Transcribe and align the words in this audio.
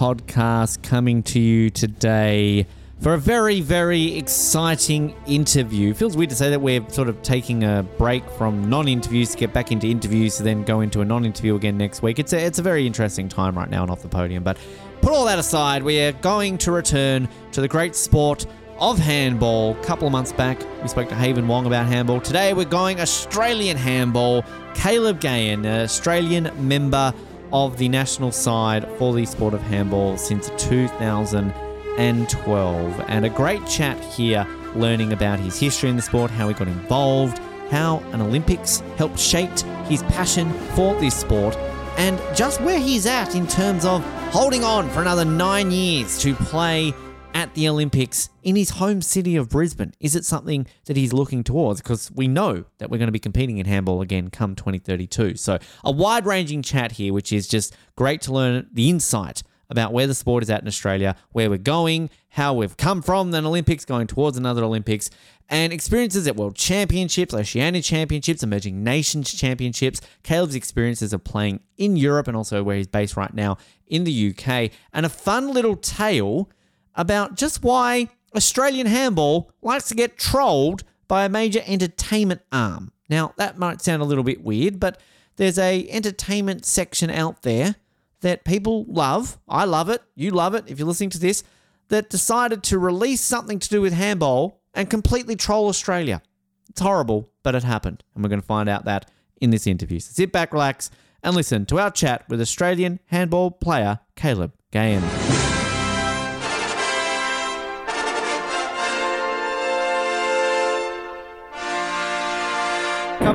podcast 0.00 0.82
coming 0.82 1.22
to 1.22 1.38
you 1.38 1.68
today 1.68 2.66
for 3.02 3.12
a 3.12 3.18
very, 3.18 3.60
very 3.60 4.16
exciting 4.16 5.14
interview. 5.26 5.92
Feels 5.92 6.16
weird 6.16 6.30
to 6.30 6.36
say 6.36 6.48
that 6.48 6.62
we're 6.62 6.88
sort 6.88 7.10
of 7.10 7.20
taking 7.20 7.64
a 7.64 7.82
break 7.98 8.26
from 8.30 8.70
non-interviews 8.70 9.32
to 9.32 9.36
get 9.36 9.52
back 9.52 9.72
into 9.72 9.86
interviews 9.88 10.38
to 10.38 10.42
then 10.42 10.64
go 10.64 10.80
into 10.80 11.02
a 11.02 11.04
non-interview 11.04 11.54
again 11.54 11.76
next 11.76 12.00
week. 12.00 12.18
It's 12.18 12.32
a, 12.32 12.42
it's 12.42 12.58
a 12.58 12.62
very 12.62 12.86
interesting 12.86 13.28
time 13.28 13.58
right 13.58 13.68
now 13.68 13.82
and 13.82 13.90
off 13.90 14.00
the 14.00 14.08
podium. 14.08 14.42
But 14.42 14.56
put 15.02 15.12
all 15.12 15.26
that 15.26 15.38
aside, 15.38 15.82
we 15.82 16.00
are 16.00 16.12
going 16.12 16.56
to 16.56 16.72
return 16.72 17.28
to 17.52 17.60
the 17.60 17.68
great 17.68 17.94
sport 17.94 18.46
of 18.78 18.98
handball. 18.98 19.72
A 19.72 19.84
couple 19.84 20.06
of 20.06 20.12
months 20.12 20.32
back, 20.32 20.58
we 20.80 20.88
spoke 20.88 21.10
to 21.10 21.14
Haven 21.14 21.46
Wong 21.46 21.66
about 21.66 21.84
handball. 21.84 22.22
Today, 22.22 22.54
we're 22.54 22.64
going 22.64 23.02
Australian 23.02 23.76
handball. 23.76 24.46
Caleb 24.74 25.22
an 25.26 25.66
Australian 25.66 26.50
member 26.66 27.12
of 27.52 27.76
the 27.78 27.88
national 27.88 28.32
side 28.32 28.88
for 28.98 29.12
the 29.12 29.26
sport 29.26 29.54
of 29.54 29.62
handball 29.62 30.16
since 30.16 30.50
2012. 30.58 33.00
And 33.08 33.24
a 33.24 33.30
great 33.30 33.66
chat 33.66 33.98
here, 34.04 34.46
learning 34.74 35.12
about 35.12 35.40
his 35.40 35.58
history 35.58 35.90
in 35.90 35.96
the 35.96 36.02
sport, 36.02 36.30
how 36.30 36.48
he 36.48 36.54
got 36.54 36.68
involved, 36.68 37.40
how 37.70 37.98
an 38.12 38.20
Olympics 38.20 38.80
helped 38.96 39.18
shape 39.18 39.50
his 39.86 40.02
passion 40.04 40.52
for 40.74 40.94
this 41.00 41.16
sport, 41.16 41.56
and 41.96 42.20
just 42.34 42.60
where 42.60 42.78
he's 42.78 43.06
at 43.06 43.34
in 43.34 43.46
terms 43.46 43.84
of 43.84 44.04
holding 44.32 44.64
on 44.64 44.88
for 44.90 45.00
another 45.00 45.24
nine 45.24 45.70
years 45.70 46.18
to 46.18 46.34
play 46.34 46.94
at 47.34 47.54
the 47.54 47.68
Olympics 47.68 48.30
in 48.42 48.56
his 48.56 48.70
home 48.70 49.02
city 49.02 49.36
of 49.36 49.48
Brisbane? 49.48 49.92
Is 50.00 50.16
it 50.16 50.24
something 50.24 50.66
that 50.86 50.96
he's 50.96 51.12
looking 51.12 51.44
towards? 51.44 51.80
Because 51.80 52.10
we 52.12 52.28
know 52.28 52.64
that 52.78 52.90
we're 52.90 52.98
going 52.98 53.08
to 53.08 53.12
be 53.12 53.18
competing 53.18 53.58
in 53.58 53.66
handball 53.66 54.02
again 54.02 54.30
come 54.30 54.54
2032. 54.54 55.36
So, 55.36 55.58
a 55.84 55.90
wide 55.90 56.26
ranging 56.26 56.62
chat 56.62 56.92
here, 56.92 57.12
which 57.12 57.32
is 57.32 57.46
just 57.48 57.74
great 57.96 58.20
to 58.22 58.32
learn 58.32 58.68
the 58.72 58.88
insight 58.90 59.42
about 59.70 59.92
where 59.92 60.06
the 60.06 60.14
sport 60.14 60.42
is 60.42 60.50
at 60.50 60.60
in 60.60 60.68
Australia, 60.68 61.14
where 61.30 61.48
we're 61.48 61.56
going, 61.56 62.10
how 62.30 62.52
we've 62.52 62.76
come 62.76 63.00
from 63.00 63.32
an 63.32 63.46
Olympics 63.46 63.84
going 63.84 64.06
towards 64.06 64.36
another 64.36 64.64
Olympics, 64.64 65.10
and 65.48 65.72
experiences 65.72 66.26
at 66.26 66.36
World 66.36 66.56
Championships, 66.56 67.32
Oceania 67.32 67.82
Championships, 67.82 68.42
Emerging 68.42 68.82
Nations 68.84 69.32
Championships, 69.32 70.00
Caleb's 70.22 70.54
experiences 70.54 71.12
of 71.12 71.24
playing 71.24 71.60
in 71.76 71.96
Europe 71.96 72.28
and 72.28 72.36
also 72.36 72.62
where 72.62 72.76
he's 72.76 72.86
based 72.86 73.16
right 73.16 73.32
now 73.32 73.58
in 73.86 74.04
the 74.04 74.30
UK, 74.30 74.70
and 74.92 75.06
a 75.06 75.08
fun 75.08 75.52
little 75.52 75.76
tale 75.76 76.48
about 76.94 77.36
just 77.36 77.62
why 77.62 78.08
Australian 78.34 78.86
handball 78.86 79.50
likes 79.62 79.88
to 79.88 79.94
get 79.94 80.18
trolled 80.18 80.84
by 81.08 81.24
a 81.24 81.28
major 81.28 81.62
entertainment 81.66 82.42
arm. 82.52 82.92
Now, 83.08 83.34
that 83.36 83.58
might 83.58 83.82
sound 83.82 84.02
a 84.02 84.04
little 84.04 84.24
bit 84.24 84.44
weird, 84.44 84.78
but 84.78 85.00
there's 85.36 85.58
a 85.58 85.88
entertainment 85.88 86.64
section 86.64 87.10
out 87.10 87.42
there 87.42 87.74
that 88.20 88.44
people 88.44 88.84
love. 88.88 89.38
I 89.48 89.64
love 89.64 89.88
it. 89.88 90.02
You 90.14 90.30
love 90.30 90.54
it 90.54 90.64
if 90.68 90.78
you're 90.78 90.86
listening 90.86 91.10
to 91.10 91.18
this. 91.18 91.42
That 91.88 92.08
decided 92.08 92.62
to 92.64 92.78
release 92.78 93.20
something 93.20 93.58
to 93.58 93.68
do 93.68 93.80
with 93.80 93.92
handball 93.92 94.60
and 94.74 94.88
completely 94.88 95.34
troll 95.34 95.68
Australia. 95.68 96.22
It's 96.68 96.80
horrible, 96.80 97.28
but 97.42 97.56
it 97.56 97.64
happened. 97.64 98.04
And 98.14 98.22
we're 98.22 98.28
going 98.28 98.40
to 98.40 98.46
find 98.46 98.68
out 98.68 98.84
that 98.84 99.10
in 99.40 99.50
this 99.50 99.66
interview. 99.66 99.98
So 99.98 100.12
sit 100.12 100.30
back, 100.30 100.52
relax, 100.52 100.90
and 101.22 101.34
listen 101.34 101.66
to 101.66 101.80
our 101.80 101.90
chat 101.90 102.28
with 102.28 102.40
Australian 102.40 103.00
handball 103.06 103.50
player 103.50 103.98
Caleb 104.14 104.52
Gahen. 104.70 105.59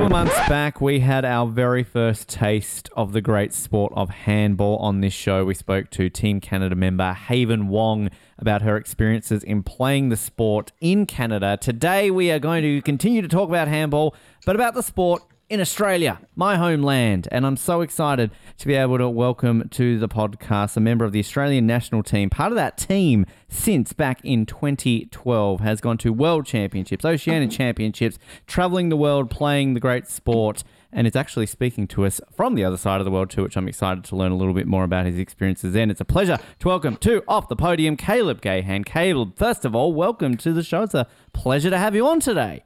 Of 0.06 0.12
months 0.12 0.48
back, 0.48 0.80
we 0.80 1.00
had 1.00 1.24
our 1.24 1.46
very 1.48 1.82
first 1.82 2.28
taste 2.28 2.88
of 2.96 3.12
the 3.12 3.20
great 3.20 3.52
sport 3.52 3.92
of 3.96 4.08
handball 4.08 4.76
on 4.76 5.00
this 5.00 5.12
show. 5.12 5.44
We 5.44 5.54
spoke 5.54 5.90
to 5.90 6.08
Team 6.08 6.40
Canada 6.40 6.76
member 6.76 7.12
Haven 7.12 7.66
Wong 7.68 8.10
about 8.38 8.62
her 8.62 8.76
experiences 8.76 9.42
in 9.42 9.64
playing 9.64 10.10
the 10.10 10.16
sport 10.16 10.70
in 10.80 11.06
Canada. 11.06 11.58
Today, 11.60 12.10
we 12.12 12.30
are 12.30 12.38
going 12.38 12.62
to 12.62 12.82
continue 12.82 13.20
to 13.20 13.26
talk 13.26 13.48
about 13.48 13.66
handball, 13.66 14.14
but 14.44 14.54
about 14.54 14.74
the 14.74 14.82
sport 14.82 15.22
in 15.48 15.60
Australia, 15.60 16.20
my 16.34 16.56
homeland. 16.56 17.28
And 17.30 17.46
I'm 17.46 17.56
so 17.56 17.80
excited 17.80 18.32
to 18.58 18.66
be 18.66 18.74
able 18.74 18.98
to 18.98 19.08
welcome 19.08 19.68
to 19.70 19.98
the 19.98 20.08
podcast 20.08 20.76
a 20.76 20.80
member 20.80 21.04
of 21.04 21.12
the 21.12 21.20
Australian 21.20 21.66
national 21.66 22.02
team, 22.02 22.30
part 22.30 22.50
of 22.50 22.56
that 22.56 22.76
team 22.76 23.26
since 23.48 23.92
back 23.92 24.20
in 24.24 24.44
2012, 24.44 25.60
has 25.60 25.80
gone 25.80 25.98
to 25.98 26.12
world 26.12 26.46
championships, 26.46 27.04
Oceania 27.04 27.48
championships, 27.48 28.18
traveling 28.46 28.88
the 28.88 28.96
world, 28.96 29.30
playing 29.30 29.74
the 29.74 29.80
great 29.80 30.08
sport. 30.08 30.64
And 30.92 31.06
it's 31.06 31.16
actually 31.16 31.46
speaking 31.46 31.86
to 31.88 32.06
us 32.06 32.20
from 32.34 32.54
the 32.54 32.64
other 32.64 32.76
side 32.76 33.00
of 33.00 33.04
the 33.04 33.10
world 33.10 33.30
too, 33.30 33.42
which 33.42 33.56
I'm 33.56 33.68
excited 33.68 34.02
to 34.04 34.16
learn 34.16 34.32
a 34.32 34.36
little 34.36 34.54
bit 34.54 34.66
more 34.66 34.82
about 34.82 35.06
his 35.06 35.18
experiences. 35.18 35.74
Then 35.74 35.90
it's 35.90 36.00
a 36.00 36.04
pleasure 36.04 36.38
to 36.58 36.68
welcome 36.68 36.96
to 36.98 37.22
off 37.28 37.48
the 37.48 37.56
podium 37.56 37.96
Caleb 37.96 38.40
Gahen. 38.40 38.84
Caleb, 38.84 39.36
first 39.36 39.64
of 39.64 39.76
all, 39.76 39.92
welcome 39.92 40.36
to 40.38 40.52
the 40.52 40.62
show. 40.64 40.82
It's 40.82 40.94
a 40.94 41.06
pleasure 41.32 41.70
to 41.70 41.78
have 41.78 41.94
you 41.94 42.06
on 42.08 42.18
today. 42.18 42.65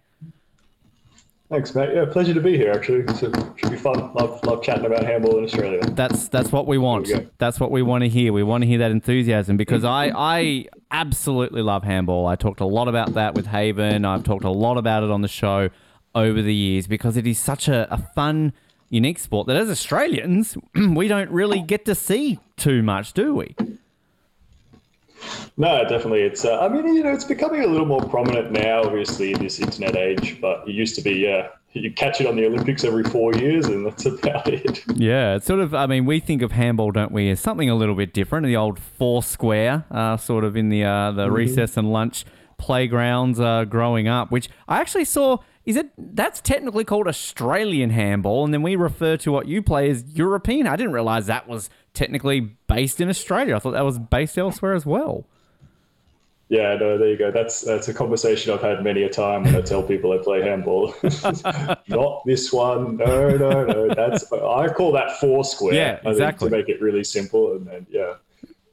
Thanks, 1.50 1.74
mate. 1.74 1.90
Yeah, 1.92 2.04
pleasure 2.04 2.32
to 2.32 2.40
be 2.40 2.56
here. 2.56 2.70
Actually, 2.70 3.12
so 3.16 3.26
it 3.26 3.36
should 3.56 3.72
be 3.72 3.76
fun. 3.76 4.14
Love, 4.14 4.40
love 4.44 4.62
chatting 4.62 4.86
about 4.86 5.04
handball 5.04 5.36
in 5.38 5.44
Australia. 5.44 5.80
That's 5.82 6.28
that's 6.28 6.52
what 6.52 6.68
we 6.68 6.78
want. 6.78 7.08
We. 7.08 7.28
That's 7.38 7.58
what 7.58 7.72
we 7.72 7.82
want 7.82 8.04
to 8.04 8.08
hear. 8.08 8.32
We 8.32 8.44
want 8.44 8.62
to 8.62 8.68
hear 8.68 8.78
that 8.78 8.92
enthusiasm 8.92 9.56
because 9.56 9.82
mm. 9.82 9.88
I 9.88 10.12
I 10.14 10.66
absolutely 10.92 11.62
love 11.62 11.82
handball. 11.82 12.28
I 12.28 12.36
talked 12.36 12.60
a 12.60 12.66
lot 12.66 12.86
about 12.86 13.14
that 13.14 13.34
with 13.34 13.46
Haven. 13.46 14.04
I've 14.04 14.22
talked 14.22 14.44
a 14.44 14.50
lot 14.50 14.78
about 14.78 15.02
it 15.02 15.10
on 15.10 15.22
the 15.22 15.28
show 15.28 15.70
over 16.14 16.40
the 16.40 16.54
years 16.54 16.86
because 16.86 17.16
it 17.16 17.26
is 17.26 17.40
such 17.40 17.66
a, 17.66 17.92
a 17.92 17.98
fun, 17.98 18.52
unique 18.88 19.18
sport 19.18 19.48
that 19.48 19.56
as 19.56 19.68
Australians 19.68 20.56
we 20.74 21.08
don't 21.08 21.30
really 21.30 21.62
get 21.62 21.84
to 21.86 21.96
see 21.96 22.38
too 22.56 22.80
much, 22.80 23.12
do 23.12 23.34
we? 23.34 23.56
No, 25.56 25.82
definitely. 25.82 26.22
It's. 26.22 26.44
Uh, 26.44 26.58
I 26.60 26.68
mean, 26.68 26.94
you 26.94 27.02
know, 27.02 27.12
it's 27.12 27.24
becoming 27.24 27.62
a 27.62 27.66
little 27.66 27.86
more 27.86 28.02
prominent 28.02 28.50
now, 28.52 28.82
obviously, 28.82 29.32
in 29.32 29.38
this 29.42 29.60
internet 29.60 29.96
age. 29.96 30.40
But 30.40 30.68
it 30.68 30.72
used 30.72 30.94
to 30.96 31.02
be, 31.02 31.12
yeah, 31.12 31.48
you 31.72 31.92
catch 31.92 32.20
it 32.20 32.26
on 32.26 32.36
the 32.36 32.46
Olympics 32.46 32.84
every 32.84 33.04
four 33.04 33.34
years, 33.34 33.66
and 33.66 33.86
that's 33.86 34.06
about 34.06 34.48
it. 34.48 34.82
Yeah, 34.94 35.36
it's 35.36 35.46
sort 35.46 35.60
of. 35.60 35.74
I 35.74 35.86
mean, 35.86 36.06
we 36.06 36.20
think 36.20 36.42
of 36.42 36.52
handball, 36.52 36.90
don't 36.90 37.12
we, 37.12 37.30
as 37.30 37.40
something 37.40 37.68
a 37.68 37.74
little 37.74 37.94
bit 37.94 38.12
different. 38.12 38.46
The 38.46 38.56
old 38.56 38.78
four 38.78 39.22
square, 39.22 39.84
uh, 39.90 40.16
sort 40.16 40.44
of 40.44 40.56
in 40.56 40.68
the 40.68 40.84
uh, 40.84 41.12
the 41.12 41.30
recess 41.30 41.76
and 41.76 41.92
lunch 41.92 42.24
playgrounds 42.58 43.40
uh, 43.40 43.64
growing 43.64 44.08
up, 44.08 44.30
which 44.30 44.48
I 44.68 44.80
actually 44.80 45.04
saw. 45.04 45.38
Is 45.66 45.76
it 45.76 45.90
that's 45.98 46.40
technically 46.40 46.84
called 46.84 47.06
Australian 47.06 47.90
handball, 47.90 48.44
and 48.44 48.52
then 48.52 48.62
we 48.62 48.76
refer 48.76 49.16
to 49.18 49.30
what 49.30 49.46
you 49.46 49.62
play 49.62 49.90
as 49.90 50.04
European? 50.14 50.66
I 50.66 50.76
didn't 50.76 50.92
realize 50.92 51.26
that 51.26 51.48
was 51.48 51.68
technically 51.92 52.40
based 52.66 53.00
in 53.00 53.08
Australia. 53.08 53.56
I 53.56 53.58
thought 53.58 53.72
that 53.72 53.84
was 53.84 53.98
based 53.98 54.38
elsewhere 54.38 54.74
as 54.74 54.86
well. 54.86 55.26
Yeah, 56.50 56.74
no, 56.74 56.98
there 56.98 57.08
you 57.08 57.16
go. 57.16 57.30
That's 57.30 57.60
that's 57.60 57.86
a 57.86 57.94
conversation 57.94 58.52
I've 58.52 58.60
had 58.60 58.82
many 58.82 59.04
a 59.04 59.08
time 59.08 59.44
when 59.44 59.54
I 59.54 59.60
tell 59.60 59.84
people 59.84 60.12
I 60.12 60.18
play 60.18 60.42
handball. 60.42 60.92
Not 61.88 62.22
this 62.26 62.52
one. 62.52 62.96
No, 62.96 63.36
no, 63.36 63.64
no. 63.64 63.94
That's 63.94 64.32
I 64.32 64.66
call 64.72 64.90
that 64.92 65.20
four 65.20 65.44
square. 65.44 65.74
Yeah, 65.74 65.92
I 65.92 66.02
think, 66.02 66.12
exactly. 66.14 66.50
to 66.50 66.56
make 66.56 66.68
it 66.68 66.80
really 66.80 67.04
simple, 67.04 67.52
and 67.52 67.66
then 67.66 67.86
yeah, 67.88 68.14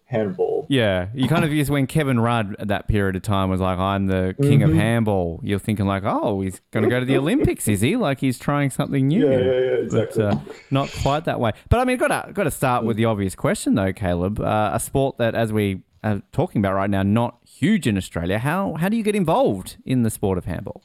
handball. 0.08 0.66
Yeah, 0.70 1.08
you 1.14 1.28
kind 1.28 1.46
of 1.46 1.54
use 1.54 1.70
when 1.70 1.86
Kevin 1.86 2.20
Rudd 2.20 2.56
at 2.60 2.70
that 2.70 2.88
period 2.88 3.16
of 3.16 3.22
time 3.22 3.50
was 3.50 3.62
like, 3.62 3.78
"I'm 3.78 4.08
the 4.08 4.36
king 4.42 4.64
of 4.64 4.74
handball." 4.74 5.40
You're 5.44 5.60
thinking 5.60 5.86
like, 5.86 6.04
"Oh, 6.06 6.42
he's 6.42 6.60
going 6.72 6.84
to 6.84 6.90
go 6.90 7.00
to 7.00 7.06
the 7.06 7.18
Olympics, 7.24 7.68
is 7.68 7.82
he? 7.82 7.96
Like 7.96 8.20
he's 8.20 8.40
trying 8.40 8.72
something 8.72 9.08
new." 9.08 9.30
Yeah, 9.30 9.38
yeah, 9.38 9.46
yeah, 9.46 9.84
exactly. 9.84 10.24
But 10.24 10.34
uh, 10.34 10.40
not 10.72 10.92
quite 11.04 11.26
that 11.26 11.40
way. 11.40 11.52
But 11.70 11.80
I 11.80 11.86
mean, 11.86 11.98
got 11.98 12.26
to 12.26 12.34
got 12.34 12.44
to 12.44 12.52
start 12.52 12.84
with 12.84 12.98
the 12.98 13.06
obvious 13.06 13.36
question 13.36 13.76
though, 13.76 13.94
Caleb. 13.94 14.40
Uh, 14.40 14.72
a 14.74 14.80
sport 14.80 15.18
that, 15.18 15.36
as 15.36 15.54
we 15.54 15.84
are 16.04 16.22
talking 16.32 16.60
about 16.60 16.74
right 16.74 16.90
now, 16.90 17.04
not 17.04 17.38
huge 17.46 17.88
in 17.88 17.98
Australia. 17.98 18.40
How 18.40 18.74
how 18.76 18.90
do 18.90 18.98
you 18.98 19.04
get 19.04 19.16
involved 19.16 19.78
in 19.86 20.04
the 20.04 20.10
sport 20.10 20.38
of 20.38 20.46
handball? 20.46 20.82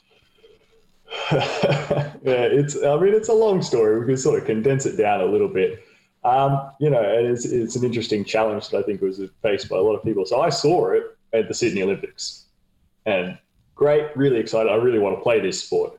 yeah, 1.33 2.13
it's. 2.25 2.83
I 2.83 2.99
mean, 2.99 3.15
it's 3.15 3.29
a 3.29 3.35
long 3.35 3.63
story. 3.63 4.01
We 4.01 4.07
can 4.07 4.17
sort 4.17 4.39
of 4.41 4.47
condense 4.47 4.87
it 4.87 4.97
down 4.97 5.21
a 5.21 5.27
little 5.27 5.49
bit. 5.49 5.85
Um, 6.25 6.71
you 6.79 6.89
know, 6.89 7.03
it's 7.03 7.45
it's 7.45 7.77
an 7.77 7.85
interesting 7.85 8.25
challenge 8.25 8.69
that 8.69 8.79
I 8.79 8.83
think 8.83 9.01
was 9.01 9.21
faced 9.43 9.69
by 9.69 9.77
a 9.77 9.81
lot 9.81 9.95
of 9.95 10.05
people. 10.05 10.25
So 10.25 10.41
I 10.41 10.51
saw 10.51 10.91
it 10.91 11.17
at 11.33 11.49
the 11.49 11.55
Sydney 11.55 11.83
Olympics, 11.83 12.45
and 13.07 13.39
great, 13.75 14.17
really 14.17 14.39
excited. 14.39 14.71
I 14.71 14.77
really 14.77 14.99
want 14.99 15.17
to 15.17 15.23
play 15.23 15.41
this 15.41 15.63
sport. 15.65 15.99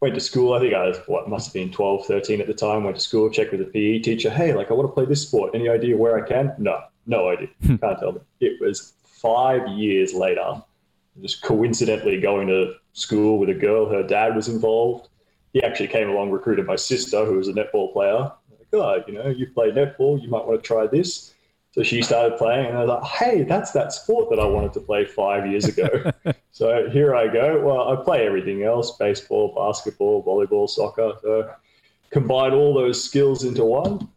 went 0.00 0.14
to 0.14 0.20
school. 0.20 0.54
I 0.54 0.60
think 0.60 0.72
I 0.72 0.86
was, 0.88 0.96
what, 1.06 1.28
must 1.28 1.48
have 1.48 1.54
been 1.54 1.70
12, 1.70 2.06
13 2.06 2.40
at 2.40 2.46
the 2.46 2.54
time. 2.54 2.84
Went 2.84 2.96
to 2.96 3.02
school, 3.02 3.28
checked 3.28 3.52
with 3.52 3.60
the 3.60 3.66
PE 3.66 3.98
teacher. 3.98 4.30
Hey, 4.30 4.54
like, 4.54 4.70
I 4.70 4.74
want 4.74 4.88
to 4.88 4.92
play 4.94 5.04
this 5.04 5.22
sport. 5.22 5.54
Any 5.54 5.68
idea 5.68 5.96
where 5.96 6.22
I 6.22 6.26
can? 6.26 6.54
No, 6.56 6.80
no 7.06 7.28
idea. 7.28 7.48
Can't 7.66 7.80
tell 7.80 8.12
me. 8.12 8.20
It 8.40 8.58
was 8.60 8.94
five 9.04 9.68
years 9.68 10.14
later, 10.14 10.62
just 11.20 11.42
coincidentally 11.42 12.18
going 12.18 12.48
to 12.48 12.74
school 12.94 13.38
with 13.38 13.50
a 13.50 13.54
girl. 13.54 13.90
Her 13.90 14.02
dad 14.02 14.34
was 14.34 14.48
involved. 14.48 15.08
He 15.52 15.62
actually 15.62 15.88
came 15.88 16.08
along, 16.08 16.30
recruited 16.30 16.66
my 16.66 16.76
sister, 16.76 17.26
who 17.26 17.36
was 17.36 17.48
a 17.48 17.52
netball 17.52 17.92
player. 17.92 18.32
Oh, 18.72 19.02
you 19.06 19.14
know, 19.14 19.28
you 19.28 19.46
play 19.46 19.70
netball. 19.70 20.22
You 20.22 20.28
might 20.28 20.46
want 20.46 20.62
to 20.62 20.66
try 20.66 20.86
this. 20.86 21.34
So 21.72 21.84
she 21.84 22.02
started 22.02 22.36
playing, 22.36 22.66
and 22.66 22.78
I 22.78 22.84
was 22.84 22.88
like, 22.88 23.04
hey, 23.04 23.42
that's 23.44 23.70
that 23.72 23.92
sport 23.92 24.28
that 24.30 24.40
I 24.40 24.44
wanted 24.44 24.72
to 24.72 24.80
play 24.80 25.04
five 25.04 25.46
years 25.46 25.66
ago. 25.66 26.12
so 26.50 26.88
here 26.90 27.14
I 27.14 27.28
go. 27.28 27.62
Well, 27.64 27.88
I 27.88 28.02
play 28.02 28.26
everything 28.26 28.64
else 28.64 28.96
baseball, 28.96 29.54
basketball, 29.54 30.24
volleyball, 30.24 30.68
soccer. 30.68 31.12
So 31.22 31.54
combine 32.10 32.52
all 32.52 32.74
those 32.74 33.02
skills 33.02 33.44
into 33.44 33.64
one. 33.64 34.08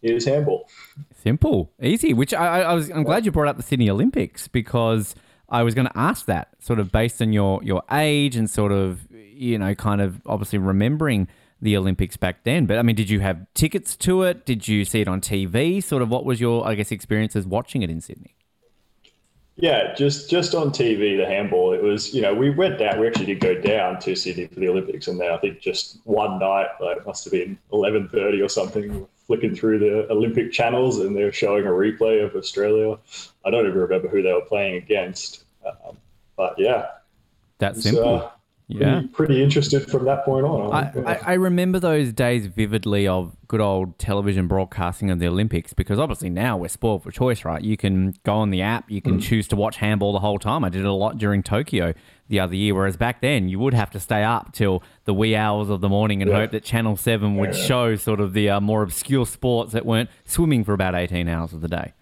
Here's 0.00 0.24
handball. 0.24 0.68
Simple, 1.22 1.72
easy. 1.82 2.14
Which 2.14 2.32
I, 2.32 2.62
I 2.62 2.74
was. 2.74 2.90
I'm 2.90 3.02
glad 3.02 3.26
you 3.26 3.32
brought 3.32 3.48
up 3.48 3.58
the 3.58 3.62
Sydney 3.62 3.90
Olympics 3.90 4.48
because 4.48 5.14
I 5.50 5.62
was 5.62 5.74
going 5.74 5.88
to 5.88 5.98
ask 5.98 6.24
that, 6.26 6.48
sort 6.58 6.78
of 6.78 6.90
based 6.90 7.20
on 7.20 7.34
your 7.34 7.62
your 7.62 7.82
age 7.90 8.34
and 8.34 8.48
sort 8.48 8.72
of 8.72 9.06
you 9.36 9.58
know, 9.58 9.74
kind 9.74 10.00
of 10.00 10.20
obviously 10.26 10.58
remembering 10.58 11.28
the 11.60 11.76
Olympics 11.76 12.16
back 12.16 12.44
then. 12.44 12.66
But 12.66 12.78
I 12.78 12.82
mean, 12.82 12.96
did 12.96 13.10
you 13.10 13.20
have 13.20 13.46
tickets 13.54 13.96
to 13.96 14.22
it? 14.22 14.44
Did 14.44 14.68
you 14.68 14.84
see 14.84 15.00
it 15.00 15.08
on 15.08 15.20
TV? 15.20 15.82
Sort 15.82 16.02
of, 16.02 16.08
what 16.08 16.24
was 16.24 16.40
your, 16.40 16.66
I 16.66 16.74
guess, 16.74 16.90
experiences 16.92 17.46
watching 17.46 17.82
it 17.82 17.90
in 17.90 18.00
Sydney? 18.00 18.34
Yeah, 19.58 19.94
just 19.94 20.28
just 20.28 20.54
on 20.54 20.68
TV, 20.68 21.16
the 21.16 21.24
handball. 21.24 21.72
It 21.72 21.82
was, 21.82 22.12
you 22.12 22.20
know, 22.20 22.34
we 22.34 22.50
went 22.50 22.78
down. 22.78 23.00
We 23.00 23.06
actually 23.06 23.24
did 23.24 23.40
go 23.40 23.58
down 23.58 23.98
to 24.00 24.14
Sydney 24.14 24.46
for 24.48 24.60
the 24.60 24.68
Olympics, 24.68 25.08
and 25.08 25.18
then 25.18 25.30
I 25.32 25.38
think 25.38 25.60
just 25.60 25.98
one 26.04 26.38
night, 26.38 26.66
like 26.78 26.98
it 26.98 27.06
must 27.06 27.24
have 27.24 27.32
been 27.32 27.58
eleven 27.72 28.06
thirty 28.06 28.42
or 28.42 28.50
something, 28.50 29.08
flicking 29.26 29.56
through 29.56 29.78
the 29.78 30.12
Olympic 30.12 30.52
channels, 30.52 31.00
and 31.00 31.16
they're 31.16 31.32
showing 31.32 31.64
a 31.64 31.70
replay 31.70 32.22
of 32.22 32.36
Australia. 32.36 32.98
I 33.46 33.50
don't 33.50 33.66
even 33.66 33.78
remember 33.78 34.08
who 34.08 34.20
they 34.20 34.30
were 34.30 34.42
playing 34.42 34.76
against, 34.76 35.44
um, 35.64 35.96
but 36.36 36.56
yeah, 36.58 36.88
that's 37.58 37.82
simple. 37.82 38.16
Uh, 38.16 38.30
yeah. 38.68 38.94
Pretty, 38.94 39.08
pretty, 39.08 39.42
interested 39.42 39.88
from 39.88 40.06
that 40.06 40.24
point 40.24 40.44
on. 40.44 40.72
I, 40.72 41.12
I, 41.12 41.20
I, 41.22 41.32
remember 41.34 41.78
those 41.78 42.12
days 42.12 42.46
vividly 42.46 43.06
of 43.06 43.36
good 43.46 43.60
old 43.60 43.96
television 43.96 44.48
broadcasting 44.48 45.08
of 45.08 45.20
the 45.20 45.28
Olympics 45.28 45.72
because 45.72 46.00
obviously 46.00 46.30
now 46.30 46.56
we're 46.56 46.66
spoiled 46.66 47.04
for 47.04 47.12
choice, 47.12 47.44
right? 47.44 47.62
You 47.62 47.76
can 47.76 48.16
go 48.24 48.34
on 48.34 48.50
the 48.50 48.62
app, 48.62 48.90
you 48.90 49.00
can 49.00 49.18
mm. 49.18 49.22
choose 49.22 49.46
to 49.48 49.56
watch 49.56 49.76
handball 49.76 50.12
the 50.12 50.18
whole 50.18 50.40
time. 50.40 50.64
I 50.64 50.68
did 50.68 50.80
it 50.80 50.86
a 50.86 50.92
lot 50.92 51.16
during 51.16 51.44
Tokyo 51.44 51.94
the 52.28 52.40
other 52.40 52.56
year, 52.56 52.74
whereas 52.74 52.96
back 52.96 53.20
then 53.20 53.48
you 53.48 53.60
would 53.60 53.72
have 53.72 53.90
to 53.90 54.00
stay 54.00 54.24
up 54.24 54.52
till 54.52 54.82
the 55.04 55.14
wee 55.14 55.36
hours 55.36 55.70
of 55.70 55.80
the 55.80 55.88
morning 55.88 56.20
and 56.20 56.28
yeah. 56.28 56.38
hope 56.38 56.50
that 56.50 56.64
Channel 56.64 56.96
7 56.96 57.36
would 57.36 57.54
yeah. 57.54 57.62
show 57.62 57.94
sort 57.94 58.18
of 58.18 58.32
the 58.32 58.50
uh, 58.50 58.60
more 58.60 58.82
obscure 58.82 59.26
sports 59.26 59.74
that 59.74 59.86
weren't 59.86 60.10
swimming 60.24 60.64
for 60.64 60.72
about 60.72 60.96
18 60.96 61.28
hours 61.28 61.52
of 61.52 61.60
the 61.60 61.68
day. 61.68 61.92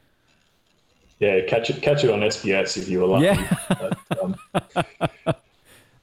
Yeah, 1.20 1.40
catch 1.46 1.68
it, 1.68 1.82
catch 1.82 2.04
it 2.04 2.10
on 2.10 2.20
SBS 2.20 2.78
if 2.78 2.88
you 2.88 3.00
were 3.00 3.06
lucky. 3.06 3.26
Yeah. 3.26 3.56
but, 3.68 4.22
um, 4.22 5.34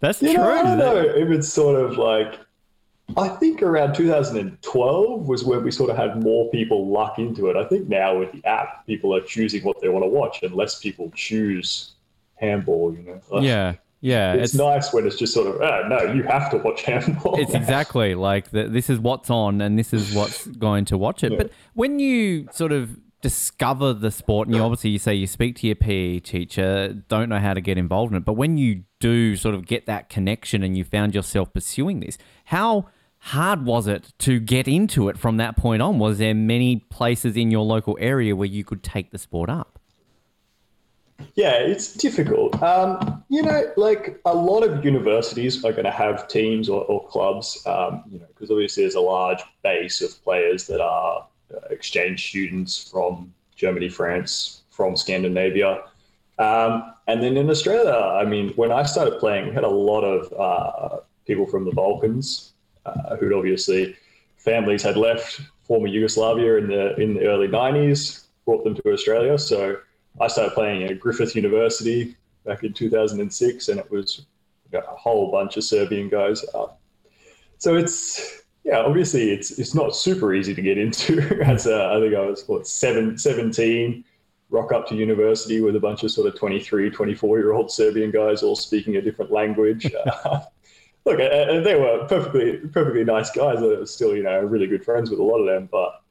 That's 0.01 0.21
you 0.21 0.33
true. 0.33 0.43
Know, 0.43 0.51
I 0.51 0.63
don't 0.63 0.77
know 0.77 0.97
if 0.97 1.29
it's 1.29 1.47
sort 1.47 1.79
of 1.79 1.97
like 1.97 2.39
I 3.17 3.27
think 3.27 3.61
around 3.61 3.93
2012 3.93 5.27
was 5.27 5.43
where 5.43 5.59
we 5.59 5.71
sort 5.71 5.89
of 5.89 5.97
had 5.97 6.21
more 6.23 6.49
people 6.49 6.87
luck 6.87 7.19
into 7.19 7.49
it. 7.49 7.55
I 7.55 7.65
think 7.65 7.87
now 7.87 8.17
with 8.17 8.31
the 8.31 8.43
app, 8.45 8.85
people 8.85 9.15
are 9.15 9.21
choosing 9.21 9.63
what 9.63 9.81
they 9.81 9.89
want 9.89 10.03
to 10.03 10.09
watch, 10.09 10.43
and 10.43 10.53
less 10.53 10.79
people 10.79 11.11
choose 11.15 11.91
handball. 12.35 12.93
You 12.93 13.03
know. 13.03 13.21
Like, 13.29 13.43
yeah. 13.43 13.75
Yeah, 14.03 14.33
it's, 14.33 14.53
it's, 14.53 14.53
nice 14.55 14.91
when 14.91 15.05
it's 15.05 15.15
just 15.15 15.31
sort 15.31 15.45
of, 15.45 15.61
oh, 15.61 15.87
no, 15.87 16.11
you 16.11 16.23
have 16.23 16.49
to 16.49 16.57
watch 16.57 16.81
handball. 16.85 17.39
It's 17.39 17.53
exactly 17.53 18.15
like 18.15 18.49
the, 18.49 18.67
this 18.67 18.89
is 18.89 18.97
what's 18.97 19.29
on 19.29 19.61
and 19.61 19.77
this 19.77 19.93
is 19.93 20.15
what's 20.15 20.47
going 20.47 20.85
to 20.85 20.97
watch 20.97 21.23
it. 21.23 21.31
Yeah. 21.31 21.37
But 21.37 21.51
when 21.75 21.99
you 21.99 22.47
sort 22.51 22.71
of 22.71 22.97
discover 23.21 23.93
the 23.93 24.11
sport 24.11 24.47
and 24.47 24.55
you 24.55 24.61
obviously 24.61 24.89
you 24.89 24.99
say 24.99 25.13
you 25.13 25.27
speak 25.27 25.55
to 25.57 25.67
your 25.67 25.75
PE 25.75 26.19
teacher, 26.19 26.93
don't 27.07 27.29
know 27.29 27.39
how 27.39 27.53
to 27.53 27.61
get 27.61 27.77
involved 27.77 28.11
in 28.11 28.17
it, 28.17 28.25
but 28.25 28.33
when 28.33 28.57
you 28.57 28.83
do 28.99 29.35
sort 29.35 29.55
of 29.55 29.65
get 29.65 29.85
that 29.85 30.09
connection 30.09 30.63
and 30.63 30.77
you 30.77 30.83
found 30.83 31.13
yourself 31.13 31.53
pursuing 31.53 31.99
this, 31.99 32.17
how 32.45 32.87
hard 33.19 33.65
was 33.65 33.87
it 33.87 34.13
to 34.19 34.39
get 34.39 34.67
into 34.67 35.07
it 35.07 35.17
from 35.17 35.37
that 35.37 35.55
point 35.55 35.81
on? 35.81 35.99
Was 35.99 36.17
there 36.17 36.33
many 36.33 36.77
places 36.77 37.37
in 37.37 37.51
your 37.51 37.63
local 37.63 37.97
area 37.99 38.35
where 38.35 38.47
you 38.47 38.63
could 38.63 38.83
take 38.83 39.11
the 39.11 39.17
sport 39.17 39.49
up? 39.49 39.79
Yeah, 41.35 41.53
it's 41.53 41.93
difficult. 41.93 42.61
Um, 42.63 43.23
you 43.29 43.43
know, 43.43 43.71
like 43.77 44.19
a 44.25 44.33
lot 44.33 44.63
of 44.63 44.83
universities 44.83 45.63
are 45.63 45.71
going 45.71 45.85
to 45.85 45.91
have 45.91 46.27
teams 46.27 46.67
or, 46.67 46.83
or 46.85 47.07
clubs, 47.07 47.61
um, 47.67 48.03
you 48.09 48.19
know, 48.19 48.25
because 48.27 48.49
obviously 48.49 48.83
there's 48.83 48.95
a 48.95 49.01
large 49.01 49.41
base 49.63 50.01
of 50.01 50.21
players 50.23 50.65
that 50.67 50.81
are 50.81 51.27
exchange 51.69 52.29
students 52.29 52.89
from 52.89 53.33
Germany, 53.55 53.89
France, 53.89 54.63
from 54.69 54.95
Scandinavia. 54.95 55.83
Um, 56.39 56.93
and 57.07 57.21
then 57.21 57.37
in 57.37 57.49
Australia, 57.49 57.93
I 57.93 58.25
mean, 58.25 58.49
when 58.55 58.71
I 58.71 58.83
started 58.83 59.19
playing, 59.19 59.49
we 59.49 59.53
had 59.53 59.63
a 59.63 59.69
lot 59.69 60.01
of 60.01 60.33
uh, 60.33 60.97
people 61.25 61.45
from 61.45 61.65
the 61.65 61.71
Balkans 61.71 62.53
uh, 62.85 63.15
who'd 63.17 63.33
obviously 63.33 63.95
families 64.37 64.81
had 64.81 64.97
left 64.97 65.41
former 65.63 65.87
Yugoslavia 65.87 66.57
in 66.57 66.67
the 66.67 66.95
in 66.99 67.13
the 67.13 67.27
early 67.27 67.47
'90s, 67.47 68.25
brought 68.45 68.63
them 68.63 68.75
to 68.75 68.91
Australia. 68.91 69.37
So 69.37 69.77
I 70.19 70.27
started 70.27 70.53
playing 70.53 70.83
at 70.83 70.99
Griffith 70.99 71.35
University 71.35 72.15
back 72.45 72.63
in 72.63 72.73
2006, 72.73 73.69
and 73.69 73.79
it 73.79 73.89
was 73.91 74.25
a 74.73 74.81
whole 74.81 75.31
bunch 75.31 75.57
of 75.57 75.63
Serbian 75.63 76.09
guys. 76.09 76.43
Uh, 76.53 76.67
so 77.57 77.75
it's 77.75 78.41
yeah, 78.63 78.79
obviously 78.79 79.31
it's 79.31 79.51
it's 79.51 79.73
not 79.73 79.95
super 79.95 80.33
easy 80.33 80.53
to 80.53 80.61
get 80.61 80.77
into. 80.77 81.21
As 81.43 81.65
a, 81.65 81.87
I 81.87 81.99
think 81.99 82.15
I 82.15 82.21
was 82.21 82.47
what 82.47 82.67
seven, 82.67 83.17
17, 83.17 84.03
rock 84.49 84.71
up 84.71 84.87
to 84.87 84.95
university 84.95 85.61
with 85.61 85.75
a 85.75 85.79
bunch 85.79 86.03
of 86.03 86.11
sort 86.11 86.27
of 86.27 86.37
23, 86.37 86.89
24 86.89 87.39
year 87.39 87.53
old 87.53 87.71
Serbian 87.71 88.11
guys 88.11 88.43
all 88.43 88.55
speaking 88.55 88.97
a 88.97 89.01
different 89.01 89.31
language. 89.31 89.91
Uh, 90.23 90.41
look, 91.05 91.19
uh, 91.19 91.61
they 91.61 91.73
were 91.73 92.05
perfectly 92.07 92.57
perfectly 92.57 93.03
nice 93.03 93.31
guys. 93.31 93.57
I 93.57 93.61
was 93.61 93.91
still 93.91 94.15
you 94.15 94.21
know 94.21 94.39
really 94.41 94.67
good 94.67 94.85
friends 94.85 95.09
with 95.09 95.19
a 95.19 95.23
lot 95.23 95.39
of 95.39 95.47
them, 95.47 95.67
but 95.71 96.01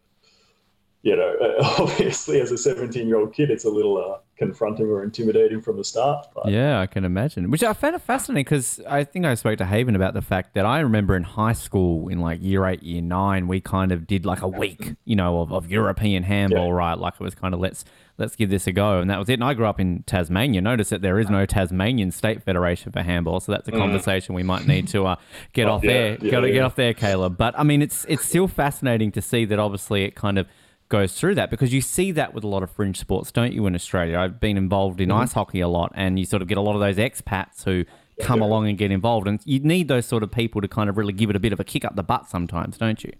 you 1.02 1.16
know, 1.16 1.36
obviously 1.78 2.40
as 2.40 2.50
a 2.50 2.58
17 2.58 3.06
year 3.06 3.18
old 3.18 3.32
kid, 3.32 3.50
it's 3.50 3.64
a 3.64 3.70
little 3.70 3.98
uh, 3.98 4.18
confronting 4.40 4.86
or 4.86 5.04
intimidating 5.04 5.60
from 5.60 5.76
the 5.76 5.84
start. 5.84 6.26
But. 6.34 6.48
Yeah, 6.48 6.80
I 6.80 6.86
can 6.86 7.04
imagine. 7.04 7.50
Which 7.50 7.62
I 7.62 7.74
found 7.74 7.94
it 7.94 8.00
fascinating 8.00 8.44
because 8.44 8.80
I 8.88 9.04
think 9.04 9.26
I 9.26 9.34
spoke 9.34 9.58
to 9.58 9.66
Haven 9.66 9.94
about 9.94 10.14
the 10.14 10.22
fact 10.22 10.54
that 10.54 10.64
I 10.64 10.80
remember 10.80 11.14
in 11.14 11.24
high 11.24 11.52
school, 11.52 12.08
in 12.08 12.20
like 12.20 12.42
year 12.42 12.64
eight, 12.64 12.82
year 12.82 13.02
nine, 13.02 13.48
we 13.48 13.60
kind 13.60 13.92
of 13.92 14.06
did 14.06 14.24
like 14.24 14.40
a 14.40 14.48
week, 14.48 14.94
you 15.04 15.14
know, 15.14 15.42
of, 15.42 15.52
of 15.52 15.70
European 15.70 16.22
handball, 16.22 16.68
yeah. 16.68 16.72
right? 16.72 16.98
Like 16.98 17.14
it 17.14 17.20
was 17.20 17.34
kind 17.34 17.52
of 17.52 17.60
let's 17.60 17.84
let's 18.16 18.34
give 18.34 18.48
this 18.48 18.66
a 18.66 18.72
go, 18.72 19.00
and 19.00 19.10
that 19.10 19.18
was 19.18 19.28
it. 19.28 19.34
And 19.34 19.44
I 19.44 19.52
grew 19.52 19.66
up 19.66 19.78
in 19.78 20.04
Tasmania. 20.04 20.62
Notice 20.62 20.88
that 20.88 21.02
there 21.02 21.18
is 21.18 21.28
no 21.28 21.44
Tasmanian 21.44 22.10
State 22.10 22.42
Federation 22.42 22.92
for 22.92 23.02
handball, 23.02 23.40
so 23.40 23.52
that's 23.52 23.68
a 23.68 23.72
mm. 23.72 23.78
conversation 23.78 24.34
we 24.34 24.42
might 24.42 24.66
need 24.66 24.88
to 24.88 25.06
uh, 25.06 25.16
get 25.52 25.68
oh, 25.68 25.72
off 25.72 25.84
yeah, 25.84 25.90
there. 25.90 26.18
Yeah, 26.22 26.30
get, 26.30 26.52
get 26.52 26.62
off 26.62 26.76
there, 26.76 26.94
Caleb. 26.94 27.36
But 27.36 27.58
I 27.58 27.62
mean, 27.62 27.82
it's 27.82 28.06
it's 28.08 28.24
still 28.24 28.48
fascinating 28.48 29.12
to 29.12 29.20
see 29.20 29.44
that. 29.44 29.58
Obviously, 29.58 30.04
it 30.04 30.14
kind 30.14 30.38
of 30.38 30.46
goes 30.90 31.14
through 31.14 31.36
that 31.36 31.50
because 31.50 31.72
you 31.72 31.80
see 31.80 32.12
that 32.12 32.34
with 32.34 32.44
a 32.44 32.48
lot 32.48 32.62
of 32.62 32.70
fringe 32.70 32.98
sports, 32.98 33.32
don't 33.32 33.54
you, 33.54 33.66
in 33.66 33.74
Australia? 33.74 34.18
I've 34.18 34.38
been 34.38 34.58
involved 34.58 35.00
in 35.00 35.08
mm-hmm. 35.08 35.20
ice 35.20 35.32
hockey 35.32 35.60
a 35.60 35.68
lot, 35.68 35.92
and 35.94 36.18
you 36.18 36.26
sort 36.26 36.42
of 36.42 36.48
get 36.48 36.58
a 36.58 36.60
lot 36.60 36.74
of 36.74 36.80
those 36.80 36.96
expats 36.96 37.64
who 37.64 37.86
come 38.20 38.42
along 38.42 38.68
and 38.68 38.76
get 38.76 38.90
involved. 38.90 39.26
And 39.26 39.40
you 39.46 39.60
need 39.60 39.88
those 39.88 40.04
sort 40.04 40.22
of 40.22 40.30
people 40.30 40.60
to 40.60 40.68
kind 40.68 40.90
of 40.90 40.98
really 40.98 41.14
give 41.14 41.30
it 41.30 41.36
a 41.36 41.40
bit 41.40 41.54
of 41.54 41.60
a 41.60 41.64
kick 41.64 41.86
up 41.86 41.96
the 41.96 42.02
butt 42.02 42.28
sometimes, 42.28 42.76
don't 42.76 43.02
you? 43.02 43.12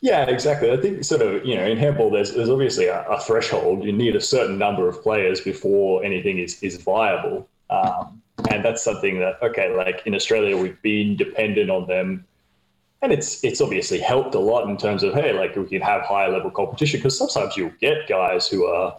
Yeah, 0.00 0.26
exactly. 0.26 0.70
I 0.70 0.76
think 0.76 1.02
sort 1.04 1.22
of, 1.22 1.44
you 1.46 1.56
know, 1.56 1.64
in 1.64 1.78
handball, 1.78 2.10
there's, 2.10 2.34
there's 2.34 2.50
obviously 2.50 2.86
a, 2.86 3.02
a 3.08 3.20
threshold. 3.20 3.84
You 3.84 3.92
need 3.92 4.14
a 4.14 4.20
certain 4.20 4.58
number 4.58 4.86
of 4.88 5.02
players 5.02 5.40
before 5.40 6.04
anything 6.04 6.38
is, 6.38 6.62
is 6.62 6.76
viable. 6.76 7.48
Um, 7.70 8.20
and 8.50 8.64
that's 8.64 8.82
something 8.82 9.18
that, 9.20 9.42
okay, 9.42 9.74
like 9.74 10.02
in 10.04 10.14
Australia, 10.14 10.56
we've 10.56 10.80
been 10.82 11.16
dependent 11.16 11.70
on 11.70 11.86
them 11.86 12.24
and 13.02 13.12
it's 13.12 13.42
it's 13.44 13.60
obviously 13.60 14.00
helped 14.00 14.34
a 14.34 14.38
lot 14.38 14.68
in 14.68 14.76
terms 14.76 15.02
of 15.02 15.14
hey, 15.14 15.32
like 15.32 15.54
we 15.56 15.66
can 15.66 15.80
have 15.80 16.02
higher 16.02 16.30
level 16.30 16.50
competition 16.50 16.98
because 16.98 17.16
sometimes 17.16 17.56
you'll 17.56 17.72
get 17.80 18.08
guys 18.08 18.48
who 18.48 18.66
are, 18.66 18.98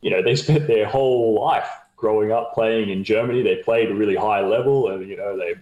you 0.00 0.10
know, 0.10 0.22
they 0.24 0.36
spent 0.36 0.66
their 0.66 0.86
whole 0.86 1.40
life 1.40 1.68
growing 1.96 2.32
up 2.32 2.54
playing 2.54 2.90
in 2.90 3.04
Germany. 3.04 3.42
They 3.42 3.56
played 3.56 3.90
a 3.90 3.94
really 3.94 4.16
high 4.16 4.40
level, 4.40 4.90
and 4.90 5.08
you 5.08 5.16
know 5.16 5.36
they 5.36 5.54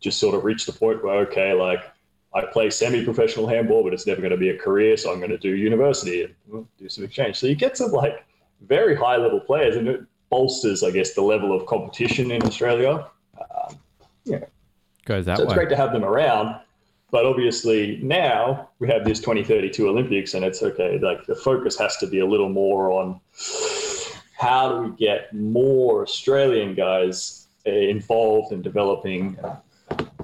just 0.00 0.18
sort 0.18 0.34
of 0.34 0.44
reached 0.44 0.66
the 0.66 0.72
point 0.72 1.02
where 1.02 1.16
okay, 1.26 1.52
like 1.52 1.84
I 2.34 2.44
play 2.46 2.70
semi-professional 2.70 3.46
handball, 3.46 3.82
but 3.82 3.92
it's 3.92 4.06
never 4.06 4.20
going 4.20 4.30
to 4.30 4.36
be 4.36 4.50
a 4.50 4.58
career, 4.58 4.96
so 4.96 5.12
I'm 5.12 5.18
going 5.18 5.30
to 5.30 5.38
do 5.38 5.54
university 5.54 6.22
and 6.50 6.66
do 6.78 6.88
some 6.88 7.04
exchange. 7.04 7.36
So 7.36 7.46
you 7.46 7.54
get 7.54 7.76
some 7.76 7.92
like 7.92 8.24
very 8.62 8.94
high 8.94 9.16
level 9.16 9.40
players, 9.40 9.76
and 9.76 9.88
it 9.88 10.00
bolsters, 10.30 10.82
I 10.82 10.90
guess, 10.90 11.14
the 11.14 11.22
level 11.22 11.54
of 11.54 11.66
competition 11.66 12.30
in 12.30 12.42
Australia. 12.44 13.06
Um, 13.38 13.78
yeah, 14.24 14.44
goes 15.04 15.26
that 15.26 15.36
so 15.36 15.44
way. 15.44 15.46
It's 15.48 15.54
great 15.54 15.68
to 15.68 15.76
have 15.76 15.92
them 15.92 16.04
around. 16.04 16.60
But 17.10 17.24
obviously 17.24 17.98
now 18.02 18.68
we 18.80 18.88
have 18.88 19.04
this 19.04 19.18
2032 19.20 19.88
Olympics, 19.88 20.34
and 20.34 20.44
it's 20.44 20.62
okay. 20.62 20.98
Like 20.98 21.24
the 21.26 21.34
focus 21.34 21.78
has 21.78 21.96
to 21.98 22.06
be 22.06 22.20
a 22.20 22.26
little 22.26 22.50
more 22.50 22.90
on 22.90 23.20
how 24.38 24.68
do 24.70 24.88
we 24.88 24.96
get 24.96 25.32
more 25.34 26.02
Australian 26.02 26.74
guys 26.74 27.48
uh, 27.66 27.70
involved 27.70 28.52
in 28.52 28.62
developing 28.62 29.38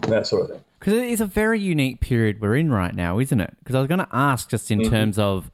that 0.03 0.27
sort 0.27 0.43
of 0.43 0.51
thing. 0.51 0.65
Because 0.79 0.95
it 0.95 1.09
is 1.09 1.21
a 1.23 1.27
very 1.27 1.59
unique 1.59 2.01
period 2.01 2.41
we're 2.41 2.57
in 2.57 2.71
right 2.71 2.95
now, 2.95 3.19
isn't 3.19 3.41
it? 3.41 3.57
Because 3.59 3.75
I 3.75 3.81
was 3.81 3.89
going 3.89 4.01
to 4.01 4.09
ask 4.13 4.51
just 4.51 4.71
in 4.71 4.91
terms 4.91 5.19
of 5.19 5.51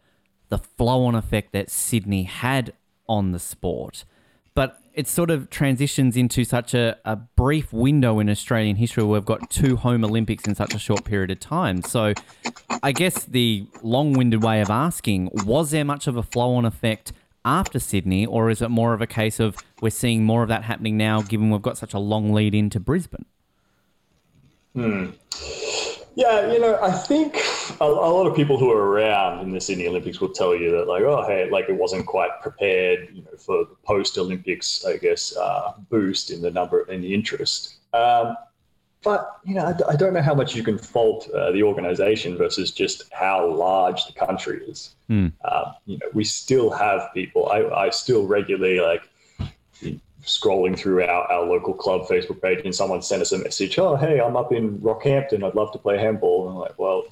the 0.48 0.58
flow 0.58 1.04
on 1.04 1.14
effect 1.14 1.52
that 1.52 1.70
Sydney 1.70 2.24
had 2.24 2.72
on 3.08 3.30
the 3.30 3.38
sport, 3.38 4.04
it 4.94 5.06
sort 5.06 5.30
of 5.30 5.50
transitions 5.50 6.16
into 6.16 6.44
such 6.44 6.74
a, 6.74 6.98
a 7.04 7.16
brief 7.16 7.72
window 7.72 8.18
in 8.18 8.28
Australian 8.28 8.76
history 8.76 9.04
where 9.04 9.14
we've 9.20 9.24
got 9.24 9.50
two 9.50 9.76
home 9.76 10.04
Olympics 10.04 10.44
in 10.44 10.54
such 10.54 10.74
a 10.74 10.78
short 10.78 11.04
period 11.04 11.30
of 11.30 11.40
time. 11.40 11.82
So 11.82 12.12
I 12.82 12.92
guess 12.92 13.24
the 13.24 13.66
long 13.82 14.12
winded 14.12 14.42
way 14.42 14.60
of 14.60 14.70
asking 14.70 15.30
was 15.44 15.70
there 15.70 15.84
much 15.84 16.06
of 16.06 16.16
a 16.16 16.22
flow 16.22 16.54
on 16.54 16.64
effect 16.64 17.12
after 17.44 17.78
Sydney, 17.78 18.26
or 18.26 18.50
is 18.50 18.60
it 18.60 18.68
more 18.68 18.92
of 18.92 19.00
a 19.00 19.06
case 19.06 19.40
of 19.40 19.56
we're 19.80 19.90
seeing 19.90 20.24
more 20.24 20.42
of 20.42 20.48
that 20.48 20.64
happening 20.64 20.96
now 20.96 21.22
given 21.22 21.50
we've 21.50 21.62
got 21.62 21.78
such 21.78 21.94
a 21.94 21.98
long 21.98 22.32
lead 22.32 22.54
into 22.54 22.78
Brisbane? 22.78 23.24
Yeah, 26.16 26.52
you 26.52 26.58
know, 26.58 26.78
I 26.82 26.90
think 26.90 27.36
a, 27.80 27.84
a 27.84 27.86
lot 27.86 28.26
of 28.26 28.34
people 28.34 28.58
who 28.58 28.70
are 28.70 28.90
around 28.90 29.40
in 29.40 29.52
the 29.52 29.60
Sydney 29.60 29.86
Olympics 29.86 30.20
will 30.20 30.30
tell 30.30 30.54
you 30.54 30.70
that, 30.72 30.86
like, 30.86 31.02
oh, 31.02 31.24
hey, 31.26 31.48
like 31.50 31.68
it 31.68 31.76
wasn't 31.76 32.04
quite 32.06 32.30
prepared, 32.42 33.08
you 33.12 33.22
know, 33.22 33.36
for 33.38 33.64
the 33.64 33.76
post 33.84 34.18
Olympics, 34.18 34.84
I 34.84 34.96
guess, 34.96 35.36
uh, 35.36 35.72
boost 35.88 36.30
in 36.30 36.42
the 36.42 36.50
number 36.50 36.82
in 36.90 37.00
the 37.00 37.14
interest. 37.14 37.76
Um, 37.94 38.36
but 39.02 39.38
you 39.44 39.54
know, 39.54 39.74
I 39.88 39.96
don't 39.96 40.12
know 40.12 40.20
how 40.20 40.34
much 40.34 40.54
you 40.54 40.62
can 40.62 40.76
fault 40.76 41.30
uh, 41.30 41.52
the 41.52 41.62
organisation 41.62 42.36
versus 42.36 42.70
just 42.70 43.04
how 43.12 43.46
large 43.46 44.04
the 44.06 44.12
country 44.12 44.62
is. 44.64 44.94
Um, 45.50 45.72
you 45.86 45.96
know, 45.98 46.06
we 46.12 46.24
still 46.24 46.70
have 46.70 47.08
people. 47.14 47.48
I, 47.48 47.64
I 47.86 47.90
still 47.90 48.26
regularly 48.26 48.80
like 48.80 49.08
scrolling 50.30 50.78
through 50.78 51.02
our, 51.02 51.30
our 51.30 51.44
local 51.44 51.74
club 51.74 52.02
Facebook 52.02 52.40
page 52.40 52.60
and 52.64 52.74
someone 52.74 53.02
sent 53.02 53.22
us 53.22 53.32
a 53.32 53.38
message, 53.38 53.78
oh, 53.78 53.96
hey, 53.96 54.20
I'm 54.20 54.36
up 54.36 54.52
in 54.52 54.78
Rockhampton. 54.78 55.44
I'd 55.44 55.54
love 55.54 55.72
to 55.72 55.78
play 55.78 55.98
handball. 55.98 56.46
And 56.46 56.56
I'm 56.56 56.60
like, 56.60 56.78
well, 56.78 57.04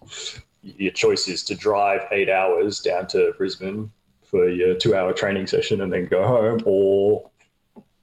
your 0.62 0.92
choice 0.92 1.28
is 1.28 1.42
to 1.44 1.54
drive 1.54 2.02
eight 2.12 2.28
hours 2.30 2.80
down 2.80 3.06
to 3.08 3.32
Brisbane 3.37 3.90
for 4.25 4.48
your 4.48 4.75
two 4.75 4.94
hour 4.94 5.12
training 5.12 5.46
session 5.46 5.80
and 5.80 5.92
then 5.92 6.06
go 6.06 6.26
home 6.26 6.60
or 6.64 7.30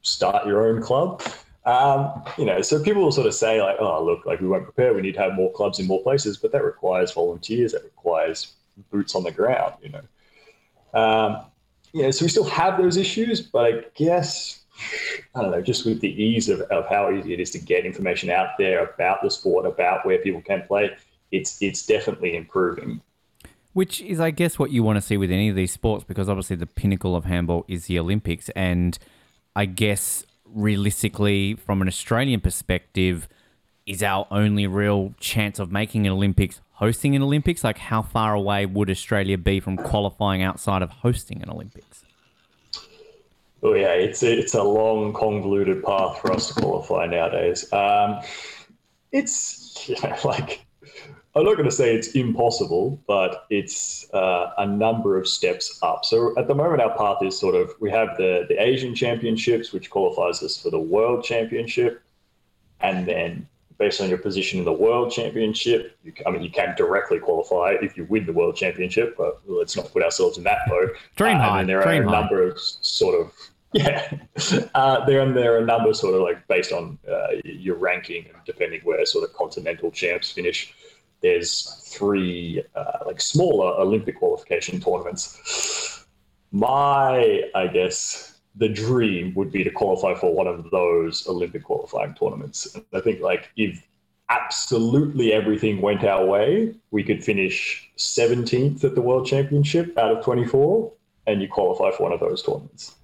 start 0.01 0.45
your 0.45 0.67
own 0.67 0.81
club. 0.81 1.21
Um, 1.65 2.23
you 2.37 2.45
know, 2.45 2.61
so 2.61 2.81
people 2.81 3.01
will 3.01 3.11
sort 3.11 3.27
of 3.27 3.33
say 3.33 3.61
like, 3.61 3.77
oh, 3.79 4.03
look, 4.03 4.25
like 4.25 4.39
we 4.39 4.47
weren't 4.47 4.65
prepared. 4.65 4.95
We 4.95 5.01
need 5.01 5.15
to 5.15 5.21
have 5.21 5.33
more 5.33 5.51
clubs 5.51 5.79
in 5.79 5.87
more 5.87 6.03
places, 6.03 6.37
but 6.37 6.51
that 6.51 6.63
requires 6.63 7.11
volunteers. 7.11 7.71
That 7.71 7.83
requires 7.83 8.53
boots 8.91 9.15
on 9.15 9.23
the 9.23 9.31
ground, 9.31 9.75
you 9.81 9.89
know. 9.89 10.01
Um, 10.93 11.45
so 12.11 12.25
we 12.25 12.29
still 12.29 12.43
have 12.43 12.77
those 12.77 12.97
issues, 12.97 13.41
but 13.41 13.73
I 13.73 13.85
guess 13.95 14.64
I 15.35 15.41
don't 15.41 15.51
know, 15.51 15.61
just 15.61 15.85
with 15.85 16.01
the 16.01 16.09
ease 16.21 16.49
of, 16.49 16.61
of 16.61 16.87
how 16.87 17.11
easy 17.11 17.33
it 17.33 17.39
is 17.39 17.51
to 17.51 17.59
get 17.59 17.85
information 17.85 18.29
out 18.29 18.49
there 18.57 18.85
about 18.85 19.21
the 19.21 19.29
sport, 19.29 19.65
about 19.65 20.05
where 20.05 20.17
people 20.17 20.41
can 20.41 20.63
play, 20.63 20.91
it's 21.31 21.61
it's 21.61 21.85
definitely 21.85 22.35
improving. 22.35 23.01
Which 23.73 24.01
is, 24.01 24.21
I 24.21 24.31
guess, 24.31 24.57
what 24.57 24.71
you 24.71 24.83
want 24.83 24.95
to 24.95 25.01
see 25.01 25.17
with 25.17 25.29
any 25.29 25.49
of 25.49 25.55
these 25.55 25.73
sports, 25.73 26.05
because 26.05 26.29
obviously 26.29 26.55
the 26.55 26.65
pinnacle 26.65 27.13
of 27.13 27.25
handball 27.25 27.65
is 27.67 27.87
the 27.87 27.99
Olympics. 27.99 28.47
And 28.49 28.97
I 29.53 29.65
guess 29.65 30.25
realistically, 30.45 31.55
from 31.55 31.81
an 31.81 31.89
Australian 31.89 32.39
perspective, 32.39 33.27
is 33.85 34.01
our 34.01 34.27
only 34.31 34.65
real 34.65 35.13
chance 35.19 35.59
of 35.59 35.73
making 35.73 36.07
an 36.07 36.13
Olympics 36.13 36.61
hosting 36.75 37.17
an 37.17 37.21
Olympics? 37.21 37.65
Like, 37.65 37.77
how 37.77 38.01
far 38.01 38.33
away 38.33 38.65
would 38.65 38.89
Australia 38.89 39.37
be 39.37 39.59
from 39.59 39.75
qualifying 39.75 40.41
outside 40.41 40.81
of 40.81 40.89
hosting 40.89 41.41
an 41.41 41.49
Olympics? 41.49 42.04
Oh 43.65 43.73
yeah, 43.73 43.93
it's 43.93 44.21
a, 44.21 44.31
it's 44.31 44.53
a 44.53 44.61
long, 44.61 45.11
convoluted 45.11 45.83
path 45.83 46.19
for 46.19 46.31
us 46.31 46.49
to 46.49 46.61
qualify 46.61 47.07
nowadays. 47.07 47.71
Um, 47.73 48.21
it's 49.11 49.85
you 49.89 49.95
know, 50.03 50.15
like 50.23 50.63
I'm 51.35 51.45
not 51.45 51.53
going 51.53 51.67
to 51.67 51.75
say 51.75 51.95
it's 51.95 52.09
impossible, 52.09 53.01
but 53.07 53.47
it's 53.49 54.07
uh, 54.13 54.51
a 54.59 54.67
number 54.67 55.17
of 55.17 55.27
steps 55.27 55.79
up. 55.81 56.05
So 56.05 56.37
at 56.37 56.47
the 56.47 56.53
moment, 56.53 56.79
our 56.79 56.95
path 56.95 57.23
is 57.23 57.39
sort 57.39 57.55
of 57.55 57.71
we 57.79 57.89
have 57.89 58.09
the 58.17 58.45
the 58.47 58.61
Asian 58.61 58.93
Championships, 58.93 59.73
which 59.73 59.89
qualifies 59.89 60.43
us 60.43 60.61
for 60.61 60.69
the 60.69 60.79
World 60.79 61.23
Championship, 61.23 62.03
and 62.81 63.07
then 63.07 63.47
based 63.79 63.99
on 63.99 64.09
your 64.09 64.19
position 64.19 64.59
in 64.59 64.65
the 64.65 64.71
World 64.71 65.11
Championship, 65.11 65.97
you, 66.03 66.13
I 66.27 66.29
mean, 66.29 66.43
you 66.43 66.51
can 66.51 66.75
directly 66.77 67.17
qualify 67.17 67.75
if 67.81 67.97
you 67.97 68.05
win 68.05 68.27
the 68.27 68.31
World 68.31 68.55
Championship, 68.55 69.15
but 69.17 69.41
let's 69.47 69.75
not 69.75 69.91
put 69.91 70.03
ourselves 70.03 70.37
in 70.37 70.43
that 70.43 70.59
boat. 70.69 70.91
Dream 71.15 71.37
Uh, 71.37 71.41
high, 71.41 71.59
And 71.61 71.69
there 71.69 71.79
are 71.79 71.89
a 71.89 72.03
high. 72.03 72.11
number 72.11 72.43
of 72.43 72.59
sort 72.59 73.19
of 73.19 73.33
yeah, 73.75 74.09
uh, 74.73 75.05
there 75.05 75.19
and 75.19 75.35
there 75.35 75.55
are 75.55 75.57
a 75.57 75.65
number 75.65 75.93
sort 75.93 76.15
of 76.15 76.21
like 76.21 76.47
based 76.47 76.71
on 76.71 76.97
uh, 77.09 77.27
your 77.43 77.75
ranking 77.75 78.25
and 78.25 78.37
depending 78.45 78.79
where 78.81 79.05
sort 79.05 79.29
of 79.29 79.35
continental 79.35 79.91
champs 79.91 80.31
finish. 80.31 80.73
There's 81.21 81.65
three 81.93 82.63
uh, 82.75 82.99
like 83.05 83.19
smaller 83.19 83.77
Olympic 83.79 84.17
qualification 84.17 84.79
tournaments. 84.79 86.05
My, 86.51 87.43
I 87.53 87.67
guess, 87.67 88.39
the 88.55 88.69
dream 88.69 89.33
would 89.35 89.51
be 89.51 89.63
to 89.63 89.71
qualify 89.71 90.17
for 90.17 90.33
one 90.33 90.47
of 90.47 90.69
those 90.71 91.27
Olympic 91.27 91.63
qualifying 91.63 92.13
tournaments. 92.13 92.77
I 92.93 93.01
think 93.01 93.19
like 93.19 93.49
if 93.57 93.85
absolutely 94.29 95.33
everything 95.33 95.81
went 95.81 96.05
our 96.05 96.25
way, 96.25 96.75
we 96.91 97.03
could 97.03 97.23
finish 97.23 97.89
17th 97.97 98.83
at 98.85 98.95
the 98.95 99.01
World 99.01 99.27
Championship 99.27 99.97
out 99.97 100.17
of 100.17 100.23
24, 100.23 100.93
and 101.27 101.41
you 101.41 101.49
qualify 101.49 101.91
for 101.91 102.03
one 102.03 102.13
of 102.13 102.21
those 102.21 102.41
tournaments. 102.41 102.95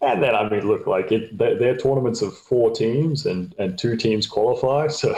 And 0.00 0.22
then, 0.22 0.34
I 0.34 0.48
mean, 0.48 0.66
look, 0.66 0.86
like 0.86 1.10
it, 1.10 1.36
they're, 1.36 1.76
tournaments 1.76 2.22
of 2.22 2.36
four 2.36 2.70
teams, 2.70 3.26
and 3.26 3.54
and 3.58 3.78
two 3.78 3.96
teams 3.96 4.26
qualify. 4.26 4.88
So 4.92 5.14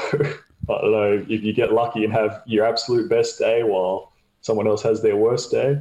I 0.68 0.80
don't 0.82 0.92
know 0.92 1.24
if 1.28 1.42
you 1.42 1.52
get 1.52 1.72
lucky 1.72 2.04
and 2.04 2.12
have 2.12 2.42
your 2.46 2.64
absolute 2.66 3.08
best 3.08 3.38
day 3.38 3.62
while 3.62 4.12
someone 4.42 4.66
else 4.66 4.82
has 4.82 5.02
their 5.02 5.16
worst 5.16 5.50
day. 5.50 5.80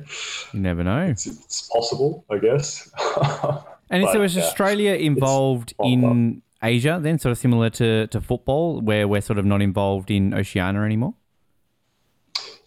You 0.53 0.59
never 0.59 0.83
know. 0.83 1.01
It's, 1.01 1.27
it's 1.27 1.69
possible, 1.69 2.25
I 2.29 2.37
guess. 2.37 2.89
And 3.89 4.05
so 4.05 4.13
But, 4.13 4.21
is 4.21 4.35
yeah, 4.35 4.43
Australia 4.43 4.93
involved 4.93 5.73
in 5.83 6.41
Asia 6.61 6.99
then, 7.01 7.17
sort 7.17 7.31
of 7.31 7.37
similar 7.37 7.69
to, 7.71 8.07
to 8.07 8.21
football, 8.21 8.81
where 8.81 9.07
we're 9.07 9.21
sort 9.21 9.39
of 9.39 9.45
not 9.45 9.61
involved 9.61 10.11
in 10.11 10.33
Oceania 10.33 10.81
anymore? 10.81 11.15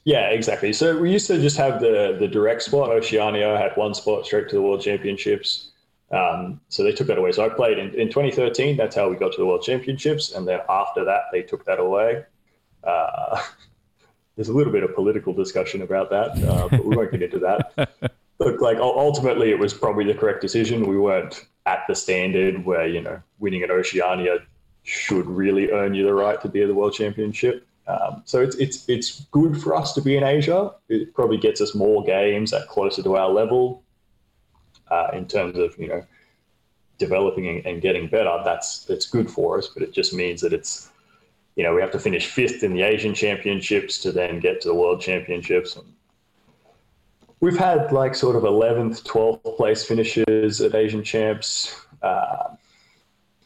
Yeah, 0.05 0.31
exactly. 0.31 0.73
So 0.73 0.99
we 0.99 1.13
used 1.13 1.29
to 1.29 1.41
just 1.41 1.57
have 1.59 1.81
the 1.81 2.17
the 2.19 2.27
direct 2.27 2.63
spot. 2.63 2.91
Oceania 2.91 3.57
had 3.57 3.77
one 3.77 3.95
spot 3.95 4.27
straight 4.27 4.49
to 4.49 4.57
the 4.57 4.63
World 4.63 4.83
Championships. 4.83 5.71
Um, 6.13 6.61
so 6.69 6.85
they 6.85 6.93
took 6.93 7.07
that 7.07 7.19
away. 7.19 7.33
So 7.33 7.45
I 7.45 7.49
played 7.49 7.79
in, 7.79 7.95
in 7.95 8.09
2013. 8.09 8.77
That's 8.77 8.95
how 8.95 9.09
we 9.09 9.17
got 9.17 9.33
to 9.33 9.39
the 9.39 9.47
World 9.47 9.63
Championships. 9.63 10.33
And 10.33 10.47
then 10.47 10.61
after 10.69 11.05
that, 11.05 11.23
they 11.33 11.43
took 11.43 11.65
that 11.65 11.81
away. 11.81 12.25
Uh, 12.85 13.41
there's 14.37 14.49
a 14.49 14.53
little 14.53 14.73
bit 14.73 14.83
of 14.83 14.95
political 14.95 15.33
discussion 15.33 15.83
about 15.83 16.11
that, 16.11 16.31
uh, 16.45 16.69
but 16.69 16.85
we 16.85 16.97
won't 16.97 17.11
get 17.11 17.23
into 17.23 17.39
that. 17.39 17.91
Look, 18.39 18.61
like 18.61 18.79
ultimately, 18.79 19.51
it 19.51 19.59
was 19.59 19.73
probably 19.73 20.05
the 20.05 20.15
correct 20.15 20.41
decision. 20.41 20.87
We 20.87 20.99
weren't 20.99 21.47
at 21.65 21.85
the 21.87 21.95
standard 21.95 22.65
where 22.65 22.89
you 22.89 23.01
know 23.01 23.23
winning 23.39 23.63
an 23.63 23.71
Oceania 23.71 24.39
should 24.83 25.27
really 25.27 25.71
earn 25.71 25.95
you 25.95 26.05
the 26.05 26.13
right 26.13 26.41
to 26.43 26.49
be 26.49 26.63
at 26.63 26.69
the 26.69 26.75
World 26.75 26.93
Championship. 26.93 27.65
Um, 27.87 28.23
so 28.25 28.41
it's 28.43 28.57
it's 28.57 28.89
it's 28.89 29.21
good 29.31 29.61
for 29.63 29.77
us 29.77 29.93
to 29.95 30.01
be 30.01 30.17
in 30.17 30.25
Asia. 30.25 30.73
It 30.89 31.15
probably 31.15 31.37
gets 31.37 31.61
us 31.61 31.75
more 31.75 32.03
games 32.03 32.53
at 32.53 32.67
closer 32.69 33.03
to 33.03 33.17
our 33.17 33.29
level 33.29 33.82
uh, 34.93 35.11
in 35.15 35.27
terms 35.27 35.59
of 35.59 35.77
you 35.79 35.89
know 35.89 36.05
developing 36.99 37.67
and, 37.67 37.81
getting 37.81 38.07
better. 38.07 38.35
That's 38.45 38.85
that's 38.85 39.07
good 39.07 39.29
for 39.31 39.59
us, 39.59 39.69
but 39.69 39.83
it 39.83 39.93
just 39.93 40.13
means 40.13 40.41
that 40.43 40.53
it's 40.53 40.91
you 41.57 41.65
know 41.65 41.75
we 41.75 41.81
have 41.81 41.91
to 41.93 41.99
finish 41.99 42.27
fifth 42.27 42.63
in 42.63 42.75
the 42.75 42.83
Asian 42.83 43.15
Championships 43.15 43.99
to 44.03 44.13
then 44.13 44.39
get 44.39 44.61
to 44.61 44.69
the 44.69 44.75
World 44.75 45.01
Championships. 45.01 45.77
And 45.77 45.87
we've 47.41 47.59
had 47.59 47.91
like 47.91 48.15
sort 48.15 48.37
of 48.37 48.43
11th, 48.43 49.03
12th 49.03 49.57
place 49.57 49.83
finishes 49.85 50.61
at 50.61 50.75
Asian 50.75 51.03
Champs. 51.03 51.75
Uh, 52.03 52.55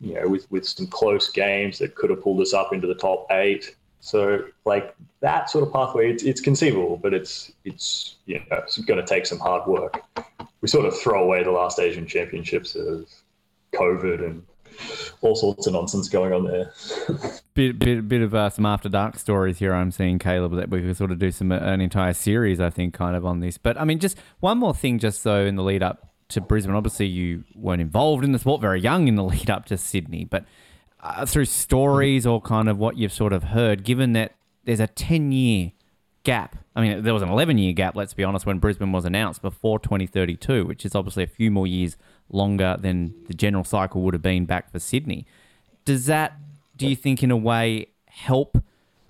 you 0.00 0.14
know, 0.14 0.28
with, 0.28 0.50
with 0.50 0.66
some 0.66 0.86
close 0.86 1.30
games 1.30 1.78
that 1.78 1.94
could 1.94 2.10
have 2.10 2.22
pulled 2.22 2.40
us 2.42 2.52
up 2.52 2.74
into 2.74 2.86
the 2.86 2.94
top 2.94 3.26
eight. 3.30 3.76
So, 4.00 4.44
like 4.66 4.94
that 5.20 5.48
sort 5.48 5.66
of 5.66 5.72
pathway, 5.72 6.12
it's, 6.12 6.22
it's 6.22 6.40
conceivable, 6.40 6.98
but 6.98 7.14
it's 7.14 7.50
it's 7.64 8.16
you 8.26 8.38
know 8.38 8.58
it's 8.58 8.76
going 8.78 9.00
to 9.00 9.06
take 9.06 9.24
some 9.26 9.38
hard 9.38 9.66
work. 9.66 10.02
We 10.66 10.70
sort 10.70 10.86
of 10.86 10.98
throw 10.98 11.22
away 11.22 11.44
the 11.44 11.52
last 11.52 11.78
Asian 11.78 12.08
Championships 12.08 12.74
of 12.74 13.08
COVID 13.72 14.20
and 14.24 14.44
all 15.20 15.36
sorts 15.36 15.68
of 15.68 15.74
nonsense 15.74 16.08
going 16.08 16.32
on 16.32 16.42
there. 16.42 16.72
Bit, 17.54 17.78
bit, 17.78 18.06
bit 18.08 18.20
of 18.20 18.34
uh, 18.34 18.50
some 18.50 18.66
after 18.66 18.88
dark 18.88 19.16
stories 19.16 19.60
here. 19.60 19.72
I'm 19.72 19.92
seeing 19.92 20.18
Caleb 20.18 20.56
that 20.56 20.68
we 20.68 20.82
could 20.82 20.96
sort 20.96 21.12
of 21.12 21.20
do 21.20 21.30
some 21.30 21.52
an 21.52 21.80
entire 21.80 22.12
series, 22.12 22.60
I 22.60 22.68
think, 22.68 22.94
kind 22.94 23.14
of 23.16 23.24
on 23.24 23.38
this. 23.38 23.56
But 23.58 23.80
I 23.80 23.84
mean, 23.84 24.00
just 24.00 24.18
one 24.40 24.58
more 24.58 24.74
thing, 24.74 24.98
just 24.98 25.22
so 25.22 25.46
in 25.46 25.54
the 25.54 25.62
lead 25.62 25.84
up 25.84 26.12
to 26.30 26.40
Brisbane. 26.40 26.74
Obviously, 26.74 27.06
you 27.06 27.44
weren't 27.54 27.80
involved 27.80 28.24
in 28.24 28.32
the 28.32 28.40
sport 28.40 28.60
very 28.60 28.80
young 28.80 29.06
in 29.06 29.14
the 29.14 29.22
lead 29.22 29.48
up 29.48 29.66
to 29.66 29.78
Sydney, 29.78 30.24
but 30.24 30.44
uh, 31.00 31.24
through 31.24 31.44
stories 31.44 32.26
or 32.26 32.42
kind 32.42 32.68
of 32.68 32.76
what 32.76 32.98
you've 32.98 33.12
sort 33.12 33.32
of 33.32 33.44
heard, 33.44 33.84
given 33.84 34.14
that 34.14 34.34
there's 34.64 34.80
a 34.80 34.88
10 34.88 35.30
year 35.30 35.72
gap. 36.26 36.56
I 36.74 36.82
mean, 36.82 37.04
there 37.04 37.14
was 37.14 37.22
an 37.22 37.28
11 37.28 37.56
year 37.56 37.72
gap, 37.72 37.94
let's 37.94 38.12
be 38.12 38.24
honest, 38.24 38.44
when 38.44 38.58
Brisbane 38.58 38.90
was 38.90 39.04
announced 39.04 39.42
before 39.42 39.78
2032, 39.78 40.66
which 40.66 40.84
is 40.84 40.96
obviously 40.96 41.22
a 41.22 41.28
few 41.28 41.52
more 41.52 41.68
years 41.68 41.96
longer 42.28 42.76
than 42.80 43.14
the 43.28 43.34
general 43.34 43.62
cycle 43.62 44.02
would 44.02 44.12
have 44.12 44.22
been 44.22 44.44
back 44.44 44.72
for 44.72 44.80
Sydney. 44.80 45.24
Does 45.84 46.06
that, 46.06 46.36
do 46.76 46.88
you 46.88 46.96
think, 46.96 47.22
in 47.22 47.30
a 47.30 47.36
way, 47.36 47.90
help 48.08 48.58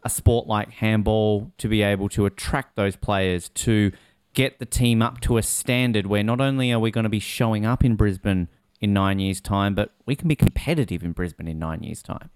a 0.04 0.11
sport 0.11 0.46
like 0.46 0.70
handball 0.70 1.50
to 1.56 1.68
be 1.68 1.80
able 1.80 2.11
to 2.11 2.26
attract 2.26 2.76
those 2.76 2.96
players 2.96 3.49
to 3.49 3.92
get 4.35 4.58
the 4.58 4.66
team 4.66 5.00
up 5.00 5.18
to 5.23 5.38
a 5.38 5.42
standard 5.42 6.06
where 6.06 6.23
not 6.23 6.38
only 6.38 6.70
are 6.70 6.78
we 6.78 6.90
going 6.90 7.04
to 7.04 7.11
be 7.11 7.18
showing 7.18 7.64
up 7.64 7.82
in 7.82 7.96
Brisbane 7.96 8.49
in 8.78 8.92
nine 8.92 9.18
years' 9.20 9.40
time, 9.40 9.75
but 9.75 9.94
we 10.04 10.14
can 10.14 10.28
be 10.28 10.37
competitive 10.37 11.02
in 11.02 11.12
Brisbane 11.12 11.49
in 11.49 11.58
nine 11.58 11.82
years' 11.82 12.02
time? 12.02 12.28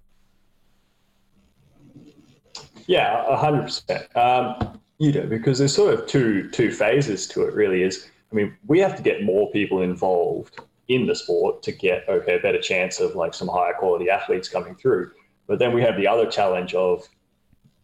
Yeah, 2.91 3.25
a 3.29 3.37
hundred 3.37 3.63
percent. 3.63 4.17
Um, 4.17 4.81
you 4.99 5.13
know, 5.13 5.25
because 5.25 5.61
there's 5.61 5.73
sort 5.73 5.95
of 5.95 6.09
two 6.09 6.51
two 6.51 6.73
phases 6.73 7.29
to 7.29 7.45
it. 7.45 7.55
Really, 7.55 7.85
is 7.85 8.11
I 8.33 8.35
mean, 8.35 8.57
we 8.67 8.81
have 8.81 8.97
to 8.97 9.03
get 9.03 9.23
more 9.23 9.49
people 9.53 9.81
involved 9.83 10.59
in 10.89 11.07
the 11.07 11.15
sport 11.15 11.63
to 11.63 11.71
get 11.71 12.09
okay 12.09 12.35
a 12.35 12.41
better 12.41 12.61
chance 12.61 12.99
of 12.99 13.15
like 13.15 13.33
some 13.33 13.47
higher 13.47 13.75
quality 13.75 14.11
athletes 14.11 14.49
coming 14.49 14.75
through. 14.75 15.13
But 15.47 15.61
then 15.61 15.73
we 15.73 15.83
have 15.83 15.97
the 15.97 16.09
other 16.09 16.29
challenge 16.29 16.75
of 16.75 17.09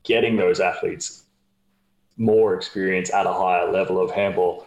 getting 0.02 0.36
those 0.36 0.58
athletes 0.58 1.22
more 2.16 2.56
experience 2.56 3.14
at 3.14 3.26
a 3.26 3.32
higher 3.32 3.70
level 3.70 4.02
of 4.02 4.10
handball. 4.10 4.66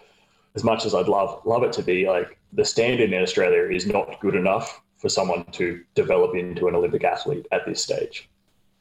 As 0.56 0.64
much 0.64 0.86
as 0.86 0.96
I'd 0.96 1.10
love 1.10 1.42
love 1.44 1.64
it 1.64 1.74
to 1.74 1.84
be, 1.84 2.08
like 2.08 2.40
the 2.54 2.64
standard 2.64 3.12
in 3.12 3.22
Australia 3.22 3.76
is 3.76 3.86
not 3.86 4.22
good 4.22 4.36
enough 4.36 4.82
for 5.00 5.10
someone 5.10 5.44
to 5.52 5.84
develop 5.96 6.34
into 6.34 6.70
an 6.70 6.76
Olympic 6.76 7.04
athlete 7.04 7.46
at 7.52 7.66
this 7.66 7.84
stage. 7.84 8.30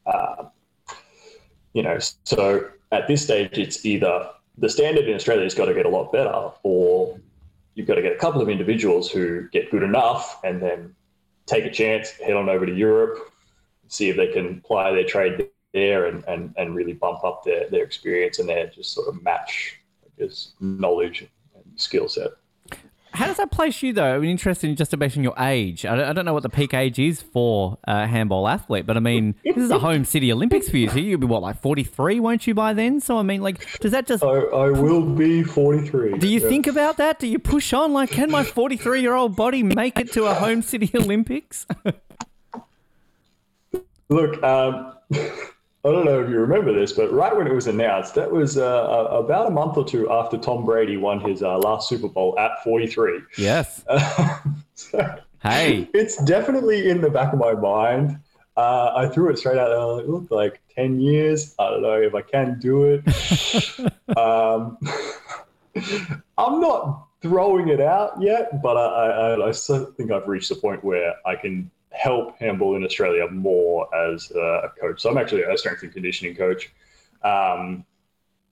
Uh, 0.07 0.45
you 1.79 1.85
know, 1.85 1.97
so 2.25 2.69
at 2.91 3.07
this 3.07 3.23
stage, 3.23 3.57
it's 3.57 3.87
either 3.87 4.31
the 4.57 4.69
standard 4.69 5.09
in 5.09 5.15
Australia 5.15 5.45
has 5.45 5.55
got 5.55 5.67
to 5.67 5.75
get 5.75 5.87
a 5.87 5.89
lot 5.89 6.11
better, 6.11 6.51
or 6.65 7.17
you've 7.77 7.87
got 7.87 7.95
to 7.95 8.03
get 8.03 8.11
a 8.11 8.17
couple 8.17 8.43
of 8.43 8.49
individuals 8.49 9.09
who 9.09 9.49
get 9.51 9.71
good 9.71 9.85
enough 9.85 10.41
and 10.43 10.61
then 10.61 10.93
take 11.47 11.65
a 11.67 11.71
chance, 11.71 12.11
head 12.11 12.35
on 12.35 12.49
over 12.49 12.67
to 12.67 12.75
Europe, 12.75 13.33
see 13.87 14.09
if 14.09 14.17
they 14.17 14.27
can 14.27 14.59
apply 14.59 14.91
their 14.91 15.05
trade 15.05 15.49
there 15.73 16.07
and, 16.07 16.25
and, 16.25 16.53
and 16.57 16.75
really 16.75 16.95
bump 16.95 17.23
up 17.23 17.45
their, 17.45 17.71
their 17.71 17.85
experience 17.85 18.41
and 18.41 18.49
their 18.49 18.67
just 18.67 18.91
sort 18.93 19.07
of 19.07 19.23
match, 19.23 19.79
guess, 20.19 20.55
knowledge 20.59 21.29
and 21.55 21.81
skill 21.81 22.09
set. 22.09 22.33
How 23.19 23.27
does 23.27 23.39
that 23.39 23.51
place 23.51 23.83
you 23.83 23.93
though? 23.93 24.15
I'm 24.15 24.23
interested 24.23 24.71
in 24.71 24.77
just 24.77 24.97
based 24.97 25.17
on 25.17 25.25
your 25.25 25.35
age. 25.41 25.85
I 25.85 25.97
don't, 25.97 26.05
I 26.05 26.13
don't 26.13 26.25
know 26.25 26.35
what 26.35 26.45
the 26.45 26.49
peak 26.49 26.73
age 26.73 27.01
is 27.01 27.21
for 27.21 27.77
a 27.83 28.07
handball 28.07 28.47
athlete, 28.47 28.87
but 28.87 28.97
I 28.97 29.01
mean, 29.01 29.35
this 29.43 29.57
is 29.57 29.73
a 29.73 29.79
home 29.81 30.05
city 30.05 30.33
Olympics 30.33 30.71
for 30.71 30.77
you. 30.77 30.89
So 30.89 30.99
you'll 30.99 31.19
be 31.19 31.27
what, 31.27 31.43
like 31.43 31.61
43, 31.61 32.21
won't 32.21 32.47
you 32.47 32.55
by 32.55 32.75
then? 32.75 33.01
So 33.01 33.19
I 33.19 33.25
mean, 33.25 33.43
like, 33.43 33.67
does 33.81 33.91
that 33.91 34.07
just? 34.07 34.23
I, 34.23 34.29
I 34.29 34.71
will 34.71 35.03
be 35.03 35.43
43. 35.43 36.19
Do 36.19 36.29
you 36.29 36.39
Yeah. 36.41 36.49
think 36.49 36.69
about 36.69 36.99
that? 36.99 37.19
Do 37.19 37.27
you 37.27 37.41
push 37.41 37.73
on? 37.73 37.93
Like, 37.93 38.13
can 38.13 38.31
my 38.31 38.45
43 38.45 39.01
year 39.01 39.15
old 39.15 39.35
body 39.35 39.65
make 39.65 39.99
it 39.99 40.13
to 40.13 40.27
a 40.27 40.35
home 40.35 40.63
city 40.63 40.89
Olympics? 40.95 41.67
Look, 44.09 44.41
um, 44.45 44.93
I 45.89 45.93
don't 45.93 46.05
know 46.05 46.23
if 46.23 46.29
you 46.29 46.39
remember 46.39 46.73
this, 46.75 46.93
but 46.93 47.11
right 47.13 47.35
when 47.35 47.47
it 47.47 47.55
was 47.55 47.67
announced, 47.67 48.15
that 48.17 48.31
was 48.31 48.59
uh, 48.59 48.63
uh, 48.85 49.17
about 49.17 49.47
a 49.47 49.51
month 49.51 49.79
or 49.79 49.87
two 49.87 50.11
after 50.11 50.37
Tom 50.37 50.67
Brady 50.67 50.99
won 50.99 51.19
his 51.21 51.43
uh, 51.43 51.57
last 51.59 51.89
Super 51.89 52.09
Bowl 52.09 52.39
at 52.39 52.63
43. 52.63 53.21
yes. 53.39 53.85
So 54.75 55.17
Hey. 55.43 55.89
it's 55.95 56.23
definitely 56.25 56.89
in 56.91 57.01
the 57.01 57.11
back 57.11 57.33
of 57.33 57.39
my 57.39 57.55
mind. 57.55 58.19
Uh, 58.57 58.93
I 58.95 59.09
threw 59.09 59.31
it 59.31 59.39
straight 59.39 59.59
out 59.59 59.69
there. 59.69 60.05
Like, 60.07 60.31
like 60.31 60.61
10 60.77 61.01
years. 61.01 61.55
I 61.59 61.71
don't 61.71 61.83
know 61.83 62.01
if 62.01 62.15
I 62.15 62.23
can 62.23 62.59
do 62.61 62.85
it. 62.85 63.03
um, 64.17 64.79
I'm 66.39 66.61
not 66.61 67.07
throwing 67.23 67.69
it 67.69 67.81
out 67.81 68.21
yet, 68.21 68.63
but 68.63 68.77
I, 68.77 69.35
I, 69.35 69.49
I 69.49 69.53
think 69.53 70.13
I've 70.13 70.29
reached 70.29 70.49
the 70.51 70.57
point 70.57 70.85
where 70.85 71.15
I 71.27 71.35
can 71.35 71.71
help 71.91 72.39
handball 72.39 72.77
in 72.77 72.85
Australia 72.85 73.27
more 73.31 73.93
as 73.95 74.31
a 74.33 74.73
coach. 74.81 75.01
So 75.01 75.11
I'm 75.11 75.19
actually 75.19 75.43
a 75.43 75.57
strength 75.57 75.83
and 75.83 75.93
conditioning 75.93 76.35
coach. 76.37 76.71
Um, 77.23 77.85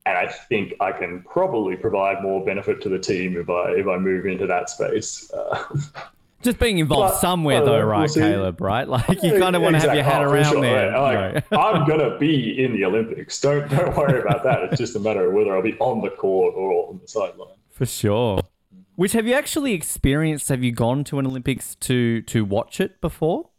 and 0.04 0.16
I 0.16 0.28
think 0.28 0.74
I 0.80 0.92
can 0.92 1.22
probably 1.22 1.76
provide 1.76 2.22
more 2.22 2.44
benefit 2.44 2.80
to 2.82 2.88
the 2.88 2.98
team 2.98 3.36
if 3.36 3.50
I 3.50 3.70
if 3.72 3.88
I 3.88 3.98
move 3.98 4.24
into 4.26 4.46
that 4.46 4.70
space. 4.70 5.30
Uh, 5.32 5.64
Just 6.42 6.58
being 6.60 6.78
involved 6.78 7.14
But, 7.14 7.18
somewhere, 7.20 7.62
uh, 7.62 7.64
though, 7.64 7.78
we'll 7.78 7.86
right. 7.86 8.10
Caleb? 8.12 8.60
Right? 8.60 8.86
Like, 8.86 9.22
you 9.22 9.38
kind 9.38 9.56
of 9.56 9.62
want 9.62 9.74
to 9.74 9.80
have 9.80 9.94
your 9.94 10.04
head 10.04 10.22
Exactly. 10.22 10.28
Oh, 10.28 10.32
around 10.32 10.52
sure. 10.52 10.60
there. 10.62 11.00
Like, 11.00 11.50
Right. 11.50 11.58
I'm 11.58 11.88
gonna 11.88 12.18
be 12.18 12.62
in 12.62 12.72
the 12.74 12.84
Olympics. 12.84 13.40
Don't 13.40 13.68
don't 13.68 13.96
worry 13.96 14.20
about 14.20 14.44
that. 14.44 14.62
It's 14.64 14.78
just 14.78 14.94
a 14.96 15.00
matter 15.00 15.26
of 15.26 15.32
whether 15.34 15.56
I'll 15.56 15.62
be 15.62 15.76
on 15.78 16.02
the 16.02 16.10
court 16.10 16.54
or 16.56 16.88
on 16.88 17.00
the 17.02 17.08
sideline. 17.08 17.56
For 17.70 17.86
sure. 17.86 18.40
Which 18.96 19.12
have 19.12 19.26
you 19.26 19.34
actually 19.34 19.74
experienced? 19.74 20.48
Have 20.48 20.64
you 20.64 20.72
gone 20.72 21.04
to 21.04 21.18
an 21.18 21.26
Olympics 21.26 21.74
to 21.76 22.22
to 22.22 22.44
watch 22.44 22.80
it 22.80 23.00
before? 23.02 23.50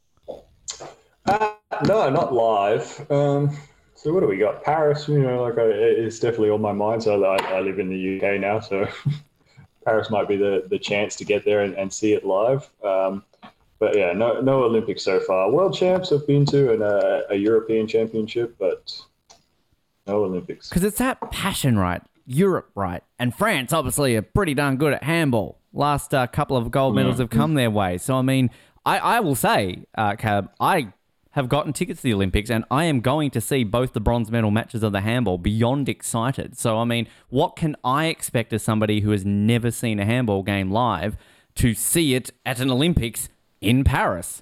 Uh, 1.25 1.53
no, 1.85 2.09
not 2.09 2.33
live. 2.33 3.05
Um, 3.11 3.55
so 3.93 4.13
what 4.13 4.21
do 4.21 4.27
we 4.27 4.37
got? 4.37 4.63
Paris. 4.63 5.07
You 5.07 5.19
know, 5.19 5.43
like 5.43 5.59
I, 5.59 5.65
it's 5.65 6.19
definitely 6.19 6.49
on 6.49 6.61
my 6.61 6.71
mind. 6.71 7.03
So 7.03 7.23
I, 7.23 7.37
I 7.53 7.59
live 7.61 7.77
in 7.77 7.87
the 7.87 8.17
UK 8.17 8.39
now, 8.41 8.59
so 8.59 8.87
Paris 9.85 10.09
might 10.09 10.27
be 10.27 10.37
the, 10.37 10.65
the 10.69 10.79
chance 10.79 11.15
to 11.17 11.23
get 11.23 11.45
there 11.45 11.61
and, 11.61 11.75
and 11.75 11.93
see 11.93 12.13
it 12.13 12.25
live. 12.25 12.67
Um, 12.83 13.23
but 13.77 13.95
yeah, 13.95 14.13
no 14.13 14.41
no 14.41 14.63
Olympics 14.63 15.03
so 15.03 15.19
far. 15.19 15.51
World 15.51 15.75
champs 15.75 16.11
I've 16.11 16.25
been 16.25 16.47
to 16.47 16.73
and 16.73 16.81
a, 16.81 17.25
a 17.29 17.35
European 17.35 17.87
championship, 17.87 18.55
but 18.57 18.99
no 20.07 20.23
Olympics. 20.23 20.69
Because 20.69 20.83
it's 20.83 20.97
that 20.97 21.19
passion, 21.29 21.77
right? 21.77 22.01
Europe, 22.27 22.69
right? 22.75 23.03
And 23.17 23.33
France, 23.33 23.73
obviously, 23.73 24.15
are 24.17 24.21
pretty 24.21 24.53
darn 24.53 24.75
good 24.75 24.93
at 24.93 25.03
handball. 25.03 25.59
Last 25.73 26.13
uh, 26.13 26.27
couple 26.27 26.57
of 26.57 26.69
gold 26.69 26.93
medals 26.93 27.19
have 27.19 27.29
come 27.29 27.53
their 27.53 27.71
way. 27.71 27.97
So, 27.97 28.15
I 28.15 28.21
mean, 28.21 28.51
I, 28.85 28.97
I 28.99 29.19
will 29.21 29.35
say, 29.35 29.85
uh, 29.97 30.15
Caleb, 30.15 30.51
I 30.59 30.93
have 31.31 31.49
gotten 31.49 31.71
tickets 31.71 32.01
to 32.01 32.03
the 32.03 32.13
Olympics 32.13 32.49
and 32.49 32.65
I 32.71 32.85
am 32.85 32.99
going 32.99 33.29
to 33.31 33.39
see 33.39 33.63
both 33.63 33.93
the 33.93 33.99
bronze 33.99 34.31
medal 34.31 34.49
matches 34.51 34.83
of 34.83 34.91
the 34.91 35.01
handball 35.01 35.37
beyond 35.37 35.87
excited. 35.87 36.57
So, 36.57 36.79
I 36.79 36.83
mean, 36.83 37.07
what 37.29 37.55
can 37.55 37.75
I 37.83 38.07
expect 38.07 38.51
as 38.53 38.63
somebody 38.63 39.01
who 39.01 39.11
has 39.11 39.23
never 39.23 39.71
seen 39.71 39.99
a 39.99 40.05
handball 40.05 40.43
game 40.43 40.71
live 40.71 41.15
to 41.55 41.73
see 41.73 42.15
it 42.15 42.31
at 42.45 42.59
an 42.59 42.71
Olympics 42.71 43.29
in 43.61 43.83
Paris? 43.83 44.41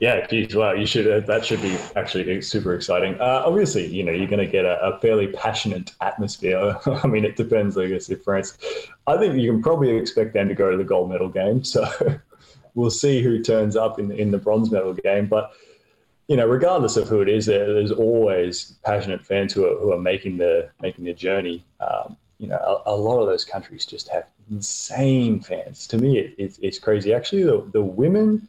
Yeah, 0.00 0.26
geez, 0.26 0.56
wow, 0.56 0.72
you 0.72 0.86
should. 0.86 1.06
Uh, 1.06 1.20
that 1.26 1.44
should 1.44 1.60
be 1.60 1.76
actually 1.94 2.40
super 2.40 2.74
exciting. 2.74 3.20
Uh, 3.20 3.42
obviously, 3.44 3.86
you 3.86 4.02
know, 4.02 4.12
you're 4.12 4.26
going 4.26 4.44
to 4.44 4.50
get 4.50 4.64
a, 4.64 4.82
a 4.82 4.98
fairly 4.98 5.26
passionate 5.26 5.92
atmosphere. 6.00 6.74
I 6.86 7.06
mean, 7.06 7.26
it 7.26 7.36
depends, 7.36 7.76
I 7.76 7.86
guess, 7.86 8.08
if 8.08 8.24
France. 8.24 8.56
I 9.06 9.18
think 9.18 9.34
you 9.34 9.52
can 9.52 9.62
probably 9.62 9.94
expect 9.94 10.32
them 10.32 10.48
to 10.48 10.54
go 10.54 10.70
to 10.70 10.78
the 10.78 10.84
gold 10.84 11.10
medal 11.10 11.28
game. 11.28 11.62
So 11.70 11.86
we'll 12.74 12.90
see 12.90 13.20
who 13.20 13.42
turns 13.42 13.76
up 13.76 13.98
in 13.98 14.10
in 14.12 14.30
the 14.30 14.38
bronze 14.38 14.70
medal 14.70 14.94
game. 14.94 15.26
But 15.26 15.52
you 16.28 16.36
know, 16.36 16.46
regardless 16.46 16.96
of 16.96 17.08
who 17.08 17.20
it 17.20 17.28
is, 17.28 17.44
there, 17.44 17.74
there's 17.74 17.92
always 17.92 18.76
passionate 18.84 19.26
fans 19.26 19.52
who 19.52 19.66
are 19.66 19.76
who 19.78 19.92
are 19.92 20.00
making 20.00 20.38
the 20.38 20.70
making 20.80 21.04
the 21.04 21.12
journey. 21.12 21.62
Um, 21.80 22.16
you 22.38 22.46
know, 22.46 22.56
a, 22.56 22.94
a 22.94 22.96
lot 22.96 23.20
of 23.20 23.26
those 23.26 23.44
countries 23.44 23.84
just 23.84 24.08
have 24.08 24.24
insane 24.50 25.40
fans. 25.40 25.86
To 25.88 25.98
me, 25.98 26.18
it, 26.18 26.34
it's 26.38 26.58
it's 26.62 26.78
crazy. 26.78 27.12
Actually, 27.12 27.42
the 27.42 27.68
the 27.72 27.82
women 27.82 28.48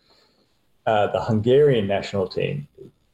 uh, 0.86 1.08
the 1.08 1.22
Hungarian 1.22 1.88
national 1.88 2.28
team, 2.28 2.68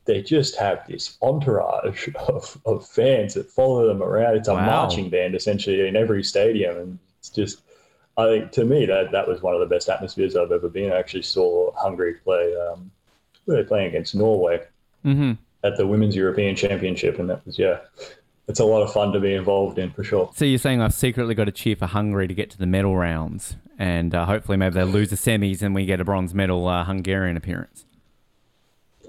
they 0.06 0.22
just 0.22 0.56
have 0.58 0.86
this 0.88 1.18
entourage 1.22 2.08
of, 2.28 2.58
of 2.66 2.88
fans 2.88 3.34
that 3.34 3.50
follow 3.50 3.88
them 3.88 4.02
around. 4.02 4.38
It's 4.38 4.48
a 4.48 4.54
Wow. 4.54 4.66
marching 4.66 5.10
band 5.10 5.36
essentially 5.36 5.88
in 5.88 5.96
every 5.96 6.24
stadium, 6.24 6.78
and 6.78 7.00
it's 7.20 7.30
just. 7.30 7.62
I 8.20 8.26
think 8.26 8.52
to 8.54 8.66
me 8.66 8.88
that 8.88 9.12
that 9.12 9.28
was 9.28 9.44
one 9.44 9.54
of 9.54 9.60
the 9.60 9.68
best 9.68 9.90
atmospheres 9.90 10.36
I've 10.36 10.52
ever 10.52 10.70
been. 10.70 10.92
I 10.92 10.98
actually 10.98 11.22
saw 11.22 11.72
Hungary 11.76 12.16
play. 12.16 12.56
Um, 12.56 12.90
were 13.46 13.56
they 13.58 13.64
playing 13.64 13.88
against 13.88 14.16
Norway 14.16 14.62
Mm-hmm. 15.06 15.34
at 15.64 15.78
the 15.78 15.86
Women's 15.86 16.16
European 16.16 16.56
Championship, 16.56 17.20
and 17.20 17.30
that 17.30 17.46
was 17.46 17.60
yeah, 17.60 17.80
it's 18.48 18.60
a 18.60 18.66
lot 18.66 18.82
of 18.82 18.92
fun 18.94 19.12
to 19.14 19.20
be 19.20 19.34
involved 19.34 19.78
in 19.80 19.92
for 19.92 20.04
sure. 20.04 20.32
So 20.36 20.46
you're 20.46 20.58
saying 20.60 20.82
I've 20.82 20.94
secretly 20.94 21.36
got 21.36 21.46
to 21.46 21.52
cheer 21.52 21.76
for 21.76 21.86
Hungary 21.88 22.28
to 22.28 22.34
get 22.34 22.50
to 22.52 22.58
the 22.58 22.66
medal 22.68 22.96
rounds, 22.96 23.56
and 23.78 24.14
uh, 24.16 24.26
hopefully 24.26 24.58
maybe 24.58 24.74
they 24.76 24.84
lose 24.84 25.10
the 25.10 25.16
semis 25.16 25.62
and 25.62 25.76
we 25.76 25.86
get 25.86 26.00
a 26.00 26.06
bronze 26.06 26.34
medal 26.34 26.68
uh, 26.68 26.84
Hungarian 26.86 27.38
appearance. 27.38 27.86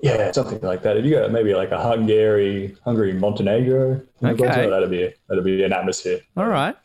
Yeah, 0.03 0.31
something 0.31 0.61
like 0.61 0.83
that. 0.83 0.97
If 0.97 1.05
you 1.05 1.17
got 1.17 1.33
maybe 1.33 1.55
like 1.55 1.73
a 1.73 1.83
Hungary, 1.83 2.77
Hungary, 2.85 3.13
Montenegro, 3.15 4.01
Okay. 4.23 4.69
that'd 4.71 4.91
be 4.91 5.13
that'd 5.29 5.45
be 5.45 5.65
an 5.65 5.73
atmosphere. 5.73 6.21
All 6.37 6.47
right. 6.47 6.77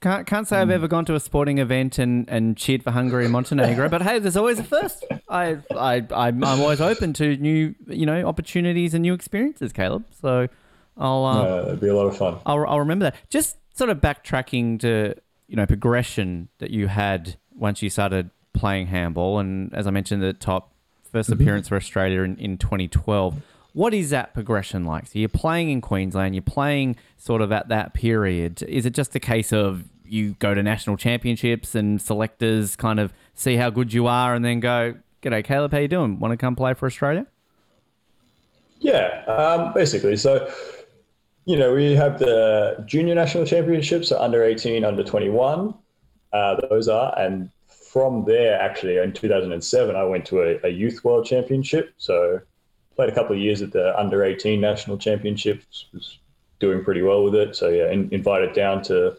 Can't, 0.00 0.26
can't 0.26 0.48
say 0.48 0.56
I've 0.56 0.70
ever 0.70 0.88
gone 0.88 1.04
to 1.04 1.14
a 1.14 1.20
sporting 1.20 1.58
event 1.58 1.98
and, 1.98 2.26
and 2.30 2.56
cheered 2.56 2.82
for 2.82 2.90
Hungary 2.90 3.24
and 3.24 3.32
Montenegro, 3.34 3.90
but 3.90 4.00
hey, 4.00 4.18
there's 4.18 4.38
always 4.38 4.58
a 4.58 4.64
first. 4.64 5.04
I, 5.28 5.58
I, 5.76 5.96
I'm, 6.10 6.42
I'm 6.42 6.58
always 6.62 6.80
open 6.80 7.12
to 7.14 7.36
new, 7.36 7.74
you 7.86 8.06
know, 8.06 8.26
opportunities 8.26 8.94
and 8.94 9.02
new 9.02 9.12
experiences, 9.12 9.74
Caleb. 9.74 10.06
So 10.22 10.48
I'll, 11.00 11.24
uh, 11.24 11.42
Uh, 11.42 11.64
it'd 11.68 11.80
be 11.80 11.88
a 11.88 11.96
lot 11.96 12.06
of 12.06 12.16
fun. 12.16 12.38
I'll, 12.46 12.64
I'll 12.66 12.78
remember 12.78 13.04
that. 13.04 13.16
Just 13.28 13.56
sort 13.74 13.90
of 13.90 13.98
backtracking 13.98 14.78
to, 14.80 15.14
you 15.48 15.56
know, 15.56 15.66
progression 15.66 16.48
that 16.58 16.70
you 16.70 16.86
had 16.86 17.36
once 17.56 17.82
you 17.82 17.90
started 17.90 18.30
playing 18.52 18.88
handball. 18.88 19.38
And 19.38 19.74
as 19.74 19.86
I 19.86 19.90
mentioned 19.90 20.22
at 20.22 20.38
the 20.38 20.44
top, 20.44 20.72
first 21.10 21.30
appearance 21.30 21.68
for 21.68 21.76
Australia 21.76 22.22
in, 22.22 22.36
in 22.36 22.58
2012. 22.58 23.42
What 23.72 23.94
is 23.94 24.10
that 24.10 24.34
progression 24.34 24.84
like? 24.84 25.06
So 25.06 25.18
you're 25.18 25.28
playing 25.28 25.70
in 25.70 25.80
Queensland, 25.80 26.34
you're 26.34 26.42
playing 26.42 26.96
sort 27.16 27.40
of 27.40 27.52
at 27.52 27.68
that 27.68 27.94
period. 27.94 28.62
Is 28.62 28.86
it 28.86 28.94
just 28.94 29.14
a 29.14 29.20
case 29.20 29.52
of 29.52 29.84
you 30.04 30.34
go 30.38 30.54
to 30.54 30.62
national 30.62 30.96
championships 30.96 31.74
and 31.74 32.00
selectors 32.02 32.74
kind 32.76 32.98
of 32.98 33.12
see 33.34 33.56
how 33.56 33.70
good 33.70 33.92
you 33.92 34.06
are 34.06 34.34
and 34.34 34.44
then 34.44 34.60
go, 34.60 34.94
G'day, 35.22 35.44
Caleb, 35.44 35.72
how 35.72 35.78
you 35.78 35.88
doing? 35.88 36.18
Want 36.18 36.32
to 36.32 36.36
come 36.36 36.56
play 36.56 36.74
for 36.74 36.86
Australia? 36.86 37.26
Yeah, 38.80 39.24
um, 39.26 39.72
basically. 39.74 40.16
So, 40.16 40.50
you 41.50 41.56
know, 41.56 41.74
we 41.74 41.96
have 41.96 42.20
the 42.20 42.80
junior 42.86 43.16
national 43.16 43.44
championships, 43.44 44.10
so 44.10 44.20
under 44.20 44.44
18, 44.44 44.84
under 44.84 45.02
21. 45.02 45.74
Uh, 46.32 46.60
those 46.68 46.86
are. 46.86 47.12
And 47.18 47.50
from 47.66 48.24
there, 48.24 48.60
actually, 48.60 48.98
in 48.98 49.12
2007, 49.12 49.96
I 49.96 50.04
went 50.04 50.24
to 50.26 50.42
a, 50.42 50.60
a 50.62 50.68
youth 50.68 51.02
world 51.02 51.26
championship. 51.26 51.92
So, 51.98 52.40
played 52.94 53.08
a 53.08 53.14
couple 53.14 53.34
of 53.34 53.42
years 53.42 53.62
at 53.62 53.72
the 53.72 53.98
under 53.98 54.22
18 54.22 54.60
national 54.60 54.96
championships, 54.98 55.86
was 55.92 56.20
doing 56.60 56.84
pretty 56.84 57.02
well 57.02 57.24
with 57.24 57.34
it. 57.34 57.56
So, 57.56 57.68
yeah, 57.68 57.90
in, 57.90 58.08
invited 58.12 58.52
down 58.52 58.82
to 58.84 59.16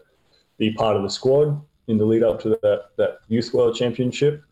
be 0.56 0.72
part 0.72 0.96
of 0.96 1.02
the 1.02 1.10
squad 1.10 1.60
in 1.88 1.98
the 1.98 2.06
lead 2.06 2.22
up 2.22 2.40
to 2.44 2.58
that, 2.62 2.84
that 2.96 3.18
youth 3.28 3.52
world 3.52 3.76
championship. 3.76 4.42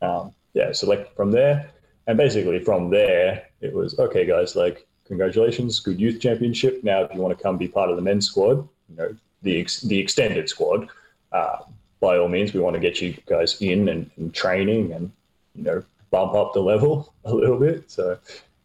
Um, 0.00 0.34
yeah, 0.54 0.72
select 0.72 1.14
from 1.14 1.30
there. 1.30 1.70
And 2.08 2.18
basically 2.18 2.58
from 2.58 2.90
there, 2.90 3.44
it 3.60 3.72
was 3.72 3.96
okay, 4.00 4.26
guys. 4.26 4.56
Like, 4.56 4.88
congratulations, 5.12 5.78
good 5.78 6.00
youth 6.00 6.20
championship. 6.20 6.82
Now, 6.82 7.02
if 7.02 7.14
you 7.14 7.20
want 7.20 7.36
to 7.36 7.42
come 7.42 7.58
be 7.58 7.68
part 7.68 7.90
of 7.90 7.96
the 7.96 8.02
men's 8.02 8.26
squad, 8.26 8.66
you 8.88 8.96
know, 8.96 9.14
the 9.42 9.60
ex- 9.60 9.82
the 9.82 9.98
extended 9.98 10.48
squad, 10.48 10.88
uh, 11.32 11.58
by 12.00 12.16
all 12.16 12.28
means, 12.28 12.54
we 12.54 12.60
want 12.60 12.74
to 12.74 12.80
get 12.80 13.02
you 13.02 13.14
guys 13.26 13.60
in 13.60 13.90
and, 13.90 14.10
and 14.16 14.34
training 14.34 14.90
and 14.94 15.12
you 15.54 15.64
know 15.64 15.84
bump 16.10 16.32
up 16.34 16.54
the 16.54 16.60
level 16.60 17.12
a 17.26 17.34
little 17.34 17.58
bit. 17.58 17.90
So 17.90 18.18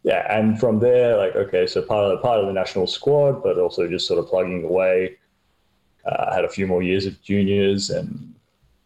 yeah, 0.04 0.26
and 0.34 0.58
from 0.58 0.80
there, 0.80 1.18
like 1.18 1.36
okay, 1.36 1.68
so 1.68 1.82
part 1.82 2.06
of 2.06 2.12
the, 2.12 2.18
part 2.20 2.40
of 2.40 2.48
the 2.48 2.54
national 2.54 2.88
squad, 2.88 3.44
but 3.44 3.58
also 3.58 3.86
just 3.90 4.08
sort 4.08 4.20
of 4.20 4.28
plugging 4.28 4.64
away. 4.64 5.18
Uh, 6.06 6.34
had 6.34 6.46
a 6.46 6.50
few 6.50 6.66
more 6.66 6.82
years 6.82 7.06
of 7.06 7.22
juniors 7.22 7.90
and 7.90 8.34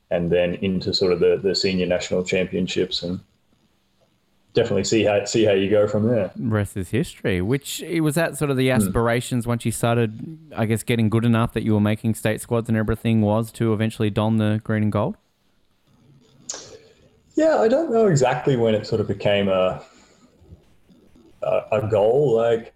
and 0.09 0.31
then 0.31 0.55
into 0.55 0.95
sort 0.95 1.13
of 1.13 1.19
the, 1.19 1.39
the 1.43 1.53
senior 1.53 1.85
national 1.85 2.23
championships 2.23 3.03
and 3.03 3.19
definitely 4.53 4.83
see 4.83 5.03
how 5.03 5.25
see 5.25 5.45
how 5.45 5.53
you 5.53 5.69
go 5.69 5.87
from 5.87 6.07
there. 6.07 6.31
Rest 6.37 6.75
is 6.77 6.89
history. 6.89 7.41
Which 7.41 7.83
was 8.01 8.15
that 8.15 8.37
sort 8.37 8.51
of 8.51 8.57
Hmm. 8.57 8.59
the 8.59 8.71
aspirations 8.71 9.47
once 9.47 9.65
you 9.65 9.71
started, 9.71 10.37
I 10.55 10.65
guess, 10.65 10.83
getting 10.83 11.09
good 11.09 11.25
enough 11.25 11.53
that 11.53 11.63
you 11.63 11.73
were 11.73 11.79
making 11.81 12.15
state 12.15 12.41
squads 12.41 12.69
and 12.69 12.77
everything 12.77 13.21
was 13.21 13.51
to 13.53 13.73
eventually 13.73 14.09
don 14.09 14.37
the 14.37 14.61
green 14.63 14.83
and 14.83 14.91
gold. 14.91 15.15
Yeah, 17.35 17.57
I 17.57 17.67
don't 17.67 17.91
know 17.91 18.07
exactly 18.07 18.55
when 18.57 18.75
it 18.75 18.85
sort 18.85 19.01
of 19.01 19.07
became 19.07 19.47
a 19.47 19.81
a, 21.41 21.61
a 21.71 21.87
goal. 21.89 22.35
Like 22.35 22.73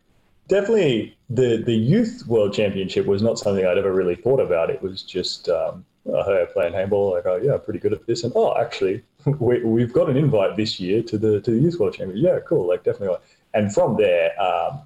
definitely 0.47 1.17
the 1.29 1.61
the 1.65 1.73
youth 1.75 2.23
world 2.27 2.53
championship 2.53 3.05
was 3.05 3.21
not 3.21 3.37
something 3.37 3.65
I'd 3.65 3.77
ever 3.77 3.93
really 3.93 4.15
thought 4.15 4.39
about. 4.39 4.69
It 4.69 4.81
was 4.81 5.03
just 5.03 5.49
um, 5.49 5.85
oh, 6.07 6.23
hey, 6.23 6.41
I'm 6.41 6.47
playing 6.53 6.73
handball. 6.73 7.13
Like 7.13 7.25
oh 7.25 7.37
yeah, 7.37 7.53
I'm 7.53 7.61
pretty 7.61 7.79
good 7.79 7.93
at 7.93 8.05
this. 8.05 8.23
And 8.23 8.33
oh, 8.35 8.55
actually, 8.57 9.03
we, 9.25 9.63
we've 9.63 9.93
got 9.93 10.09
an 10.09 10.17
invite 10.17 10.55
this 10.55 10.79
year 10.79 11.01
to 11.03 11.17
the 11.17 11.41
to 11.41 11.51
the 11.51 11.59
youth 11.59 11.79
world 11.79 11.95
championship. 11.95 12.25
Yeah, 12.25 12.39
cool. 12.47 12.67
Like 12.67 12.83
definitely. 12.83 13.17
And 13.53 13.73
from 13.73 13.95
there, 13.95 14.39
um, 14.41 14.79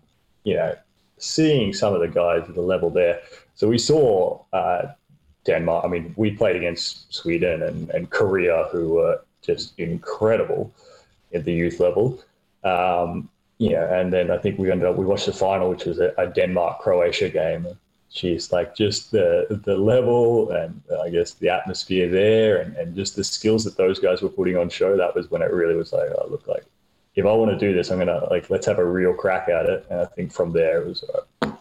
you 0.44 0.56
know, 0.56 0.76
seeing 1.18 1.74
some 1.74 1.94
of 1.94 2.02
the 2.02 2.08
guys 2.08 2.48
at 2.48 2.56
the 2.56 2.62
level 2.62 2.90
there. 2.90 3.22
So 3.56 3.68
we 3.68 3.78
saw 3.78 4.40
uh, 4.54 4.88
Denmark. 5.46 5.86
I 5.86 5.88
mean, 5.88 6.14
we 6.16 6.32
played 6.32 6.56
against 6.56 7.14
Sweden 7.14 7.64
and, 7.64 7.90
and 7.90 8.10
Korea, 8.10 8.68
who 8.72 8.90
were 8.90 9.22
just 9.42 9.78
incredible 9.80 10.72
at 11.34 11.46
the 11.46 11.54
youth 11.54 11.80
level. 11.80 12.22
Um, 12.64 13.30
yeah, 13.58 14.00
and 14.00 14.14
then 14.14 14.32
I 14.32 14.38
think 14.38 14.58
we 14.58 14.72
ended 14.72 14.88
up 14.88 14.96
we 14.96 15.06
watched 15.06 15.26
the 15.26 15.34
final, 15.34 15.70
which 15.70 15.86
was 15.86 16.00
a, 16.00 16.14
a 16.18 16.28
Denmark 16.28 16.80
Croatia 16.80 17.30
game. 17.30 17.68
She's 18.12 18.52
like 18.52 18.76
just 18.76 19.12
the 19.12 19.62
the 19.66 19.78
level 19.78 20.50
and 20.52 20.82
I 21.04 21.10
guess 21.10 21.34
the 21.34 21.50
atmosphere 21.50 22.10
there, 22.10 22.62
and, 22.62 22.76
and 22.76 22.96
just 22.96 23.16
the 23.16 23.24
skills 23.24 23.64
that 23.66 23.78
those 23.78 24.00
guys 24.00 24.22
were 24.22 24.30
putting 24.30 24.58
on 24.58 24.70
show. 24.70 24.98
That 24.98 25.14
was 25.16 25.30
when 25.30 25.42
it 25.42 25.52
really 25.52 25.76
was 25.76 25.94
like, 25.94 26.10
oh, 26.18 26.28
look, 26.30 26.48
like 26.48 26.66
if 27.16 27.26
I 27.26 27.32
want 27.34 27.52
to 27.52 27.58
do 27.58 27.74
this, 27.74 27.92
I'm 27.92 28.00
gonna 28.00 28.28
like 28.32 28.50
let's 28.50 28.66
have 28.66 28.80
a 28.80 28.86
real 28.86 29.14
crack 29.14 29.48
at 29.50 29.68
it. 29.68 29.86
And 29.90 30.00
I 30.02 30.06
think 30.06 30.32
from 30.34 30.52
there 30.52 30.82
it 30.82 30.88
was 30.88 31.04
uh, 31.04 31.52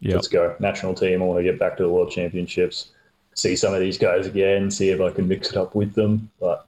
Yep. 0.00 0.14
let's 0.14 0.28
go 0.28 0.54
national 0.60 0.94
team. 0.94 1.22
I 1.22 1.24
want 1.24 1.40
to 1.40 1.42
get 1.42 1.58
back 1.58 1.76
to 1.78 1.82
the 1.82 1.88
world 1.88 2.10
championships, 2.12 2.92
see 3.34 3.56
some 3.56 3.74
of 3.74 3.80
these 3.80 3.98
guys 3.98 4.26
again, 4.28 4.70
see 4.70 4.90
if 4.90 5.00
I 5.00 5.10
can 5.10 5.26
mix 5.26 5.50
it 5.50 5.56
up 5.56 5.74
with 5.74 5.94
them. 5.94 6.30
But 6.38 6.66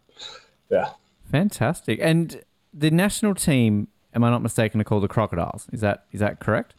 yeah, 0.70 0.90
Fantastic. 1.30 2.00
And 2.02 2.42
the 2.74 2.90
national 2.90 3.34
team, 3.34 3.88
am 4.14 4.24
I 4.24 4.30
not 4.30 4.42
mistaken, 4.42 4.80
are 4.80 4.84
called 4.84 5.04
the 5.04 5.08
Crocodiles? 5.08 5.68
Is 5.72 5.80
that 5.80 6.06
is 6.10 6.20
that 6.20 6.40
correct? 6.40 6.74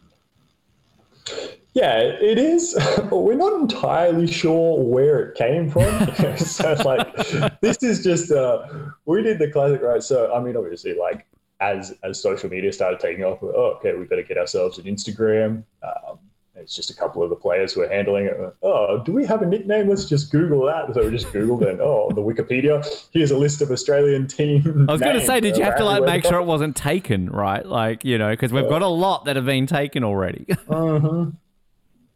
Yeah, 1.74 1.98
it 1.98 2.38
is. 2.38 2.76
But 3.12 3.18
we're 3.18 3.34
not 3.34 3.52
entirely 3.60 4.26
sure 4.26 4.82
where 4.82 5.20
it 5.20 5.36
came 5.36 5.68
from. 5.70 6.06
so 6.36 6.72
like, 6.84 7.60
this 7.60 7.82
is 7.82 8.02
just 8.02 8.30
uh, 8.30 8.66
we 9.04 9.22
did 9.22 9.38
the 9.38 9.50
classic 9.50 9.82
right. 9.82 10.02
So 10.02 10.32
I 10.32 10.40
mean, 10.40 10.56
obviously, 10.56 10.94
like 10.94 11.26
as 11.60 11.94
as 12.02 12.20
social 12.20 12.48
media 12.48 12.72
started 12.72 13.00
taking 13.00 13.24
off, 13.24 13.42
we're, 13.42 13.54
oh, 13.54 13.76
okay, 13.76 13.94
we 13.94 14.04
better 14.04 14.22
get 14.22 14.38
ourselves 14.38 14.78
an 14.78 14.84
Instagram. 14.84 15.64
Um, 15.82 16.18
it's 16.54 16.76
just 16.76 16.90
a 16.90 16.94
couple 16.94 17.22
of 17.22 17.30
the 17.30 17.36
players 17.36 17.72
who 17.72 17.80
are 17.82 17.88
handling 17.88 18.26
it. 18.26 18.36
Oh, 18.62 19.02
do 19.04 19.12
we 19.12 19.24
have 19.26 19.42
a 19.42 19.46
nickname? 19.46 19.88
Let's 19.88 20.04
just 20.04 20.30
Google 20.30 20.66
that. 20.66 20.94
So 20.94 21.04
we 21.04 21.10
just 21.10 21.26
Googled 21.28 21.68
and 21.68 21.80
oh, 21.80 22.10
the 22.14 22.20
Wikipedia, 22.20 22.86
here's 23.10 23.30
a 23.30 23.36
list 23.36 23.62
of 23.62 23.70
Australian 23.70 24.26
team. 24.26 24.86
I 24.88 24.92
was 24.92 25.00
going 25.00 25.18
to 25.18 25.26
say, 25.26 25.40
did 25.40 25.56
you 25.56 25.64
have 25.64 25.76
to 25.78 25.84
like 25.84 26.04
make 26.04 26.24
sure 26.24 26.38
it 26.38 26.44
wasn't 26.44 26.76
taken, 26.76 27.30
right? 27.30 27.64
Like 27.64 28.04
you 28.04 28.18
know, 28.18 28.30
because 28.30 28.52
we've 28.52 28.68
got 28.68 28.82
a 28.82 28.86
lot 28.86 29.24
that 29.24 29.36
have 29.36 29.46
been 29.46 29.66
taken 29.66 30.04
already. 30.04 30.46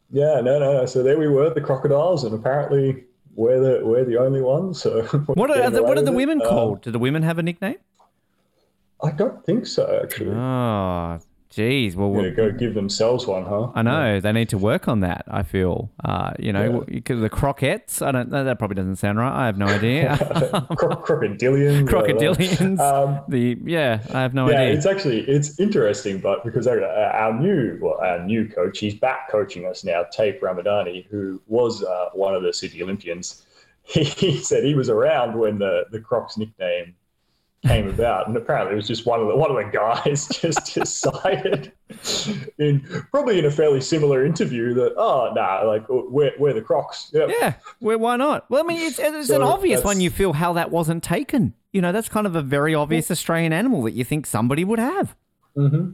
Yeah, 0.09 0.39
no, 0.41 0.59
no, 0.59 0.73
no. 0.73 0.85
So 0.85 1.03
there 1.03 1.17
we 1.17 1.27
were, 1.27 1.53
the 1.53 1.61
crocodiles, 1.61 2.23
and 2.23 2.33
apparently 2.33 3.03
we're 3.35 3.59
the 3.59 3.85
we're 3.85 4.05
the 4.05 4.17
only 4.17 4.41
ones. 4.41 4.81
So 4.81 5.03
what 5.27 5.51
are 5.51 5.69
the, 5.69 5.83
what 5.83 5.97
are 5.97 6.01
the 6.01 6.11
it. 6.11 6.15
women 6.15 6.41
Um, 6.41 6.47
called? 6.47 6.81
Do 6.81 6.91
the 6.91 6.99
women 6.99 7.23
have 7.23 7.37
a 7.37 7.43
nickname? 7.43 7.77
I 9.03 9.11
don't 9.11 9.45
think 9.45 9.67
so, 9.67 9.99
actually. 10.03 10.31
Oh, 10.31 11.19
geez. 11.49 11.95
Well, 11.95 12.09
Gonna 12.09 12.23
we'll- 12.23 12.35
go 12.35 12.51
give 12.51 12.73
themselves 12.73 13.25
one, 13.27 13.43
huh? 13.45 13.71
I 13.75 13.81
know 13.81 14.19
they 14.19 14.31
need 14.31 14.49
to 14.49 14.57
work 14.57 14.87
on 14.87 14.99
that. 15.01 15.25
I 15.27 15.43
feel, 15.43 15.89
uh, 16.03 16.33
you 16.39 16.53
know, 16.53 16.83
because 16.87 17.21
the 17.21 17.29
croquettes. 17.29 18.01
I 18.01 18.11
don't. 18.11 18.29
Know 18.29 18.43
that 18.43 18.59
probably 18.59 18.75
doesn't 18.75 18.97
sound 18.97 19.17
right. 19.17 19.31
I 19.31 19.45
have 19.45 19.57
no 19.57 19.67
idea. 19.67 20.17
Cro- 20.77 20.95
crocodilians. 20.97 21.87
I 21.87 21.91
don't 21.91 21.91
know. 21.91 21.91
Crocodilians. 21.91 22.79
Um, 22.79 23.21
the 23.27 23.57
yeah, 23.63 24.01
I 24.13 24.21
have 24.21 24.33
no 24.33 24.49
yeah, 24.49 24.61
idea. 24.61 24.73
it's 24.75 24.85
actually 24.85 25.21
it's 25.21 25.59
interesting, 25.59 26.19
but 26.19 26.43
because 26.43 26.67
our, 26.67 26.83
our 26.83 27.33
new 27.33 27.77
well, 27.81 27.97
our 28.01 28.19
new 28.23 28.47
coach, 28.47 28.79
he's 28.79 28.95
back 28.95 29.29
coaching 29.31 29.65
us 29.65 29.83
now, 29.83 30.03
Taip 30.11 30.41
Ramadani, 30.41 31.05
who 31.07 31.41
was 31.47 31.83
uh, 31.83 32.09
one 32.13 32.35
of 32.35 32.43
the 32.43 32.53
Sydney 32.53 32.81
Olympians. 32.83 33.43
He, 33.83 34.03
he 34.03 34.37
said 34.37 34.63
he 34.63 34.75
was 34.75 34.89
around 34.89 35.37
when 35.37 35.59
the 35.59 35.85
the 35.91 35.99
Crocs 36.01 36.37
nickname 36.37 36.95
came 37.67 37.87
about, 37.87 38.27
and 38.27 38.35
apparently 38.35 38.73
it 38.73 38.75
was 38.75 38.87
just 38.87 39.05
one 39.05 39.19
of 39.19 39.27
the 39.27 39.35
one 39.35 39.49
of 39.51 39.57
the 39.57 39.69
guys 39.71 40.27
just 40.41 40.73
decided 40.73 41.71
in 42.57 42.81
probably 43.11 43.39
in 43.39 43.45
a 43.45 43.51
fairly 43.51 43.81
similar 43.81 44.25
interview 44.25 44.73
that 44.73 44.93
oh 44.97 45.31
nah, 45.33 45.61
like 45.63 45.83
we're 45.89 46.33
we're 46.39 46.53
the 46.53 46.61
Crocs. 46.61 47.11
Yep. 47.13 47.29
Yeah, 47.29 47.53
why 47.79 48.15
not? 48.15 48.49
Well, 48.49 48.63
I 48.63 48.67
mean, 48.67 48.81
it's, 48.81 48.99
it's 48.99 49.29
an 49.29 49.41
obvious 49.41 49.83
one. 49.83 50.01
You 50.01 50.09
feel 50.09 50.33
how 50.33 50.53
that 50.53 50.71
wasn't 50.71 51.03
taken. 51.03 51.53
You 51.71 51.81
know, 51.81 51.91
that's 51.91 52.09
kind 52.09 52.25
of 52.25 52.35
a 52.35 52.41
very 52.41 52.73
obvious 52.73 53.11
Australian 53.11 53.53
animal 53.53 53.83
that 53.83 53.91
you 53.91 54.03
think 54.03 54.25
somebody 54.25 54.63
would 54.63 54.79
have. 54.79 55.15
Mm-hmm. 55.55 55.93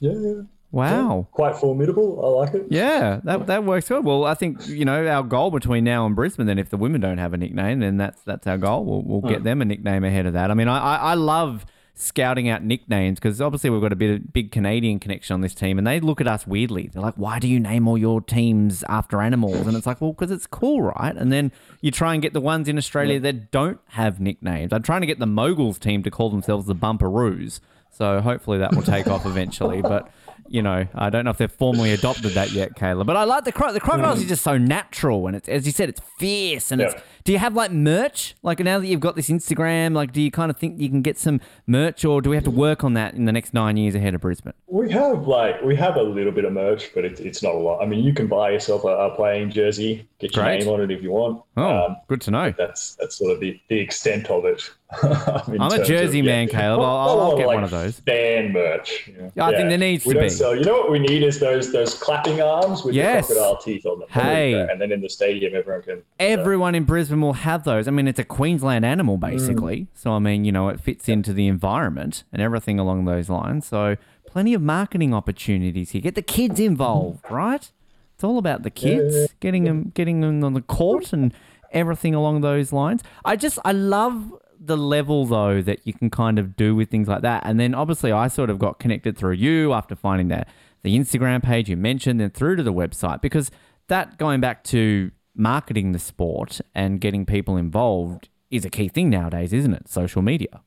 yeah, 0.00 0.12
yeah. 0.12 0.42
Wow. 0.74 1.28
Quite 1.30 1.56
formidable. 1.56 2.20
I 2.24 2.44
like 2.44 2.54
it. 2.54 2.66
Yeah, 2.68 3.20
that 3.22 3.46
that 3.46 3.64
works 3.64 3.88
good. 3.88 4.04
Well, 4.04 4.24
I 4.24 4.34
think 4.34 4.66
you 4.66 4.84
know 4.84 5.06
our 5.06 5.22
goal 5.22 5.52
between 5.52 5.84
now 5.84 6.04
and 6.04 6.16
Brisbane. 6.16 6.46
Then, 6.46 6.58
if 6.58 6.70
the 6.70 6.76
women 6.76 7.00
don't 7.00 7.18
have 7.18 7.32
a 7.32 7.36
nickname, 7.36 7.78
then 7.78 7.96
that's 7.96 8.20
that's 8.22 8.46
our 8.48 8.58
goal. 8.58 8.84
We'll, 8.84 9.02
we'll 9.02 9.30
get 9.30 9.38
hmm. 9.38 9.44
them 9.44 9.62
a 9.62 9.64
nickname 9.64 10.02
ahead 10.02 10.26
of 10.26 10.32
that. 10.32 10.50
I 10.50 10.54
mean, 10.54 10.66
I 10.66 10.78
I, 10.78 10.96
I 10.96 11.14
love 11.14 11.64
scouting 11.96 12.48
out 12.48 12.64
nicknames 12.64 13.20
because 13.20 13.40
obviously 13.40 13.70
we've 13.70 13.80
got 13.80 13.92
a 13.92 13.96
bit 13.96 14.16
of 14.16 14.32
big 14.32 14.50
Canadian 14.50 14.98
connection 14.98 15.34
on 15.34 15.42
this 15.42 15.54
team, 15.54 15.78
and 15.78 15.86
they 15.86 16.00
look 16.00 16.20
at 16.20 16.26
us 16.26 16.44
weirdly. 16.44 16.90
They're 16.92 17.02
like, 17.02 17.14
"Why 17.14 17.38
do 17.38 17.46
you 17.46 17.60
name 17.60 17.86
all 17.86 17.96
your 17.96 18.20
teams 18.20 18.82
after 18.88 19.22
animals?" 19.22 19.68
And 19.68 19.76
it's 19.76 19.86
like, 19.86 20.00
well, 20.00 20.12
because 20.12 20.32
it's 20.32 20.48
cool, 20.48 20.82
right? 20.82 21.16
And 21.16 21.32
then 21.32 21.52
you 21.82 21.92
try 21.92 22.14
and 22.14 22.20
get 22.20 22.32
the 22.32 22.40
ones 22.40 22.68
in 22.68 22.78
Australia 22.78 23.20
that 23.20 23.52
don't 23.52 23.78
have 23.90 24.18
nicknames. 24.18 24.72
I'm 24.72 24.82
trying 24.82 25.02
to 25.02 25.06
get 25.06 25.20
the 25.20 25.26
Moguls 25.26 25.78
team 25.78 26.02
to 26.02 26.10
call 26.10 26.30
themselves 26.30 26.66
the 26.66 26.74
Bumperoos. 26.74 27.60
So 27.96 28.20
hopefully 28.20 28.58
that 28.58 28.74
will 28.74 28.82
take 28.82 29.06
off 29.06 29.24
eventually. 29.24 29.80
But 29.80 30.10
you 30.48 30.62
know, 30.62 30.86
I 30.94 31.10
don't 31.10 31.24
know 31.24 31.30
if 31.30 31.38
they've 31.38 31.50
formally 31.50 31.92
adopted 31.92 32.32
that 32.32 32.52
yet, 32.52 32.76
Kayla. 32.76 33.04
But 33.06 33.16
I 33.16 33.24
like 33.24 33.44
the 33.44 33.52
cro- 33.52 33.72
the 33.72 33.80
crocodiles 33.80 34.20
is 34.20 34.28
just 34.28 34.42
so 34.44 34.58
natural, 34.58 35.26
and 35.26 35.36
it's 35.36 35.48
as 35.48 35.66
you 35.66 35.72
said, 35.72 35.88
it's 35.88 36.00
fierce. 36.18 36.70
And 36.72 36.80
it's 36.82 36.94
do 37.24 37.32
you 37.32 37.38
have 37.38 37.54
like 37.54 37.70
merch? 37.72 38.34
Like 38.42 38.58
now 38.60 38.78
that 38.78 38.86
you've 38.86 39.00
got 39.00 39.16
this 39.16 39.30
Instagram, 39.30 39.94
like 39.94 40.12
do 40.12 40.20
you 40.20 40.30
kind 40.30 40.50
of 40.50 40.56
think 40.58 40.78
you 40.80 40.88
can 40.88 41.02
get 41.02 41.18
some 41.18 41.40
merch, 41.66 42.04
or 42.04 42.20
do 42.20 42.30
we 42.30 42.36
have 42.36 42.44
to 42.44 42.50
work 42.50 42.84
on 42.84 42.94
that 42.94 43.14
in 43.14 43.24
the 43.24 43.32
next 43.32 43.54
nine 43.54 43.76
years 43.76 43.94
ahead 43.94 44.14
of 44.14 44.20
Brisbane? 44.20 44.52
We 44.66 44.90
have 44.92 45.26
like 45.26 45.62
we 45.62 45.74
have 45.76 45.96
a 45.96 46.02
little 46.02 46.32
bit 46.32 46.44
of 46.44 46.52
merch, 46.52 46.90
but 46.94 47.04
it's 47.04 47.20
it's 47.20 47.42
not 47.42 47.54
a 47.54 47.58
lot. 47.58 47.82
I 47.82 47.86
mean, 47.86 48.04
you 48.04 48.12
can 48.12 48.26
buy 48.26 48.50
yourself 48.50 48.84
a, 48.84 48.88
a 48.88 49.14
playing 49.16 49.50
jersey, 49.50 50.06
get 50.18 50.34
your 50.36 50.44
Great. 50.44 50.60
name 50.60 50.68
on 50.68 50.80
it 50.80 50.90
if 50.90 51.02
you 51.02 51.10
want. 51.12 51.42
Oh, 51.56 51.84
Um, 51.86 51.96
good 52.08 52.20
to 52.22 52.30
know. 52.30 52.52
that's 52.56 52.94
that's 52.96 53.16
sort 53.16 53.32
of 53.32 53.40
the, 53.40 53.58
the 53.68 53.78
extent 53.78 54.28
of 54.30 54.44
it. 54.44 54.70
I'm 55.02 55.60
a 55.72 55.84
jersey 55.84 56.20
of, 56.20 56.26
man, 56.26 56.46
Caleb. 56.48 56.80
I'll- 56.80 56.86
I'll- 56.86 57.20
I'll 57.20 57.36
get 57.36 57.46
one 57.46 57.64
of 57.64 57.70
those. 57.70 57.98
Fan 58.00 58.52
merch. 58.52 59.10
know. 59.18 59.32
Yeah, 59.34 59.46
I 59.46 59.56
think 59.56 59.68
there 59.68 59.78
needs 59.78 60.04
we 60.06 60.14
to 60.14 60.20
be. 60.20 60.28
Sell, 60.28 60.54
you 60.54 60.62
know 60.64 60.74
what 60.78 60.90
we 60.90 60.98
need 60.98 61.22
is 61.22 61.40
those 61.40 61.72
those 61.72 61.94
clapping 61.94 62.40
arms 62.40 62.84
with 62.84 62.94
Yes. 62.94 63.26
the 63.28 63.34
crocodile 63.34 63.56
teeth 63.62 63.86
on 63.86 63.98
them. 64.00 64.08
Hey. 64.10 64.52
and 64.54 64.80
then 64.80 64.92
in 64.92 65.00
the 65.00 65.08
stadium, 65.08 65.54
everyone 65.56 65.82
can. 65.82 66.02
Everyone 66.20 66.74
in 66.74 66.84
Brisbane 66.84 67.20
will 67.20 67.32
have 67.32 67.64
those. 67.64 67.88
I 67.88 67.90
mean, 67.90 68.06
it's 68.06 68.18
a 68.20 68.24
Queensland 68.24 68.84
animal, 68.84 69.16
Mm. 69.16 69.20
basically. 69.32 69.86
So, 69.94 70.12
I 70.12 70.18
mean, 70.18 70.44
you 70.44 70.52
know, 70.52 70.68
it 70.68 70.80
fits 70.80 71.08
into 71.08 71.32
the 71.32 71.48
environment 71.48 72.24
and 72.32 72.40
everything 72.40 72.78
along 72.78 73.06
those 73.06 73.28
lines. 73.28 73.66
So, 73.66 73.96
plenty 74.26 74.54
of 74.54 74.62
marketing 74.62 75.12
opportunities 75.14 75.90
here. 75.90 76.02
Get 76.02 76.14
the 76.14 76.22
kids 76.22 76.60
involved, 76.60 77.24
right? 77.30 77.70
It's 78.14 78.22
all 78.22 78.38
about 78.38 78.62
the 78.62 78.70
kids, 78.70 79.32
getting 79.40 79.64
them, 79.64 79.90
getting 79.94 80.20
them 80.20 80.44
on 80.44 80.54
the 80.54 80.60
court 80.62 81.12
and 81.12 81.34
everything 81.72 82.14
along 82.14 82.42
those 82.42 82.72
lines. 82.72 83.02
I 83.24 83.34
just, 83.34 83.58
I 83.64 83.72
love 83.72 84.32
the 84.66 84.76
level 84.76 85.26
though 85.26 85.60
that 85.62 85.86
you 85.86 85.92
can 85.92 86.10
kind 86.10 86.38
of 86.38 86.56
do 86.56 86.74
with 86.74 86.90
things 86.90 87.08
like 87.08 87.22
that. 87.22 87.42
And 87.44 87.58
then 87.58 87.74
obviously, 87.74 88.12
I 88.12 88.28
sort 88.28 88.50
of 88.50 88.58
got 88.58 88.78
connected 88.78 89.16
through 89.16 89.34
you 89.34 89.72
after 89.72 89.94
finding 89.94 90.28
that 90.28 90.48
the 90.82 90.98
Instagram 90.98 91.42
page 91.42 91.68
you 91.68 91.76
mentioned, 91.76 92.20
then 92.20 92.30
through 92.30 92.56
to 92.56 92.62
the 92.62 92.72
website 92.72 93.20
because 93.20 93.50
that 93.88 94.18
going 94.18 94.40
back 94.40 94.64
to 94.64 95.10
marketing 95.34 95.92
the 95.92 95.98
sport 95.98 96.60
and 96.74 97.00
getting 97.00 97.26
people 97.26 97.56
involved 97.56 98.28
is 98.50 98.64
a 98.64 98.70
key 98.70 98.88
thing 98.88 99.10
nowadays, 99.10 99.52
isn't 99.52 99.74
it? 99.74 99.88
Social 99.88 100.22
media. 100.22 100.60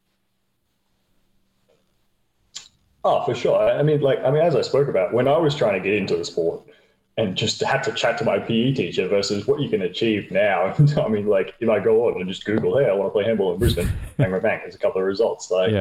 Oh, 3.03 3.23
for 3.23 3.33
sure. 3.33 3.57
I 3.57 3.83
mean, 3.83 4.01
like, 4.01 4.19
I 4.19 4.31
mean, 4.31 4.41
as 4.41 4.55
I 4.55 4.61
spoke 4.61 4.89
about, 4.89 5.13
when 5.13 5.27
I 5.27 5.37
was 5.37 5.55
trying 5.55 5.73
to 5.73 5.79
get 5.79 5.93
into 5.93 6.17
the 6.17 6.25
sport 6.25 6.63
and 7.17 7.35
just 7.35 7.61
had 7.61 7.81
to 7.83 7.91
chat 7.93 8.17
to 8.19 8.23
my 8.23 8.37
PE 8.37 8.73
teacher 8.73 9.07
versus 9.07 9.47
what 9.47 9.59
you 9.59 9.69
can 9.69 9.81
achieve 9.81 10.31
now. 10.31 10.75
I 10.97 11.07
mean, 11.07 11.25
like, 11.27 11.55
if 11.59 11.67
I 11.67 11.79
go 11.79 12.07
on 12.07 12.21
and 12.21 12.29
just 12.29 12.45
Google, 12.45 12.77
hey, 12.77 12.87
I 12.87 12.93
want 12.93 13.07
to 13.07 13.11
play 13.11 13.23
handball 13.23 13.53
in 13.53 13.59
Brisbane, 13.59 13.87
bang, 14.17 14.31
bang, 14.31 14.41
bang, 14.41 14.59
there's 14.61 14.75
a 14.75 14.79
couple 14.79 15.01
of 15.01 15.07
results. 15.07 15.49
Like, 15.49 15.71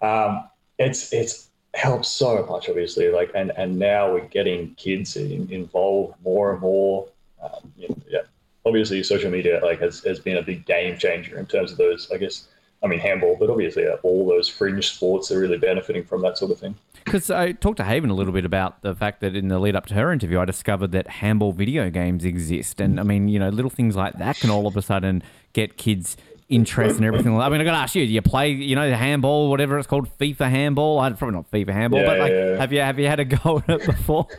um, 0.00 0.48
it's 0.78 1.12
it's 1.12 1.50
helped 1.74 2.06
so 2.06 2.44
much, 2.46 2.68
obviously. 2.68 3.10
Like, 3.10 3.30
and 3.34 3.52
and 3.56 3.78
now 3.78 4.12
we're 4.12 4.26
getting 4.26 4.74
kids 4.76 5.16
in, 5.16 5.50
involved 5.50 6.14
more 6.24 6.52
and 6.52 6.60
more. 6.60 7.06
Um, 7.42 7.72
you 7.76 7.88
know, 7.88 7.96
yeah, 8.08 8.20
obviously, 8.64 9.02
social 9.02 9.30
media 9.30 9.60
like 9.62 9.80
has 9.80 10.00
has 10.04 10.20
been 10.20 10.38
a 10.38 10.42
big 10.42 10.64
game 10.64 10.96
changer 10.96 11.38
in 11.38 11.46
terms 11.46 11.72
of 11.72 11.78
those. 11.78 12.10
I 12.10 12.16
guess. 12.16 12.48
I 12.82 12.88
mean, 12.88 12.98
handball, 12.98 13.36
but 13.38 13.48
obviously 13.48 13.86
uh, 13.86 13.96
all 14.02 14.26
those 14.26 14.48
fringe 14.48 14.92
sports 14.94 15.30
are 15.30 15.38
really 15.38 15.58
benefiting 15.58 16.04
from 16.04 16.22
that 16.22 16.36
sort 16.36 16.50
of 16.50 16.58
thing. 16.58 16.74
Because 17.04 17.30
I 17.30 17.52
talked 17.52 17.76
to 17.76 17.84
Haven 17.84 18.10
a 18.10 18.14
little 18.14 18.32
bit 18.32 18.44
about 18.44 18.82
the 18.82 18.94
fact 18.94 19.20
that 19.20 19.36
in 19.36 19.48
the 19.48 19.58
lead 19.58 19.76
up 19.76 19.86
to 19.86 19.94
her 19.94 20.12
interview, 20.12 20.40
I 20.40 20.44
discovered 20.44 20.92
that 20.92 21.08
handball 21.08 21.52
video 21.52 21.90
games 21.90 22.24
exist. 22.24 22.80
And 22.80 22.98
I 22.98 23.02
mean, 23.02 23.28
you 23.28 23.38
know, 23.38 23.48
little 23.50 23.70
things 23.70 23.96
like 23.96 24.18
that 24.18 24.36
can 24.36 24.50
all 24.50 24.66
of 24.66 24.76
a 24.76 24.82
sudden 24.82 25.22
get 25.52 25.76
kids 25.76 26.16
interest 26.48 26.96
and 26.96 27.04
everything. 27.04 27.38
I 27.38 27.48
mean, 27.48 27.60
I 27.60 27.64
got 27.64 27.72
to 27.72 27.76
ask 27.78 27.94
you, 27.94 28.06
do 28.06 28.12
you 28.12 28.22
play, 28.22 28.50
you 28.50 28.74
know, 28.76 28.88
the 28.88 28.96
handball, 28.96 29.48
whatever 29.50 29.78
it's 29.78 29.86
called, 29.86 30.08
FIFA 30.18 30.50
handball? 30.50 30.98
I, 31.00 31.10
probably 31.10 31.36
not 31.36 31.50
FIFA 31.50 31.72
handball, 31.72 32.00
Yeah, 32.00 32.06
but 32.06 32.18
like, 32.18 32.32
yeah. 32.32 32.56
have 32.58 32.72
you 32.72 32.80
have 32.80 32.98
you 32.98 33.06
had 33.06 33.20
a 33.20 33.24
go 33.24 33.62
at 33.68 33.80
it 33.80 33.86
before? 33.86 34.26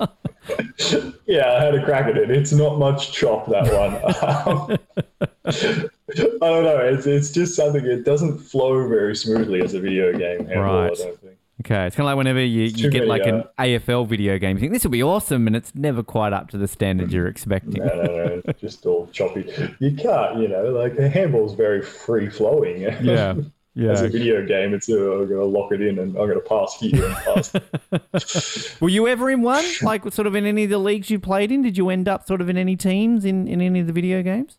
Yeah, 1.26 1.54
I 1.54 1.64
had 1.64 1.74
a 1.74 1.86
crack 1.86 2.06
at 2.08 2.18
it. 2.18 2.30
It's 2.30 2.52
not 2.52 2.78
much 2.78 3.14
chop 3.14 3.48
that 3.48 3.72
one. 3.74 4.78
Um, 5.06 5.10
I 5.46 6.48
don't 6.50 6.64
know. 6.64 6.78
It's 6.80 7.06
it's 7.06 7.32
just 7.32 7.56
something. 7.56 7.86
It 7.86 8.04
doesn't 8.06 8.40
flow 8.40 8.88
very 8.88 9.16
smoothly 9.16 9.62
as 9.62 9.74
a 9.74 9.80
video 9.80 10.12
game. 10.12 10.46
Handball, 10.48 10.64
Right. 10.64 10.92
I 10.92 10.96
don't 10.96 11.20
think. 11.22 11.38
Okay, 11.62 11.86
it's 11.86 11.96
kind 11.96 12.06
of 12.06 12.12
like 12.12 12.18
whenever 12.18 12.44
you, 12.44 12.64
you 12.64 12.90
get 12.90 13.08
like 13.08 13.26
an 13.26 13.44
uh, 13.58 13.64
AFL 13.64 14.08
video 14.08 14.38
game, 14.38 14.58
you 14.58 14.62
think 14.62 14.74
this 14.74 14.84
will 14.84 14.92
be 14.92 15.04
awesome, 15.04 15.48
and 15.48 15.56
it's 15.56 15.74
never 15.76 16.04
quite 16.04 16.34
up 16.34 16.50
to 16.50 16.58
the 16.58 16.68
standard 16.68 17.12
you're 17.12 17.28
expecting. 17.28 17.84
No, 17.84 18.04
no, 18.04 18.42
no. 18.46 18.54
Just 18.54 18.86
all 18.86 19.08
choppy. 19.08 19.52
You 19.80 19.96
can't, 19.96 20.40
you 20.40 20.48
know, 20.48 20.66
like 20.72 20.98
a 20.98 21.10
handball's 21.10 21.54
very 21.54 21.82
free 21.82 22.30
flowing. 22.30 22.82
Yeah, 22.82 23.36
yeah. 23.76 23.92
As 23.92 24.02
a 24.02 24.10
video 24.10 24.46
game, 24.46 24.74
it's 24.74 24.90
uh, 24.90 24.94
I'm 24.94 25.28
going 25.28 25.40
to 25.40 25.46
lock 25.46 25.72
it 25.72 25.82
in 25.82 26.00
and 26.00 26.18
I'm 26.18 26.28
going 26.28 26.34
to 26.34 26.40
pass 26.42 26.78
here 26.80 27.06
and 27.06 27.16
pass. 27.16 28.78
Were 28.82 28.90
you 28.90 29.08
ever 29.08 29.30
in 29.30 29.42
one? 29.42 29.66
Like, 29.82 30.12
sort 30.12 30.28
of 30.28 30.36
in 30.36 30.46
any 30.46 30.66
of 30.66 30.70
the 30.70 30.78
leagues 30.78 31.10
you 31.10 31.20
played 31.20 31.52
in? 31.52 31.62
Did 31.62 31.78
you 31.78 31.90
end 31.90 32.08
up 32.08 32.28
sort 32.28 32.42
of 32.42 32.50
in 32.50 32.58
any 32.58 32.76
teams 32.76 33.26
in, 33.26 33.48
in 33.48 33.62
any 33.62 33.80
of 33.80 33.88
the 33.88 33.94
video 33.94 34.22
games? 34.22 34.58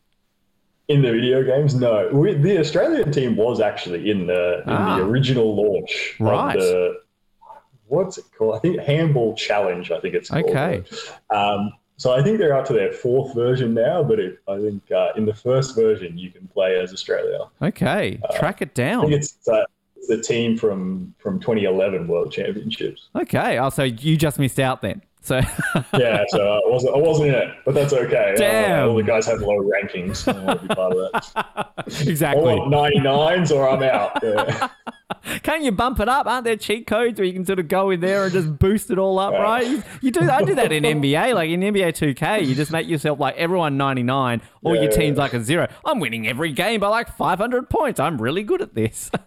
In 0.87 1.01
the 1.01 1.11
video 1.11 1.43
games, 1.43 1.75
no. 1.75 2.09
We, 2.11 2.33
the 2.33 2.59
Australian 2.59 3.11
team 3.11 3.35
was 3.35 3.59
actually 3.59 4.09
in 4.09 4.27
the 4.27 4.61
in 4.63 4.69
Ah. 4.69 4.97
the 4.97 5.03
original 5.03 5.55
launch 5.55 6.15
Right. 6.19 6.55
of 6.55 6.61
the 6.61 6.97
what's 7.87 8.17
it 8.17 8.25
called? 8.37 8.55
I 8.55 8.59
think 8.59 8.79
Handball 8.81 9.35
Challenge. 9.35 9.91
I 9.91 9.99
think 9.99 10.15
it's 10.15 10.29
called. 10.29 10.45
Okay. 10.45 10.83
Um, 11.29 11.71
so 11.97 12.11
I 12.11 12.21
think 12.21 12.39
they're 12.39 12.55
up 12.55 12.65
to 12.65 12.73
their 12.73 12.91
fourth 12.91 13.33
version 13.33 13.73
now, 13.73 14.03
but 14.03 14.19
it, 14.19 14.39
I 14.49 14.57
think 14.59 14.91
uh, 14.91 15.09
in 15.15 15.25
the 15.25 15.33
first 15.33 15.75
version 15.75 16.17
you 16.17 16.29
can 16.29 16.47
play 16.47 16.77
as 16.79 16.91
Australia. 16.91 17.45
Okay, 17.61 18.19
track 18.35 18.61
it 18.61 18.71
I 18.71 18.73
down. 18.73 19.01
think 19.03 19.13
it's, 19.13 19.47
uh, 19.47 19.63
it's 19.95 20.07
the 20.07 20.21
team 20.21 20.57
from 20.57 21.13
from 21.19 21.39
2011 21.39 22.07
World 22.07 22.31
Championships. 22.31 23.07
Okay, 23.15 23.57
oh, 23.59 23.69
so 23.69 23.83
you 23.83 24.17
just 24.17 24.39
missed 24.39 24.59
out 24.59 24.81
then. 24.81 25.01
So 25.25 25.37
Yeah, 25.97 26.23
so 26.27 26.61
I 26.63 26.69
wasn't 26.69 26.95
I 26.95 26.99
wasn't 26.99 27.29
in 27.29 27.33
it, 27.33 27.55
but 27.65 27.73
that's 27.73 27.93
okay. 27.93 28.35
Uh, 28.39 28.85
all 28.87 28.95
the 28.95 29.01
guys 29.01 29.25
have 29.25 29.41
low 29.41 29.59
rankings. 29.59 30.31
I 30.31 30.39
want 30.39 30.61
to 30.61 30.67
be 30.67 30.75
part 30.75 30.93
of 30.93 31.11
that. 31.11 31.31
I 31.77 31.83
exactly. 32.07 32.43
want 32.43 32.71
99s 32.71 33.49
or 33.49 33.67
I'm 33.67 33.81
out. 33.81 34.19
Yeah. 34.21 34.67
Can't 35.43 35.63
you 35.63 35.71
bump 35.71 35.99
it 35.99 36.07
up? 36.07 36.27
Aren't 36.27 36.43
there 36.45 36.55
cheat 36.55 36.85
codes 36.87 37.19
where 37.19 37.25
you 37.25 37.33
can 37.33 37.45
sort 37.45 37.59
of 37.59 37.67
go 37.67 37.89
in 37.89 37.99
there 37.99 38.25
and 38.25 38.33
just 38.33 38.57
boost 38.59 38.91
it 38.91 38.97
all 38.99 39.17
up, 39.19 39.33
right? 39.33 39.65
You, 39.65 39.83
you 40.01 40.11
do. 40.11 40.29
I 40.29 40.43
do 40.43 40.55
that 40.55 40.71
in 40.71 40.83
NBA, 41.01 41.33
like 41.33 41.49
in 41.49 41.61
NBA 41.61 41.89
2K. 42.15 42.45
You 42.45 42.53
just 42.55 42.71
make 42.71 42.87
yourself 42.87 43.19
like 43.19 43.35
everyone 43.35 43.77
99, 43.77 44.41
all 44.63 44.75
your 44.75 44.83
Yeah. 44.85 44.89
team's 44.91 45.17
like 45.17 45.33
a 45.33 45.41
zero. 45.43 45.67
I'm 45.83 45.99
winning 45.99 46.27
every 46.27 46.51
game 46.51 46.79
by 46.79 46.87
like 46.89 47.09
500 47.15 47.69
points. 47.69 47.99
I'm 47.99 48.21
really 48.21 48.43
good 48.43 48.61
at 48.61 48.73
this. 48.75 49.09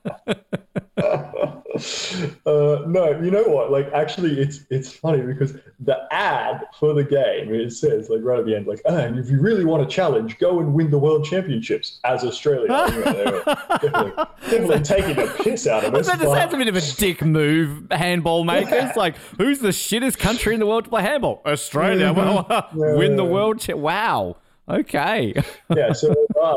Uh, 2.45 2.83
no, 2.89 3.21
you 3.23 3.31
know 3.31 3.45
what? 3.45 3.71
Like, 3.71 3.89
actually, 3.93 4.41
it's 4.41 4.65
it's 4.69 4.93
funny 4.93 5.23
because 5.23 5.55
the 5.79 5.97
ad 6.11 6.65
for 6.81 6.93
the 6.93 7.05
game 7.05 7.55
it 7.55 7.71
says 7.73 8.09
like 8.11 8.21
right 8.23 8.41
at 8.41 8.47
the 8.47 8.57
end, 8.57 8.67
like, 8.67 8.81
ah, 8.89 8.97
and 8.97 9.17
if 9.19 9.31
you 9.31 9.41
really 9.41 9.65
want 9.65 9.83
a 9.83 9.87
challenge, 9.87 10.39
go 10.39 10.59
and 10.59 10.75
win 10.75 10.91
the 10.91 10.99
world 10.99 11.25
championships 11.25 12.01
as 12.05 12.25
Australia. 12.25 12.63
You 12.63 13.05
know, 13.05 13.13
they 13.13 13.25
were 13.31 13.43
definitely, 13.81 14.13
definitely 14.51 14.81
taking 14.83 15.15
the 15.17 15.33
piss 15.41 15.69
out 15.69 15.85
of 15.85 15.88
us. 15.95 16.07
That 16.07 16.19
but- 16.19 16.37
sounds 16.37 16.55
a 16.55 16.57
bit 16.57 16.69
of 16.69 16.77
a 16.77 16.81
dick 16.81 17.23
move, 17.23 17.85
handball 17.91 18.45
makers. 18.45 18.97
Like, 18.97 19.17
who's 19.39 19.59
the 19.61 19.69
shittest 19.69 20.19
country 20.19 20.55
in 20.55 20.61
the 20.61 20.67
world 20.67 20.85
to 20.85 20.91
play 20.91 21.03
handball? 21.03 21.43
Australia. 21.47 22.13
Well, 22.13 22.69
win 22.75 23.17
the 23.17 23.25
world. 23.25 23.67
Wow. 23.69 24.37
Okay. 24.71 25.33
yeah, 25.75 25.93
so 25.95 26.15
uh, 26.39 26.55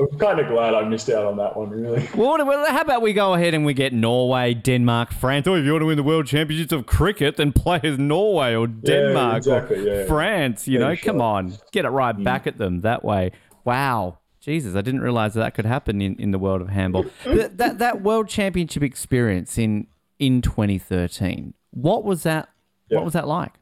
I'm 0.00 0.18
kind 0.18 0.40
of 0.40 0.48
glad 0.48 0.72
I 0.72 0.82
missed 0.88 1.10
out 1.10 1.26
on 1.26 1.36
that 1.36 1.54
one. 1.58 1.68
Really. 1.68 2.08
Well, 2.14 2.42
well, 2.46 2.64
how 2.72 2.80
about 2.80 3.02
we 3.02 3.12
go 3.12 3.34
ahead 3.34 3.52
and 3.52 3.66
we 3.66 3.74
get 3.74 3.92
Norway, 3.92 4.54
Denmark, 4.54 5.12
France? 5.12 5.46
Or 5.46 5.58
if 5.58 5.66
you 5.66 5.72
want 5.72 5.82
to 5.82 5.86
win 5.86 5.98
the 5.98 6.02
World 6.02 6.26
Championships 6.26 6.72
of 6.72 6.86
cricket, 6.86 7.36
then 7.36 7.52
play 7.52 7.78
as 7.82 7.98
Norway 7.98 8.54
or 8.54 8.66
Denmark 8.66 9.36
exactly, 9.36 9.76
or 9.90 10.00
yeah. 10.00 10.06
France. 10.06 10.66
You 10.66 10.78
Yeah, 10.78 10.88
know, 10.88 10.94
sure. 10.94 11.12
come 11.12 11.20
on, 11.20 11.52
get 11.70 11.84
it 11.84 11.90
right 11.90 12.12
back 12.24 12.46
at 12.46 12.56
them 12.56 12.80
that 12.80 13.04
way. 13.04 13.32
Wow, 13.66 14.19
Jesus, 14.40 14.74
I 14.74 14.80
didn't 14.80 15.00
realize 15.00 15.34
that, 15.34 15.40
that 15.40 15.54
could 15.54 15.66
happen 15.66 16.00
in, 16.00 16.16
in 16.16 16.30
the 16.30 16.38
world 16.38 16.62
of 16.62 16.68
handball. 16.68 17.04
that, 17.24 17.58
that 17.58 17.78
that 17.78 18.02
World 18.02 18.28
Championship 18.28 18.82
experience 18.82 19.58
in 19.58 19.86
in 20.18 20.42
2013. 20.42 21.54
What 21.72 22.04
was 22.04 22.22
that? 22.22 22.48
Yeah. 22.88 22.98
What 22.98 23.04
was 23.04 23.12
that 23.14 23.28
like? 23.28 23.52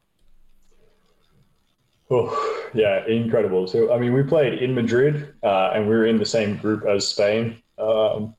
Oh, 2.11 2.69
yeah, 2.73 3.05
incredible. 3.05 3.67
So, 3.67 3.93
I 3.93 3.99
mean, 3.99 4.13
we 4.13 4.23
played 4.23 4.55
in 4.55 4.73
Madrid, 4.73 5.33
uh, 5.43 5.71
and 5.73 5.87
we 5.87 5.95
were 5.95 6.05
in 6.05 6.17
the 6.17 6.25
same 6.25 6.57
group 6.57 6.85
as 6.85 7.07
Spain. 7.07 7.61
Um, 7.77 8.35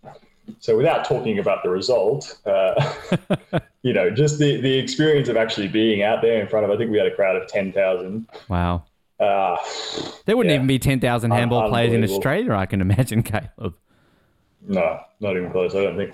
so, 0.59 0.77
without 0.77 1.05
talking 1.05 1.39
about 1.39 1.63
the 1.63 1.71
result, 1.71 2.41
uh, 2.47 2.95
you 3.83 3.93
know, 3.93 4.11
just 4.11 4.41
the, 4.41 4.61
the 4.61 4.77
experience 4.77 5.29
of 5.29 5.37
actually 5.37 5.69
being 5.69 6.03
out 6.03 6.21
there 6.21 6.41
in 6.41 6.49
front 6.49 6.65
of, 6.65 6.73
I 6.73 6.77
think 6.77 6.91
we 6.91 6.99
had 6.99 7.07
a 7.07 7.15
crowd 7.15 7.37
of 7.37 7.47
10,000. 7.47 8.27
Wow. 8.49 8.85
Uh, 9.21 9.57
There 10.25 10.37
wouldn't 10.37 10.51
Yeah. 10.51 10.57
even 10.57 10.67
be 10.67 10.79
10,000 10.79 11.31
handball 11.31 11.69
players 11.69 11.93
in 11.93 12.03
Australia, 12.03 12.53
I 12.55 12.67
can 12.67 12.81
imagine, 12.81 13.23
Caleb. 13.31 13.75
no, 14.67 15.01
not 15.21 15.37
even 15.37 15.51
close, 15.51 15.75
I 15.75 15.83
don't 15.83 15.97
think. 15.97 16.13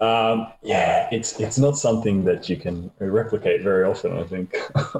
Um, 0.00 0.46
yeah, 0.62 1.08
it's, 1.10 1.40
it's 1.40 1.58
not 1.58 1.76
something 1.76 2.24
that 2.24 2.48
you 2.48 2.56
can 2.56 2.90
replicate 3.00 3.62
very 3.62 3.84
often, 3.84 4.16
I 4.16 4.22
think. 4.24 4.56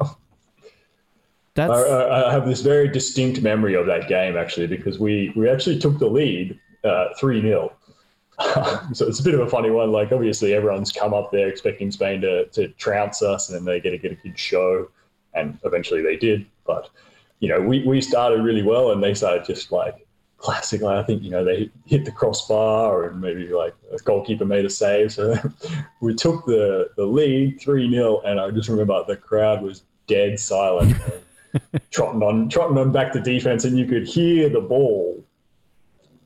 That's 1.54 1.70
I, 1.72 1.82
I 1.82 2.28
I 2.28 2.32
have 2.32 2.46
this 2.46 2.62
very 2.62 2.88
distinct 2.88 3.40
memory 3.40 3.74
of 3.76 3.86
that 3.86 4.08
game 4.08 4.36
actually 4.36 4.66
because 4.66 4.98
we 4.98 5.32
we 5.36 5.48
actually 5.48 5.78
took 5.78 6.00
the 6.00 6.08
lead 6.08 6.58
uh, 6.82 7.10
three 7.16 7.40
0 7.40 7.72
So 8.92 9.06
it's 9.06 9.20
a 9.20 9.22
bit 9.22 9.34
of 9.34 9.40
a 9.40 9.48
funny 9.48 9.70
one. 9.70 9.92
Like 9.92 10.10
obviously 10.10 10.52
everyone's 10.52 10.90
come 10.90 11.14
up 11.14 11.30
there 11.30 11.46
expecting 11.46 11.92
Spain 11.92 12.20
to 12.22 12.46
to 12.46 12.66
trounce 12.70 13.22
us, 13.22 13.48
and 13.50 13.56
then 13.56 13.64
they 13.64 13.78
get 13.78 13.90
to 13.90 13.98
get 13.98 14.10
a 14.10 14.16
good 14.16 14.36
show, 14.36 14.88
and 15.34 15.56
eventually 15.64 16.02
they 16.02 16.16
did. 16.16 16.44
But 16.66 16.90
you 17.40 17.48
know 17.48 17.60
we 17.60 17.82
we 17.84 18.00
started 18.00 18.42
really 18.42 18.62
well, 18.62 18.92
and 18.92 19.02
they 19.02 19.14
started 19.14 19.44
just 19.44 19.72
like 19.72 20.06
classic. 20.38 20.82
Like, 20.82 20.98
I 20.98 21.02
think 21.02 21.22
you 21.22 21.30
know 21.30 21.44
they 21.44 21.70
hit 21.86 22.04
the 22.04 22.12
crossbar, 22.12 23.08
and 23.08 23.20
maybe 23.20 23.48
like 23.48 23.74
a 23.92 23.98
goalkeeper 23.98 24.44
made 24.44 24.64
a 24.64 24.70
save. 24.70 25.12
So 25.12 25.36
we 26.00 26.14
took 26.14 26.46
the 26.46 26.90
the 26.96 27.06
lead 27.06 27.60
three 27.60 27.90
0 27.90 28.20
and 28.20 28.40
I 28.40 28.50
just 28.50 28.68
remember 28.68 29.02
the 29.06 29.16
crowd 29.16 29.62
was 29.62 29.82
dead 30.06 30.38
silent. 30.38 30.96
trotting 31.90 32.22
on 32.22 32.48
trotting 32.48 32.78
on 32.78 32.90
back 32.90 33.12
to 33.12 33.20
defense 33.20 33.64
and 33.64 33.78
you 33.78 33.86
could 33.86 34.08
hear 34.08 34.48
the 34.48 34.60
ball 34.60 35.24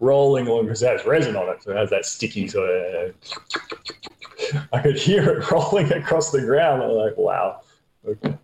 rolling 0.01 0.47
along 0.47 0.65
because 0.65 0.83
it 0.83 0.89
has 0.89 1.05
resin 1.05 1.37
on 1.37 1.49
it, 1.49 1.63
so 1.63 1.73
it 1.73 1.77
has 1.77 1.91
that 1.91 2.05
sticky 2.05 2.49
sort 2.49 2.71
of. 2.71 3.15
I 4.73 4.81
could 4.81 4.97
hear 4.97 5.29
it 5.29 5.51
rolling 5.51 5.93
across 5.93 6.31
the 6.31 6.41
ground. 6.41 6.83
I'm 6.83 6.91
like, 6.91 7.17
wow, 7.17 7.61
okay. 8.07 8.37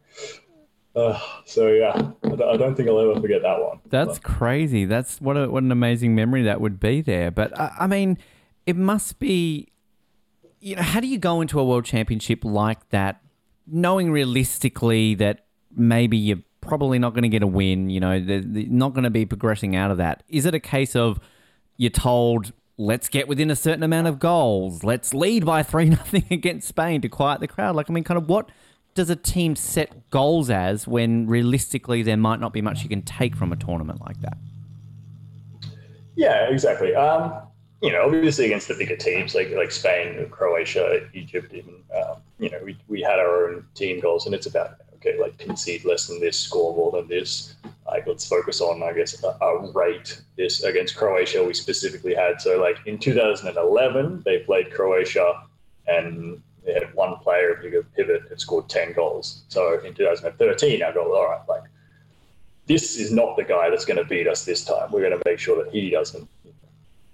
Uh, 0.95 1.19
so 1.45 1.69
yeah, 1.69 2.13
I 2.23 2.57
don't 2.57 2.77
think 2.77 2.89
I'll 2.89 3.01
ever 3.01 3.21
forget 3.21 3.43
that 3.43 3.61
one. 3.61 3.81
That's 3.87 4.19
crazy. 4.19 4.85
That's 4.85 5.21
what 5.21 5.37
a, 5.37 5.51
what 5.51 5.63
an 5.63 5.73
amazing 5.73 6.15
memory 6.15 6.43
that 6.45 6.61
would 6.61 6.79
be 6.79 7.01
there. 7.01 7.31
But 7.31 7.59
uh, 7.59 7.71
I 7.79 7.87
mean, 7.87 8.19
it 8.67 8.77
must 8.77 9.19
be. 9.19 9.69
You 10.61 10.77
know, 10.77 10.83
how 10.83 11.01
do 11.01 11.07
you 11.07 11.19
go 11.19 11.41
into 11.43 11.61
a 11.61 11.65
world 11.65 11.85
championship 11.85 12.43
like 12.43 12.89
that, 12.89 13.21
knowing 13.67 14.11
realistically 14.11 15.15
that 15.17 15.45
maybe 15.77 16.17
you're 16.17 16.43
probably 16.63 16.99
not 16.99 17.13
going 17.13 17.25
to 17.25 17.29
get 17.29 17.43
a 17.43 17.47
win? 17.47 17.91
You 17.91 18.01
know, 18.01 18.19
they're, 18.19 18.41
they're 18.41 18.65
not 18.69 18.95
going 18.95 19.05
to 19.05 19.11
be 19.11 19.27
progressing 19.27 19.77
out 19.77 19.91
of 19.91 19.99
that. 19.99 20.23
Is 20.29 20.47
it 20.47 20.55
a 20.55 20.61
case 20.61 20.97
of 20.97 21.21
you're 21.77 21.91
told, 21.91 22.53
let's 22.79 23.09
get 23.09 23.29
within 23.29 23.51
a 23.51 23.57
certain 23.57 23.83
amount 23.83 24.07
of 24.07 24.19
goals, 24.19 24.83
let's 24.85 25.13
lead 25.13 25.45
by 25.45 25.63
three 25.63 25.91
nothing 25.91 26.25
against 26.31 26.69
Spain 26.69 27.03
to 27.03 27.09
quiet 27.11 27.41
the 27.41 27.49
crowd? 27.49 27.77
Like, 27.77 27.91
I 27.91 27.93
mean, 27.93 28.05
kind 28.05 28.17
of 28.17 28.27
what 28.27 28.49
does 28.95 29.11
a 29.11 29.17
team 29.17 29.57
set 29.57 30.11
goals 30.11 30.51
as 30.51 30.87
when 30.87 31.27
realistically 31.27 32.03
there 32.03 32.17
might 32.17 32.41
not 32.41 32.53
be 32.53 32.63
much 32.63 32.83
you 32.83 32.89
can 32.89 33.03
take 33.03 33.35
from 33.37 33.53
a 33.53 33.57
tournament 33.57 34.01
like 34.01 34.21
that? 34.21 34.37
Yeah, 36.17 36.49
exactly. 36.49 36.95
Um, 36.95 37.43
you 37.83 37.93
know, 37.93 38.05
obviously 38.05 38.47
against 38.47 38.69
the 38.69 38.75
bigger 38.75 38.97
teams 38.97 39.35
like 39.35 39.51
like 39.51 39.71
Spain, 39.71 40.27
Croatia, 40.31 41.07
Egypt, 41.13 41.53
even 41.53 41.75
um, 41.95 42.17
you 42.39 42.51
know, 42.51 42.59
we, 42.65 42.79
we 42.89 43.03
had 43.03 43.19
our 43.19 43.49
own 43.49 43.67
team 43.75 44.01
goals, 44.01 44.27
and 44.27 44.35
it's 44.35 44.47
about 44.47 44.77
okay, 44.95 45.21
like 45.21 45.37
concede 45.39 45.85
less 45.85 46.07
than 46.07 46.21
this, 46.21 46.39
score 46.39 46.75
more 46.75 46.93
than 46.93 47.09
this. 47.09 47.57
Like 47.87 48.07
let's 48.07 48.27
focus 48.27 48.61
on, 48.61 48.83
I 48.83 48.93
guess, 48.93 49.23
a, 49.23 49.29
a 49.45 49.73
rate. 49.73 50.23
This 50.37 50.63
against 50.63 50.97
Croatia, 50.97 51.45
we 51.45 51.53
specifically 51.53 52.15
had 52.15 52.41
so 52.41 52.61
like 52.61 52.79
in 52.87 52.99
2011 52.99 54.23
they 54.25 54.39
played 54.39 54.73
Croatia, 54.73 55.43
and 55.87 56.41
they 56.65 56.73
had 56.73 56.95
one 56.95 57.17
player 57.17 57.57
who 57.57 57.71
could 57.71 57.95
pivot 57.95 58.23
and 58.31 58.41
scored 58.41 58.69
10 58.69 58.93
goals. 58.93 59.43
So 59.49 59.79
in 59.81 59.95
2013, 59.95 60.83
I 60.83 60.93
go, 60.93 61.15
all 61.15 61.27
right, 61.27 61.41
like 61.49 61.65
this 62.67 62.97
is 62.97 63.13
not 63.13 63.37
the 63.37 63.45
guy 63.45 63.71
that's 63.71 63.85
going 63.85 63.99
to 63.99 64.05
beat 64.05 64.27
us 64.27 64.45
this 64.45 64.65
time. 64.65 64.91
We're 64.91 65.09
going 65.09 65.19
to 65.19 65.23
make 65.25 65.39
sure 65.39 65.63
that 65.63 65.73
he 65.73 65.91
doesn't 65.91 66.29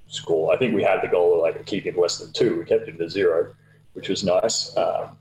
score. 0.06 0.54
I 0.54 0.56
think 0.56 0.74
we 0.74 0.82
had 0.82 1.02
the 1.02 1.08
goal 1.08 1.34
of 1.34 1.40
like 1.40 1.66
keeping 1.66 1.96
less 1.96 2.18
than 2.18 2.32
two. 2.32 2.58
We 2.58 2.64
kept 2.64 2.88
it 2.88 2.98
to 2.98 3.10
zero, 3.10 3.54
which 3.94 4.08
was 4.08 4.22
nice. 4.22 4.76
Um, 4.76 5.16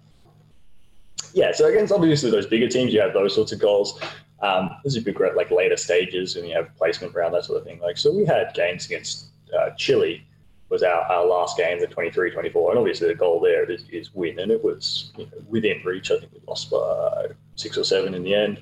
yeah, 1.33 1.51
so 1.51 1.67
against 1.67 1.91
obviously 1.91 2.31
those 2.31 2.47
bigger 2.47 2.67
teams, 2.67 2.93
you 2.93 3.01
have 3.01 3.13
those 3.13 3.35
sorts 3.35 3.51
of 3.51 3.59
goals. 3.59 3.99
Um, 4.41 4.69
this 4.83 4.95
is 4.95 5.03
big 5.03 5.19
like 5.19 5.51
later 5.51 5.75
stages 5.75 6.35
and 6.35 6.47
you 6.47 6.55
have 6.55 6.73
placement 6.77 7.13
round 7.13 7.33
that 7.33 7.45
sort 7.45 7.59
of 7.59 7.65
thing. 7.65 7.79
Like 7.79 7.97
so, 7.97 8.11
we 8.11 8.25
had 8.25 8.53
games 8.53 8.85
against 8.85 9.25
uh, 9.57 9.71
Chile 9.71 10.25
was 10.69 10.83
our, 10.83 11.01
our 11.03 11.25
last 11.25 11.57
game, 11.57 11.79
the 11.79 11.87
23 11.87 12.31
24. 12.31 12.71
And 12.71 12.79
obviously, 12.79 13.07
the 13.07 13.15
goal 13.15 13.39
there 13.39 13.69
is, 13.69 13.85
is 13.89 14.13
win. 14.13 14.39
And 14.39 14.51
it 14.51 14.63
was 14.63 15.11
you 15.17 15.25
know, 15.25 15.43
within 15.47 15.81
reach. 15.83 16.11
I 16.11 16.19
think 16.19 16.31
we 16.31 16.39
lost 16.47 16.69
by 16.69 17.27
six 17.55 17.77
or 17.77 17.83
seven 17.83 18.13
in 18.13 18.23
the 18.23 18.33
end. 18.33 18.61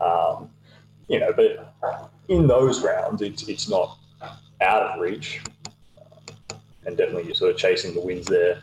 Um, 0.00 0.50
you 1.08 1.18
know, 1.18 1.32
but 1.34 1.72
in 2.28 2.46
those 2.46 2.82
rounds, 2.82 3.22
it's, 3.22 3.48
it's 3.48 3.68
not 3.68 3.98
out 4.60 4.82
of 4.82 5.00
reach. 5.00 5.40
And 6.84 6.96
definitely, 6.96 7.24
you're 7.24 7.34
sort 7.34 7.52
of 7.52 7.56
chasing 7.56 7.94
the 7.94 8.00
wins 8.00 8.26
there 8.26 8.62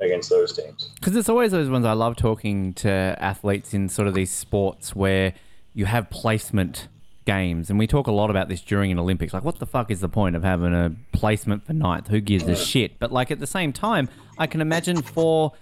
against 0.00 0.30
those 0.30 0.56
teams. 0.56 0.90
Because 0.94 1.16
it's 1.16 1.28
always 1.28 1.52
those 1.52 1.68
ones 1.68 1.84
I 1.84 1.92
love 1.92 2.16
talking 2.16 2.72
to 2.74 2.90
athletes 3.18 3.74
in 3.74 3.88
sort 3.88 4.08
of 4.08 4.14
these 4.14 4.30
sports 4.30 4.94
where 4.94 5.34
you 5.74 5.84
have 5.86 6.10
placement 6.10 6.88
games, 7.30 7.70
and 7.70 7.78
we 7.78 7.86
talk 7.86 8.08
a 8.08 8.12
lot 8.12 8.28
about 8.28 8.48
this 8.48 8.60
during 8.60 8.90
an 8.90 8.98
Olympics. 8.98 9.32
Like, 9.32 9.44
what 9.44 9.60
the 9.60 9.66
fuck 9.66 9.90
is 9.90 10.00
the 10.00 10.08
point 10.08 10.34
of 10.34 10.42
having 10.42 10.74
a 10.74 10.90
placement 11.12 11.64
for 11.64 11.72
ninth? 11.72 12.08
Who 12.08 12.20
gives 12.20 12.44
a 12.48 12.56
shit? 12.56 12.98
But 12.98 13.12
like 13.12 13.30
at 13.30 13.38
the 13.38 13.46
same 13.46 13.72
time, 13.72 14.08
I 14.36 14.46
can 14.48 14.60
imagine 14.60 15.00
for 15.02 15.52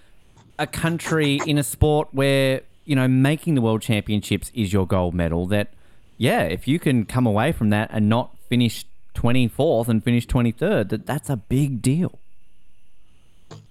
a 0.59 0.67
country 0.67 1.41
in 1.47 1.59
a 1.59 1.63
sport 1.63 2.09
where 2.13 2.63
you 2.87 2.97
know 2.97 3.07
making 3.07 3.55
the 3.55 3.61
world 3.61 3.83
championships 3.83 4.51
is 4.55 4.73
your 4.73 4.87
gold 4.87 5.15
medal. 5.15 5.47
That 5.47 5.69
yeah, 6.17 6.43
if 6.43 6.67
you 6.67 6.79
can 6.79 7.05
come 7.05 7.27
away 7.27 7.53
from 7.53 7.69
that 7.71 7.91
and 7.93 8.09
not 8.09 8.37
finish 8.49 8.87
twenty 9.13 9.47
fourth 9.47 9.89
and 9.89 10.03
finish 10.03 10.27
twenty 10.27 10.53
third, 10.53 10.89
that 10.89 11.05
that's 11.05 11.29
a 11.29 11.37
big 11.37 11.83
deal. 11.83 12.19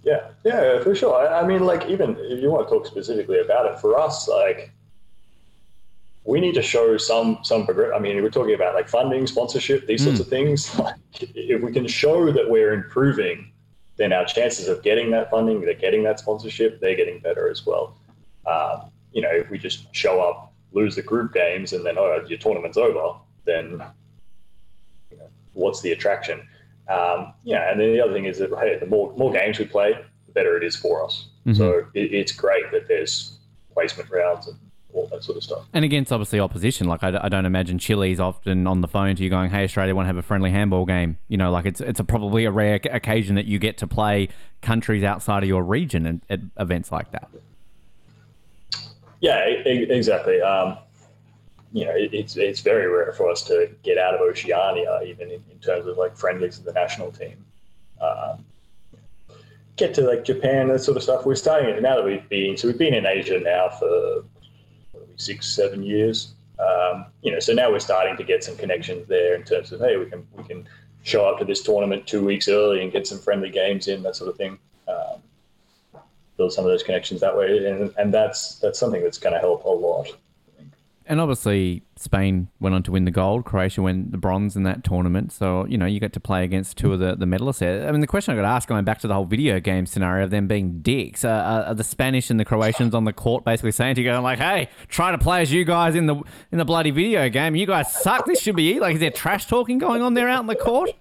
Yeah, 0.03 0.27
yeah, 0.45 0.81
for 0.83 0.93
sure. 0.93 1.15
I, 1.15 1.41
I 1.41 1.47
mean, 1.47 1.65
like 1.65 1.87
even 1.87 2.15
if 2.19 2.41
you 2.41 2.51
want 2.51 2.67
to 2.67 2.73
talk 2.73 2.85
specifically 2.85 3.39
about 3.39 3.65
it, 3.65 3.79
for 3.79 3.99
us, 3.99 4.27
like 4.27 4.71
we 6.27 6.41
need 6.41 6.53
to 6.55 6.61
show 6.61 6.97
some 6.97 7.39
some 7.41 7.65
progress. 7.65 7.93
I 7.95 7.99
mean, 7.99 8.21
we're 8.21 8.29
talking 8.29 8.53
about 8.53 8.75
like 8.75 8.89
funding, 8.89 9.25
sponsorship, 9.25 9.87
these 9.87 10.01
mm. 10.01 10.05
sorts 10.05 10.19
of 10.19 10.27
things. 10.27 10.79
if 11.21 11.61
we 11.61 11.71
can 11.71 11.87
show 11.87 12.31
that 12.31 12.49
we're 12.49 12.73
improving, 12.73 13.49
then 13.95 14.11
our 14.11 14.25
chances 14.25 14.67
of 14.67 14.83
getting 14.83 15.09
that 15.11 15.31
funding, 15.31 15.61
they're 15.61 15.73
getting 15.73 16.03
that 16.03 16.19
sponsorship, 16.19 16.81
they're 16.81 16.97
getting 16.97 17.19
better 17.19 17.49
as 17.49 17.65
well. 17.65 17.97
Um, 18.45 18.91
you 19.13 19.21
know, 19.21 19.31
if 19.31 19.49
we 19.49 19.57
just 19.57 19.93
show 19.95 20.19
up, 20.19 20.53
lose 20.73 20.95
the 20.95 21.01
group 21.01 21.33
games, 21.33 21.71
and 21.71 21.85
then 21.85 21.97
oh, 21.97 22.21
your 22.27 22.37
tournament's 22.37 22.77
over, 22.77 23.17
then 23.45 23.81
you 25.09 25.17
know, 25.17 25.29
what's 25.53 25.81
the 25.81 25.93
attraction? 25.93 26.41
Um, 26.89 27.33
yeah, 27.43 27.71
and 27.71 27.79
then 27.79 27.93
the 27.93 28.01
other 28.01 28.13
thing 28.13 28.25
is 28.25 28.37
that 28.39 28.49
hey, 28.59 28.77
the 28.77 28.85
more 28.85 29.13
more 29.15 29.31
games 29.31 29.59
we 29.59 29.65
play, 29.65 29.93
the 30.25 30.33
better 30.33 30.57
it 30.57 30.63
is 30.65 30.75
for 30.75 31.05
us. 31.05 31.29
Mm-hmm. 31.45 31.57
So 31.57 31.85
it, 31.93 32.13
it's 32.13 32.33
great 32.33 32.69
that 32.73 32.89
there's 32.89 33.37
placement 33.73 34.09
rounds 34.09 34.47
and 34.47 34.57
all 34.93 35.07
that 35.07 35.23
sort 35.23 35.37
of 35.37 35.43
stuff. 35.43 35.65
And 35.73 35.83
against 35.83 36.11
obviously 36.11 36.39
opposition, 36.39 36.87
like 36.87 37.03
I, 37.03 37.19
I 37.23 37.29
don't 37.29 37.45
imagine 37.45 37.77
Chile's 37.77 38.19
often 38.19 38.67
on 38.67 38.81
the 38.81 38.87
phone 38.87 39.15
to 39.15 39.23
you 39.23 39.29
going, 39.29 39.49
"Hey, 39.49 39.63
Australia, 39.63 39.95
want 39.95 40.05
to 40.05 40.07
have 40.07 40.17
a 40.17 40.21
friendly 40.21 40.51
handball 40.51 40.85
game?" 40.85 41.17
You 41.27 41.37
know, 41.37 41.51
like 41.51 41.65
it's 41.65 41.81
it's 41.81 41.99
a 41.99 42.03
probably 42.03 42.45
a 42.45 42.51
rare 42.51 42.79
occasion 42.91 43.35
that 43.35 43.45
you 43.45 43.59
get 43.59 43.77
to 43.79 43.87
play 43.87 44.29
countries 44.61 45.03
outside 45.03 45.43
of 45.43 45.49
your 45.49 45.63
region 45.63 46.05
and 46.05 46.21
at 46.29 46.39
events 46.57 46.91
like 46.91 47.11
that. 47.11 47.29
Yeah, 49.19 49.39
exactly. 49.45 50.41
Um, 50.41 50.77
you 51.73 51.85
know, 51.85 51.93
it's 51.95 52.37
it's 52.37 52.61
very 52.61 52.87
rare 52.87 53.11
for 53.13 53.29
us 53.29 53.43
to 53.43 53.69
get 53.83 53.97
out 53.97 54.13
of 54.13 54.21
Oceania, 54.21 55.01
even 55.05 55.29
in, 55.29 55.43
in 55.51 55.59
terms 55.59 55.85
of 55.85 55.97
like 55.97 56.15
friendlies 56.15 56.57
of 56.57 56.65
the 56.65 56.73
national 56.73 57.11
team. 57.11 57.43
Um, 58.01 58.45
get 59.75 59.93
to 59.95 60.01
like 60.01 60.23
Japan, 60.23 60.67
that 60.69 60.79
sort 60.79 60.97
of 60.97 61.03
stuff. 61.03 61.25
We're 61.25 61.35
starting 61.35 61.69
it 61.69 61.81
now 61.81 61.95
that 61.95 62.05
we've 62.05 62.27
been. 62.29 62.57
So 62.57 62.67
we've 62.67 62.77
been 62.77 62.93
in 62.93 63.05
Asia 63.05 63.39
now 63.39 63.69
for 63.69 64.23
six, 65.17 65.47
seven 65.47 65.83
years. 65.83 66.33
Um, 66.59 67.05
you 67.21 67.31
know, 67.31 67.39
so 67.39 67.53
now 67.53 67.71
we're 67.71 67.79
starting 67.79 68.17
to 68.17 68.23
get 68.23 68.43
some 68.43 68.55
connections 68.57 69.07
there 69.07 69.35
in 69.35 69.43
terms 69.43 69.71
of 69.71 69.79
hey, 69.79 69.97
we 69.97 70.05
can 70.05 70.25
we 70.35 70.43
can 70.43 70.67
show 71.03 71.25
up 71.25 71.39
to 71.39 71.45
this 71.45 71.61
tournament 71.61 72.07
two 72.07 72.23
weeks 72.23 72.47
early 72.47 72.81
and 72.81 72.91
get 72.91 73.05
some 73.05 73.19
friendly 73.19 73.49
games 73.49 73.87
in, 73.87 74.03
that 74.03 74.15
sort 74.15 74.29
of 74.29 74.37
thing. 74.37 74.57
Um, 74.87 75.21
build 76.37 76.53
some 76.53 76.65
of 76.65 76.71
those 76.71 76.83
connections 76.83 77.21
that 77.21 77.35
way, 77.35 77.67
and 77.67 77.93
and 77.97 78.13
that's 78.13 78.55
that's 78.59 78.79
something 78.79 79.03
that's 79.03 79.17
going 79.17 79.33
to 79.33 79.39
help 79.39 79.65
a 79.65 79.69
lot. 79.69 80.07
And 81.09 81.21
obviously, 81.21 81.83
Spain 81.95 82.49
went 82.59 82.75
on 82.75 82.83
to 82.83 82.91
win 82.91 83.05
the 83.05 83.11
gold. 83.11 83.45
Croatia 83.45 83.81
won 83.81 84.07
the 84.11 84.17
bronze 84.17 84.57
in 84.57 84.63
that 84.63 84.83
tournament. 84.83 85.31
So, 85.31 85.65
you 85.65 85.77
know, 85.77 85.85
you 85.85 86.01
get 86.01 86.11
to 86.13 86.19
play 86.19 86.43
against 86.43 86.77
two 86.77 86.91
of 86.91 86.99
the, 86.99 87.15
the 87.15 87.25
medalists 87.25 87.59
there. 87.59 87.87
I 87.87 87.91
mean, 87.91 88.01
the 88.01 88.07
question 88.07 88.33
I 88.33 88.35
got 88.35 88.41
to 88.41 88.49
ask, 88.49 88.67
going 88.67 88.83
back 88.83 88.99
to 88.99 89.07
the 89.07 89.13
whole 89.13 89.25
video 89.25 89.59
game 89.61 89.85
scenario 89.85 90.25
of 90.25 90.31
them 90.31 90.47
being 90.47 90.81
dicks, 90.81 91.23
uh, 91.23 91.65
are 91.67 91.73
the 91.73 91.83
Spanish 91.83 92.29
and 92.29 92.37
the 92.39 92.45
Croatians 92.45 92.93
on 92.93 93.05
the 93.05 93.13
court 93.13 93.45
basically 93.45 93.71
saying 93.71 93.95
to 93.95 94.01
you, 94.01 94.09
going 94.09 94.21
like, 94.21 94.39
hey, 94.39 94.69
try 94.89 95.11
to 95.11 95.17
play 95.17 95.41
as 95.41 95.51
you 95.51 95.63
guys 95.63 95.95
in 95.95 96.07
the 96.07 96.15
in 96.51 96.57
the 96.57 96.65
bloody 96.65 96.91
video 96.91 97.29
game. 97.29 97.55
You 97.55 97.65
guys 97.65 97.91
suck. 97.93 98.25
This 98.25 98.41
should 98.41 98.57
be 98.57 98.79
Like, 98.79 98.95
is 98.95 98.99
there 98.99 99.11
trash 99.11 99.45
talking 99.45 99.77
going 99.77 100.01
on 100.01 100.13
there 100.13 100.27
out 100.27 100.41
in 100.41 100.47
the 100.47 100.55
court? 100.55 100.91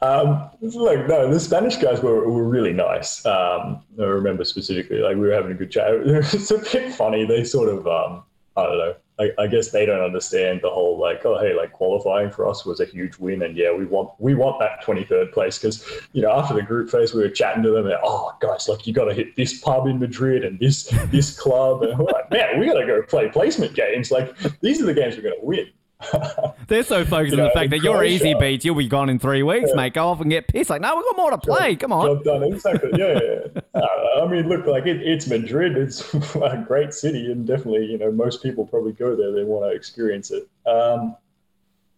Um, 0.00 0.50
like 0.60 1.08
no, 1.08 1.32
the 1.32 1.40
Spanish 1.40 1.76
guys 1.76 2.00
were, 2.00 2.28
were 2.28 2.48
really 2.48 2.72
nice. 2.72 3.24
Um, 3.26 3.82
I 3.98 4.04
remember 4.04 4.44
specifically, 4.44 4.98
like 4.98 5.16
we 5.16 5.22
were 5.22 5.32
having 5.32 5.52
a 5.52 5.54
good 5.54 5.70
chat. 5.70 5.90
It's 6.06 6.50
a 6.50 6.58
bit 6.58 6.94
funny. 6.94 7.24
They 7.24 7.44
sort 7.44 7.68
of, 7.68 7.86
um, 7.86 8.22
I 8.56 8.62
don't 8.64 8.78
know. 8.78 8.94
I, 9.20 9.32
I, 9.36 9.46
guess 9.48 9.70
they 9.70 9.84
don't 9.84 10.00
understand 10.00 10.60
the 10.62 10.70
whole 10.70 10.96
like, 10.98 11.26
oh 11.26 11.38
hey, 11.40 11.52
like 11.52 11.72
qualifying 11.72 12.30
for 12.30 12.48
us 12.48 12.64
was 12.64 12.78
a 12.78 12.84
huge 12.84 13.18
win, 13.18 13.42
and 13.42 13.56
yeah, 13.56 13.72
we 13.72 13.84
want 13.84 14.10
we 14.18 14.36
want 14.36 14.60
that 14.60 14.82
twenty 14.82 15.04
third 15.04 15.32
place 15.32 15.58
because 15.58 15.84
you 16.12 16.22
know 16.22 16.30
after 16.30 16.54
the 16.54 16.62
group 16.62 16.88
phase 16.88 17.12
we 17.12 17.22
were 17.22 17.28
chatting 17.28 17.64
to 17.64 17.70
them 17.70 17.86
and 17.86 17.96
oh 18.04 18.32
guys, 18.40 18.68
like 18.68 18.86
you 18.86 18.92
got 18.92 19.06
to 19.06 19.14
hit 19.14 19.34
this 19.34 19.60
pub 19.60 19.88
in 19.88 19.98
Madrid 19.98 20.44
and 20.44 20.60
this 20.60 20.84
this 21.10 21.36
club, 21.36 21.82
and 21.82 21.98
we're 21.98 22.04
like, 22.04 22.30
man, 22.30 22.60
we 22.60 22.66
got 22.66 22.78
to 22.78 22.86
go 22.86 23.02
play 23.02 23.28
placement 23.28 23.74
games. 23.74 24.12
Like 24.12 24.36
these 24.60 24.80
are 24.80 24.86
the 24.86 24.94
games 24.94 25.16
we're 25.16 25.22
to 25.22 25.36
win. 25.42 25.66
They're 26.68 26.84
so 26.84 27.04
focused 27.04 27.36
on 27.36 27.44
the 27.44 27.50
fact 27.50 27.70
that 27.70 27.80
you're 27.82 28.04
easy 28.04 28.34
beats, 28.34 28.64
you'll 28.64 28.76
be 28.76 28.88
gone 28.88 29.08
in 29.08 29.18
three 29.18 29.42
weeks, 29.42 29.70
yeah. 29.70 29.76
mate. 29.76 29.94
Go 29.94 30.08
off 30.08 30.20
and 30.20 30.30
get 30.30 30.46
pissed. 30.46 30.70
Like, 30.70 30.80
no, 30.80 30.94
we've 30.94 31.04
got 31.04 31.16
more 31.16 31.30
to 31.30 31.38
play. 31.38 31.74
Come 31.76 31.92
on. 31.92 32.06
Job 32.06 32.24
done. 32.24 32.42
Exactly. 32.44 32.90
Yeah. 32.96 33.18
yeah. 33.20 33.60
uh, 33.74 34.22
I 34.24 34.28
mean, 34.28 34.48
look, 34.48 34.66
like 34.66 34.86
it, 34.86 35.02
it's 35.02 35.26
Madrid. 35.26 35.76
It's 35.76 36.14
a 36.36 36.64
great 36.66 36.94
city, 36.94 37.32
and 37.32 37.46
definitely, 37.46 37.86
you 37.86 37.98
know, 37.98 38.12
most 38.12 38.42
people 38.42 38.64
probably 38.66 38.92
go 38.92 39.16
there. 39.16 39.32
They 39.32 39.44
want 39.44 39.70
to 39.70 39.76
experience 39.76 40.30
it. 40.30 40.48
Um, 40.66 41.16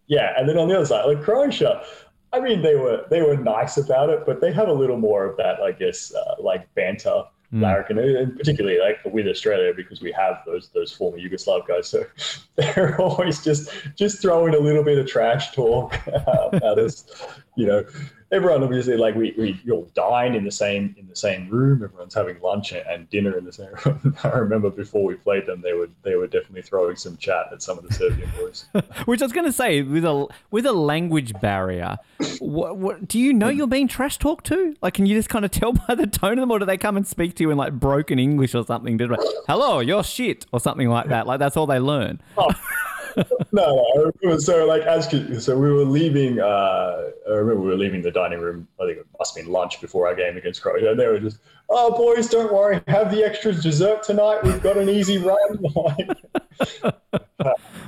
yeah, 0.07 0.33
and 0.37 0.49
then 0.49 0.57
on 0.57 0.67
the 0.67 0.75
other 0.75 0.85
side, 0.85 1.05
like 1.05 1.21
Croatia. 1.21 1.83
I 2.33 2.39
mean, 2.39 2.61
they 2.61 2.75
were 2.75 3.05
they 3.09 3.21
were 3.21 3.35
nice 3.35 3.75
about 3.75 4.09
it, 4.09 4.21
but 4.25 4.39
they 4.39 4.53
have 4.53 4.69
a 4.69 4.73
little 4.73 4.97
more 4.97 5.25
of 5.25 5.35
that, 5.35 5.59
I 5.59 5.73
guess, 5.73 6.13
uh, 6.13 6.35
like 6.39 6.73
banter 6.75 7.23
Mm. 7.53 7.63
larrikin, 7.63 7.99
and 7.99 8.37
particularly 8.37 8.79
like 8.79 8.99
with 9.13 9.27
Australia 9.27 9.73
because 9.75 10.01
we 10.01 10.13
have 10.13 10.41
those 10.45 10.69
those 10.69 10.89
former 10.89 11.17
Yugoslav 11.17 11.67
guys. 11.67 11.89
So 11.89 12.05
they're 12.55 12.99
always 13.01 13.43
just 13.43 13.69
just 13.97 14.21
throwing 14.21 14.55
a 14.55 14.59
little 14.59 14.83
bit 14.83 14.97
of 14.97 15.05
trash 15.05 15.51
talk 15.51 15.95
at 16.07 16.63
us, 16.63 17.03
you 17.55 17.65
know 17.65 17.83
everyone 18.31 18.63
obviously 18.63 18.95
like 18.95 19.13
we, 19.15 19.33
we 19.37 19.71
all 19.71 19.89
dine 19.93 20.35
in 20.35 20.43
the 20.43 20.51
same 20.51 20.95
in 20.97 21.07
the 21.07 21.15
same 21.15 21.49
room. 21.49 21.83
Everyone's 21.83 22.13
having 22.13 22.39
lunch 22.41 22.71
and 22.71 23.09
dinner 23.09 23.37
in 23.37 23.45
the 23.45 23.51
same 23.51 23.69
room. 23.85 24.15
I 24.23 24.29
remember 24.29 24.69
before 24.69 25.03
we 25.03 25.15
played 25.15 25.45
them, 25.45 25.61
they 25.61 25.73
were 25.73 25.89
they 26.03 26.15
were 26.15 26.27
definitely 26.27 26.61
throwing 26.61 26.95
some 26.95 27.17
chat 27.17 27.47
at 27.51 27.61
some 27.61 27.77
of 27.77 27.87
the 27.87 27.93
Serbian 27.93 28.29
boys. 28.37 28.65
Which 29.05 29.21
I 29.21 29.25
was 29.25 29.33
going 29.33 29.45
to 29.45 29.51
say 29.51 29.81
with 29.81 30.05
a 30.05 30.27
with 30.49 30.65
a 30.65 30.73
language 30.73 31.33
barrier, 31.41 31.97
what, 32.39 32.77
what 32.77 33.07
do 33.07 33.19
you 33.19 33.33
know 33.33 33.49
you're 33.49 33.67
being 33.67 33.87
trash 33.87 34.17
talked 34.17 34.45
to? 34.47 34.75
Like, 34.81 34.93
can 34.93 35.05
you 35.05 35.15
just 35.15 35.29
kind 35.29 35.45
of 35.45 35.51
tell 35.51 35.73
by 35.73 35.95
the 35.95 36.07
tone 36.07 36.33
of 36.33 36.39
them, 36.39 36.51
or 36.51 36.59
do 36.59 36.65
they 36.65 36.77
come 36.77 36.97
and 36.97 37.05
speak 37.05 37.35
to 37.35 37.43
you 37.43 37.51
in 37.51 37.57
like 37.57 37.73
broken 37.73 38.19
English 38.19 38.55
or 38.55 38.65
something? 38.65 38.97
Did 38.97 39.11
hello, 39.47 39.79
you're 39.79 40.03
shit 40.03 40.45
or 40.51 40.59
something 40.59 40.89
like 40.89 41.07
that? 41.09 41.27
Like 41.27 41.39
that's 41.39 41.57
all 41.57 41.67
they 41.67 41.79
learn. 41.79 42.21
Oh 42.37 42.51
no, 43.51 44.11
no. 44.23 44.37
So 44.37 44.65
like 44.65 44.83
as 44.83 45.09
so 45.43 45.57
we 45.57 45.71
were 45.71 45.85
leaving. 45.85 46.39
Uh, 46.39 47.09
I 47.27 47.33
remember 47.33 47.61
we 47.61 47.69
were 47.69 47.77
leaving 47.77 48.01
the 48.01 48.11
dining 48.11 48.39
room. 48.39 48.67
I 48.79 48.85
think 48.85 48.99
it 48.99 49.07
must 49.19 49.35
have 49.35 49.45
been 49.45 49.51
lunch 49.51 49.81
before 49.81 50.07
our 50.07 50.15
game 50.15 50.37
against 50.37 50.61
Croatia. 50.61 50.91
And 50.91 50.99
they 50.99 51.07
were 51.07 51.19
just, 51.19 51.37
"Oh, 51.69 51.91
boys, 51.95 52.29
don't 52.29 52.53
worry. 52.53 52.81
Have 52.87 53.11
the 53.11 53.23
extra 53.23 53.53
dessert 53.53 54.03
tonight. 54.03 54.43
We've 54.43 54.61
got 54.61 54.77
an 54.77 54.89
easy 54.89 55.17
run." 55.17 55.59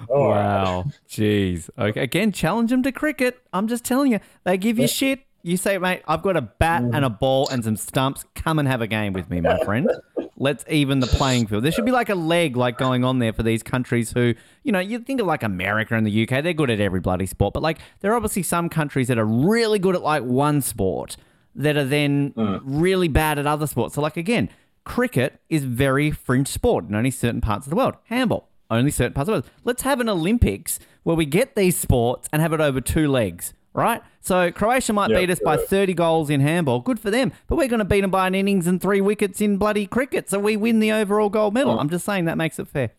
oh, 0.10 0.30
wow, 0.30 0.86
jeez. 1.08 1.70
Okay, 1.78 2.02
again, 2.02 2.32
challenge 2.32 2.70
them 2.70 2.84
to 2.84 2.92
cricket. 2.92 3.42
I'm 3.52 3.68
just 3.68 3.84
telling 3.84 4.12
you, 4.12 4.20
they 4.44 4.58
give 4.58 4.80
you 4.80 4.88
shit. 4.88 5.26
You 5.46 5.58
say, 5.58 5.78
mate, 5.78 6.04
I've 6.08 6.22
got 6.22 6.38
a 6.38 6.42
bat 6.42 6.84
and 6.84 7.04
a 7.04 7.10
ball 7.10 7.50
and 7.50 7.66
some 7.66 7.76
stumps. 7.76 8.24
Come 8.34 8.60
and 8.60 8.68
have 8.68 8.82
a 8.82 8.88
game 8.88 9.12
with 9.12 9.30
me, 9.30 9.42
my 9.42 9.62
friend. 9.66 9.90
Let's 10.44 10.66
even 10.70 11.00
the 11.00 11.08
playing 11.08 11.48
field. 11.48 11.64
There 11.64 11.72
should 11.72 11.86
be 11.86 11.94
like 11.94 12.10
a 12.10 12.16
leg 12.16 12.58
like 12.58 12.78
going 12.78 13.06
on 13.06 13.20
there 13.20 13.32
for 13.32 13.44
these 13.44 13.64
countries 13.64 14.12
who, 14.12 14.34
you 14.64 14.74
know, 14.74 14.80
you 14.80 15.00
think 15.00 15.22
of 15.22 15.26
like 15.26 15.42
America 15.42 15.96
and 15.96 16.06
the 16.06 16.24
UK, 16.24 16.44
they're 16.44 16.52
good 16.52 16.70
at 16.70 16.82
every 16.82 17.00
bloody 17.00 17.26
sport, 17.26 17.54
but 17.54 17.64
like 17.64 17.80
there 18.02 18.12
are 18.12 18.16
obviously 18.16 18.44
some 18.44 18.68
countries 18.68 19.08
that 19.08 19.18
are 19.18 19.26
really 19.26 19.80
good 19.80 19.96
at 19.96 20.02
like 20.02 20.22
one 20.24 20.62
sport 20.62 21.16
that 21.56 21.78
are 21.78 21.86
then 21.86 22.34
mm. 22.34 22.60
really 22.66 23.08
bad 23.08 23.40
at 23.40 23.48
other 23.48 23.66
sports. 23.68 23.96
So 23.96 24.02
like 24.02 24.18
again, 24.18 24.50
cricket 24.84 25.40
is 25.50 25.64
very 25.64 26.12
fringe 26.12 26.50
sport 26.50 26.90
in 26.90 26.94
only 26.94 27.12
certain 27.12 27.40
parts 27.40 27.66
of 27.66 27.70
the 27.70 27.78
world. 27.78 27.96
Handball, 28.08 28.50
only 28.70 28.92
certain 28.92 29.14
parts 29.14 29.30
of 29.30 29.36
the 29.36 29.40
world. 29.44 29.50
Let's 29.64 29.84
have 29.84 30.02
an 30.02 30.10
Olympics 30.10 30.78
where 31.04 31.16
we 31.16 31.26
get 31.26 31.56
these 31.56 31.78
sports 31.78 32.28
and 32.34 32.42
have 32.42 32.52
it 32.52 32.60
over 32.60 32.82
two 32.82 33.08
legs 33.08 33.54
right? 33.74 34.02
So 34.22 34.52
Croatia 34.52 34.94
might 34.94 35.10
beat 35.10 35.30
us 35.30 35.40
by 35.44 35.58
30 35.58 35.94
goals 35.94 36.30
in 36.30 36.40
handball. 36.40 36.80
Good 36.80 37.00
for 37.00 37.12
them. 37.12 37.34
But 37.48 37.58
we're 37.58 37.68
going 37.68 37.80
to 37.80 37.86
beat 37.86 38.02
them 38.02 38.12
by 38.12 38.28
an 38.28 38.36
innings 38.36 38.68
and 38.68 38.82
three 38.82 39.02
wickets 39.02 39.42
in 39.42 39.58
bloody 39.58 39.86
cricket. 39.86 40.30
So 40.30 40.40
we 40.40 40.56
win 40.56 40.80
the 40.80 40.92
overall 40.92 41.30
gold 41.30 41.54
medal. 41.54 41.80
I'm 41.80 41.90
just 41.90 42.06
saying 42.06 42.26
that 42.26 42.38
makes 42.38 42.60
it 42.60 42.68
fair. 42.68 42.92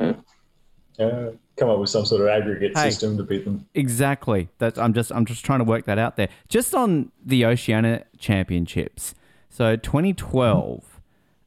Uh, 0.00 1.30
come 1.56 1.70
up 1.70 1.78
with 1.78 1.90
some 1.90 2.04
sort 2.04 2.20
of 2.20 2.28
aggregate 2.28 2.72
hey, 2.76 2.90
system 2.90 3.16
to 3.16 3.22
beat 3.22 3.44
them. 3.44 3.66
Exactly. 3.74 4.48
That's 4.58 4.78
I'm 4.78 4.92
just 4.94 5.12
I'm 5.12 5.24
just 5.24 5.44
trying 5.44 5.60
to 5.60 5.64
work 5.64 5.86
that 5.86 5.98
out 5.98 6.16
there. 6.16 6.28
Just 6.48 6.74
on 6.74 7.10
the 7.24 7.44
Oceania 7.44 8.04
Championships. 8.18 9.14
So 9.50 9.76
2012. 9.76 11.00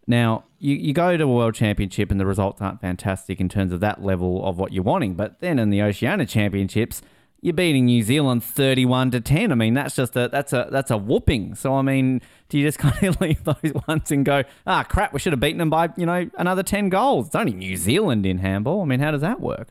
Now, 0.09 0.45
you, 0.59 0.75
you 0.75 0.93
go 0.93 1.17
to 1.17 1.23
a 1.25 1.27
world 1.27 1.53
championship 1.53 2.11
and 2.11 2.19
the 2.19 2.25
results 2.25 2.61
aren't 2.61 2.79
fantastic 2.79 3.41
in 3.41 3.49
terms 3.49 3.73
of 3.73 3.81
that 3.81 4.01
level 4.01 4.45
of 4.45 4.57
what 4.57 4.71
you're 4.71 4.83
wanting. 4.83 5.15
But 5.15 5.41
then 5.41 5.59
in 5.59 5.69
the 5.69 5.81
Oceania 5.81 6.25
Championships, 6.25 7.01
you're 7.47 7.53
beating 7.53 7.85
New 7.85 8.03
Zealand 8.03 8.43
31 8.43 9.11
to 9.11 9.21
10. 9.21 9.53
I 9.53 9.55
mean, 9.55 9.73
that's 9.73 9.95
just 9.95 10.17
a 10.17 10.27
that's 10.27 10.51
a 10.51 10.67
that's 10.69 10.91
a 10.91 10.97
whooping. 10.97 11.55
So 11.55 11.75
I 11.75 11.81
mean, 11.81 12.21
do 12.49 12.57
you 12.59 12.67
just 12.67 12.77
kind 12.79 13.01
of 13.03 13.19
leave 13.21 13.41
those 13.45 13.73
ones 13.87 14.11
and 14.11 14.25
go, 14.25 14.43
ah, 14.67 14.83
crap, 14.83 15.13
we 15.13 15.19
should 15.19 15.31
have 15.31 15.39
beaten 15.39 15.57
them 15.57 15.69
by 15.69 15.89
you 15.95 16.05
know 16.05 16.29
another 16.37 16.61
10 16.61 16.89
goals? 16.89 17.27
It's 17.27 17.35
only 17.35 17.53
New 17.53 17.77
Zealand 17.77 18.25
in 18.25 18.39
handball. 18.39 18.81
I 18.81 18.85
mean, 18.85 18.99
how 18.99 19.11
does 19.11 19.21
that 19.21 19.39
work? 19.39 19.69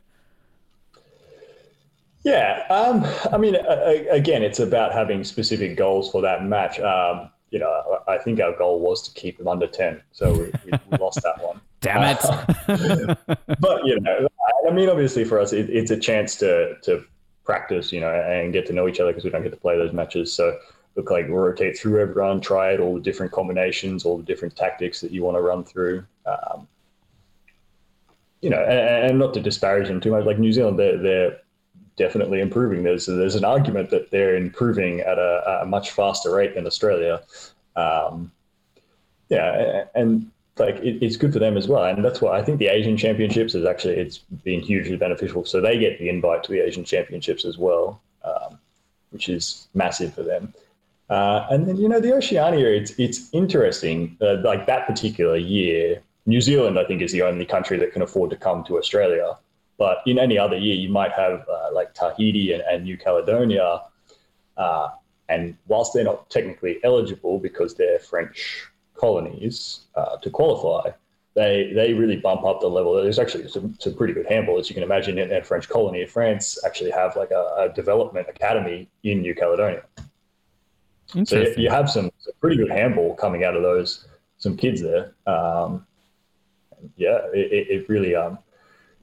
Yeah, 2.23 2.65
um, 2.69 3.05
I 3.31 3.37
mean, 3.37 3.55
again, 3.55 4.43
it's 4.43 4.59
about 4.59 4.91
having 4.91 5.23
specific 5.23 5.77
goals 5.77 6.11
for 6.11 6.21
that 6.23 6.43
match. 6.43 6.77
Um, 6.79 7.29
you 7.51 7.59
know, 7.59 8.01
I 8.07 8.17
think 8.17 8.41
our 8.41 8.57
goal 8.57 8.81
was 8.81 9.01
to 9.03 9.13
keep 9.13 9.37
them 9.37 9.47
under 9.47 9.67
10, 9.67 10.01
so 10.11 10.33
we, 10.33 10.51
we 10.89 10.97
lost 10.97 11.21
that 11.23 11.41
one. 11.41 11.61
Damn 11.79 12.17
it! 12.17 13.17
but 13.59 13.85
you 13.85 13.99
know, 13.99 14.27
I 14.67 14.73
mean, 14.73 14.89
obviously 14.89 15.23
for 15.23 15.39
us, 15.39 15.53
it, 15.53 15.69
it's 15.69 15.91
a 15.91 15.97
chance 15.97 16.35
to 16.37 16.75
to 16.81 17.05
practice, 17.47 17.91
you 17.91 17.99
know, 17.99 18.13
and 18.13 18.53
get 18.53 18.67
to 18.67 18.73
know 18.73 18.87
each 18.87 18.99
other 18.99 19.11
because 19.11 19.23
we 19.23 19.31
don't 19.31 19.41
get 19.41 19.51
to 19.51 19.57
play 19.57 19.75
those 19.77 19.93
matches. 19.93 20.31
So 20.31 20.59
look 20.95 21.09
like 21.09 21.29
rotate 21.29 21.79
through 21.79 22.01
everyone, 22.01 22.41
try 22.41 22.73
it, 22.73 22.79
all 22.79 22.93
the 22.93 23.01
different 23.01 23.31
combinations, 23.31 24.05
all 24.05 24.17
the 24.17 24.23
different 24.23 24.55
tactics 24.55 24.99
that 25.01 25.11
you 25.11 25.23
want 25.23 25.37
to 25.37 25.41
run 25.41 25.63
through. 25.63 26.05
Um, 26.25 26.67
you 28.41 28.49
know, 28.51 28.61
and, 28.61 29.09
and, 29.09 29.19
not 29.19 29.33
to 29.33 29.41
disparage 29.41 29.87
them 29.87 29.99
too 29.99 30.11
much. 30.11 30.25
Like 30.25 30.37
New 30.37 30.51
Zealand, 30.51 30.77
they're, 30.77 30.97
they're 30.97 31.39
definitely 31.95 32.41
improving. 32.41 32.83
There's 32.83 33.07
there's 33.07 33.35
an 33.35 33.45
argument 33.45 33.89
that 33.89 34.11
they're 34.11 34.35
improving 34.35 34.99
at 34.99 35.17
a, 35.17 35.61
a 35.63 35.65
much 35.65 35.91
faster 35.91 36.35
rate 36.35 36.53
than 36.53 36.67
Australia. 36.67 37.21
Um, 37.75 38.31
yeah, 39.29 39.85
and 39.95 40.29
like 40.59 40.75
it, 40.77 41.03
it's 41.03 41.17
good 41.17 41.33
for 41.33 41.39
them 41.39 41.57
as 41.57 41.67
well. 41.67 41.83
And 41.83 42.03
that's 42.03 42.21
why 42.21 42.37
I 42.37 42.43
think 42.43 42.59
the 42.59 42.67
Asian 42.67 42.97
Championships 42.97 43.55
is 43.55 43.65
actually 43.65 43.95
it's 43.95 44.17
been 44.17 44.61
hugely 44.61 44.95
beneficial. 44.95 45.45
So 45.45 45.61
they 45.61 45.77
get 45.77 45.99
the 45.99 46.09
invite 46.09 46.43
to 46.43 46.51
the 46.51 46.59
Asian 46.59 46.83
Championships 46.83 47.45
as 47.45 47.57
well, 47.57 48.01
um, 48.23 48.59
which 49.11 49.29
is 49.29 49.67
massive 49.73 50.13
for 50.13 50.23
them. 50.23 50.53
Uh, 51.09 51.47
and 51.49 51.67
then 51.67 51.77
you 51.77 51.87
know 51.87 51.99
the 51.99 52.13
Oceania, 52.13 52.67
it's 52.67 52.91
it's 52.97 53.29
interesting. 53.31 54.17
Uh, 54.21 54.37
like 54.43 54.67
that 54.67 54.85
particular 54.87 55.37
year, 55.37 56.01
New 56.25 56.41
Zealand 56.41 56.77
I 56.77 56.83
think 56.85 57.01
is 57.01 57.11
the 57.11 57.21
only 57.21 57.45
country 57.45 57.77
that 57.77 57.93
can 57.93 58.01
afford 58.01 58.29
to 58.31 58.35
come 58.35 58.63
to 58.65 58.77
Australia. 58.77 59.37
But 59.77 59.99
in 60.07 60.17
any 60.17 60.37
other 60.37 60.57
year, 60.57 60.75
you 60.75 60.89
might 60.89 61.11
have 61.11 61.45
uh, 61.47 61.69
like 61.71 61.93
Tahiti 61.93 62.51
and, 62.51 62.63
and 62.63 62.83
New 62.83 62.97
Caledonia. 62.97 63.83
Uh, 64.57 64.89
and 65.29 65.55
whilst 65.67 65.93
they're 65.93 66.03
not 66.03 66.29
technically 66.29 66.79
eligible 66.83 67.37
because 67.37 67.75
they're 67.75 67.99
French 67.99 68.67
colonies 68.97 69.81
uh, 69.95 70.17
to 70.17 70.29
qualify, 70.29 70.91
they 71.35 71.71
they 71.73 71.93
really 71.93 72.17
bump 72.17 72.43
up 72.43 72.61
the 72.61 72.67
level. 72.67 72.95
There's 72.95 73.19
actually 73.19 73.47
some, 73.47 73.75
pretty 73.95 74.13
good 74.13 74.25
handball, 74.27 74.57
as 74.59 74.69
you 74.69 74.73
can 74.73 74.83
imagine. 74.83 75.17
In 75.19 75.31
a 75.31 75.43
French 75.43 75.69
colony 75.69 76.01
of 76.01 76.09
France, 76.09 76.57
actually 76.65 76.91
have 76.91 77.15
like 77.15 77.31
a, 77.31 77.69
a 77.69 77.73
development 77.73 78.27
academy 78.27 78.89
in 79.03 79.21
New 79.21 79.35
Caledonia. 79.35 79.83
So 81.23 81.39
you, 81.39 81.53
you 81.57 81.69
have 81.69 81.89
some, 81.89 82.11
some, 82.17 82.33
pretty 82.41 82.57
good 82.57 82.69
handball 82.69 83.15
coming 83.15 83.43
out 83.43 83.55
of 83.55 83.61
those 83.61 84.07
some 84.37 84.57
kids 84.57 84.81
there. 84.81 85.13
Um, 85.25 85.85
yeah, 86.95 87.19
it, 87.33 87.67
it, 87.69 87.89
really 87.89 88.15
um, 88.15 88.39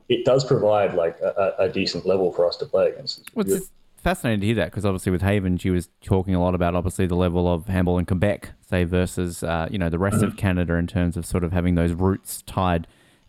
it 0.08 0.24
does 0.24 0.44
provide 0.44 0.94
like 0.94 1.18
a, 1.20 1.54
a, 1.58 1.68
decent 1.68 2.06
level 2.06 2.32
for 2.32 2.46
us 2.46 2.56
to 2.58 2.66
play 2.66 2.90
against. 2.90 3.30
What's, 3.34 3.70
fascinating 4.04 4.40
to 4.40 4.46
hear 4.46 4.54
that 4.56 4.66
because 4.66 4.84
obviously 4.84 5.10
with 5.10 5.22
Haven, 5.22 5.58
she 5.58 5.70
was 5.70 5.88
talking 6.02 6.34
a 6.34 6.40
lot 6.40 6.54
about 6.54 6.74
obviously 6.74 7.06
the 7.06 7.16
level 7.16 7.52
of 7.52 7.66
handball 7.66 7.98
in 7.98 8.04
Quebec, 8.04 8.50
say 8.60 8.84
versus 8.84 9.42
uh, 9.42 9.66
you 9.70 9.78
know 9.78 9.88
the 9.88 9.98
rest 9.98 10.22
of. 10.22 10.36
Canada 10.36 10.74
in 10.74 10.86
terms 10.86 11.16
of 11.16 11.24
sort 11.24 11.42
of 11.42 11.52
having 11.52 11.74
those 11.74 11.92
roots 11.92 12.42
tied 12.42 12.86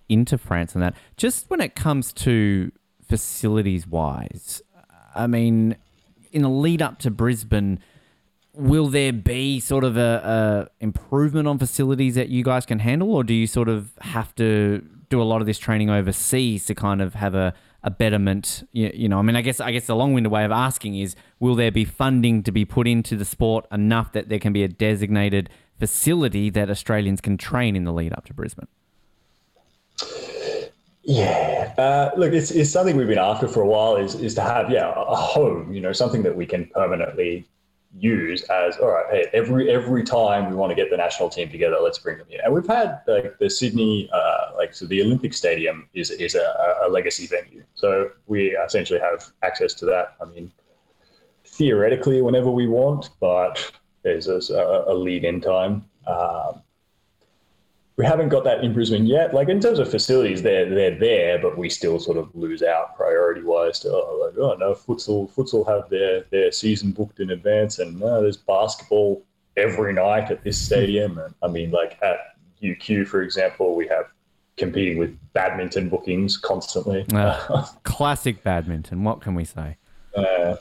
into 0.09 0.37
France 0.37 0.73
and 0.73 0.83
that. 0.83 0.93
Just 1.17 1.49
when 1.49 1.61
it 1.61 1.75
comes 1.75 2.11
to 2.13 2.71
facilities 3.07 3.87
wise, 3.87 4.61
I 5.15 5.27
mean, 5.27 5.77
in 6.31 6.41
the 6.41 6.49
lead 6.49 6.81
up 6.81 6.99
to 6.99 7.11
Brisbane, 7.11 7.79
will 8.53 8.87
there 8.87 9.13
be 9.13 9.59
sort 9.59 9.83
of 9.83 9.95
a, 9.95 10.67
a 10.81 10.83
improvement 10.83 11.47
on 11.47 11.57
facilities 11.57 12.15
that 12.15 12.29
you 12.29 12.43
guys 12.43 12.65
can 12.65 12.79
handle, 12.79 13.13
or 13.13 13.23
do 13.23 13.33
you 13.33 13.47
sort 13.47 13.69
of 13.69 13.91
have 14.01 14.35
to 14.35 14.85
do 15.09 15.21
a 15.21 15.23
lot 15.23 15.39
of 15.39 15.47
this 15.47 15.57
training 15.57 15.89
overseas 15.89 16.65
to 16.65 16.75
kind 16.75 17.01
of 17.01 17.13
have 17.13 17.33
a 17.33 17.53
a 17.85 17.91
betterment? 17.91 18.67
You, 18.73 18.91
you 18.93 19.07
know, 19.07 19.19
I 19.19 19.21
mean, 19.21 19.37
I 19.37 19.41
guess 19.41 19.61
I 19.61 19.71
guess 19.71 19.85
the 19.85 19.95
long-winded 19.95 20.31
way 20.31 20.43
of 20.43 20.51
asking 20.51 20.95
is, 20.95 21.15
will 21.39 21.55
there 21.55 21.71
be 21.71 21.85
funding 21.85 22.43
to 22.43 22.51
be 22.51 22.65
put 22.65 22.87
into 22.87 23.15
the 23.15 23.23
sport 23.23 23.65
enough 23.71 24.11
that 24.11 24.27
there 24.27 24.39
can 24.39 24.51
be 24.51 24.63
a 24.63 24.67
designated 24.67 25.49
facility 25.79 26.49
that 26.49 26.69
Australians 26.69 27.21
can 27.21 27.37
train 27.37 27.75
in 27.75 27.85
the 27.85 27.93
lead 27.93 28.11
up 28.11 28.25
to 28.25 28.33
Brisbane? 28.33 28.67
Yeah, 31.03 31.73
uh, 31.77 32.09
look, 32.17 32.33
it's, 32.33 32.49
it's 32.49 32.71
something 32.71 32.97
we've 32.97 33.07
been 33.07 33.19
after 33.19 33.47
for 33.47 33.61
a 33.61 33.67
while. 33.67 33.95
Is 33.95 34.15
is 34.15 34.33
to 34.35 34.41
have 34.41 34.69
yeah 34.71 34.91
a 34.91 35.15
home, 35.15 35.71
you 35.71 35.79
know, 35.79 35.93
something 35.93 36.23
that 36.23 36.35
we 36.35 36.45
can 36.45 36.65
permanently 36.73 37.47
use 37.97 38.43
as 38.43 38.77
all 38.77 38.89
right 38.89 39.05
hey 39.09 39.25
every 39.33 39.71
every 39.71 40.03
time 40.03 40.49
we 40.49 40.55
want 40.55 40.69
to 40.69 40.75
get 40.75 40.89
the 40.89 40.97
national 40.97 41.29
team 41.29 41.49
together 41.49 41.77
let's 41.81 41.97
bring 41.97 42.17
them 42.17 42.27
in 42.29 42.41
and 42.41 42.53
we've 42.53 42.67
had 42.67 42.99
like 43.07 43.37
the 43.39 43.49
sydney 43.49 44.09
uh, 44.11 44.44
like 44.57 44.73
so 44.73 44.85
the 44.85 45.01
olympic 45.01 45.33
stadium 45.33 45.87
is 45.93 46.11
is 46.11 46.35
a, 46.35 46.77
a, 46.85 46.89
legacy 46.89 47.27
venue 47.27 47.63
so 47.73 48.09
we 48.27 48.55
essentially 48.65 48.99
have 48.99 49.25
access 49.43 49.73
to 49.73 49.85
that 49.85 50.15
i 50.21 50.25
mean 50.25 50.51
theoretically 51.45 52.21
whenever 52.21 52.51
we 52.51 52.67
want 52.67 53.09
but 53.19 53.71
there's 54.03 54.27
a, 54.27 54.83
a 54.87 54.93
lead 54.93 55.23
in 55.23 55.41
time 55.41 55.83
um, 56.07 56.61
we 57.97 58.05
haven't 58.05 58.29
got 58.29 58.43
that 58.43 58.63
in 58.63 58.73
Brisbane 58.73 59.05
yet. 59.05 59.33
Like 59.33 59.47
in 59.47 59.61
terms 59.61 59.79
of 59.79 59.89
facilities, 59.89 60.41
they're 60.41 60.69
they're 60.69 60.97
there, 60.99 61.39
but 61.39 61.57
we 61.57 61.69
still 61.69 61.99
sort 61.99 62.17
of 62.17 62.33
lose 62.35 62.61
out 62.61 62.95
priority 62.95 63.41
wise 63.41 63.79
to 63.81 63.89
oh, 63.89 64.19
like 64.25 64.37
oh 64.37 64.55
no, 64.55 64.73
futsal 64.73 65.31
futsal 65.31 65.65
have 65.67 65.89
their 65.89 66.25
their 66.29 66.51
season 66.51 66.91
booked 66.91 67.19
in 67.19 67.31
advance, 67.31 67.79
and 67.79 67.99
no, 67.99 68.21
there's 68.21 68.37
basketball 68.37 69.23
every 69.55 69.93
night 69.93 70.29
at 70.29 70.43
this 70.43 70.61
stadium. 70.61 71.17
And 71.17 71.33
I 71.41 71.47
mean, 71.47 71.71
like 71.71 71.97
at 72.01 72.35
UQ, 72.61 73.07
for 73.07 73.21
example, 73.21 73.75
we 73.75 73.87
have 73.87 74.05
competing 74.57 74.97
with 74.97 75.17
badminton 75.33 75.89
bookings 75.89 76.37
constantly 76.37 77.05
Uh, 77.13 77.65
classic 77.83 78.43
badminton. 78.43 79.03
What 79.03 79.21
can 79.21 79.35
we 79.35 79.43
say? 79.45 79.77
uh, 80.15 80.55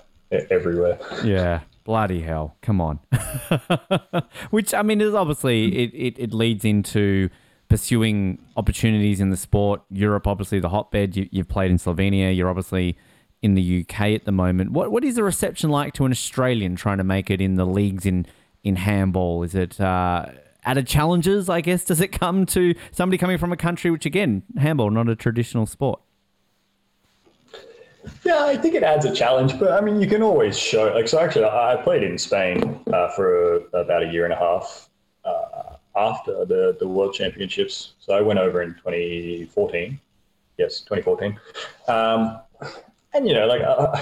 everywhere. 0.51 0.99
Yeah, 1.25 1.61
bloody 1.85 2.21
hell! 2.23 2.57
Come 2.61 2.81
on. 2.81 2.99
Which 4.51 4.75
I 4.75 4.83
mean 4.83 5.01
is 5.01 5.15
obviously 5.15 5.85
it, 5.85 5.91
it, 5.95 6.19
it 6.19 6.33
leads 6.35 6.65
into 6.65 7.31
pursuing 7.69 8.39
opportunities 8.57 9.21
in 9.21 9.31
the 9.31 9.37
sport. 9.37 9.83
Europe, 9.91 10.27
obviously, 10.27 10.59
the 10.61 10.69
hotbed. 10.71 11.17
You, 11.17 11.29
you've 11.31 11.49
played 11.49 11.71
in 11.71 11.79
Slovenia. 11.79 12.37
You're 12.37 12.49
obviously 12.49 12.97
in 13.43 13.55
the 13.55 13.81
UK 13.89 14.01
at 14.13 14.25
the 14.25 14.33
moment. 14.33 14.73
What 14.73 14.91
what 14.91 15.05
is 15.05 15.15
the 15.15 15.23
reception 15.23 15.71
like 15.71 15.93
to 15.95 16.05
an 16.05 16.11
Australian 16.11 16.75
trying 16.77 16.99
to 16.99 17.05
make 17.05 17.31
it 17.31 17.41
in 17.41 17.55
the 17.55 17.67
leagues 17.67 18.07
in 18.07 18.27
in 18.65 18.75
handball? 18.77 19.43
Is 19.45 19.55
it 19.55 19.81
uh, 19.81 20.27
added 20.65 20.87
challenges? 20.87 21.49
I 21.49 21.61
guess 21.61 21.85
does 21.85 22.01
it 22.01 22.09
come 22.09 22.47
to 22.47 22.75
somebody 22.91 23.19
coming 23.19 23.39
from 23.39 23.53
a 23.53 23.57
country 23.57 23.91
which 23.91 24.07
again 24.07 24.43
handball 24.57 24.91
not 24.91 25.09
a 25.09 25.17
traditional 25.17 25.67
sport? 25.67 26.01
Yeah, 28.25 28.45
I 28.45 28.57
think 28.57 28.75
it 28.75 28.83
adds 28.83 29.05
a 29.05 29.15
challenge, 29.15 29.59
but 29.59 29.73
I 29.73 29.81
mean, 29.81 30.01
you 30.01 30.07
can 30.07 30.23
always 30.23 30.59
show. 30.59 30.93
Like, 30.95 31.09
so 31.09 31.19
actually, 31.19 31.47
I 31.47 31.77
played 31.83 32.03
in 32.03 32.19
Spain 32.19 32.81
uh, 32.93 33.09
for 33.11 33.57
about 33.73 34.03
a 34.03 34.07
year 34.13 34.25
and 34.25 34.33
a 34.33 34.37
half 34.37 34.89
uh, 35.25 35.77
after 35.97 36.45
the 36.45 36.77
the 36.79 36.87
World 36.87 37.15
Championships. 37.15 37.95
So 38.01 38.15
I 38.15 38.21
went 38.21 38.39
over 38.39 38.63
in 38.63 38.75
2014. 38.75 39.99
Yes, 40.59 40.81
2014. 40.81 41.39
Um, 41.89 42.39
and 43.15 43.27
you 43.27 43.35
know, 43.35 43.47
like, 43.47 43.63
uh, 43.63 44.01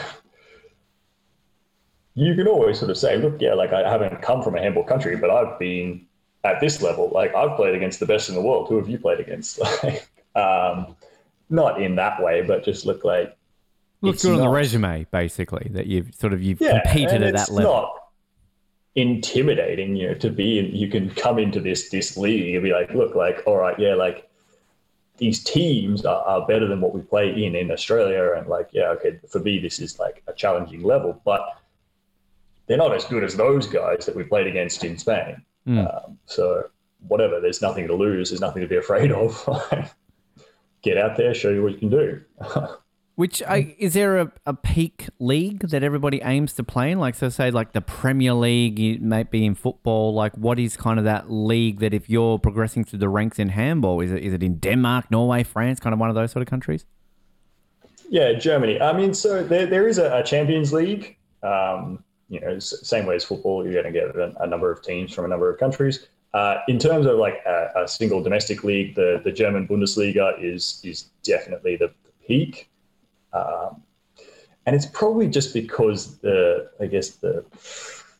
you 2.14 2.34
can 2.34 2.46
always 2.46 2.78
sort 2.78 2.90
of 2.90 2.98
say, 2.98 3.16
look, 3.16 3.40
yeah, 3.40 3.54
like 3.54 3.72
I 3.72 3.88
haven't 3.88 4.20
come 4.20 4.42
from 4.42 4.56
a 4.56 4.60
handball 4.60 4.84
country, 4.84 5.16
but 5.16 5.30
I've 5.30 5.58
been 5.58 6.06
at 6.44 6.60
this 6.60 6.82
level. 6.82 7.10
Like, 7.12 7.34
I've 7.34 7.56
played 7.56 7.74
against 7.74 8.00
the 8.00 8.06
best 8.06 8.28
in 8.28 8.34
the 8.34 8.42
world. 8.42 8.68
Who 8.68 8.76
have 8.76 8.88
you 8.88 8.98
played 8.98 9.20
against? 9.20 9.60
Like, 9.82 10.08
um, 10.34 10.96
not 11.50 11.82
in 11.82 11.96
that 11.96 12.22
way, 12.22 12.40
but 12.42 12.64
just 12.64 12.86
look 12.86 13.04
like 13.04 13.36
Looks 14.00 14.22
good 14.22 14.34
on 14.34 14.40
the 14.40 14.48
resume, 14.48 15.06
basically, 15.12 15.70
that 15.74 15.86
you've 15.86 16.14
sort 16.14 16.32
of 16.32 16.42
you've 16.42 16.60
yeah, 16.60 16.80
competed 16.82 17.22
at 17.22 17.34
that 17.34 17.50
level. 17.50 17.72
Not 17.72 17.94
intimidating, 18.96 19.94
you 19.94 20.08
know, 20.08 20.14
to 20.14 20.30
be. 20.30 20.58
in- 20.58 20.74
You 20.74 20.88
can 20.88 21.10
come 21.10 21.38
into 21.38 21.60
this 21.60 21.88
this 21.90 22.16
league 22.16 22.54
and 22.54 22.64
be 22.64 22.72
like, 22.72 22.92
look, 22.94 23.14
like, 23.14 23.42
all 23.46 23.56
right, 23.58 23.78
yeah, 23.78 23.94
like 23.94 24.28
these 25.18 25.44
teams 25.44 26.04
are, 26.04 26.22
are 26.24 26.46
better 26.48 26.66
than 26.66 26.80
what 26.80 26.92
we 26.92 27.00
play 27.00 27.44
in 27.44 27.54
in 27.54 27.70
Australia, 27.70 28.32
and 28.36 28.48
like, 28.48 28.70
yeah, 28.72 28.88
okay, 28.88 29.20
for 29.30 29.38
me, 29.38 29.60
this 29.60 29.78
is 29.78 30.00
like 30.00 30.22
a 30.26 30.32
challenging 30.32 30.82
level, 30.82 31.20
but 31.24 31.58
they're 32.66 32.76
not 32.78 32.92
as 32.92 33.04
good 33.04 33.22
as 33.22 33.36
those 33.36 33.66
guys 33.66 34.06
that 34.06 34.16
we 34.16 34.24
played 34.24 34.48
against 34.48 34.82
in 34.82 34.98
Spain. 34.98 35.42
Mm. 35.66 36.04
Um, 36.04 36.18
so 36.26 36.64
whatever, 37.08 37.40
there's 37.40 37.62
nothing 37.62 37.86
to 37.88 37.94
lose. 37.94 38.30
There's 38.30 38.40
nothing 38.40 38.62
to 38.62 38.68
be 38.68 38.76
afraid 38.76 39.12
of. 39.12 39.48
Get 40.82 40.98
out 40.98 41.16
there, 41.16 41.32
show 41.34 41.50
you 41.50 41.62
what 41.62 41.72
you 41.72 41.78
can 41.78 41.90
do. 41.90 42.20
Which 43.14 43.42
I, 43.42 43.76
is 43.78 43.92
there 43.92 44.18
a, 44.18 44.32
a 44.46 44.54
peak 44.54 45.08
league 45.18 45.68
that 45.68 45.82
everybody 45.82 46.22
aims 46.24 46.54
to 46.54 46.64
play 46.64 46.90
in? 46.90 46.98
Like, 46.98 47.14
so 47.14 47.28
say 47.28 47.50
like 47.50 47.72
the 47.72 47.82
Premier 47.82 48.32
League, 48.32 48.80
it 48.80 49.02
might 49.02 49.30
be 49.30 49.44
in 49.44 49.54
football. 49.54 50.14
Like, 50.14 50.34
what 50.36 50.58
is 50.58 50.78
kind 50.78 50.98
of 50.98 51.04
that 51.04 51.30
league 51.30 51.80
that 51.80 51.92
if 51.92 52.08
you're 52.08 52.38
progressing 52.38 52.84
through 52.84 53.00
the 53.00 53.10
ranks 53.10 53.38
in 53.38 53.50
handball, 53.50 54.00
is 54.00 54.10
it 54.12 54.22
is 54.22 54.32
it 54.32 54.42
in 54.42 54.56
Denmark, 54.56 55.10
Norway, 55.10 55.42
France, 55.42 55.78
kind 55.78 55.92
of 55.92 56.00
one 56.00 56.08
of 56.08 56.14
those 56.14 56.32
sort 56.32 56.40
of 56.40 56.48
countries? 56.48 56.86
Yeah, 58.08 58.32
Germany. 58.32 58.80
I 58.80 58.94
mean, 58.94 59.12
so 59.12 59.44
there, 59.44 59.66
there 59.66 59.86
is 59.86 59.98
a, 59.98 60.18
a 60.18 60.22
Champions 60.22 60.72
League. 60.72 61.18
Um, 61.42 62.02
you 62.32 62.40
know, 62.40 62.58
same 62.58 63.04
way 63.04 63.14
as 63.14 63.24
football, 63.24 63.62
you're 63.62 63.74
going 63.82 63.92
to 63.92 64.00
get 64.00 64.16
a, 64.16 64.34
a 64.42 64.46
number 64.46 64.72
of 64.72 64.82
teams 64.82 65.12
from 65.12 65.26
a 65.26 65.28
number 65.28 65.50
of 65.50 65.60
countries. 65.60 66.06
Uh, 66.32 66.56
in 66.66 66.78
terms 66.78 67.04
of 67.04 67.18
like 67.18 67.40
a, 67.46 67.68
a 67.76 67.86
single 67.86 68.22
domestic 68.22 68.64
league, 68.64 68.94
the, 68.94 69.20
the 69.22 69.30
German 69.30 69.68
Bundesliga 69.68 70.42
is 70.42 70.80
is 70.82 71.10
definitely 71.22 71.76
the 71.76 71.92
peak, 72.26 72.70
um, 73.34 73.82
and 74.64 74.74
it's 74.74 74.86
probably 74.86 75.28
just 75.28 75.52
because 75.52 76.16
the 76.20 76.70
I 76.80 76.86
guess 76.86 77.10
the 77.10 77.44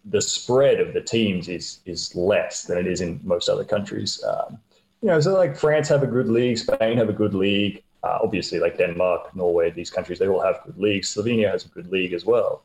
the 0.04 0.20
spread 0.20 0.78
of 0.78 0.92
the 0.92 1.00
teams 1.00 1.48
is 1.48 1.78
is 1.86 2.14
less 2.14 2.64
than 2.64 2.76
it 2.76 2.86
is 2.86 3.00
in 3.00 3.18
most 3.24 3.48
other 3.48 3.64
countries. 3.64 4.22
Um, 4.22 4.58
you 5.00 5.08
know, 5.08 5.18
so 5.18 5.34
like 5.34 5.56
France 5.56 5.88
have 5.88 6.02
a 6.02 6.06
good 6.06 6.28
league, 6.28 6.58
Spain 6.58 6.98
have 6.98 7.08
a 7.08 7.14
good 7.14 7.32
league. 7.32 7.82
Uh, 8.04 8.18
obviously, 8.22 8.58
like 8.58 8.76
Denmark, 8.76 9.34
Norway, 9.34 9.70
these 9.70 9.88
countries, 9.88 10.18
they 10.18 10.28
all 10.28 10.42
have 10.42 10.60
good 10.66 10.76
leagues. 10.76 11.14
Slovenia 11.14 11.50
has 11.50 11.64
a 11.64 11.68
good 11.68 11.90
league 11.90 12.12
as 12.12 12.26
well. 12.26 12.64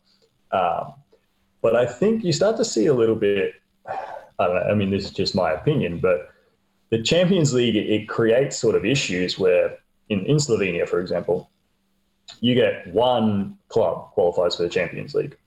Um, 0.51 0.93
but 1.61 1.75
I 1.75 1.85
think 1.85 2.23
you 2.23 2.31
start 2.31 2.57
to 2.57 2.65
see 2.65 2.85
a 2.87 2.93
little 2.93 3.15
bit. 3.15 3.53
I 4.39 4.45
don't 4.45 4.55
know. 4.55 4.61
I 4.61 4.73
mean, 4.75 4.91
this 4.91 5.05
is 5.05 5.11
just 5.11 5.35
my 5.35 5.51
opinion, 5.51 5.99
but 5.99 6.29
the 6.89 7.01
Champions 7.01 7.53
League 7.53 7.75
it, 7.75 8.07
creates 8.07 8.57
sort 8.57 8.75
of 8.75 8.85
issues 8.85 9.37
where, 9.37 9.77
in, 10.09 10.25
in 10.25 10.37
Slovenia, 10.37 10.87
for 10.87 10.99
example, 10.99 11.49
you 12.39 12.55
get 12.55 12.87
one 12.93 13.57
club 13.69 14.11
qualifies 14.11 14.55
for 14.55 14.63
the 14.63 14.69
Champions 14.69 15.13
League. 15.13 15.37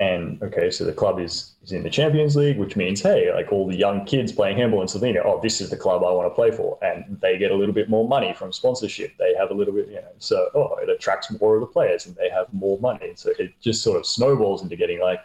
And 0.00 0.40
okay, 0.44 0.70
so 0.70 0.84
the 0.84 0.92
club 0.92 1.18
is, 1.18 1.54
is 1.64 1.72
in 1.72 1.82
the 1.82 1.90
Champions 1.90 2.36
League, 2.36 2.56
which 2.56 2.76
means, 2.76 3.00
hey, 3.00 3.32
like 3.34 3.50
all 3.50 3.66
the 3.66 3.76
young 3.76 4.04
kids 4.04 4.30
playing 4.30 4.56
handball 4.56 4.80
in 4.80 4.86
Slovenia, 4.86 5.22
oh, 5.24 5.40
this 5.42 5.60
is 5.60 5.70
the 5.70 5.76
club 5.76 6.04
I 6.04 6.12
want 6.12 6.30
to 6.30 6.34
play 6.34 6.52
for. 6.52 6.78
And 6.82 7.18
they 7.20 7.36
get 7.36 7.50
a 7.50 7.56
little 7.56 7.74
bit 7.74 7.90
more 7.90 8.06
money 8.06 8.32
from 8.32 8.52
sponsorship. 8.52 9.16
They 9.18 9.34
have 9.34 9.50
a 9.50 9.54
little 9.54 9.74
bit, 9.74 9.88
you 9.88 9.96
know, 9.96 10.12
so, 10.18 10.50
oh, 10.54 10.76
it 10.80 10.88
attracts 10.88 11.32
more 11.40 11.56
of 11.56 11.62
the 11.62 11.66
players 11.66 12.06
and 12.06 12.14
they 12.14 12.30
have 12.30 12.46
more 12.52 12.78
money. 12.78 13.12
So 13.16 13.32
it 13.40 13.52
just 13.60 13.82
sort 13.82 13.98
of 13.98 14.06
snowballs 14.06 14.62
into 14.62 14.76
getting 14.76 15.00
like, 15.00 15.20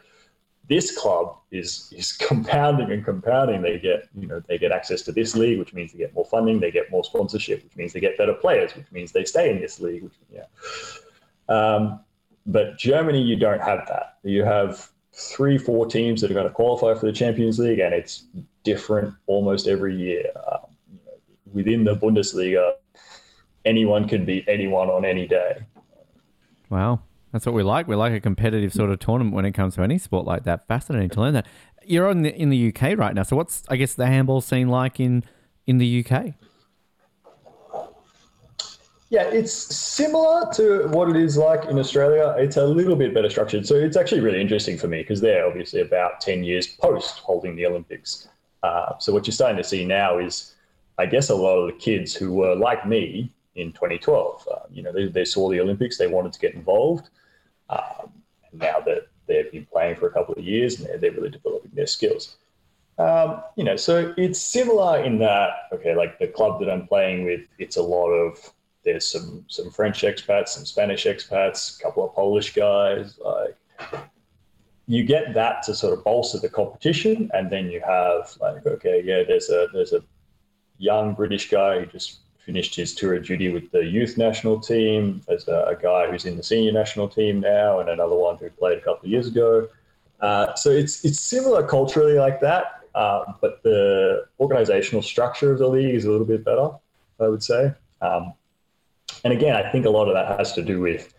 this 0.70 0.98
club 0.98 1.38
is 1.52 1.92
is 1.96 2.14
compounding 2.28 2.90
and 2.90 3.04
compounding. 3.04 3.62
They 3.62 3.80
get 3.80 4.08
you 4.16 4.28
know 4.28 4.42
they 4.48 4.58
get 4.58 4.72
access 4.72 5.02
to 5.04 5.12
this 5.12 5.36
league, 5.36 5.60
which 5.60 5.74
means 5.74 5.92
they 5.92 6.00
get 6.00 6.14
more 6.14 6.26
funding, 6.26 6.62
they 6.62 6.72
get 6.72 6.90
more 6.90 7.04
sponsorship, 7.04 7.64
which 7.64 7.76
means 7.76 7.92
they 7.92 8.00
get 8.00 8.18
better 8.18 8.34
players, 8.34 8.74
which 8.74 8.90
means 8.92 9.12
they 9.12 9.26
stay 9.26 9.52
in 9.52 9.60
this 9.60 9.82
league. 9.82 10.04
Which, 10.04 10.14
yeah. 10.32 10.46
Um, 11.50 12.00
but 12.46 12.78
Germany, 12.78 13.22
you 13.22 13.36
don't 13.36 13.62
have 13.62 13.88
that. 13.88 14.18
You 14.24 14.44
have 14.44 14.90
three, 15.14 15.58
four 15.58 15.86
teams 15.86 16.22
that 16.22 16.32
are 16.32 16.34
going 16.34 16.48
to 16.48 16.54
qualify 16.54 17.00
for 17.00 17.06
the 17.06 17.12
Champions 17.12 17.60
League, 17.60 17.80
and 17.80 17.94
it's 17.94 18.26
different 18.64 19.14
almost 19.28 19.68
every 19.68 19.96
year. 19.96 20.26
Um, 20.36 20.60
you 20.92 21.00
know, 21.06 21.14
within 21.54 21.84
the 21.84 21.96
Bundesliga, 21.96 22.74
anyone 23.66 24.08
can 24.08 24.26
beat 24.26 24.46
anyone 24.48 24.90
on 24.90 25.06
any 25.06 25.28
day. 25.28 25.66
Wow. 26.70 27.02
That's 27.32 27.48
what 27.48 27.56
we 27.56 27.64
like. 27.64 27.88
We 27.88 27.96
like 27.96 28.14
a 28.14 28.20
competitive 28.20 28.74
sort 28.74 28.92
of 28.92 29.00
tournament 29.00 29.36
when 29.36 29.46
it 29.46 29.54
comes 29.54 29.76
to 29.76 29.82
any 29.82 29.98
sport 29.98 30.26
like 30.26 30.44
that. 30.44 30.68
Fascinating 30.68 31.10
to 31.10 31.22
learn 31.22 31.34
that. 31.34 31.48
You're 31.84 32.08
on 32.08 32.22
the, 32.22 32.34
in 32.34 32.50
the 32.50 32.68
UK 32.70 32.98
right 32.98 33.14
now. 33.14 33.24
So 33.24 33.36
what's 33.36 33.64
I 33.70 33.76
guess 33.76 33.96
the 33.96 34.06
handball 34.06 34.40
scene 34.40 34.70
like 34.70 35.00
in 35.00 35.24
in 35.66 35.80
the 35.80 36.06
UK? 36.06 36.36
Yeah, 39.14 39.26
it's 39.26 39.54
similar 39.54 40.52
to 40.54 40.88
what 40.88 41.08
it 41.08 41.16
is 41.16 41.38
like 41.38 41.66
in 41.66 41.78
Australia. 41.78 42.34
It's 42.36 42.58
a 42.58 42.66
little 42.66 42.96
bit 42.96 43.14
better 43.14 43.30
structured. 43.30 43.68
So 43.68 43.76
it's 43.76 43.96
actually 43.96 44.22
really 44.22 44.42
interesting 44.42 44.76
for 44.76 44.88
me 44.88 45.04
because 45.04 45.22
they're 45.22 45.46
obviously 45.46 45.82
about 45.82 46.20
10 46.20 46.44
years 46.44 46.66
post 46.66 47.20
holding 47.20 47.56
the 47.56 47.68
Olympics. 47.68 48.28
Uh, 48.64 48.98
so 48.98 49.14
what 49.14 49.28
you're 49.28 49.32
starting 49.36 49.58
to 49.58 49.64
see 49.64 49.86
now 49.86 50.18
is, 50.18 50.56
I 50.98 51.06
guess, 51.06 51.30
a 51.30 51.36
lot 51.36 51.58
of 51.58 51.68
the 51.68 51.74
kids 51.74 52.16
who 52.16 52.34
were 52.34 52.56
like 52.56 52.88
me 52.88 53.32
in 53.54 53.72
2012. 53.74 54.48
Uh, 54.52 54.56
you 54.72 54.82
know, 54.82 54.92
they, 54.92 55.06
they 55.06 55.26
saw 55.26 55.48
the 55.48 55.62
Olympics, 55.62 56.00
they 56.00 56.08
wanted 56.08 56.34
to 56.34 56.40
get 56.40 56.56
involved. 56.56 57.12
Um, 57.70 58.12
and 58.50 58.62
now 58.62 58.80
that 58.80 59.10
they've 59.28 59.52
been 59.52 59.68
playing 59.68 59.98
for 59.98 60.08
a 60.08 60.12
couple 60.12 60.34
of 60.34 60.44
years 60.44 60.80
and 60.80 60.88
they're, 60.88 60.98
they're 60.98 61.12
really 61.12 61.30
developing 61.30 61.70
their 61.76 61.86
skills. 61.86 62.38
Um, 62.98 63.44
you 63.58 63.64
know, 63.64 63.76
so 63.76 64.12
it's 64.18 64.42
similar 64.42 65.04
in 65.04 65.20
that, 65.20 65.52
okay, 65.72 65.96
like 65.96 66.18
the 66.18 66.30
club 66.30 66.60
that 66.62 66.70
I'm 66.72 66.88
playing 66.88 67.26
with, 67.26 67.42
it's 67.60 67.78
a 67.78 67.84
lot 67.84 68.10
of, 68.10 68.52
there's 68.84 69.08
some, 69.08 69.46
some 69.48 69.70
French 69.72 70.02
expats, 70.02 70.50
some 70.50 70.66
Spanish 70.66 71.06
expats, 71.06 71.80
a 71.80 71.84
couple 71.84 72.06
of 72.06 72.14
Polish 72.14 72.54
guys, 72.54 73.20
like, 73.24 73.58
you 74.88 75.04
get 75.04 75.34
that 75.34 75.64
to 75.64 75.74
sort 75.74 75.98
of 75.98 76.04
bolster 76.04 76.40
the 76.40 76.50
competition, 76.50 77.30
and 77.34 77.50
then 77.50 77.70
you 77.70 77.82
have 77.82 78.36
like, 78.42 78.66
okay, 78.66 79.02
yeah, 79.04 79.24
there's 79.24 79.50
a 79.50 79.68
there's 79.74 79.94
a 79.94 80.04
young 80.78 81.14
British 81.14 81.50
guy 81.50 81.80
who 81.80 81.86
just 81.86 82.20
finished 82.46 82.76
his 82.76 82.94
tour 82.94 83.14
of 83.16 83.26
duty 83.26 83.50
with 83.50 83.72
the 83.72 83.86
youth 83.86 84.18
national 84.18 84.60
team. 84.60 85.22
There's 85.28 85.48
a, 85.48 85.66
a 85.70 85.76
guy 85.82 86.12
who's 86.12 86.26
in 86.26 86.36
the 86.36 86.44
senior 86.44 86.74
national 86.74 87.08
team 87.08 87.40
now, 87.40 87.80
and 87.80 87.90
another 87.90 88.16
one 88.16 88.38
who 88.38 88.50
played 88.50 88.78
a 88.78 88.82
couple 88.82 89.06
of 89.06 89.12
years 89.12 89.28
ago. 89.28 89.70
Uh, 90.20 90.54
so 90.56 90.70
it's 90.70 91.06
it's 91.06 91.20
similar 91.20 91.66
culturally 91.66 92.16
like 92.16 92.42
that, 92.42 92.82
uh, 92.94 93.24
but 93.40 93.64
the 93.64 94.26
organizational 94.40 95.02
structure 95.02 95.54
of 95.54 95.60
the 95.60 95.68
league 95.68 95.96
is 95.96 96.04
a 96.04 96.12
little 96.12 96.28
bit 96.28 96.44
better, 96.44 96.72
I 97.22 97.28
would 97.30 97.44
say. 97.44 97.72
Um, 98.02 98.34
and 99.24 99.34
again, 99.34 99.56
I 99.56 99.70
think 99.72 99.86
a 99.86 99.90
lot 99.90 100.08
of 100.08 100.14
that 100.14 100.38
has 100.38 100.54
to 100.54 100.62
do 100.62 100.80
with 100.80 101.14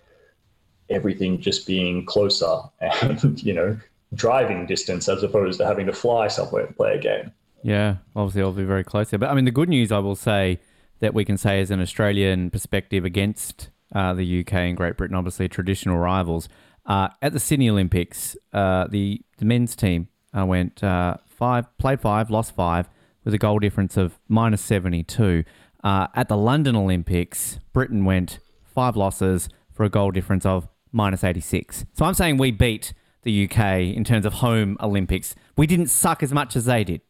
everything 0.91 1.41
just 1.41 1.67
being 1.67 2.05
closer 2.05 2.59
and 2.81 3.43
you 3.43 3.53
know 3.53 3.77
driving 4.15 4.67
distance 4.67 5.09
as 5.09 5.23
opposed 5.23 5.59
to 5.59 5.67
having 5.67 5.87
to 5.87 5.93
fly 5.93 6.29
somewhere 6.29 6.67
to 6.67 6.73
play 6.73 6.95
a 6.95 6.99
game. 6.99 7.33
Yeah, 7.63 7.97
obviously, 8.15 8.43
I'll 8.43 8.53
be 8.53 8.65
very 8.65 8.85
close 8.85 9.11
there. 9.11 9.19
But 9.19 9.31
I 9.31 9.35
mean, 9.35 9.47
the 9.47 9.51
good 9.51 9.69
news 9.69 9.91
I 9.91 9.99
will 9.99 10.17
say 10.17 10.61
that 11.01 11.15
we 11.15 11.25
can 11.25 11.37
say 11.37 11.61
as 11.61 11.71
an 11.71 11.81
Australian 11.81 12.51
perspective 12.51 13.05
against 13.05 13.71
uh, 13.95 14.13
the 14.15 14.41
UK 14.41 14.53
and 14.55 14.77
Great 14.77 14.97
Britain, 14.97 15.17
obviously 15.17 15.49
traditional 15.49 15.99
rivals, 15.99 16.49
uh, 16.87 17.09
at 17.23 17.33
the 17.33 17.41
Sydney 17.41 17.71
Olympics, 17.71 18.37
uh, 18.53 18.87
the, 18.89 19.23
the 19.39 19.45
men's 19.45 19.75
team 19.75 20.09
I 20.33 20.45
went 20.45 20.83
uh, 20.85 21.17
five, 21.27 21.67
played 21.79 22.01
five, 22.01 22.31
lost 22.31 22.55
five, 22.55 22.89
with 23.25 23.33
a 23.33 23.39
goal 23.39 23.59
difference 23.59 23.97
of 23.97 24.19
minus 24.29 24.61
72. 24.61 25.45
Uh, 25.85 26.07
at 26.15 26.29
the 26.29 26.37
London 26.37 26.75
Olympics, 26.75 27.61
Britain 27.75 28.07
went 28.07 28.39
five 28.65 28.97
losses 28.97 29.51
for 29.71 29.85
a 29.85 29.91
goal 29.91 30.11
difference 30.11 30.47
of 30.47 30.67
minus 30.93 31.23
86. 31.23 31.85
So 31.93 32.07
I'm 32.07 32.15
saying 32.15 32.39
we 32.39 32.51
beat 32.51 32.95
the 33.23 33.45
UK 33.45 33.95
in 33.95 34.03
terms 34.03 34.25
of 34.25 34.35
home 34.35 34.79
Olympics. 34.81 35.35
We 35.57 35.67
didn't 35.67 35.89
suck 35.89 36.23
as 36.23 36.33
much 36.33 36.57
as 36.57 36.65
they 36.65 36.85
did. 36.85 37.03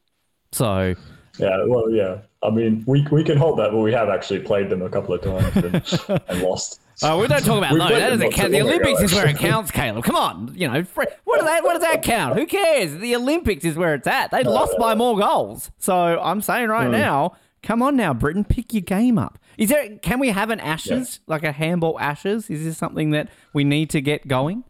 So 0.50 0.96
Yeah, 1.38 1.64
well, 1.66 1.88
yeah. 1.90 2.18
I 2.42 2.50
mean, 2.50 2.82
we, 2.86 3.06
we 3.10 3.22
can 3.22 3.38
hold 3.38 3.58
that, 3.60 3.70
but 3.70 3.78
we 3.78 3.92
have 3.92 4.08
actually 4.08 4.40
played 4.40 4.68
them 4.70 4.82
a 4.82 4.90
couple 4.90 5.14
of 5.14 5.22
times 5.22 5.56
and, 6.08 6.22
and 6.28 6.42
lost. 6.42 6.80
Oh, 7.02 7.18
we 7.18 7.26
don't 7.26 7.44
talk 7.44 7.58
about 7.58 7.72
those. 7.72 7.88
That 7.88 8.10
doesn't 8.10 8.32
count. 8.32 8.52
The 8.52 8.58
ago, 8.58 8.68
Olympics 8.68 9.00
is 9.00 9.12
where 9.14 9.28
it 9.28 9.38
counts, 9.38 9.70
Caleb. 9.70 10.04
Come 10.04 10.16
on, 10.16 10.52
you 10.54 10.68
know, 10.68 10.82
what 10.92 11.38
does 11.38 11.46
that? 11.46 11.64
What 11.64 11.72
does 11.74 11.82
that 11.82 12.02
count? 12.02 12.38
Who 12.38 12.46
cares? 12.46 12.96
The 12.98 13.16
Olympics 13.16 13.64
is 13.64 13.76
where 13.76 13.94
it's 13.94 14.06
at. 14.06 14.30
They 14.30 14.42
uh, 14.42 14.50
lost 14.50 14.76
by 14.78 14.94
more 14.94 15.16
goals. 15.18 15.70
So 15.78 15.94
I'm 15.94 16.40
saying 16.40 16.68
right 16.68 16.86
hmm. 16.86 16.92
now, 16.92 17.36
come 17.64 17.82
on 17.82 17.96
now, 17.96 18.14
Britain, 18.14 18.44
pick 18.44 18.72
your 18.72 18.82
game 18.82 19.18
up. 19.18 19.38
Is 19.58 19.70
there? 19.70 19.96
Can 19.98 20.20
we 20.20 20.28
have 20.28 20.50
an 20.50 20.60
Ashes, 20.60 21.20
like 21.26 21.42
a 21.42 21.50
handball 21.50 21.98
Ashes? 21.98 22.50
Is 22.50 22.64
this 22.64 22.78
something 22.78 23.10
that 23.10 23.28
we 23.52 23.64
need 23.64 23.90
to 23.90 24.00
get 24.00 24.28
going? 24.28 24.62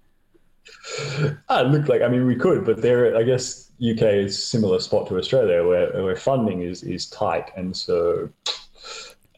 Ah, 1.49 1.61
look 1.61 1.88
like 1.88 2.03
I 2.03 2.09
mean 2.09 2.26
we 2.26 2.36
could, 2.36 2.64
but 2.64 2.80
there 2.80 3.16
I 3.16 3.22
guess 3.22 3.70
UK 3.80 4.03
is 4.03 4.42
similar 4.42 4.80
spot 4.80 5.09
to 5.09 5.18
Australia 5.18 5.66
where 5.66 6.03
where 6.03 6.16
funding 6.16 6.62
is 6.62 6.82
is 6.82 7.07
tight, 7.07 7.51
and 7.57 7.76
so 7.76 8.30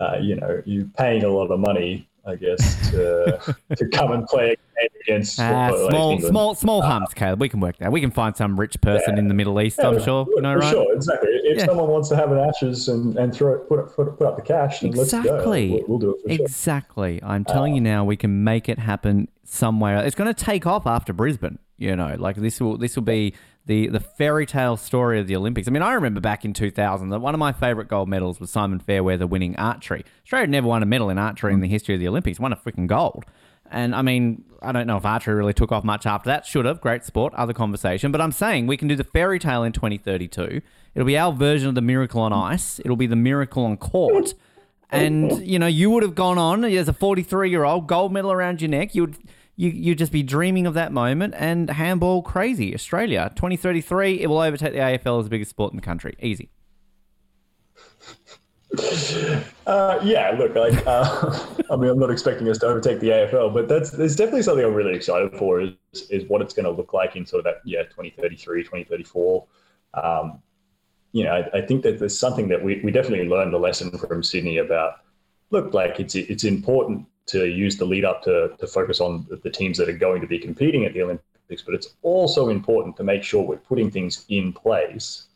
uh, 0.01 0.19
you 0.21 0.37
know 0.37 0.63
you're 0.65 0.91
paying 0.97 1.25
a 1.25 1.29
lot 1.29 1.51
of 1.51 1.59
money, 1.59 2.09
I 2.27 2.37
guess, 2.37 2.91
to 2.91 3.57
to 3.77 3.89
come 3.89 4.13
and 4.13 4.27
play 4.27 4.53
a 4.53 4.57
game 4.57 4.66
against 5.03 5.39
Ah, 5.41 5.69
uh, 5.69 5.71
like 5.73 5.91
small, 5.91 6.11
England. 6.13 6.33
small, 6.33 6.55
small 6.55 6.83
humps, 6.83 7.15
Caleb. 7.15 7.41
We 7.41 7.49
can 7.49 7.61
work 7.61 7.77
that. 7.79 7.91
We 7.93 8.01
can 8.01 8.11
find 8.11 8.37
some 8.37 8.59
rich 8.59 8.81
person 8.81 9.19
in 9.19 9.29
the 9.29 9.35
Middle 9.35 9.61
East. 9.61 9.79
I'm 9.83 10.01
sure. 10.03 10.27
You 10.35 10.43
know, 10.43 10.55
for 10.55 10.59
right? 10.61 10.71
Sure, 10.71 10.95
exactly. 10.95 11.31
If 11.45 11.59
Yeah. 11.59 11.65
someone 11.67 11.89
wants 11.89 12.09
to 12.11 12.17
have 12.17 12.33
an 12.33 12.39
Ashes 12.39 12.89
and, 12.89 13.17
and 13.17 13.35
throw 13.35 13.55
it, 13.55 13.69
put, 13.69 13.79
it, 13.79 13.87
put, 13.95 14.09
it, 14.09 14.19
put 14.19 14.27
up 14.27 14.37
the 14.37 14.43
cash, 14.43 14.83
Exactly. 14.83 15.31
let's 15.31 15.45
go. 15.45 15.51
We'll, 15.51 15.85
we'll 15.89 15.99
do 15.99 16.11
it 16.11 16.23
for 16.23 16.29
sure. 16.35 16.45
Exactly. 16.45 17.21
I'm 17.23 17.45
telling 17.45 17.75
you 17.75 17.81
now, 17.81 18.05
we 18.05 18.17
can 18.17 18.45
make 18.45 18.69
it 18.69 18.79
happen 18.79 19.29
somewhere. 19.45 20.05
It's 20.05 20.15
going 20.17 20.33
to 20.33 20.45
take 20.45 20.67
off 20.67 20.87
after 20.87 21.13
Brisbane. 21.13 21.59
You 21.79 21.95
know, 21.95 22.17
like 22.19 22.37
this 22.37 22.59
will 22.59 22.79
this 22.79 22.97
will 22.97 23.03
be 23.03 23.35
the 23.67 23.89
the 23.89 24.01
fairy 24.01 24.47
tale 24.47 24.79
story 24.79 25.21
of 25.21 25.27
the 25.27 25.37
Olympics. 25.37 25.69
I 25.69 25.71
mean, 25.71 25.83
I 25.83 25.93
remember 25.93 26.21
back 26.21 26.43
in 26.47 26.55
2000 26.55 27.11
that 27.11 27.21
one 27.21 27.35
of 27.35 27.39
my 27.39 27.53
favorite 27.53 27.89
gold 27.89 28.09
medals 28.09 28.41
was 28.41 28.49
Simon 28.51 28.79
Fairweather 28.81 29.27
winning 29.27 29.55
archery. 29.57 30.03
Australia 30.25 30.47
never 30.47 30.67
won 30.69 30.83
a 30.83 30.87
medal 30.87 31.11
in 31.11 31.19
archery 31.19 31.53
in 31.53 31.61
the 31.61 31.69
history 31.69 31.93
of 31.95 32.01
the 32.01 32.09
Olympics. 32.09 32.41
Won 32.41 32.51
a 32.55 32.57
freaking 32.57 32.87
gold. 32.87 33.25
And 33.71 33.95
I 33.95 34.01
mean, 34.01 34.43
I 34.63 34.73
don't 34.73 34.87
know 34.87 34.97
if 34.97 35.05
archery 35.05 35.35
really 35.35 35.55
took 35.55 35.73
off 35.73 35.85
much 35.85 36.07
after 36.07 36.29
that. 36.29 36.47
Should 36.47 36.65
have. 36.65 36.81
Great 36.81 37.05
sport. 37.05 37.35
Other 37.35 37.53
conversation. 37.53 38.13
But 38.13 38.21
I'm 38.21 38.33
saying 38.33 38.67
we 38.67 38.77
can 38.77 38.89
do 38.89 38.97
the 38.97 39.05
fairy 39.05 39.39
tale 39.39 39.63
in 39.63 39.73
2032. 39.73 40.61
It'll 40.95 41.07
be 41.07 41.19
our 41.19 41.33
version 41.33 41.69
of 41.69 41.75
the 41.75 41.81
miracle 41.81 42.21
on 42.21 42.33
ice. 42.33 42.79
It'll 42.81 42.97
be 42.97 43.07
the 43.07 43.17
miracle 43.17 43.65
on 43.65 43.77
court. 43.77 44.35
And 44.91 45.47
you 45.47 45.59
know, 45.59 45.67
you 45.67 45.91
would 45.91 46.03
have 46.03 46.15
gone 46.15 46.39
on 46.39 46.65
as 46.65 46.89
a 46.89 46.93
43 46.93 47.51
year 47.51 47.65
old, 47.65 47.87
gold 47.87 48.13
medal 48.13 48.33
around 48.33 48.63
your 48.63 48.71
neck. 48.71 48.95
You 48.95 49.03
would 49.03 49.17
you 49.57 49.71
you'd 49.71 49.99
just 49.99 50.13
be 50.13 50.23
dreaming 50.23 50.67
of 50.67 50.75
that 50.75 50.93
moment. 50.93 51.35
And 51.37 51.71
handball 51.71 52.23
crazy, 52.23 52.75
Australia 52.75 53.33
2033. 53.35 54.21
It 54.21 54.29
will 54.29 54.39
overtake 54.39 54.73
the 54.73 54.79
AFL 54.79 55.21
as 55.21 55.27
the 55.27 55.31
biggest 55.31 55.51
sport 55.51 55.73
in 55.73 55.77
the 55.77 55.83
country. 55.83 56.17
Easy. 56.21 56.51
Uh, 59.67 59.99
yeah, 60.05 60.31
look, 60.39 60.55
like, 60.55 60.87
uh, 60.87 61.45
I 61.71 61.75
mean, 61.75 61.91
I'm 61.91 61.99
not 61.99 62.13
expecting 62.13 62.49
us 62.49 62.59
to 62.59 62.67
overtake 62.67 63.01
the 63.01 63.09
AFL, 63.09 63.53
but 63.53 63.67
that's 63.67 63.91
there's 63.91 64.15
definitely 64.15 64.43
something 64.43 64.65
I'm 64.65 64.75
really 64.75 64.95
excited 64.95 65.37
for 65.37 65.61
is 65.61 65.73
is 66.09 66.25
what 66.29 66.41
it's 66.41 66.55
going 66.55 66.67
to 66.67 66.71
look 66.71 66.93
like 66.93 67.17
in 67.17 67.27
sort 67.27 67.41
of 67.41 67.45
that 67.47 67.63
yeah 67.65 67.83
2033, 67.83 68.63
2034. 68.63 69.45
Um, 69.95 70.41
you 71.11 71.25
know, 71.25 71.33
I, 71.33 71.59
I 71.59 71.67
think 71.67 71.83
that 71.83 71.99
there's 71.99 72.17
something 72.17 72.47
that 72.47 72.63
we, 72.63 72.81
we 72.85 72.93
definitely 72.93 73.29
learned 73.29 73.55
a 73.55 73.59
lesson 73.59 73.91
from 73.91 74.23
Sydney 74.23 74.59
about. 74.59 75.01
Look, 75.51 75.75
like 75.75 75.99
it's 75.99 76.15
it's 76.15 76.45
important 76.45 77.07
to 77.27 77.49
use 77.49 77.77
the 77.77 77.87
lead 77.87 78.05
up 78.05 78.23
to 78.23 78.53
to 78.57 78.67
focus 78.69 79.01
on 79.01 79.27
the 79.43 79.51
teams 79.51 79.79
that 79.79 79.89
are 79.89 79.99
going 79.99 80.21
to 80.21 80.29
be 80.29 80.39
competing 80.39 80.85
at 80.85 80.95
the 80.95 81.03
Olympics, 81.03 81.63
but 81.63 81.75
it's 81.75 81.97
also 82.03 82.51
important 82.51 82.97
to 82.99 83.03
make 83.03 83.25
sure 83.25 83.43
we're 83.43 83.57
putting 83.57 83.91
things 83.91 84.25
in 84.29 84.53
place 84.53 85.27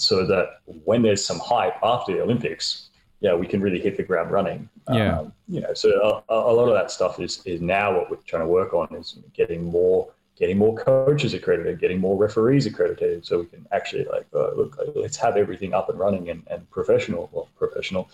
so 0.00 0.26
that 0.26 0.60
when 0.84 1.02
there's 1.02 1.24
some 1.24 1.38
hype 1.38 1.74
after 1.82 2.14
the 2.14 2.22
Olympics, 2.22 2.88
yeah, 3.20 3.34
we 3.34 3.46
can 3.46 3.60
really 3.60 3.80
hit 3.80 3.96
the 3.96 4.02
ground 4.02 4.30
running. 4.30 4.68
Yeah. 4.88 5.18
Um, 5.18 5.32
you 5.48 5.60
know, 5.60 5.74
so 5.74 6.22
a, 6.28 6.34
a 6.34 6.52
lot 6.52 6.68
of 6.68 6.74
that 6.74 6.90
stuff 6.90 7.20
is 7.20 7.42
is 7.44 7.60
now 7.60 7.96
what 7.96 8.10
we're 8.10 8.16
trying 8.26 8.42
to 8.42 8.48
work 8.48 8.72
on 8.72 8.88
is 8.94 9.18
getting 9.34 9.64
more 9.64 10.10
getting 10.38 10.56
more 10.56 10.74
coaches 10.74 11.34
accredited, 11.34 11.78
getting 11.78 12.00
more 12.00 12.16
referees 12.16 12.64
accredited, 12.64 13.26
so 13.26 13.40
we 13.40 13.46
can 13.46 13.66
actually 13.72 14.06
like 14.06 14.26
uh, 14.34 14.52
look, 14.54 14.78
like, 14.78 14.88
let's 14.94 15.18
have 15.18 15.36
everything 15.36 15.74
up 15.74 15.90
and 15.90 15.98
running 15.98 16.30
and, 16.30 16.42
and 16.50 16.68
professional, 16.70 17.28
well, 17.30 17.48
professional, 17.56 18.10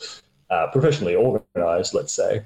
uh, 0.51 0.67
professionally 0.73 1.15
organized, 1.15 1.95
let's 1.95 2.13
say. 2.13 2.43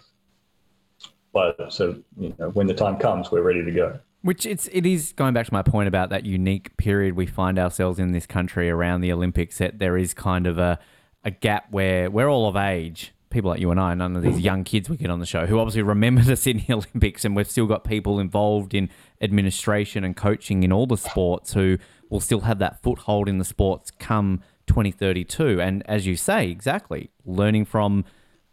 But 1.32 1.72
so 1.72 1.96
you 2.18 2.34
know, 2.38 2.50
when 2.50 2.66
the 2.66 2.74
time 2.74 2.98
comes, 2.98 3.30
we're 3.30 3.42
ready 3.42 3.64
to 3.64 3.72
go. 3.72 3.98
Which 4.22 4.44
it's 4.44 4.68
it 4.72 4.84
is 4.84 5.12
going 5.12 5.32
back 5.32 5.46
to 5.46 5.52
my 5.52 5.62
point 5.62 5.88
about 5.88 6.10
that 6.10 6.26
unique 6.26 6.76
period 6.76 7.16
we 7.16 7.26
find 7.26 7.58
ourselves 7.58 7.98
in 7.98 8.12
this 8.12 8.26
country 8.26 8.68
around 8.68 9.00
the 9.00 9.12
Olympics. 9.12 9.58
That 9.58 9.78
there 9.78 9.96
is 9.96 10.12
kind 10.12 10.46
of 10.46 10.58
a 10.58 10.78
a 11.24 11.30
gap 11.30 11.70
where 11.70 12.10
we're 12.10 12.28
all 12.28 12.48
of 12.48 12.56
age. 12.56 13.12
People 13.30 13.50
like 13.50 13.60
you 13.60 13.70
and 13.70 13.78
I, 13.78 13.94
none 13.94 14.16
of 14.16 14.22
these 14.22 14.40
young 14.40 14.64
kids 14.64 14.90
we 14.90 14.96
get 14.96 15.08
on 15.08 15.20
the 15.20 15.26
show 15.26 15.46
who 15.46 15.60
obviously 15.60 15.82
remember 15.82 16.22
the 16.24 16.36
Sydney 16.36 16.66
Olympics, 16.70 17.24
and 17.24 17.36
we've 17.36 17.50
still 17.50 17.66
got 17.66 17.84
people 17.84 18.18
involved 18.18 18.74
in 18.74 18.90
administration 19.20 20.04
and 20.04 20.16
coaching 20.16 20.64
in 20.64 20.72
all 20.72 20.86
the 20.86 20.96
sports 20.96 21.52
who 21.52 21.78
will 22.10 22.20
still 22.20 22.40
have 22.40 22.58
that 22.58 22.82
foothold 22.82 23.28
in 23.28 23.38
the 23.38 23.44
sports 23.44 23.90
come 23.98 24.42
2032. 24.66 25.60
And 25.60 25.82
as 25.86 26.06
you 26.06 26.16
say, 26.16 26.50
exactly, 26.50 27.10
learning 27.24 27.64
from 27.64 28.04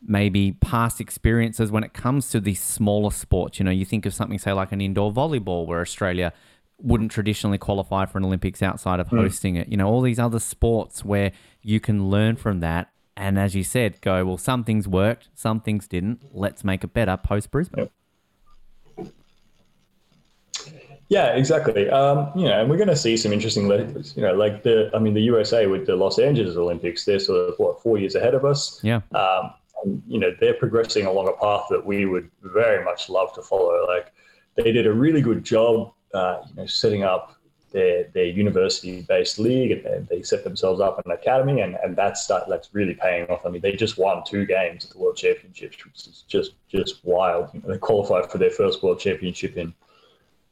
maybe 0.01 0.53
past 0.53 1.01
experiences 1.01 1.71
when 1.71 1.83
it 1.83 1.93
comes 1.93 2.29
to 2.29 2.39
these 2.39 2.61
smaller 2.61 3.11
sports. 3.11 3.59
You 3.59 3.65
know, 3.65 3.71
you 3.71 3.85
think 3.85 4.05
of 4.05 4.13
something, 4.13 4.37
say, 4.37 4.53
like 4.53 4.71
an 4.71 4.81
indoor 4.81 5.11
volleyball, 5.11 5.65
where 5.65 5.81
Australia 5.81 6.33
wouldn't 6.79 7.11
traditionally 7.11 7.57
qualify 7.57 8.05
for 8.05 8.17
an 8.17 8.25
Olympics 8.25 8.61
outside 8.61 8.99
of 8.99 9.07
hosting 9.07 9.55
it. 9.55 9.67
You 9.67 9.77
know, 9.77 9.87
all 9.87 10.01
these 10.01 10.19
other 10.19 10.39
sports 10.39 11.03
where 11.03 11.31
you 11.61 11.79
can 11.79 12.09
learn 12.09 12.35
from 12.35 12.59
that. 12.59 12.91
And 13.15 13.39
as 13.39 13.55
you 13.55 13.63
said, 13.63 13.99
go, 14.01 14.23
well, 14.23 14.37
some 14.37 14.63
things 14.63 14.87
worked, 14.87 15.29
some 15.33 15.59
things 15.59 15.87
didn't. 15.87 16.21
Let's 16.31 16.63
make 16.63 16.83
it 16.83 16.93
better 16.93 17.17
post 17.17 17.49
Brisbane. 17.49 17.89
Yeah, 21.09 21.27
exactly. 21.35 21.89
Um, 21.89 22.31
you 22.35 22.45
know, 22.45 22.59
and 22.59 22.69
we're 22.69 22.77
going 22.77 22.89
to 22.89 22.95
see 22.95 23.15
some 23.15 23.31
interesting, 23.31 23.67
you 23.69 24.21
know, 24.21 24.33
like 24.33 24.63
the, 24.63 24.91
I 24.93 24.99
mean, 24.99 25.13
the 25.13 25.21
USA 25.21 25.65
with 25.65 25.87
the 25.87 25.95
Los 25.95 26.19
Angeles 26.19 26.57
Olympics, 26.57 27.05
they're 27.05 27.17
sort 27.17 27.49
of 27.49 27.55
what 27.57 27.81
four 27.81 27.97
years 27.97 28.13
ahead 28.13 28.35
of 28.35 28.43
us. 28.43 28.79
Yeah. 28.83 29.01
Um, 29.15 29.51
and, 29.83 30.01
you 30.07 30.19
know, 30.19 30.31
they're 30.39 30.53
progressing 30.53 31.05
along 31.05 31.27
a 31.27 31.33
path 31.33 31.65
that 31.69 31.85
we 31.85 32.05
would 32.05 32.29
very 32.41 32.83
much 32.83 33.09
love 33.09 33.33
to 33.33 33.41
follow. 33.41 33.85
Like, 33.87 34.11
they 34.55 34.71
did 34.71 34.87
a 34.87 34.93
really 34.93 35.21
good 35.21 35.43
job, 35.43 35.93
uh, 36.13 36.41
you 36.49 36.55
know, 36.55 36.65
setting 36.65 37.03
up 37.03 37.33
their 37.71 38.05
their 38.13 38.25
university-based 38.25 39.39
league, 39.39 39.71
and 39.71 39.83
they- 39.83 40.15
they 40.17 40.21
set 40.23 40.43
themselves 40.45 40.79
up 40.79 41.05
an 41.05 41.11
academy, 41.11 41.59
and 41.61 41.75
and 41.83 41.95
that's 41.95 42.25
that's 42.25 42.69
really 42.73 42.93
paying 42.95 43.27
off. 43.27 43.45
I 43.45 43.49
mean, 43.49 43.61
they 43.61 43.73
just 43.73 43.97
won 43.97 44.23
two 44.25 44.45
games 44.45 44.85
at 44.85 44.91
the 44.91 44.97
World 44.97 45.17
Championships, 45.17 45.83
which 45.85 46.07
is 46.07 46.23
just 46.27 46.53
just 46.69 47.03
wild. 47.03 47.49
You 47.53 47.61
know, 47.61 47.69
they 47.73 47.77
qualified 47.77 48.31
for 48.31 48.37
their 48.37 48.49
first 48.51 48.81
World 48.81 48.99
Championship 48.99 49.57
in 49.57 49.73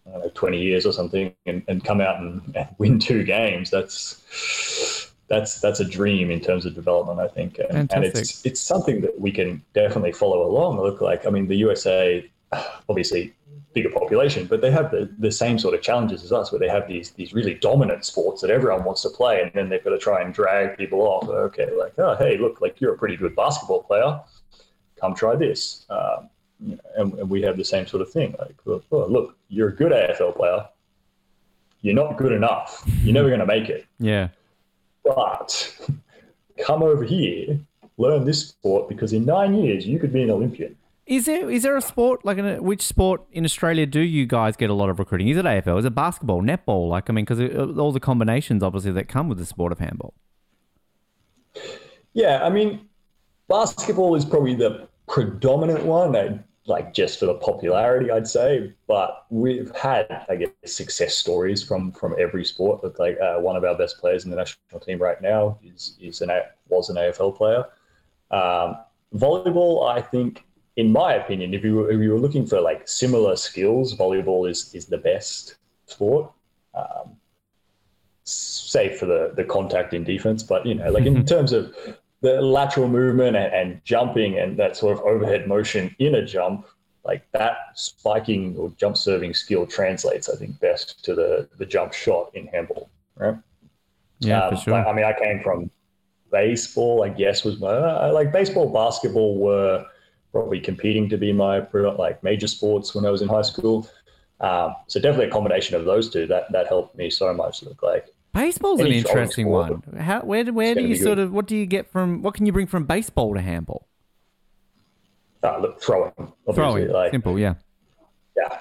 I 0.07 0.19
know, 0.19 0.31
20 0.35 0.61
years 0.61 0.85
or 0.85 0.91
something 0.93 1.33
and, 1.45 1.63
and 1.67 1.83
come 1.83 1.99
out 1.99 2.19
and, 2.19 2.55
and 2.55 2.67
win 2.77 2.99
two 2.99 3.23
games 3.23 3.71
that's 3.71 5.11
that's 5.27 5.59
that's 5.59 5.79
a 5.79 5.85
dream 5.85 6.29
in 6.29 6.39
terms 6.39 6.65
of 6.65 6.75
development 6.75 7.19
i 7.19 7.27
think 7.27 7.59
and, 7.69 7.91
and 7.93 8.03
it's 8.03 8.45
it's 8.45 8.61
something 8.61 9.01
that 9.01 9.19
we 9.19 9.31
can 9.31 9.63
definitely 9.73 10.11
follow 10.11 10.47
along 10.47 10.79
look 10.79 11.01
like 11.01 11.25
i 11.25 11.29
mean 11.29 11.47
the 11.47 11.55
usa 11.55 12.29
obviously 12.89 13.33
bigger 13.73 13.89
population 13.89 14.45
but 14.45 14.61
they 14.61 14.71
have 14.71 14.89
the, 14.91 15.09
the 15.19 15.31
same 15.31 15.59
sort 15.59 15.73
of 15.73 15.81
challenges 15.81 16.23
as 16.23 16.31
us 16.31 16.51
where 16.51 16.59
they 16.59 16.69
have 16.69 16.87
these 16.87 17.11
these 17.11 17.33
really 17.33 17.55
dominant 17.55 18.05
sports 18.05 18.41
that 18.41 18.49
everyone 18.49 18.83
wants 18.85 19.01
to 19.01 19.09
play 19.09 19.41
and 19.41 19.51
then 19.53 19.67
they've 19.67 19.83
got 19.83 19.89
to 19.89 19.97
try 19.97 20.21
and 20.21 20.33
drag 20.33 20.77
people 20.77 21.01
off 21.01 21.27
okay 21.27 21.69
like 21.77 21.93
oh 21.97 22.15
hey 22.15 22.37
look 22.37 22.61
like 22.61 22.79
you're 22.79 22.93
a 22.93 22.97
pretty 22.97 23.17
good 23.17 23.35
basketball 23.35 23.83
player 23.83 24.19
come 24.99 25.13
try 25.13 25.35
this 25.35 25.85
um, 25.89 26.29
you 26.59 26.75
know, 26.75 26.81
and, 26.97 27.13
and 27.15 27.29
we 27.29 27.41
have 27.41 27.57
the 27.57 27.65
same 27.65 27.85
sort 27.87 28.01
of 28.01 28.11
thing. 28.11 28.35
Like, 28.39 28.55
look, 28.65 28.85
oh, 28.91 29.05
look, 29.07 29.37
you're 29.49 29.69
a 29.69 29.75
good 29.75 29.91
AFL 29.91 30.35
player. 30.35 30.67
You're 31.81 31.95
not 31.95 32.17
good 32.17 32.31
enough. 32.31 32.83
You're 33.03 33.13
never 33.13 33.27
going 33.27 33.39
to 33.39 33.45
make 33.45 33.69
it. 33.69 33.85
Yeah. 33.99 34.29
But 35.05 35.79
come 36.65 36.83
over 36.83 37.03
here, 37.03 37.59
learn 37.97 38.25
this 38.25 38.49
sport 38.49 38.89
because 38.89 39.13
in 39.13 39.25
nine 39.25 39.53
years 39.53 39.85
you 39.85 39.99
could 39.99 40.11
be 40.11 40.23
an 40.23 40.31
Olympian. 40.31 40.75
Is 41.05 41.27
there 41.27 41.51
is 41.51 41.61
there 41.61 41.77
a 41.77 41.81
sport 41.81 42.25
like 42.25 42.39
in 42.39 42.45
a, 42.47 42.61
which 42.61 42.81
sport 42.81 43.21
in 43.31 43.45
Australia 43.45 43.85
do 43.85 43.99
you 43.99 44.25
guys 44.25 44.57
get 44.57 44.71
a 44.71 44.73
lot 44.73 44.89
of 44.89 44.97
recruiting? 44.97 45.27
Is 45.27 45.37
it 45.37 45.45
AFL? 45.45 45.77
Is 45.77 45.85
it 45.85 45.93
basketball, 45.93 46.41
netball? 46.41 46.89
Like 46.89 47.09
I 47.09 47.13
mean, 47.13 47.25
because 47.25 47.77
all 47.77 47.91
the 47.91 47.99
combinations 47.99 48.63
obviously 48.63 48.91
that 48.93 49.07
come 49.07 49.29
with 49.29 49.37
the 49.37 49.45
sport 49.45 49.71
of 49.71 49.77
handball. 49.77 50.15
Yeah, 52.13 52.43
I 52.43 52.49
mean, 52.49 52.87
basketball 53.47 54.15
is 54.15 54.25
probably 54.25 54.55
the 54.55 54.87
predominant 55.07 55.85
one. 55.85 56.43
Like 56.67 56.93
just 56.93 57.19
for 57.19 57.27
the 57.27 57.35
popularity, 57.35 58.11
I'd 58.11 58.27
say. 58.27 58.73
But 58.87 59.25
we've 59.29 59.73
had, 59.75 60.25
I 60.29 60.35
guess, 60.35 60.49
success 60.65 61.17
stories 61.17 61.63
from 61.63 61.91
from 61.91 62.15
every 62.19 62.45
sport. 62.45 62.83
Like 62.99 63.19
uh, 63.19 63.37
one 63.37 63.55
of 63.55 63.63
our 63.63 63.77
best 63.77 63.99
players 63.99 64.25
in 64.25 64.31
the 64.31 64.37
national 64.37 64.79
team 64.81 64.99
right 64.99 65.21
now 65.21 65.57
is 65.63 65.97
is 65.99 66.21
an 66.21 66.31
was 66.67 66.89
an 66.89 66.95
AFL 66.95 67.35
player. 67.35 67.65
Um, 68.31 68.77
volleyball, 69.15 69.87
I 69.87 70.01
think, 70.01 70.43
in 70.75 70.91
my 70.91 71.13
opinion, 71.13 71.53
if 71.53 71.63
you 71.63 71.75
were, 71.75 71.91
if 71.91 72.01
you 72.01 72.11
were 72.11 72.19
looking 72.19 72.45
for 72.45 72.59
like 72.59 72.87
similar 72.87 73.35
skills, 73.35 73.95
volleyball 73.95 74.49
is 74.49 74.73
is 74.73 74.85
the 74.85 74.97
best 74.97 75.57
sport. 75.85 76.31
Um, 76.73 77.15
save 78.23 78.97
for 78.97 79.05
the 79.05 79.33
the 79.35 79.43
contact 79.43 79.93
in 79.93 80.03
defense, 80.03 80.41
but 80.41 80.65
you 80.65 80.73
know, 80.73 80.89
like 80.91 81.05
in 81.05 81.25
terms 81.35 81.53
of 81.53 81.75
the 82.25 82.41
lateral 82.41 82.87
movement 82.87 83.37
and, 83.37 83.53
and, 83.53 83.81
jumping 83.85 84.39
and 84.39 84.57
that 84.57 84.75
sort 84.75 84.97
of 84.97 85.03
overhead 85.05 85.47
motion 85.47 85.95
in 85.99 86.15
a 86.15 86.25
jump, 86.25 86.65
like 87.03 87.21
that 87.33 87.57
spiking 87.75 88.55
or 88.57 88.71
jump 88.77 88.97
serving 88.97 89.33
skill 89.33 89.67
translates, 89.67 90.27
I 90.27 90.35
think, 90.35 90.59
best 90.59 91.03
to 91.05 91.13
the 91.13 91.47
the 91.57 91.65
jump 91.65 91.93
shot 91.93 92.31
in 92.33 92.47
handball, 92.47 92.89
right? 93.15 93.35
Yeah, 94.19 94.45
um, 94.45 94.55
for 94.55 94.61
sure. 94.61 94.73
I 94.73 94.93
mean, 94.93 95.05
I 95.05 95.13
came 95.13 95.41
from 95.43 95.69
baseball, 96.31 97.03
I 97.03 97.09
guess, 97.09 97.43
was 97.43 97.59
my 97.59 97.67
I, 97.67 98.09
like 98.09 98.31
baseball, 98.31 98.73
basketball 98.73 99.37
were 99.37 99.85
probably 100.31 100.59
competing 100.59 101.07
to 101.09 101.17
be 101.17 101.31
my 101.31 101.65
like 101.73 102.23
major 102.23 102.47
sports 102.47 102.95
when 102.95 103.05
I 103.05 103.11
was 103.11 103.21
in 103.21 103.27
high 103.27 103.43
school. 103.43 103.87
Um, 104.41 104.75
so 104.87 104.99
definitely 104.99 105.27
a 105.27 105.31
combination 105.31 105.75
of 105.75 105.85
those 105.85 106.09
two 106.09 106.25
that 106.27 106.51
that 106.51 106.67
helped 106.67 106.97
me 106.97 107.09
so 107.09 107.31
much. 107.33 107.61
Look 107.61 107.83
like 107.83 108.07
Baseball's 108.35 108.81
an 108.81 108.87
interesting 108.87 109.47
one. 109.47 109.81
How 109.97 110.19
where 110.19 110.45
where 110.51 110.75
do 110.75 110.85
you 110.85 110.95
sort 110.95 111.19
of 111.19 111.31
what 111.31 111.47
do 111.47 111.55
you 111.55 111.65
get 111.65 111.89
from 111.89 112.21
what 112.21 112.33
can 112.33 112.45
you 112.45 112.51
bring 112.51 112.67
from 112.67 112.83
baseball 112.83 113.33
to 113.33 113.39
handball? 113.39 113.87
Uh, 115.41 115.59
look, 115.59 115.81
throwing. 115.81 116.11
Throwing, 116.53 116.89
like, 116.89 117.11
simple, 117.11 117.39
yeah. 117.39 117.53
Yeah, 118.35 118.59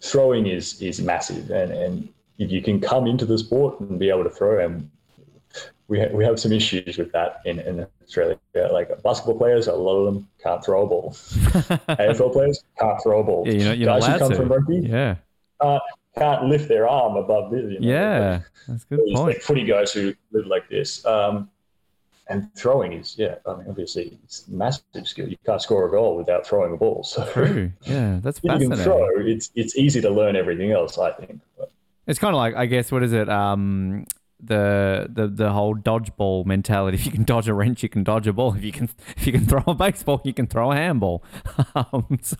throwing 0.00 0.46
is 0.46 0.80
is 0.80 1.00
massive, 1.00 1.50
and 1.50 1.72
and 1.72 2.08
if 2.38 2.52
you 2.52 2.62
can 2.62 2.80
come 2.80 3.08
into 3.08 3.26
the 3.26 3.36
sport 3.36 3.80
and 3.80 3.98
be 3.98 4.10
able 4.10 4.22
to 4.24 4.30
throw, 4.30 4.64
and 4.64 4.88
we 5.88 5.98
ha- 5.98 6.12
we 6.12 6.24
have 6.24 6.38
some 6.38 6.52
issues 6.52 6.96
with 6.96 7.10
that 7.10 7.40
in, 7.44 7.58
in 7.58 7.84
Australia. 8.04 8.38
Like 8.54 9.02
basketball 9.02 9.36
players, 9.38 9.66
a 9.66 9.72
lot 9.74 9.96
of 9.96 10.14
them 10.14 10.28
can't 10.40 10.64
throw 10.64 10.84
a 10.84 10.86
ball. 10.86 11.10
AFL 11.14 12.32
players 12.32 12.62
can't 12.78 13.02
throw 13.02 13.20
a 13.20 13.24
ball. 13.24 13.42
Yeah, 13.44 13.52
you're 13.54 13.64
not, 13.64 13.78
you're 13.78 13.86
Guys 13.86 14.06
who 14.06 14.18
come 14.18 14.30
to. 14.30 14.36
from 14.36 14.48
rugby, 14.48 14.88
yeah, 14.88 15.16
uh, 15.58 15.80
can't 16.16 16.44
lift 16.44 16.68
their 16.68 16.88
arm 16.88 17.16
above 17.16 17.50
this. 17.50 17.64
You 17.70 17.80
know? 17.80 17.88
Yeah, 17.88 18.40
that's 18.68 18.84
good 18.84 19.00
point. 19.12 19.14
Like 19.14 19.42
footy 19.42 19.64
guys 19.64 19.92
who 19.92 20.14
live 20.32 20.46
like 20.46 20.68
this. 20.68 21.04
Um, 21.04 21.50
and 22.28 22.54
throwing 22.54 22.92
is, 22.92 23.18
yeah, 23.18 23.36
I 23.44 23.56
mean, 23.56 23.66
obviously, 23.68 24.16
it's 24.22 24.46
massive 24.46 24.84
skill. 25.04 25.28
You 25.28 25.36
can't 25.44 25.60
score 25.60 25.88
a 25.88 25.90
goal 25.90 26.16
without 26.16 26.46
throwing 26.46 26.72
a 26.72 26.76
ball. 26.76 27.02
So, 27.10 27.28
True. 27.32 27.72
Yeah, 27.82 28.20
that's 28.22 28.38
fascinating. 28.38 28.70
You 28.70 28.76
can 28.76 28.84
throw. 28.84 29.08
It's 29.18 29.50
it's 29.56 29.76
easy 29.76 30.00
to 30.00 30.10
learn 30.10 30.36
everything 30.36 30.70
else. 30.70 30.96
I 30.96 31.10
think. 31.10 31.40
But. 31.58 31.72
It's 32.06 32.18
kind 32.18 32.34
of 32.34 32.38
like, 32.38 32.54
I 32.54 32.66
guess, 32.66 32.92
what 32.92 33.02
is 33.02 33.12
it? 33.12 33.28
Um, 33.28 34.06
the 34.42 35.08
the 35.12 35.26
the 35.28 35.52
whole 35.52 35.74
dodgeball 35.74 36.46
mentality. 36.46 36.96
If 37.00 37.06
you 37.06 37.12
can 37.12 37.24
dodge 37.24 37.48
a 37.48 37.54
wrench, 37.54 37.82
you 37.82 37.88
can 37.88 38.04
dodge 38.04 38.26
a 38.26 38.32
ball. 38.32 38.54
If 38.54 38.64
you 38.64 38.72
can 38.72 38.88
if 39.16 39.26
you 39.26 39.32
can 39.32 39.46
throw 39.46 39.62
a 39.66 39.74
baseball, 39.74 40.20
you 40.24 40.34
can 40.34 40.46
throw 40.46 40.72
a 40.72 40.76
handball. 40.76 41.24
Um, 41.74 42.18
so 42.22 42.36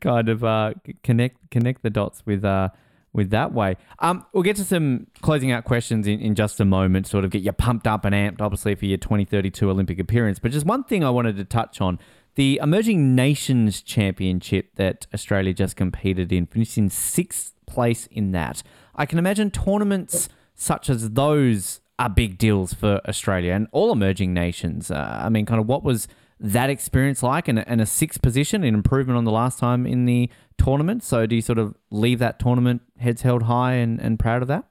kind 0.00 0.28
of 0.28 0.42
uh, 0.42 0.74
connect 1.02 1.50
connect 1.50 1.82
the 1.82 1.90
dots 1.90 2.24
with 2.26 2.44
uh, 2.44 2.70
with 3.12 3.30
that 3.30 3.52
way. 3.52 3.76
Um, 4.00 4.26
we'll 4.32 4.42
get 4.42 4.56
to 4.56 4.64
some 4.64 5.06
closing 5.22 5.52
out 5.52 5.64
questions 5.64 6.06
in, 6.06 6.20
in 6.20 6.34
just 6.34 6.60
a 6.60 6.64
moment. 6.64 7.06
Sort 7.06 7.24
of 7.24 7.30
get 7.30 7.42
you 7.42 7.52
pumped 7.52 7.86
up 7.86 8.04
and 8.04 8.14
amped, 8.14 8.40
obviously 8.40 8.74
for 8.74 8.84
your 8.84 8.98
2032 8.98 9.70
Olympic 9.70 9.98
appearance. 9.98 10.38
But 10.38 10.52
just 10.52 10.66
one 10.66 10.84
thing 10.84 11.04
I 11.04 11.10
wanted 11.10 11.36
to 11.36 11.44
touch 11.44 11.80
on. 11.80 11.98
The 12.34 12.60
Emerging 12.62 13.14
Nations 13.14 13.80
Championship 13.80 14.74
that 14.74 15.06
Australia 15.14 15.54
just 15.54 15.74
competed 15.74 16.30
in, 16.30 16.46
finished 16.46 16.76
in 16.76 16.90
sixth 16.90 17.54
place 17.66 18.06
in 18.08 18.32
that. 18.32 18.62
I 18.94 19.06
can 19.06 19.18
imagine 19.18 19.50
tournaments 19.50 20.28
such 20.56 20.90
as 20.90 21.10
those 21.10 21.80
are 21.98 22.08
big 22.08 22.38
deals 22.38 22.74
for 22.74 23.00
Australia 23.08 23.52
and 23.52 23.68
all 23.72 23.92
emerging 23.92 24.34
nations. 24.34 24.90
Uh, 24.90 25.20
I 25.22 25.28
mean, 25.28 25.46
kind 25.46 25.60
of 25.60 25.66
what 25.66 25.82
was 25.82 26.08
that 26.38 26.68
experience 26.68 27.22
like 27.22 27.48
and, 27.48 27.66
and 27.66 27.80
a 27.80 27.86
sixth 27.86 28.20
position, 28.20 28.64
an 28.64 28.74
improvement 28.74 29.16
on 29.16 29.24
the 29.24 29.30
last 29.30 29.58
time 29.58 29.86
in 29.86 30.04
the 30.04 30.28
tournament? 30.58 31.02
So 31.02 31.26
do 31.26 31.36
you 31.36 31.42
sort 31.42 31.58
of 31.58 31.74
leave 31.90 32.18
that 32.18 32.38
tournament 32.38 32.82
heads 32.98 33.22
held 33.22 33.44
high 33.44 33.74
and, 33.74 34.00
and 34.00 34.18
proud 34.18 34.42
of 34.42 34.48
that? 34.48 34.64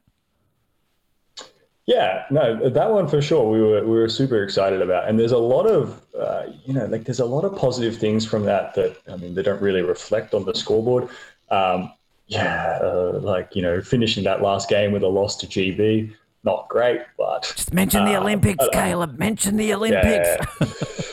Yeah, 1.88 2.25
no, 2.31 2.67
that 2.67 2.91
one 2.91 3.07
for 3.07 3.21
sure. 3.21 3.47
We 3.51 3.61
were 3.61 3.83
we 3.83 3.91
were 3.91 4.09
super 4.09 4.41
excited 4.43 4.81
about, 4.81 5.07
and 5.07 5.19
there's 5.19 5.31
a 5.31 5.38
lot 5.38 5.67
of 5.67 6.01
uh, 6.19 6.45
you 6.65 6.73
know 6.73 6.86
like 6.88 7.03
there's 7.03 7.19
a 7.19 7.25
lot 7.25 7.45
of 7.45 7.55
positive 7.55 7.95
things 7.95 8.25
from 8.25 8.43
that 8.45 8.73
that 8.73 8.97
I 9.07 9.17
mean 9.17 9.36
they 9.36 9.43
don't 9.43 9.61
really 9.61 9.83
reflect 9.83 10.33
on 10.33 10.45
the 10.45 10.55
scoreboard. 10.55 11.09
Um, 11.51 11.93
yeah, 12.28 12.80
uh, 12.82 13.19
like 13.21 13.55
you 13.55 13.61
know, 13.61 13.82
finishing 13.82 14.23
that 14.23 14.41
last 14.41 14.69
game 14.69 14.91
with 14.91 15.03
a 15.03 15.07
loss 15.07 15.36
to 15.38 15.47
GB, 15.47 16.13
not 16.43 16.67
great, 16.69 17.01
but 17.17 17.43
just 17.55 17.73
mention 17.73 18.05
the 18.05 18.15
uh, 18.15 18.21
Olympics, 18.21 18.65
Caleb. 18.71 19.17
Mention 19.17 19.57
the 19.57 19.73
Olympics. 19.73 20.30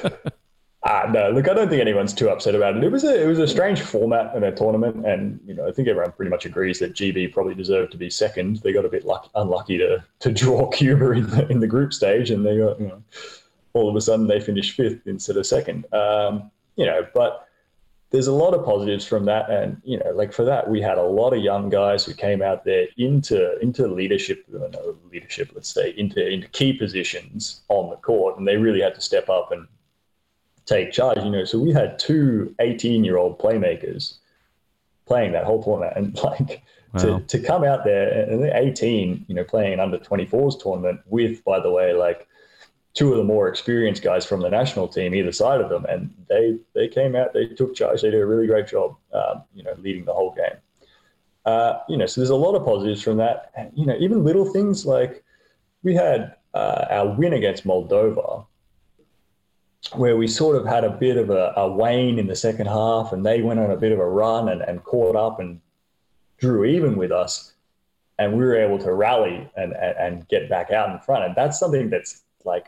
Yeah. 0.02 0.10
uh, 0.84 1.10
no, 1.12 1.30
look, 1.30 1.48
I 1.48 1.54
don't 1.54 1.68
think 1.68 1.80
anyone's 1.80 2.14
too 2.14 2.30
upset 2.30 2.54
about 2.54 2.76
it. 2.76 2.84
It 2.84 2.90
was 2.90 3.04
a 3.04 3.22
it 3.22 3.26
was 3.26 3.38
a 3.38 3.46
strange 3.46 3.80
format 3.80 4.34
in 4.34 4.42
a 4.44 4.54
tournament, 4.54 5.06
and 5.06 5.38
you 5.46 5.54
know, 5.54 5.68
I 5.68 5.72
think 5.72 5.88
everyone 5.88 6.12
pretty 6.12 6.30
much 6.30 6.46
agrees 6.46 6.78
that 6.78 6.94
GB 6.94 7.32
probably 7.32 7.54
deserved 7.54 7.92
to 7.92 7.98
be 7.98 8.08
second. 8.08 8.56
They 8.56 8.72
got 8.72 8.84
a 8.84 8.88
bit 8.88 9.04
luck, 9.04 9.30
unlucky 9.34 9.78
to 9.78 10.02
to 10.20 10.32
draw 10.32 10.70
Cuba 10.72 11.12
in 11.12 11.28
the, 11.28 11.48
in 11.48 11.60
the 11.60 11.66
group 11.66 11.92
stage, 11.92 12.30
and 12.30 12.44
they 12.44 12.58
got 12.58 12.80
you 12.80 12.88
know, 12.88 13.02
all 13.74 13.88
of 13.88 13.96
a 13.96 14.00
sudden 14.00 14.28
they 14.28 14.40
finished 14.40 14.76
fifth 14.76 15.06
instead 15.06 15.36
of 15.36 15.46
second. 15.46 15.86
Um, 15.92 16.50
you 16.76 16.86
know, 16.86 17.06
but 17.14 17.48
there's 18.12 18.26
a 18.26 18.32
lot 18.32 18.54
of 18.54 18.64
positives 18.64 19.06
from 19.06 19.24
that. 19.24 19.50
And 19.50 19.80
you 19.84 19.98
know 19.98 20.10
like 20.14 20.32
for 20.32 20.44
that 20.44 20.68
we 20.68 20.80
had 20.80 20.98
a 20.98 21.02
lot 21.02 21.32
of 21.32 21.42
young 21.42 21.68
guys 21.68 22.04
who 22.04 22.14
came 22.14 22.42
out 22.42 22.64
there 22.64 22.86
into 22.96 23.58
into 23.60 23.88
leadership 23.88 24.44
no, 24.48 24.96
leadership 25.10 25.50
let's 25.54 25.72
say 25.72 25.94
into 25.96 26.24
into 26.26 26.46
key 26.48 26.72
positions 26.72 27.62
on 27.68 27.90
the 27.90 27.96
court. 27.96 28.38
And 28.38 28.46
they 28.46 28.56
really 28.56 28.80
had 28.80 28.94
to 28.94 29.00
step 29.00 29.28
up 29.28 29.50
and 29.50 29.66
take 30.66 30.92
charge 30.92 31.18
you 31.18 31.30
know. 31.30 31.44
So 31.44 31.58
we 31.58 31.72
had 31.72 31.98
two 31.98 32.54
18 32.60 33.02
year 33.02 33.16
old 33.16 33.38
playmakers 33.38 34.18
playing 35.06 35.32
that 35.32 35.44
whole 35.44 35.62
tournament 35.62 35.96
and 35.96 36.14
like 36.22 36.62
wow. 36.94 37.00
to, 37.00 37.20
to 37.26 37.40
come 37.40 37.64
out 37.64 37.84
there 37.84 38.10
and 38.30 38.42
they're 38.42 38.56
18 38.56 39.24
you 39.26 39.34
know 39.34 39.44
playing 39.44 39.72
an 39.72 39.80
under 39.80 39.98
24s 39.98 40.62
tournament 40.62 41.00
with 41.06 41.42
by 41.44 41.58
the 41.58 41.70
way 41.70 41.92
like 41.92 42.28
two 42.94 43.10
of 43.10 43.16
the 43.16 43.24
more 43.24 43.48
experienced 43.48 44.02
guys 44.02 44.24
from 44.24 44.40
the 44.40 44.50
national 44.50 44.88
team 44.88 45.14
either 45.14 45.32
side 45.32 45.60
of 45.60 45.70
them, 45.70 45.84
and 45.86 46.12
they 46.28 46.58
they 46.74 46.88
came 46.88 47.16
out, 47.16 47.32
they 47.32 47.46
took 47.46 47.74
charge, 47.74 48.02
they 48.02 48.10
did 48.10 48.20
a 48.20 48.26
really 48.26 48.46
great 48.46 48.66
job, 48.66 48.96
um, 49.12 49.42
you 49.54 49.62
know, 49.62 49.74
leading 49.78 50.04
the 50.04 50.12
whole 50.12 50.32
game. 50.34 50.58
Uh, 51.44 51.80
you 51.88 51.96
know, 51.96 52.06
so 52.06 52.20
there's 52.20 52.30
a 52.30 52.36
lot 52.36 52.54
of 52.54 52.64
positives 52.64 53.02
from 53.02 53.16
that. 53.16 53.50
And, 53.56 53.70
you 53.74 53.86
know, 53.86 53.96
even 53.98 54.24
little 54.24 54.52
things 54.52 54.86
like 54.86 55.24
we 55.82 55.94
had 55.94 56.36
uh, 56.54 56.86
our 56.90 57.08
win 57.08 57.32
against 57.32 57.64
Moldova, 57.64 58.46
where 59.94 60.16
we 60.16 60.28
sort 60.28 60.56
of 60.56 60.64
had 60.64 60.84
a 60.84 60.90
bit 60.90 61.16
of 61.16 61.30
a, 61.30 61.52
a, 61.56 61.68
wane 61.68 62.18
in 62.18 62.28
the 62.28 62.36
second 62.36 62.66
half, 62.66 63.12
and 63.12 63.26
they 63.26 63.42
went 63.42 63.58
on 63.58 63.70
a 63.70 63.76
bit 63.76 63.90
of 63.90 63.98
a 63.98 64.08
run 64.08 64.48
and, 64.48 64.62
and 64.62 64.84
caught 64.84 65.16
up 65.16 65.40
and 65.40 65.60
drew 66.38 66.64
even 66.64 66.96
with 66.96 67.10
us. 67.10 67.54
And 68.18 68.34
we 68.34 68.44
were 68.44 68.54
able 68.54 68.78
to 68.78 68.92
rally 68.92 69.50
and, 69.56 69.72
and, 69.72 69.96
and 69.98 70.28
get 70.28 70.48
back 70.48 70.70
out 70.70 70.90
in 70.90 71.00
front. 71.00 71.24
And 71.24 71.34
that's 71.34 71.58
something 71.58 71.90
that's 71.90 72.22
like 72.44 72.66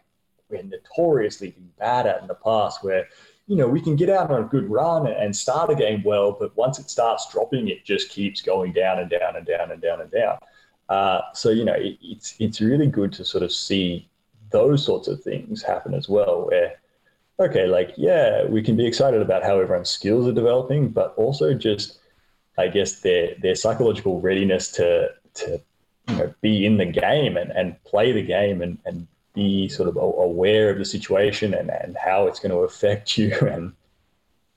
we're 0.55 0.63
notoriously 0.63 1.51
been 1.51 1.71
bad 1.79 2.07
at 2.07 2.23
in 2.23 2.29
the 2.29 2.35
past, 2.35 2.83
where 2.83 3.09
you 3.47 3.57
know 3.57 3.69
we 3.69 3.81
can 3.81 3.97
get 3.97 4.09
out 4.09 4.31
on 4.31 4.43
a 4.43 4.47
good 4.47 4.69
run 4.71 5.07
and 5.07 5.35
start 5.35 5.71
a 5.71 5.75
game 5.75 6.03
well, 6.05 6.33
but 6.33 6.57
once 6.57 6.79
it 6.79 6.89
starts 6.89 7.31
dropping, 7.33 7.69
it 7.69 7.85
just 7.85 8.11
keeps 8.11 8.41
going 8.41 8.73
down 8.73 8.99
and 8.99 9.11
down 9.11 9.37
and 9.37 9.47
down 9.47 9.71
and 9.71 9.83
down 9.83 10.01
and 10.01 10.11
down. 10.11 10.39
Uh, 10.89 11.21
so 11.33 11.51
you 11.51 11.65
know 11.65 11.75
it, 11.75 11.99
it's 12.03 12.35
it's 12.39 12.61
really 12.61 12.87
good 12.87 13.13
to 13.13 13.25
sort 13.25 13.43
of 13.43 13.53
see 13.53 14.09
those 14.51 14.85
sorts 14.85 15.09
of 15.09 15.23
things 15.23 15.63
happen 15.63 15.95
as 15.95 16.09
well, 16.09 16.47
where 16.47 16.75
okay, 17.41 17.67
like 17.67 17.93
yeah, 17.97 18.45
we 18.47 18.63
can 18.63 18.77
be 18.77 18.87
excited 18.87 19.21
about 19.21 19.43
how 19.43 19.59
everyone's 19.59 19.91
skills 19.91 20.27
are 20.27 20.33
developing, 20.33 20.89
but 20.89 21.15
also 21.17 21.55
just 21.55 21.99
I 22.59 22.69
guess 22.69 23.01
their 23.01 23.35
their 23.41 23.55
psychological 23.55 24.21
readiness 24.21 24.71
to 24.73 25.11
to 25.35 25.61
you 26.09 26.17
know 26.17 26.35
be 26.41 26.67
in 26.67 26.77
the 26.77 26.87
game 26.87 27.37
and, 27.37 27.51
and 27.53 27.83
play 27.85 28.13
the 28.13 28.23
game 28.23 28.63
and, 28.63 28.79
and 28.85 29.07
be 29.35 29.69
sort 29.69 29.89
of 29.89 29.97
aware 29.97 30.71
of 30.71 30.79
the 30.79 30.85
situation 30.85 31.55
and, 31.55 31.71
and 31.71 31.97
how 31.97 32.27
it's 32.27 32.39
going 32.39 32.53
to 32.53 32.59
affect 32.59 33.19
you 33.19 33.37
and 33.41 33.73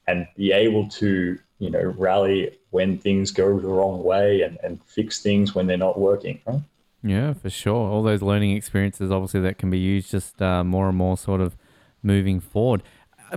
and 0.08 0.28
be 0.38 0.52
able 0.52 0.88
to 0.88 1.38
you 1.60 1.70
know 1.70 1.94
rally 1.98 2.52
when 2.70 2.98
things 2.98 3.32
go 3.32 3.60
the 3.60 3.68
wrong 3.68 4.04
way 4.04 4.42
and, 4.42 4.58
and 4.64 4.82
fix 4.86 5.22
things 5.22 5.56
when 5.56 5.68
they're 5.68 5.78
not 5.78 6.00
working 6.00 6.40
right? 6.46 6.62
yeah 7.04 7.34
for 7.34 7.50
sure 7.50 7.90
all 7.90 8.04
those 8.04 8.22
learning 8.22 8.52
experiences 8.52 9.12
obviously 9.12 9.40
that 9.40 9.58
can 9.58 9.70
be 9.70 9.80
used 9.80 10.12
just 10.12 10.42
uh, 10.42 10.64
more 10.64 10.88
and 10.88 10.98
more 10.98 11.18
sort 11.18 11.42
of 11.42 11.58
moving 12.04 12.40
forward 12.40 12.84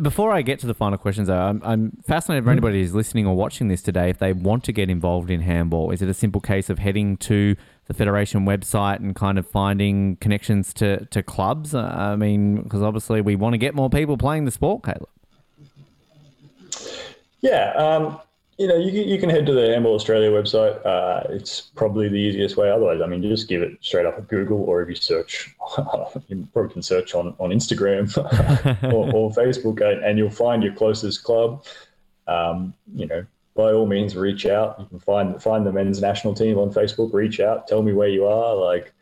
before 0.00 0.32
I 0.32 0.42
get 0.42 0.60
to 0.60 0.66
the 0.66 0.74
final 0.74 0.98
questions, 0.98 1.28
though, 1.28 1.36
I'm, 1.36 1.60
I'm 1.64 1.90
fascinated 2.06 2.44
for 2.44 2.50
mm-hmm. 2.50 2.58
anybody 2.58 2.80
who's 2.80 2.94
listening 2.94 3.26
or 3.26 3.34
watching 3.34 3.68
this 3.68 3.82
today. 3.82 4.10
If 4.10 4.18
they 4.18 4.32
want 4.32 4.64
to 4.64 4.72
get 4.72 4.88
involved 4.88 5.30
in 5.30 5.40
handball, 5.40 5.90
is 5.90 6.00
it 6.00 6.08
a 6.08 6.14
simple 6.14 6.40
case 6.40 6.70
of 6.70 6.78
heading 6.78 7.16
to 7.18 7.56
the 7.90 7.94
federation 7.94 8.46
website 8.46 9.00
and 9.00 9.16
kind 9.16 9.36
of 9.36 9.48
finding 9.48 10.14
connections 10.16 10.72
to 10.74 11.04
to 11.06 11.22
clubs? 11.24 11.74
Uh, 11.74 11.82
I 11.82 12.14
mean, 12.14 12.62
because 12.62 12.82
obviously 12.82 13.20
we 13.20 13.34
want 13.34 13.54
to 13.54 13.58
get 13.58 13.74
more 13.74 13.90
people 13.90 14.16
playing 14.16 14.44
the 14.44 14.52
sport, 14.52 14.84
Caleb. 14.84 15.08
Yeah, 17.40 17.72
um, 17.72 18.20
you 18.58 18.68
know, 18.68 18.76
you, 18.76 18.92
can- 18.92 19.08
you 19.08 19.18
can 19.18 19.28
head 19.30 19.44
to 19.46 19.52
the 19.52 19.68
Handball 19.72 19.94
Australia 19.94 20.30
website. 20.30 20.84
Uh, 20.86 21.22
it's 21.30 21.62
probably 21.74 22.08
the 22.08 22.16
easiest 22.16 22.56
way. 22.56 22.70
Otherwise, 22.70 23.00
I 23.02 23.06
mean, 23.06 23.22
you 23.24 23.28
just 23.30 23.48
give 23.48 23.62
it 23.62 23.72
straight 23.80 24.06
up 24.06 24.18
at 24.18 24.28
Google, 24.28 24.62
or 24.62 24.82
if 24.82 24.88
you 24.88 24.94
search, 24.94 25.52
you 26.28 26.46
probably 26.52 26.72
can 26.72 26.82
search 26.82 27.14
on, 27.14 27.34
on 27.38 27.50
Instagram 27.50 28.14
or, 28.92 29.12
or 29.12 29.30
Facebook, 29.32 29.80
and, 29.80 30.04
and 30.04 30.16
you'll 30.18 30.30
find 30.30 30.62
your 30.62 30.74
closest 30.74 31.24
club. 31.24 31.64
Um, 32.28 32.72
you 32.94 33.06
know, 33.06 33.26
by 33.60 33.72
all 33.72 33.86
means, 33.86 34.16
reach 34.16 34.46
out. 34.46 34.76
You 34.78 34.86
can 34.86 34.98
find 34.98 35.42
find 35.42 35.66
the 35.66 35.72
men's 35.72 36.00
national 36.00 36.34
team 36.34 36.58
on 36.58 36.72
Facebook. 36.72 37.12
Reach 37.12 37.40
out, 37.40 37.68
tell 37.68 37.82
me 37.82 37.92
where 37.92 38.08
you 38.08 38.26
are, 38.26 38.54
like, 38.54 38.92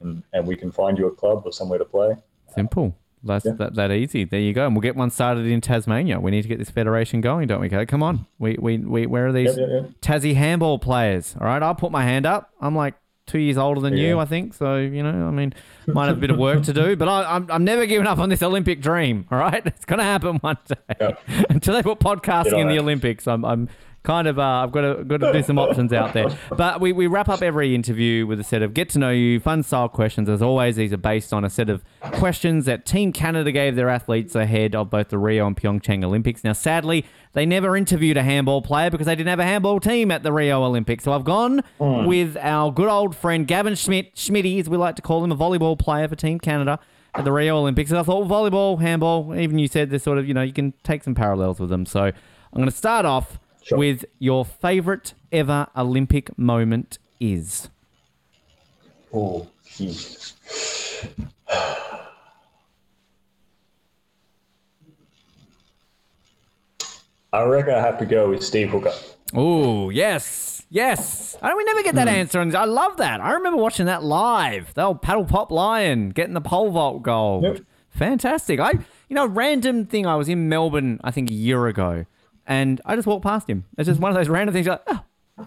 and, 0.00 0.22
and 0.32 0.46
we 0.46 0.56
can 0.56 0.72
find 0.72 0.96
you 0.98 1.06
a 1.06 1.10
club 1.10 1.42
or 1.44 1.52
somewhere 1.52 1.78
to 1.78 1.84
play. 1.84 2.16
Simple. 2.54 2.96
That's 3.22 3.44
that, 3.44 3.74
that 3.74 3.90
easy. 3.90 4.24
There 4.24 4.40
you 4.40 4.52
go. 4.52 4.66
And 4.66 4.74
we'll 4.74 4.82
get 4.82 4.94
one 4.94 5.10
started 5.10 5.46
in 5.46 5.60
Tasmania. 5.60 6.20
We 6.20 6.30
need 6.30 6.42
to 6.42 6.48
get 6.48 6.58
this 6.58 6.70
federation 6.70 7.20
going, 7.20 7.48
don't 7.48 7.60
we? 7.60 7.66
Okay, 7.66 7.84
come 7.84 8.02
on. 8.02 8.26
We 8.38 8.56
we, 8.58 8.78
we 8.78 9.06
where 9.06 9.26
are 9.26 9.32
these 9.32 9.56
yep. 9.56 9.90
Tassie 10.00 10.34
handball 10.34 10.78
players? 10.78 11.34
All 11.40 11.46
right, 11.46 11.62
I'll 11.62 11.74
put 11.74 11.90
my 11.90 12.04
hand 12.04 12.24
up. 12.24 12.50
I'm 12.60 12.76
like 12.76 12.94
two 13.26 13.38
years 13.40 13.58
older 13.58 13.80
than 13.80 13.96
you, 13.96 14.20
I 14.20 14.24
think. 14.24 14.54
So 14.54 14.76
you 14.76 15.02
know, 15.02 15.26
I 15.26 15.30
mean, 15.30 15.52
might 15.86 16.06
have 16.06 16.18
a 16.18 16.20
bit 16.20 16.30
of 16.30 16.38
work 16.38 16.62
to 16.64 16.72
do, 16.72 16.96
but 16.96 17.08
I, 17.08 17.34
I'm 17.34 17.50
I'm 17.50 17.64
never 17.64 17.84
giving 17.86 18.06
up 18.06 18.18
on 18.18 18.28
this 18.28 18.42
Olympic 18.42 18.80
dream. 18.80 19.26
All 19.30 19.38
right, 19.38 19.62
it's 19.66 19.84
gonna 19.84 20.04
happen 20.04 20.36
one 20.36 20.58
day. 20.66 21.16
Until 21.50 21.74
they 21.74 21.82
put 21.82 21.98
podcasting 21.98 22.60
in 22.60 22.68
the. 22.68 22.76
Olympics, 22.78 23.26
I'm 23.26 23.44
I'm 23.44 23.68
kind 24.06 24.28
of 24.28 24.38
uh, 24.38 24.42
I've 24.42 24.72
got 24.72 24.82
to 24.82 25.04
got 25.04 25.20
to 25.20 25.32
do 25.32 25.42
some 25.42 25.58
options 25.58 25.92
out 25.92 26.14
there. 26.14 26.28
But 26.56 26.80
we, 26.80 26.92
we 26.92 27.08
wrap 27.08 27.28
up 27.28 27.42
every 27.42 27.74
interview 27.74 28.26
with 28.26 28.38
a 28.40 28.44
set 28.44 28.62
of 28.62 28.72
get 28.72 28.88
to 28.90 28.98
know 28.98 29.10
you, 29.10 29.40
fun 29.40 29.64
style 29.64 29.88
questions. 29.88 30.28
As 30.28 30.40
always, 30.40 30.76
these 30.76 30.92
are 30.92 30.96
based 30.96 31.32
on 31.32 31.44
a 31.44 31.50
set 31.50 31.68
of 31.68 31.84
questions 32.12 32.64
that 32.66 32.86
Team 32.86 33.12
Canada 33.12 33.50
gave 33.50 33.74
their 33.74 33.88
athletes 33.88 34.34
ahead 34.34 34.74
of 34.74 34.88
both 34.88 35.08
the 35.08 35.18
Rio 35.18 35.46
and 35.46 35.56
Pyeongchang 35.56 36.04
Olympics. 36.04 36.44
Now, 36.44 36.52
sadly, 36.52 37.04
they 37.32 37.44
never 37.44 37.76
interviewed 37.76 38.16
a 38.16 38.22
handball 38.22 38.62
player 38.62 38.90
because 38.90 39.06
they 39.06 39.16
didn't 39.16 39.28
have 39.28 39.40
a 39.40 39.44
handball 39.44 39.80
team 39.80 40.10
at 40.12 40.22
the 40.22 40.32
Rio 40.32 40.62
Olympics. 40.62 41.02
So 41.04 41.12
I've 41.12 41.24
gone 41.24 41.62
with 42.06 42.36
our 42.40 42.72
good 42.72 42.88
old 42.88 43.16
friend 43.16 43.46
Gavin 43.46 43.74
Schmitt, 43.74 44.14
Schmitty, 44.14 44.60
as 44.60 44.68
we 44.68 44.76
like 44.76 44.94
to 44.96 45.02
call 45.02 45.22
him, 45.24 45.32
a 45.32 45.36
volleyball 45.36 45.76
player 45.76 46.06
for 46.06 46.14
Team 46.14 46.38
Canada 46.38 46.78
at 47.14 47.24
the 47.24 47.32
Rio 47.32 47.58
Olympics. 47.58 47.90
And 47.90 47.98
I 47.98 48.04
thought 48.04 48.26
well, 48.26 48.44
volleyball, 48.44 48.80
handball, 48.80 49.34
even 49.36 49.58
you 49.58 49.66
said 49.66 49.90
there's 49.90 50.04
sort 50.04 50.18
of, 50.18 50.28
you 50.28 50.34
know, 50.34 50.42
you 50.42 50.52
can 50.52 50.74
take 50.84 51.02
some 51.02 51.14
parallels 51.14 51.58
with 51.58 51.70
them. 51.70 51.84
So 51.86 52.04
I'm 52.04 52.12
going 52.54 52.70
to 52.70 52.76
start 52.76 53.04
off 53.04 53.40
Sure. 53.66 53.78
with 53.78 54.04
your 54.20 54.44
favorite 54.44 55.14
ever 55.32 55.66
Olympic 55.76 56.38
moment 56.38 56.98
is. 57.18 57.68
Oh. 59.12 59.48
I 67.32 67.42
reckon 67.42 67.74
I 67.74 67.80
have 67.80 67.98
to 67.98 68.06
go 68.06 68.30
with 68.30 68.44
Steve 68.44 68.70
Hooker. 68.70 68.92
Oh, 69.34 69.90
yes. 69.90 70.64
Yes. 70.70 71.36
I 71.42 71.52
we 71.52 71.64
never 71.64 71.82
get 71.82 71.96
that 71.96 72.06
hmm. 72.06 72.14
answer. 72.14 72.40
And 72.40 72.54
I 72.54 72.66
love 72.66 72.98
that. 72.98 73.20
I 73.20 73.32
remember 73.32 73.60
watching 73.60 73.86
that 73.86 74.04
live. 74.04 74.74
The 74.74 74.84
old 74.84 75.02
paddle 75.02 75.24
pop 75.24 75.50
lion 75.50 76.10
getting 76.10 76.34
the 76.34 76.40
pole 76.40 76.70
vault 76.70 77.02
gold. 77.02 77.42
Yep. 77.42 77.60
Fantastic. 77.90 78.60
I, 78.60 78.74
you 79.08 79.16
know, 79.16 79.26
random 79.26 79.86
thing. 79.86 80.06
I 80.06 80.14
was 80.14 80.28
in 80.28 80.48
Melbourne, 80.48 81.00
I 81.02 81.10
think 81.10 81.32
a 81.32 81.34
year 81.34 81.66
ago, 81.66 82.06
and 82.46 82.80
I 82.84 82.96
just 82.96 83.06
walked 83.06 83.22
past 83.24 83.48
him. 83.48 83.64
It's 83.78 83.86
just 83.86 84.00
one 84.00 84.10
of 84.10 84.16
those 84.16 84.28
random 84.28 84.52
things. 84.52 84.66
Like, 84.66 84.82
oh, 84.86 85.02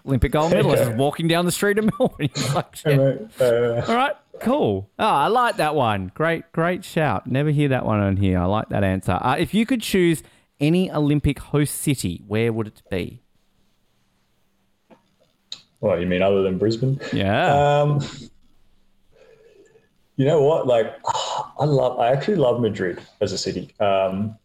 Olympic 0.06 0.32
gold 0.32 0.52
medalist 0.52 0.84
is 0.84 0.90
walking 0.90 1.28
down 1.28 1.46
the 1.46 1.52
street 1.52 1.78
in 1.78 1.90
Melbourne. 2.00 2.30
Like, 2.54 2.76
shit. 2.76 3.00
Uh, 3.42 3.84
All 3.88 3.96
right, 3.96 4.16
cool. 4.40 4.90
Oh, 5.00 5.06
I 5.06 5.28
like 5.28 5.58
that 5.58 5.76
one. 5.76 6.12
Great, 6.14 6.52
great 6.52 6.84
shout. 6.86 7.26
Never 7.28 7.50
hear 7.50 7.70
that 7.70 7.86
one 7.86 8.00
on 8.00 8.18
here. 8.18 8.40
I 8.40 8.46
like 8.46 8.70
that 8.70 8.84
answer. 8.84 9.18
Uh, 9.22 9.36
if 9.40 9.54
you 9.54 9.66
could 9.66 9.82
choose 9.82 10.22
any 10.60 10.92
Olympic 10.92 11.40
host 11.40 11.76
city, 11.76 12.24
where 12.28 12.52
would 12.54 12.68
it 12.68 12.82
be? 12.90 13.22
well, 15.82 16.00
you 16.00 16.06
mean 16.06 16.22
other 16.22 16.44
than 16.44 16.58
Brisbane? 16.58 17.00
Yeah. 17.14 17.82
Um, 17.82 18.02
you 20.18 20.26
know 20.26 20.42
what? 20.42 20.68
Like, 20.68 21.00
I 21.60 21.64
love. 21.66 22.00
I 22.00 22.12
actually 22.12 22.36
love 22.36 22.60
Madrid 22.60 23.00
as 23.22 23.32
a 23.32 23.38
city. 23.38 23.74
Um, 23.80 24.38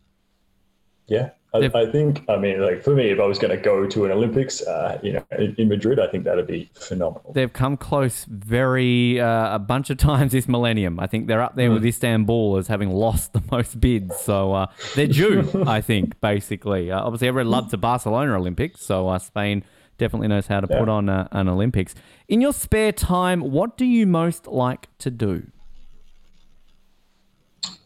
yeah, 1.06 1.30
I, 1.54 1.70
I 1.74 1.90
think. 1.90 2.24
I 2.28 2.36
mean, 2.36 2.60
like 2.60 2.82
for 2.82 2.94
me, 2.94 3.10
if 3.10 3.20
I 3.20 3.26
was 3.26 3.38
going 3.38 3.56
to 3.56 3.62
go 3.62 3.86
to 3.86 4.04
an 4.04 4.10
Olympics, 4.10 4.60
uh, 4.62 4.98
you 5.02 5.12
know, 5.12 5.24
in, 5.38 5.54
in 5.56 5.68
Madrid, 5.68 6.00
I 6.00 6.08
think 6.08 6.24
that'd 6.24 6.46
be 6.46 6.68
phenomenal. 6.74 7.32
They've 7.32 7.52
come 7.52 7.76
close 7.76 8.24
very 8.24 9.20
uh, 9.20 9.54
a 9.54 9.58
bunch 9.58 9.90
of 9.90 9.96
times 9.96 10.32
this 10.32 10.48
millennium. 10.48 10.98
I 10.98 11.06
think 11.06 11.28
they're 11.28 11.42
up 11.42 11.54
there 11.54 11.70
with 11.70 11.84
Istanbul 11.84 12.56
as 12.56 12.66
having 12.66 12.90
lost 12.90 13.32
the 13.32 13.42
most 13.52 13.80
bids. 13.80 14.16
So 14.18 14.52
uh, 14.52 14.66
they're 14.96 15.06
due, 15.06 15.64
I 15.66 15.80
think, 15.80 16.20
basically. 16.20 16.90
Uh, 16.90 17.00
obviously, 17.00 17.28
everyone 17.28 17.50
loves 17.50 17.70
the 17.70 17.78
Barcelona 17.78 18.36
Olympics, 18.36 18.80
so 18.80 19.08
uh, 19.08 19.18
Spain 19.18 19.64
definitely 19.96 20.28
knows 20.28 20.48
how 20.48 20.60
to 20.60 20.66
put 20.66 20.88
on 20.88 21.08
uh, 21.08 21.28
an 21.30 21.48
Olympics. 21.48 21.94
In 22.28 22.40
your 22.40 22.52
spare 22.52 22.90
time, 22.90 23.40
what 23.40 23.76
do 23.76 23.84
you 23.84 24.06
most 24.06 24.48
like 24.48 24.88
to 24.98 25.10
do? 25.10 25.46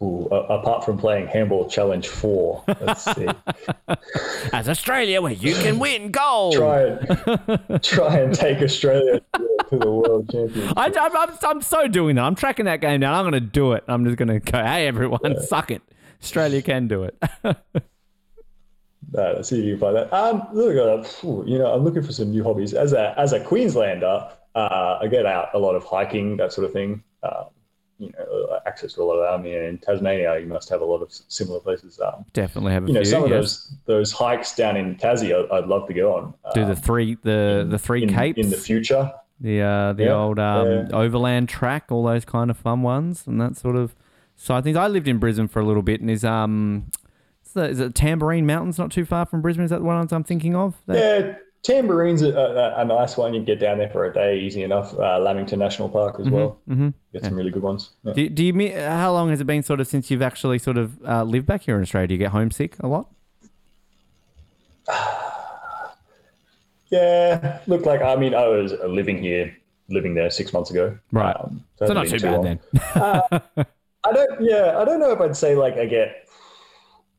Ooh, 0.01 0.26
apart 0.26 0.85
from 0.85 0.99
playing 0.99 1.26
Handball 1.29 1.68
Challenge 1.68 2.07
Four, 2.07 2.64
let's 2.81 3.05
see. 3.05 3.29
As 4.53 4.68
Australia, 4.68 5.20
where 5.20 5.33
you 5.33 5.55
can 5.55 5.79
win 5.79 6.11
gold. 6.11 6.55
try 6.55 6.83
and 6.83 7.83
try 7.83 8.18
and 8.18 8.35
take 8.35 8.62
Australia 8.62 9.20
to, 9.35 9.49
to 9.70 9.79
the 9.79 9.91
World 9.91 10.31
Championship. 10.31 10.74
I, 10.76 10.87
I'm, 10.87 11.16
I'm, 11.16 11.39
I'm 11.43 11.62
so 11.62 11.89
doing 11.89 12.16
that. 12.16 12.24
I'm 12.24 12.35
tracking 12.35 12.66
that 12.66 12.81
game 12.81 13.01
down. 13.01 13.14
I'm 13.14 13.24
going 13.24 13.33
to 13.33 13.41
do 13.41 13.72
it. 13.72 13.85
I'm 13.89 14.05
just 14.05 14.16
going 14.16 14.29
to 14.29 14.41
go, 14.41 14.59
hey, 14.59 14.87
everyone, 14.87 15.41
suck 15.43 15.70
it. 15.70 15.83
Australia 16.22 16.62
can 16.62 16.89
do 16.89 17.05
it. 17.05 17.22
No, 19.12 19.33
let's 19.37 19.49
see 19.49 19.61
if 19.61 19.64
you 19.64 19.72
can 19.72 19.81
find 19.81 19.97
that. 19.97 20.12
Um, 20.12 20.47
look, 20.53 20.76
uh, 20.76 21.43
you 21.47 21.59
know, 21.59 21.72
I'm 21.72 21.83
looking 21.83 22.03
for 22.03 22.12
some 22.12 22.31
new 22.31 22.45
hobbies. 22.45 22.74
As 22.74 22.93
a 22.93 23.18
as 23.18 23.33
a 23.33 23.41
Queenslander, 23.41 24.31
uh, 24.55 24.99
I 25.01 25.07
get 25.07 25.24
out 25.24 25.49
a 25.55 25.59
lot 25.59 25.74
of 25.74 25.85
hiking, 25.85 26.37
that 26.37 26.53
sort 26.53 26.66
of 26.66 26.72
thing. 26.72 27.03
Um, 27.22 27.47
you 27.99 28.12
know, 28.18 28.59
access 28.66 28.92
to 28.94 29.03
a 29.03 29.05
lot 29.05 29.14
of 29.14 29.30
them. 29.32 29.40
I 29.40 29.42
mean, 29.42 29.62
in 29.62 29.78
Tasmania, 29.78 30.38
you 30.38 30.46
must 30.46 30.68
have 30.68 30.80
a 30.80 30.84
lot 30.84 31.03
of 31.03 31.09
similar 31.28 31.61
places. 31.61 32.01
Um, 32.01 32.24
Definitely 32.32 32.72
have 32.72 32.84
a 32.84 32.86
you 32.88 32.92
know, 32.94 33.01
few. 33.01 33.11
some 33.11 33.24
of 33.24 33.30
yes. 33.30 33.38
those 33.38 33.72
those 33.86 34.12
hikes 34.12 34.55
down 34.55 34.76
in 34.76 34.94
Tassie, 34.96 35.32
I- 35.34 35.57
I'd 35.59 35.66
love 35.66 35.86
to 35.88 35.94
go 35.94 36.14
on. 36.14 36.34
do 36.55 36.62
Um, 36.62 36.68
the 36.68 36.76
three 36.76 37.16
the 37.22 37.66
the 37.68 37.78
three 37.78 38.03
in, 38.05 38.09
capes 38.14 38.38
in 38.38 38.51
the 38.51 38.57
future. 38.57 39.11
the 39.40 39.61
uh, 39.62 39.92
the 39.94 40.05
Yeah, 40.05 40.12
old 40.14 40.38
um, 40.38 40.66
yeah. 40.68 40.88
overland 40.92 41.49
track 41.49 41.86
all 41.90 42.05
those 42.05 42.24
kind 42.24 42.51
of 42.51 42.57
fun 42.57 42.82
ones 42.82 43.24
and 43.26 43.40
that 43.40 43.57
sort 43.57 43.76
of 43.76 43.94
so 44.36 44.55
I 44.55 44.61
think 44.61 44.76
I 44.76 44.86
lived 44.86 45.09
in 45.09 45.18
Brisbane 45.18 45.49
for 45.49 45.61
a 45.61 45.64
little 45.64 45.82
bit 45.82 46.01
and 46.01 46.11
is 46.11 46.24
um 46.24 46.86
is 47.44 47.57
it, 47.57 47.70
is 47.70 47.80
it 47.80 47.94
Tamborine 47.94 48.44
Mountains 48.44 48.78
not 48.78 48.90
too 48.92 49.05
far 49.05 49.26
from 49.26 49.40
Brisbane 49.42 49.64
is 49.64 49.70
that 49.70 49.78
the 49.80 49.84
one 49.84 50.09
I'm 50.11 50.24
thinking 50.24 50.55
of 50.55 50.74
That- 50.86 50.96
Yeah, 50.96 51.34
Tamborine's 51.63 52.23
a, 52.23 52.31
a, 52.31 52.81
a 52.81 52.85
nice 52.85 53.17
one. 53.17 53.35
You 53.35 53.41
can 53.41 53.45
get 53.45 53.61
down 53.61 53.79
there 53.79 53.91
for 53.91 54.05
a 54.07 54.13
day, 54.13 54.39
easy 54.39 54.63
enough. 54.63 54.95
Uh, 54.97 55.19
Lamington 55.19 55.59
National 55.59 55.89
Park 55.89 56.21
as 56.21 56.31
well. 56.31 56.59
Mm-hmm. 56.69 56.91
Get 57.13 57.25
some 57.25 57.35
really 57.35 57.51
good 57.51 57.63
ones. 57.63 57.91
Yeah. 58.05 58.13
do, 58.15 58.29
do 58.29 58.45
you 58.45 58.53
mean 58.53 58.77
how 58.77 59.13
long 59.13 59.31
has 59.31 59.41
it 59.41 59.47
been 59.47 59.63
sort 59.63 59.81
of 59.81 59.87
since 59.87 60.11
you've 60.11 60.23
actually 60.23 60.59
sort 60.59 60.79
of 60.79 61.03
uh, 61.05 61.25
lived 61.25 61.47
back 61.47 61.63
here 61.63 61.77
in 61.77 61.83
Australia 61.83 62.09
do 62.09 62.15
you 62.15 62.19
get 62.19 62.31
homesick 62.31 62.77
a 62.81 62.87
lot 62.87 63.11
Yeah, 66.91 67.61
look 67.67 67.85
like 67.85 68.01
I 68.01 68.17
mean 68.17 68.35
I 68.35 68.47
was 68.47 68.73
living 68.87 69.23
here, 69.23 69.55
living 69.91 70.15
there 70.15 70.31
six 70.31 70.53
months 70.53 70.71
ago. 70.71 70.99
Right. 71.13 71.37
Um, 71.37 71.63
so 71.77 71.85
it 71.85 71.95
not 71.95 72.09
hasn't 72.09 72.23
too 72.23 72.27
bad 72.27 72.37
long. 72.37 72.45
then 72.45 73.67
I 74.05 74.13
don't. 74.13 74.41
Yeah, 74.41 74.79
I 74.79 74.85
don't 74.85 75.01
know 75.01 75.11
if 75.11 75.21
I'd 75.21 75.37
say 75.37 75.55
like 75.55 75.75
I 75.75 75.85
get 75.85 76.29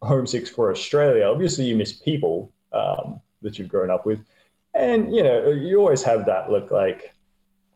homesick 0.02 0.48
for 0.48 0.72
Australia. 0.72 1.26
Obviously, 1.26 1.66
you 1.66 1.76
miss 1.76 1.94
people 1.94 2.52
um, 2.74 3.22
that 3.42 3.58
you've 3.58 3.70
grown 3.70 3.90
up 3.90 4.06
with, 4.06 4.20
and 4.74 5.16
you 5.16 5.24
know 5.24 5.50
you 5.50 5.80
always 5.80 6.04
have 6.04 6.26
that 6.26 6.52
look 6.52 6.72
like 6.72 7.14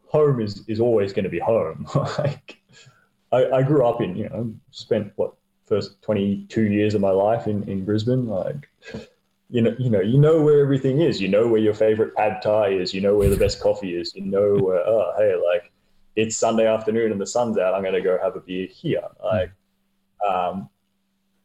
home 0.08 0.42
is 0.42 0.64
is 0.68 0.80
always 0.80 1.14
going 1.14 1.24
to 1.24 1.30
be 1.30 1.40
home. 1.40 1.88
like 2.18 2.60
I, 3.32 3.46
I 3.52 3.64
grew 3.64 3.86
up 3.86 4.02
in 4.02 4.16
you 4.16 4.30
know 4.30 4.54
spent 4.72 5.12
what 5.16 5.34
first 5.66 6.02
twenty 6.02 6.46
two 6.50 6.64
years 6.64 6.94
of 6.94 7.02
my 7.02 7.12
life 7.12 7.48
in 7.48 7.64
in 7.70 7.86
Brisbane 7.86 8.28
like. 8.28 8.70
You 9.50 9.62
know, 9.62 9.76
you 9.78 9.92
know, 9.92 10.02
you 10.02 10.18
know 10.18 10.42
where 10.42 10.62
everything 10.62 11.02
is. 11.02 11.22
You 11.22 11.28
know 11.28 11.48
where 11.48 11.62
your 11.62 11.76
favorite 11.76 12.16
pad 12.16 12.42
thai 12.42 12.70
is. 12.70 12.92
You 12.92 13.02
know 13.02 13.16
where 13.16 13.30
the 13.30 13.38
best 13.38 13.60
coffee 13.60 13.96
is. 13.96 14.16
You 14.16 14.24
know 14.24 14.56
where, 14.56 14.80
oh, 14.88 15.14
hey, 15.16 15.36
like 15.36 15.72
it's 16.16 16.36
Sunday 16.36 16.68
afternoon 16.68 17.12
and 17.12 17.20
the 17.20 17.28
sun's 17.28 17.58
out. 17.58 17.74
I'm 17.74 17.82
going 17.82 17.94
to 17.94 18.02
go 18.02 18.18
have 18.22 18.36
a 18.36 18.40
beer 18.40 18.68
here. 18.68 19.04
Like, 19.24 19.52
um, 20.28 20.70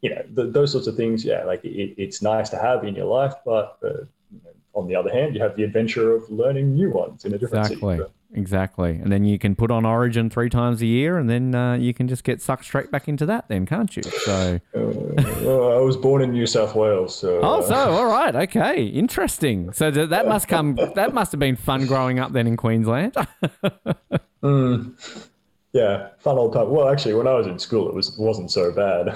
you 0.02 0.10
know, 0.10 0.22
th- 0.36 0.52
those 0.52 0.72
sorts 0.72 0.86
of 0.86 0.96
things. 0.96 1.24
Yeah, 1.24 1.44
like 1.44 1.64
it, 1.64 1.94
it's 1.96 2.22
nice 2.22 2.48
to 2.50 2.56
have 2.58 2.84
in 2.84 2.94
your 2.94 3.06
life, 3.06 3.34
but 3.44 3.78
uh, 3.82 3.88
you 4.30 4.40
know, 4.44 4.50
on 4.74 4.86
the 4.86 4.94
other 4.94 5.10
hand, 5.10 5.34
you 5.34 5.42
have 5.42 5.56
the 5.56 5.64
adventure 5.64 6.14
of 6.14 6.28
learning 6.30 6.74
new 6.74 6.90
ones 6.90 7.24
in 7.24 7.34
a 7.34 7.38
different 7.38 7.66
exactly 7.66 7.96
city. 7.98 8.10
exactly 8.34 8.90
and 8.90 9.10
then 9.10 9.24
you 9.24 9.38
can 9.38 9.56
put 9.56 9.70
on 9.70 9.86
Origin 9.86 10.28
three 10.28 10.50
times 10.50 10.82
a 10.82 10.86
year 10.86 11.16
and 11.16 11.30
then 11.30 11.54
uh, 11.54 11.74
you 11.74 11.94
can 11.94 12.06
just 12.06 12.22
get 12.24 12.42
sucked 12.42 12.64
straight 12.64 12.90
back 12.90 13.08
into 13.08 13.24
that 13.24 13.48
then 13.48 13.64
can't 13.64 13.96
you 13.96 14.02
so 14.02 14.60
Well, 14.74 15.72
I 15.72 15.80
was 15.80 15.96
born 15.96 16.20
in 16.20 16.30
New 16.32 16.46
South 16.46 16.74
Wales, 16.74 17.18
so 17.18 17.40
Oh, 17.42 17.60
uh, 17.60 17.62
so 17.62 17.74
all 17.96 18.06
right, 18.06 18.36
okay, 18.36 18.84
interesting. 18.84 19.72
So 19.72 19.90
th- 19.90 20.10
that 20.10 20.28
must 20.28 20.46
come. 20.46 20.74
That 20.94 21.14
must 21.14 21.32
have 21.32 21.38
been 21.40 21.56
fun 21.56 21.86
growing 21.86 22.18
up 22.18 22.32
then 22.32 22.46
in 22.46 22.56
Queensland. 22.56 23.14
yeah, 23.16 23.92
yeah, 25.78 26.08
fun 26.18 26.38
old 26.38 26.52
time. 26.52 26.70
Well, 26.70 26.88
actually, 26.88 27.14
when 27.14 27.28
I 27.28 27.34
was 27.34 27.46
in 27.46 27.58
school, 27.58 27.88
it 27.88 27.94
was 27.94 28.16
wasn't 28.18 28.50
so 28.50 28.72
bad. 28.72 29.06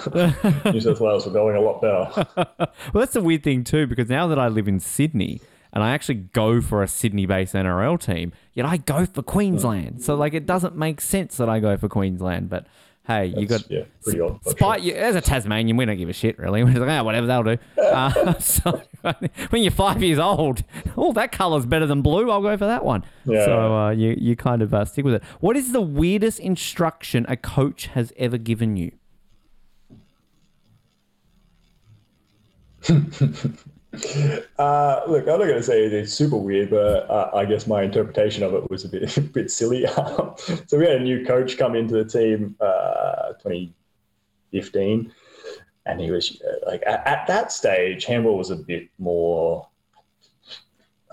New 0.72 0.80
South 0.80 1.00
Wales 1.00 1.26
were 1.26 1.32
going 1.32 1.56
a 1.56 1.60
lot 1.60 1.80
better. 1.80 2.26
well, 2.36 3.00
that's 3.02 3.14
the 3.14 3.20
weird 3.20 3.42
thing 3.42 3.64
too, 3.64 3.86
because 3.86 4.08
now 4.08 4.28
that 4.28 4.38
I 4.38 4.48
live 4.48 4.68
in 4.68 4.78
Sydney 4.78 5.40
and 5.72 5.82
I 5.82 5.90
actually 5.90 6.16
go 6.16 6.60
for 6.60 6.82
a 6.82 6.88
Sydney-based 6.88 7.54
NRL 7.54 7.98
team, 8.00 8.32
yet 8.54 8.66
I 8.66 8.76
go 8.76 9.06
for 9.06 9.22
Queensland. 9.22 9.96
Hmm. 9.96 10.02
So 10.02 10.14
like, 10.14 10.34
it 10.34 10.46
doesn't 10.46 10.76
make 10.76 11.00
sense 11.00 11.36
that 11.38 11.48
I 11.48 11.60
go 11.60 11.76
for 11.76 11.88
Queensland, 11.88 12.48
but. 12.48 12.66
Hey, 13.04 13.34
you 13.36 13.46
got 13.46 13.68
yeah, 13.68 13.82
pretty 14.02 14.20
odd, 14.20 14.38
but 14.44 14.56
Spite 14.56 14.82
you 14.82 14.94
as 14.94 15.16
a 15.16 15.20
Tasmanian, 15.20 15.76
we 15.76 15.84
don't 15.84 15.96
give 15.96 16.08
a 16.08 16.12
shit 16.12 16.38
really. 16.38 16.62
We're 16.64 16.70
just 16.70 16.80
like, 16.80 16.90
ah, 16.90 17.02
whatever, 17.02 17.26
that'll 17.26 17.56
do. 17.56 17.62
Uh, 17.92 18.32
so 18.38 18.80
when 19.50 19.62
you're 19.62 19.70
five 19.70 20.02
years 20.02 20.18
old, 20.18 20.62
oh, 20.96 21.12
that 21.12 21.30
colour's 21.30 21.66
better 21.66 21.84
than 21.84 22.00
blue. 22.00 22.30
I'll 22.30 22.40
go 22.40 22.56
for 22.56 22.64
that 22.64 22.84
one. 22.84 23.04
Yeah. 23.26 23.44
So 23.44 23.76
uh, 23.76 23.90
you 23.90 24.16
you 24.18 24.34
kind 24.34 24.62
of 24.62 24.72
uh, 24.72 24.84
stick 24.86 25.04
with 25.04 25.14
it. 25.14 25.24
What 25.40 25.56
is 25.58 25.72
the 25.72 25.82
weirdest 25.82 26.38
instruction 26.40 27.26
a 27.28 27.36
coach 27.36 27.88
has 27.88 28.12
ever 28.16 28.38
given 28.38 28.76
you? 28.76 28.92
Uh, 34.58 35.02
look, 35.06 35.22
I'm 35.22 35.38
not 35.38 35.46
going 35.46 35.54
to 35.54 35.62
say 35.62 35.84
it's 35.84 36.12
super 36.12 36.36
weird, 36.36 36.70
but 36.70 37.10
uh, 37.10 37.30
I 37.34 37.44
guess 37.44 37.66
my 37.66 37.82
interpretation 37.82 38.42
of 38.42 38.54
it 38.54 38.70
was 38.70 38.84
a 38.84 38.88
bit, 38.88 39.16
a 39.18 39.20
bit 39.20 39.50
silly. 39.50 39.86
so 40.66 40.78
we 40.78 40.86
had 40.86 40.96
a 40.96 41.00
new 41.00 41.26
coach 41.26 41.58
come 41.58 41.74
into 41.74 41.94
the 41.94 42.04
team, 42.04 42.56
uh, 42.60 43.32
2015, 43.42 45.12
and 45.84 46.00
he 46.00 46.10
was 46.10 46.40
uh, 46.42 46.70
like, 46.70 46.82
at, 46.86 47.06
at 47.06 47.26
that 47.26 47.52
stage, 47.52 48.04
handball 48.04 48.38
was 48.38 48.50
a 48.50 48.56
bit 48.56 48.88
more, 48.98 49.68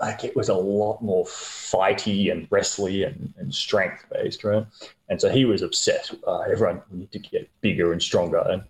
like 0.00 0.24
it 0.24 0.34
was 0.34 0.48
a 0.48 0.54
lot 0.54 1.02
more 1.02 1.26
fighty 1.26 2.32
and 2.32 2.46
wrestly 2.50 3.04
and, 3.04 3.34
and 3.36 3.54
strength 3.54 4.06
based, 4.10 4.42
right? 4.42 4.66
And 5.10 5.20
so 5.20 5.28
he 5.28 5.44
was 5.44 5.60
obsessed. 5.60 6.14
Uh, 6.26 6.40
everyone 6.40 6.80
we 6.90 7.00
need 7.00 7.12
to 7.12 7.18
get 7.18 7.50
bigger 7.60 7.92
and 7.92 8.02
stronger. 8.02 8.42
And 8.48 8.62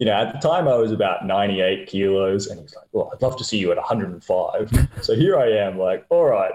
you 0.00 0.06
know, 0.06 0.12
at 0.12 0.32
the 0.32 0.38
time 0.38 0.66
I 0.66 0.76
was 0.76 0.92
about 0.92 1.26
98 1.26 1.86
kilos, 1.86 2.46
and 2.46 2.58
he's 2.58 2.74
like, 2.74 2.86
"Well, 2.92 3.10
I'd 3.12 3.20
love 3.20 3.36
to 3.36 3.44
see 3.44 3.58
you 3.58 3.70
at 3.70 3.76
105." 3.76 4.88
so 5.02 5.14
here 5.14 5.38
I 5.38 5.50
am, 5.50 5.78
like, 5.78 6.06
"All 6.08 6.24
right, 6.24 6.54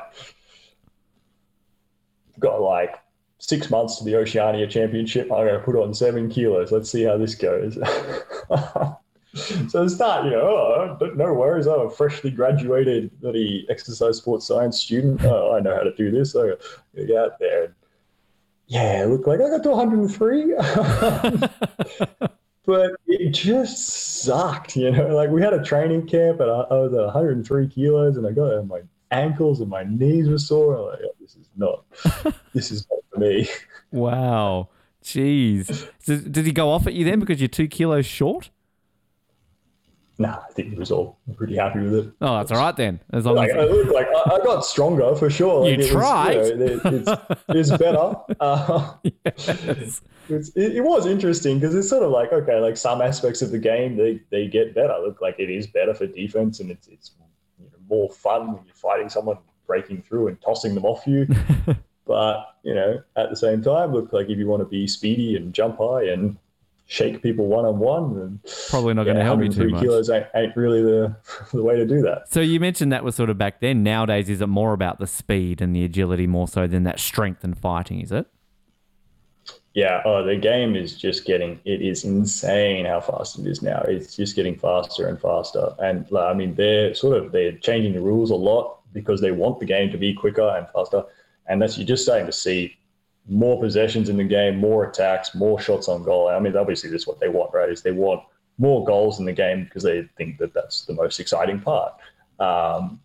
got 2.39 2.59
like 2.59 2.95
six 3.37 3.69
months 3.69 3.99
to 3.99 4.03
the 4.03 4.15
Oceania 4.15 4.65
Championship. 4.67 5.25
I'm 5.31 5.45
going 5.45 5.53
to 5.53 5.59
put 5.59 5.75
on 5.75 5.93
seven 5.93 6.27
kilos. 6.27 6.71
Let's 6.71 6.89
see 6.89 7.03
how 7.03 7.17
this 7.17 7.35
goes." 7.35 7.75
so 9.35 9.83
to 9.83 9.89
start, 9.91 10.25
you 10.25 10.31
know, 10.31 10.41
oh, 10.41 10.97
but 10.99 11.15
no 11.15 11.31
worries. 11.31 11.67
I'm 11.67 11.81
a 11.81 11.89
freshly 11.91 12.31
graduated 12.31 13.11
bloody 13.21 13.67
exercise 13.69 14.17
sports 14.17 14.47
science 14.47 14.79
student. 14.81 15.23
Oh, 15.23 15.55
I 15.55 15.59
know 15.59 15.75
how 15.75 15.83
to 15.83 15.93
do 15.93 16.09
this. 16.09 16.31
So 16.31 16.57
I 16.97 17.03
get 17.03 17.15
out 17.15 17.37
there. 17.39 17.65
And, 17.65 17.73
yeah, 18.65 19.05
look 19.07 19.27
like 19.27 19.39
I 19.39 19.49
got 19.49 19.61
to 19.61 19.69
103. 19.69 20.55
but 22.65 22.91
it 23.07 23.31
just 23.31 24.23
sucked, 24.23 24.75
you 24.75 24.91
know. 24.91 25.15
Like 25.15 25.29
we 25.29 25.41
had 25.41 25.53
a 25.53 25.63
training 25.63 26.07
camp, 26.07 26.39
and 26.39 26.49
I, 26.49 26.61
I 26.61 26.79
was 26.79 26.93
at 26.93 27.03
103 27.03 27.67
kilos, 27.67 28.17
and 28.17 28.25
I 28.25 28.31
got 28.31 28.53
and 28.53 28.67
my 28.67 28.81
ankles 29.11 29.61
and 29.61 29.69
my 29.69 29.83
knees 29.83 30.29
were 30.29 30.37
sore. 30.37 30.75
I'm 30.75 30.85
like, 30.85 30.99
oh, 31.03 31.15
this 31.19 31.35
is 31.35 31.49
not, 31.55 31.85
this 32.53 32.71
is 32.71 32.87
not 32.91 32.99
for 33.11 33.19
me. 33.19 33.47
Wow, 33.91 34.69
jeez. 35.03 35.89
Did, 36.05 36.31
did 36.31 36.45
he 36.45 36.51
go 36.51 36.69
off 36.69 36.85
at 36.85 36.93
you 36.93 37.05
then 37.05 37.19
because 37.19 37.39
you're 37.39 37.47
two 37.47 37.67
kilos 37.67 38.05
short? 38.05 38.51
Nah, 40.17 40.37
I 40.49 40.53
think 40.53 40.69
he 40.71 40.75
was 40.79 40.91
all 40.91 41.17
pretty 41.35 41.57
happy 41.57 41.79
with 41.81 41.93
it. 41.93 42.13
Oh, 42.21 42.37
that's 42.37 42.51
all 42.51 42.57
right 42.57 42.75
then. 42.75 43.01
As 43.11 43.25
long 43.25 43.35
Like, 43.35 43.49
as 43.51 43.87
like 43.87 44.07
I, 44.07 44.35
I 44.35 44.39
got 44.43 44.65
stronger 44.65 45.13
for 45.15 45.29
sure. 45.29 45.65
You 45.65 45.71
Like, 45.71 45.79
it 45.79 45.81
was, 45.81 45.89
tried. 45.89 46.35
know, 46.35 46.41
it- 46.43 46.81
it's, 46.85 47.69
it's 47.69 47.77
better. 47.77 48.13
Uh, 48.39 48.93
it's, 50.29 50.49
it, 50.55 50.77
it 50.77 50.83
was 50.83 51.05
interesting 51.05 51.59
because 51.59 51.75
it's 51.75 51.89
sort 51.89 52.03
of 52.03 52.11
like 52.11 52.31
okay, 52.33 52.59
like 52.59 52.77
some 52.77 53.01
aspects 53.01 53.41
of 53.41 53.51
the 53.51 53.59
game 53.59 53.95
they, 53.95 54.21
they 54.31 54.47
get 54.47 54.73
better. 54.73 54.95
Look 55.03 55.21
like 55.21 55.35
it 55.39 55.49
is 55.49 55.67
better 55.67 55.93
for 55.93 56.07
defense 56.07 56.59
and 56.59 56.71
it's 56.71 56.87
it's 56.87 57.11
you 57.59 57.65
know, 57.65 57.77
more 57.89 58.09
fun 58.09 58.53
when 58.53 58.65
you're 58.65 58.75
fighting 58.75 59.09
someone 59.09 59.37
breaking 59.67 60.01
through 60.01 60.29
and 60.29 60.41
tossing 60.41 60.73
them 60.75 60.85
off 60.85 61.05
you. 61.05 61.27
but 62.07 62.55
you 62.63 62.73
know, 62.73 63.01
at 63.15 63.29
the 63.29 63.35
same 63.35 63.61
time, 63.61 63.91
look 63.93 64.13
like 64.13 64.29
if 64.29 64.37
you 64.37 64.47
want 64.47 64.61
to 64.61 64.67
be 64.67 64.87
speedy 64.87 65.35
and 65.35 65.53
jump 65.53 65.77
high 65.77 66.05
and 66.05 66.37
shake 66.87 67.21
people 67.21 67.47
one 67.47 67.65
on 67.65 67.79
one, 67.79 68.15
then 68.15 68.39
probably 68.69 68.93
not 68.93 69.05
going 69.05 69.17
to 69.17 69.23
help 69.23 69.41
you 69.41 69.49
too 69.49 69.71
103 69.71 69.71
much. 69.71 69.81
kilos 69.81 70.09
ain't, 70.09 70.27
ain't 70.35 70.55
really 70.55 70.81
the 70.81 71.15
the 71.53 71.63
way 71.63 71.75
to 71.75 71.85
do 71.85 72.01
that. 72.01 72.31
So 72.31 72.41
you 72.41 72.59
mentioned 72.59 72.91
that 72.91 73.03
was 73.03 73.15
sort 73.15 73.29
of 73.29 73.37
back 73.37 73.59
then. 73.59 73.83
Nowadays, 73.83 74.29
is 74.29 74.41
it 74.41 74.47
more 74.47 74.73
about 74.73 74.99
the 74.99 75.07
speed 75.07 75.61
and 75.61 75.75
the 75.75 75.83
agility 75.83 76.27
more 76.27 76.47
so 76.47 76.67
than 76.67 76.83
that 76.83 76.99
strength 76.99 77.43
and 77.43 77.57
fighting? 77.57 78.01
Is 78.01 78.11
it? 78.11 78.27
Yeah, 79.73 80.01
oh, 80.05 80.23
the 80.23 80.37
game 80.37 80.73
is 80.73 80.95
just 80.95 81.25
getting, 81.25 81.59
it 81.65 81.81
is 81.81 82.05
insane 82.05 82.85
how 82.85 83.01
fast 83.01 83.37
it 83.37 83.45
is 83.45 83.61
now. 83.61 83.81
It's 83.85 84.15
just 84.15 84.33
getting 84.33 84.57
faster 84.57 85.05
and 85.05 85.19
faster. 85.19 85.75
And 85.79 86.09
like, 86.11 86.33
I 86.33 86.33
mean, 86.33 86.55
they're 86.55 86.93
sort 86.93 87.17
of, 87.17 87.33
they're 87.33 87.51
changing 87.57 87.91
the 87.91 87.99
rules 87.99 88.31
a 88.31 88.35
lot 88.35 88.79
because 88.93 89.19
they 89.19 89.31
want 89.31 89.59
the 89.59 89.65
game 89.65 89.91
to 89.91 89.97
be 89.97 90.13
quicker 90.13 90.47
and 90.47 90.65
faster. 90.69 91.03
And 91.47 91.61
that's, 91.61 91.77
you're 91.77 91.85
just 91.85 92.03
starting 92.03 92.25
to 92.25 92.31
see 92.31 92.77
more 93.27 93.59
possessions 93.59 94.09
in 94.09 94.17
the 94.17 94.23
game, 94.23 94.57
more 94.57 94.89
attacks, 94.89 95.33
more 95.33 95.59
shots 95.59 95.87
on 95.87 96.03
goal. 96.03 96.29
I 96.29 96.39
mean, 96.39 96.55
obviously 96.55 96.89
this 96.89 97.01
is 97.01 97.07
what 97.07 97.19
they 97.19 97.29
want, 97.29 97.53
right? 97.53 97.69
Is 97.69 97.81
they 97.81 97.91
want 97.91 98.23
more 98.57 98.85
goals 98.85 99.19
in 99.19 99.25
the 99.25 99.33
game 99.33 99.65
because 99.65 99.83
they 99.83 100.07
think 100.17 100.37
that 100.37 100.53
that's 100.53 100.85
the 100.85 100.93
most 100.93 101.19
exciting 101.19 101.59
part. 101.59 101.93
Um, 102.39 102.99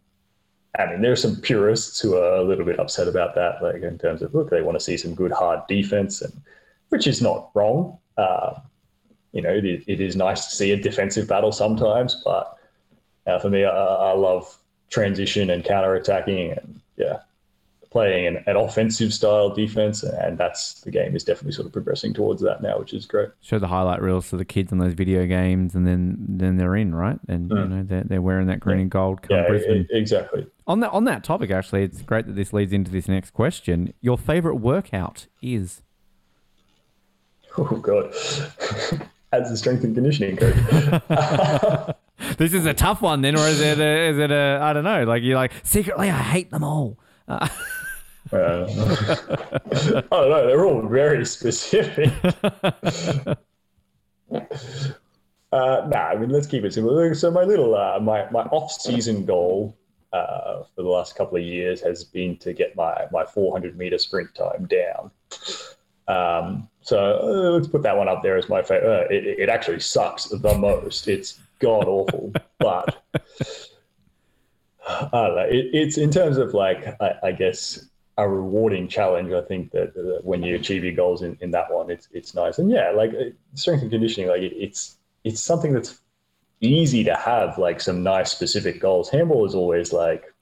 I 0.78 0.86
mean, 0.86 1.02
there 1.02 1.12
are 1.12 1.16
some 1.16 1.36
purists 1.36 2.00
who 2.00 2.16
are 2.16 2.36
a 2.36 2.44
little 2.44 2.64
bit 2.64 2.78
upset 2.78 3.08
about 3.08 3.34
that, 3.34 3.62
like 3.62 3.82
in 3.82 3.98
terms 3.98 4.22
of 4.22 4.34
look, 4.34 4.50
they 4.50 4.62
want 4.62 4.78
to 4.78 4.84
see 4.84 4.96
some 4.96 5.14
good 5.14 5.32
hard 5.32 5.66
defense, 5.66 6.22
and 6.22 6.32
which 6.90 7.06
is 7.06 7.20
not 7.20 7.50
wrong. 7.54 7.98
Uh, 8.16 8.54
you 9.32 9.42
know, 9.42 9.50
it 9.50 9.64
is, 9.64 9.84
it 9.86 10.00
is 10.00 10.14
nice 10.14 10.46
to 10.46 10.54
see 10.54 10.70
a 10.72 10.76
defensive 10.76 11.26
battle 11.26 11.52
sometimes, 11.52 12.22
but 12.24 12.56
uh, 13.26 13.38
for 13.38 13.50
me, 13.50 13.64
I, 13.64 13.70
I 13.70 14.12
love 14.12 14.56
transition 14.90 15.50
and 15.50 15.64
counter 15.64 15.94
attacking, 15.94 16.52
and 16.52 16.80
yeah, 16.96 17.18
playing 17.90 18.26
an, 18.28 18.44
an 18.46 18.56
offensive 18.56 19.12
style 19.12 19.50
defense, 19.50 20.02
and 20.04 20.38
that's 20.38 20.74
the 20.82 20.90
game 20.90 21.16
is 21.16 21.24
definitely 21.24 21.52
sort 21.52 21.66
of 21.66 21.72
progressing 21.72 22.14
towards 22.14 22.40
that 22.42 22.62
now, 22.62 22.78
which 22.78 22.92
is 22.94 23.04
great. 23.04 23.30
Show 23.40 23.58
the 23.58 23.66
highlight 23.66 24.00
reels 24.00 24.30
to 24.30 24.36
the 24.36 24.44
kids 24.44 24.70
on 24.72 24.78
those 24.78 24.92
video 24.94 25.26
games, 25.26 25.74
and 25.74 25.86
then 25.86 26.16
then 26.28 26.56
they're 26.56 26.76
in, 26.76 26.94
right? 26.94 27.18
And 27.28 27.50
you 27.50 27.56
know 27.56 27.82
they're, 27.82 28.04
they're 28.04 28.22
wearing 28.22 28.46
that 28.46 28.60
green 28.60 28.78
and 28.80 28.90
gold. 28.90 29.22
Come 29.22 29.36
Yeah, 29.36 29.48
Brisbane. 29.48 29.88
e- 29.92 29.96
exactly. 29.98 30.46
on 30.66 30.80
that 30.80 30.90
on 30.92 31.04
that 31.04 31.24
topic, 31.24 31.50
actually, 31.50 31.82
it's 31.82 32.02
great 32.02 32.26
that 32.26 32.36
this 32.36 32.52
leads 32.52 32.72
into 32.72 32.90
this 32.90 33.08
next 33.08 33.30
question. 33.32 33.92
Your 34.00 34.16
favorite 34.16 34.56
workout 34.56 35.26
is? 35.42 35.82
Oh 37.58 37.64
god. 37.76 38.14
As 39.32 39.48
a 39.50 39.56
strength 39.56 39.84
and 39.84 39.94
conditioning 39.94 40.36
coach. 40.36 40.56
This 42.36 42.52
is 42.52 42.66
a 42.66 42.74
tough 42.74 43.00
one, 43.00 43.22
then, 43.22 43.34
or 43.36 43.46
is 43.48 43.60
it? 43.60 43.78
A, 43.80 44.08
is 44.08 44.18
it 44.18 44.30
a? 44.30 44.58
I 44.62 44.72
don't 44.74 44.84
know. 44.84 45.04
Like 45.04 45.22
you're 45.22 45.36
like 45.36 45.52
secretly, 45.62 46.10
I 46.10 46.18
hate 46.18 46.50
them 46.50 46.62
all. 46.62 46.98
Uh, 47.26 47.48
I 48.32 48.66
don't 49.86 50.10
know. 50.10 50.46
They're 50.46 50.64
all 50.64 50.82
very 50.82 51.24
specific. 51.26 52.10
uh, 52.24 53.34
nah, 55.52 55.98
I 55.98 56.16
mean, 56.16 56.30
let's 56.30 56.46
keep 56.46 56.64
it 56.64 56.72
simple. 56.72 57.14
So 57.14 57.30
my 57.30 57.42
little, 57.42 57.74
uh, 57.74 57.98
my 58.00 58.30
my 58.30 58.42
off-season 58.42 59.24
goal 59.24 59.76
uh, 60.12 60.62
for 60.74 60.82
the 60.82 60.88
last 60.88 61.16
couple 61.16 61.38
of 61.38 61.44
years 61.44 61.80
has 61.80 62.04
been 62.04 62.36
to 62.38 62.52
get 62.52 62.76
my 62.76 63.06
my 63.12 63.24
400 63.24 63.76
meter 63.76 63.98
sprint 63.98 64.34
time 64.34 64.66
down. 64.66 65.10
Um, 66.08 66.68
so 66.82 67.20
uh, 67.22 67.50
let's 67.50 67.68
put 67.68 67.82
that 67.82 67.96
one 67.96 68.08
up 68.08 68.22
there 68.22 68.36
as 68.36 68.48
my 68.48 68.62
favorite. 68.62 68.88
Uh, 68.88 69.06
it, 69.10 69.24
it 69.40 69.48
actually 69.48 69.80
sucks 69.80 70.24
the 70.24 70.58
most. 70.58 71.08
It's 71.08 71.38
god 71.58 71.86
awful, 71.86 72.32
but 72.58 73.02
I 74.86 75.08
don't 75.12 75.36
know. 75.36 75.46
It, 75.48 75.70
it's 75.72 75.98
in 75.98 76.10
terms 76.10 76.36
of 76.36 76.54
like, 76.54 77.00
I, 77.00 77.14
I 77.24 77.32
guess, 77.32 77.86
a 78.18 78.28
rewarding 78.28 78.88
challenge. 78.88 79.32
I 79.32 79.42
think 79.42 79.72
that 79.72 79.96
uh, 79.96 80.20
when 80.22 80.42
you 80.42 80.54
achieve 80.54 80.84
your 80.84 80.94
goals 80.94 81.22
in, 81.22 81.36
in 81.40 81.50
that 81.52 81.72
one, 81.72 81.90
it's 81.90 82.08
it's 82.12 82.34
nice. 82.34 82.58
And 82.58 82.70
yeah, 82.70 82.90
like 82.90 83.10
uh, 83.12 83.30
strength 83.54 83.82
and 83.82 83.90
conditioning, 83.90 84.28
like 84.28 84.42
it, 84.42 84.52
it's 84.56 84.96
it's 85.24 85.40
something 85.40 85.72
that's 85.72 86.00
easy 86.60 87.02
to 87.04 87.14
have 87.14 87.58
like 87.58 87.80
some 87.80 88.02
nice 88.02 88.30
specific 88.30 88.80
goals. 88.80 89.08
Handball 89.08 89.46
is 89.46 89.54
always 89.54 89.92
like, 89.92 90.34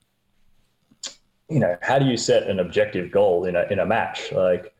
you 1.49 1.59
know, 1.59 1.77
how 1.81 1.97
do 1.99 2.05
you 2.05 2.17
set 2.17 2.43
an 2.43 2.59
objective 2.59 3.11
goal 3.11 3.45
in 3.45 3.55
a 3.55 3.63
in 3.71 3.79
a 3.79 3.85
match? 3.85 4.31
Like 4.31 4.73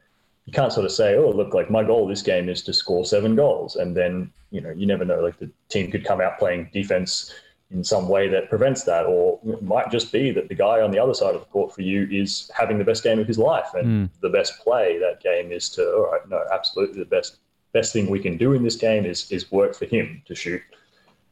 you 0.45 0.53
can't 0.53 0.73
sort 0.73 0.85
of 0.85 0.91
say, 0.91 1.15
oh, 1.15 1.29
look, 1.29 1.53
like 1.53 1.69
my 1.69 1.83
goal 1.83 2.07
this 2.07 2.21
game 2.21 2.49
is 2.49 2.63
to 2.63 2.73
score 2.73 3.05
seven 3.05 3.35
goals, 3.35 3.75
and 3.75 3.95
then 3.95 4.31
you 4.51 4.61
know 4.61 4.71
you 4.71 4.85
never 4.85 5.05
know. 5.05 5.21
Like 5.21 5.37
the 5.37 5.49
team 5.69 5.91
could 5.91 6.05
come 6.05 6.21
out 6.21 6.39
playing 6.39 6.69
defense 6.73 7.33
in 7.71 7.83
some 7.83 8.09
way 8.09 8.27
that 8.27 8.49
prevents 8.49 8.83
that, 8.83 9.05
or 9.05 9.39
it 9.45 9.61
might 9.61 9.91
just 9.91 10.11
be 10.11 10.31
that 10.31 10.49
the 10.49 10.55
guy 10.55 10.81
on 10.81 10.91
the 10.91 10.97
other 10.97 11.13
side 11.13 11.35
of 11.35 11.41
the 11.41 11.47
court 11.47 11.73
for 11.73 11.81
you 11.81 12.07
is 12.11 12.49
having 12.57 12.77
the 12.79 12.83
best 12.83 13.03
game 13.03 13.19
of 13.19 13.27
his 13.27 13.37
life, 13.37 13.69
and 13.75 14.09
the 14.21 14.29
best 14.29 14.59
play 14.59 14.97
that 14.97 15.21
game 15.21 15.51
is 15.51 15.69
to, 15.69 15.83
all 15.83 16.11
right, 16.11 16.27
no, 16.29 16.43
absolutely 16.51 16.99
the 16.99 17.05
best 17.05 17.37
best 17.71 17.93
thing 17.93 18.09
we 18.09 18.19
can 18.19 18.35
do 18.35 18.53
in 18.53 18.63
this 18.63 18.75
game 18.75 19.05
is 19.05 19.31
is 19.31 19.51
work 19.51 19.75
for 19.75 19.85
him 19.85 20.21
to 20.25 20.33
shoot. 20.33 20.61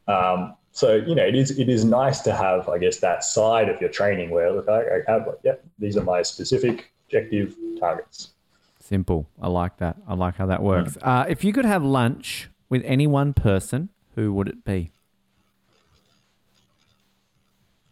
Um, 0.06 0.54
so 0.70 0.94
you 0.94 1.14
know, 1.14 1.24
it 1.24 1.34
is 1.34 1.58
it 1.58 1.68
is 1.68 1.84
nice 1.84 2.20
to 2.20 2.32
have, 2.32 2.68
I 2.68 2.78
guess, 2.78 2.98
that 2.98 3.24
side 3.24 3.68
of 3.68 3.80
your 3.80 3.90
training 3.90 4.30
where 4.30 4.52
look, 4.52 4.68
I, 4.68 4.80
I 4.80 5.00
have 5.08 5.26
like, 5.26 5.38
yeah, 5.42 5.54
these 5.78 5.96
are 5.96 6.04
my 6.04 6.22
specific 6.22 6.92
objective 7.06 7.56
targets. 7.80 8.30
Simple. 8.78 9.26
I 9.42 9.48
like 9.48 9.78
that. 9.78 9.96
I 10.06 10.14
like 10.14 10.36
how 10.36 10.46
that 10.46 10.62
works. 10.62 10.96
Uh, 11.02 11.26
if 11.28 11.42
you 11.42 11.52
could 11.52 11.64
have 11.64 11.82
lunch 11.82 12.48
with 12.68 12.82
any 12.84 13.06
one 13.06 13.34
person, 13.34 13.88
who 14.14 14.32
would 14.32 14.48
it 14.48 14.64
be? 14.64 14.92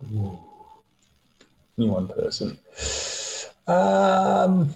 Any 0.05 1.88
one 1.88 2.09
person. 2.09 2.59
Um, 3.66 4.74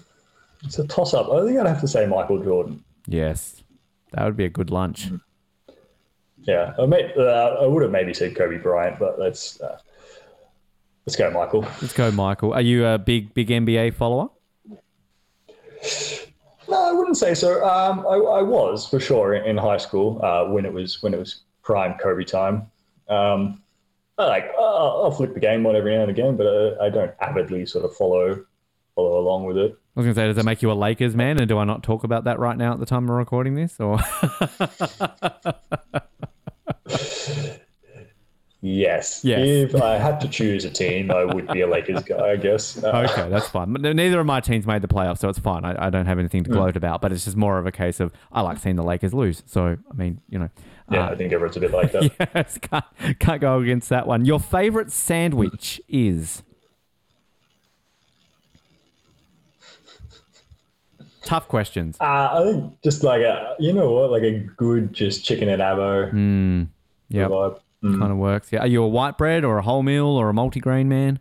it's 0.63 0.77
a 0.79 0.87
toss 0.87 1.13
up. 1.13 1.31
I 1.31 1.45
think 1.45 1.59
I'd 1.59 1.67
have 1.67 1.81
to 1.81 1.87
say 1.87 2.05
Michael 2.05 2.43
Jordan. 2.43 2.83
Yes, 3.07 3.63
that 4.11 4.25
would 4.25 4.37
be 4.37 4.45
a 4.45 4.49
good 4.49 4.69
lunch. 4.69 5.09
Yeah, 6.43 6.73
I, 6.79 6.85
may, 6.85 7.13
uh, 7.15 7.21
I 7.21 7.65
would 7.65 7.83
have 7.83 7.91
maybe 7.91 8.13
said 8.13 8.35
Kobe 8.35 8.57
Bryant, 8.57 8.99
but 8.99 9.19
let's 9.19 9.61
uh, 9.61 9.77
let's 11.05 11.15
go, 11.15 11.29
Michael. 11.31 11.61
Let's 11.81 11.93
go, 11.93 12.11
Michael. 12.11 12.53
Are 12.53 12.61
you 12.61 12.85
a 12.85 12.97
big, 12.97 13.33
big 13.33 13.49
NBA 13.49 13.93
follower? 13.93 14.29
No, 16.67 16.89
I 16.89 16.91
wouldn't 16.91 17.17
say 17.17 17.33
so. 17.33 17.63
Um, 17.67 17.99
I, 18.07 18.13
I 18.13 18.41
was 18.41 18.87
for 18.87 18.99
sure 18.99 19.33
in, 19.33 19.45
in 19.45 19.57
high 19.57 19.77
school 19.77 20.23
uh, 20.23 20.45
when 20.45 20.65
it 20.65 20.73
was 20.73 21.01
when 21.03 21.13
it 21.13 21.19
was 21.19 21.41
prime 21.63 21.97
Kobe 21.99 22.23
time. 22.23 22.67
Um, 23.07 23.60
I 24.21 24.27
like 24.27 24.51
I'll, 24.57 25.01
I'll 25.03 25.11
flick 25.11 25.33
the 25.33 25.39
game 25.39 25.65
on 25.65 25.75
every 25.75 25.95
now 25.95 26.01
and 26.01 26.11
again, 26.11 26.37
but 26.37 26.45
uh, 26.45 26.75
I 26.81 26.89
don't 26.89 27.11
avidly 27.19 27.65
sort 27.65 27.85
of 27.85 27.95
follow 27.95 28.45
follow 28.95 29.19
along 29.19 29.45
with 29.45 29.57
it. 29.57 29.77
I 29.95 29.99
was 29.99 30.05
going 30.05 30.15
to 30.15 30.21
say, 30.21 30.27
does 30.27 30.37
that 30.37 30.45
make 30.45 30.61
you 30.61 30.71
a 30.71 30.73
Lakers 30.73 31.15
man? 31.15 31.37
And 31.37 31.49
do 31.49 31.57
I 31.57 31.65
not 31.65 31.83
talk 31.83 32.05
about 32.05 32.23
that 32.23 32.39
right 32.39 32.57
now 32.57 32.73
at 32.73 32.79
the 32.79 32.85
time 32.85 33.09
of 33.09 33.09
recording 33.09 33.55
this? 33.55 33.77
Or 33.79 33.99
Yes. 38.63 39.25
Yes. 39.25 39.73
If 39.73 39.81
I 39.81 39.97
had 39.97 40.21
to 40.21 40.27
choose 40.27 40.65
a 40.65 40.69
team, 40.69 41.09
I 41.09 41.25
would 41.25 41.47
be 41.47 41.61
a 41.61 41.67
Lakers 41.67 42.03
guy, 42.03 42.29
I 42.29 42.35
guess. 42.35 42.81
Uh, 42.81 42.89
okay, 43.09 43.27
that's 43.27 43.49
fine. 43.49 43.73
But 43.73 43.81
neither 43.81 44.19
of 44.19 44.27
my 44.27 44.39
teams 44.39 44.67
made 44.67 44.83
the 44.83 44.87
playoffs, 44.87 45.17
so 45.17 45.29
it's 45.29 45.39
fine. 45.39 45.65
I, 45.65 45.87
I 45.87 45.89
don't 45.89 46.05
have 46.05 46.19
anything 46.19 46.43
to 46.43 46.51
gloat 46.51 46.77
about. 46.77 47.01
But 47.01 47.11
it's 47.11 47.25
just 47.25 47.35
more 47.35 47.57
of 47.57 47.65
a 47.65 47.71
case 47.71 47.99
of 47.99 48.13
I 48.31 48.41
like 48.41 48.59
seeing 48.59 48.75
the 48.75 48.83
Lakers 48.83 49.15
lose. 49.15 49.41
So 49.47 49.77
I 49.89 49.93
mean, 49.95 50.21
you 50.29 50.37
know, 50.37 50.49
yeah, 50.89 51.07
uh, 51.07 51.11
I 51.11 51.15
think 51.15 51.33
everyone's 51.33 51.57
a 51.57 51.59
bit 51.59 51.71
like 51.71 51.91
that. 51.93 52.11
yes, 52.33 52.57
can't, 52.57 52.85
can't 53.19 53.41
go 53.41 53.59
against 53.59 53.89
that 53.89 54.07
one. 54.07 54.25
Your 54.25 54.39
favorite 54.39 54.91
sandwich 54.91 55.79
is 55.87 56.43
tough 61.23 61.47
questions. 61.47 61.97
Uh, 61.99 62.03
I 62.33 62.43
think 62.51 62.81
just 62.83 63.03
like 63.03 63.21
a, 63.21 63.55
you 63.59 63.73
know 63.73 63.91
what, 63.91 64.11
like 64.11 64.23
a 64.23 64.39
good 64.39 64.93
just 64.93 65.23
chicken 65.23 65.49
and 65.49 65.61
avo 65.61 66.67
Yep, 67.09 67.29
vibe. 67.29 67.59
Mm. 67.83 67.99
kind 67.99 68.11
of 68.11 68.17
works. 68.17 68.51
Yeah, 68.51 68.59
are 68.59 68.67
you 68.67 68.83
a 68.83 68.87
white 68.87 69.17
bread 69.17 69.43
or 69.43 69.57
a 69.59 69.63
wholemeal 69.63 70.05
or 70.05 70.29
a 70.29 70.33
multigrain 70.33 70.85
man? 70.85 71.19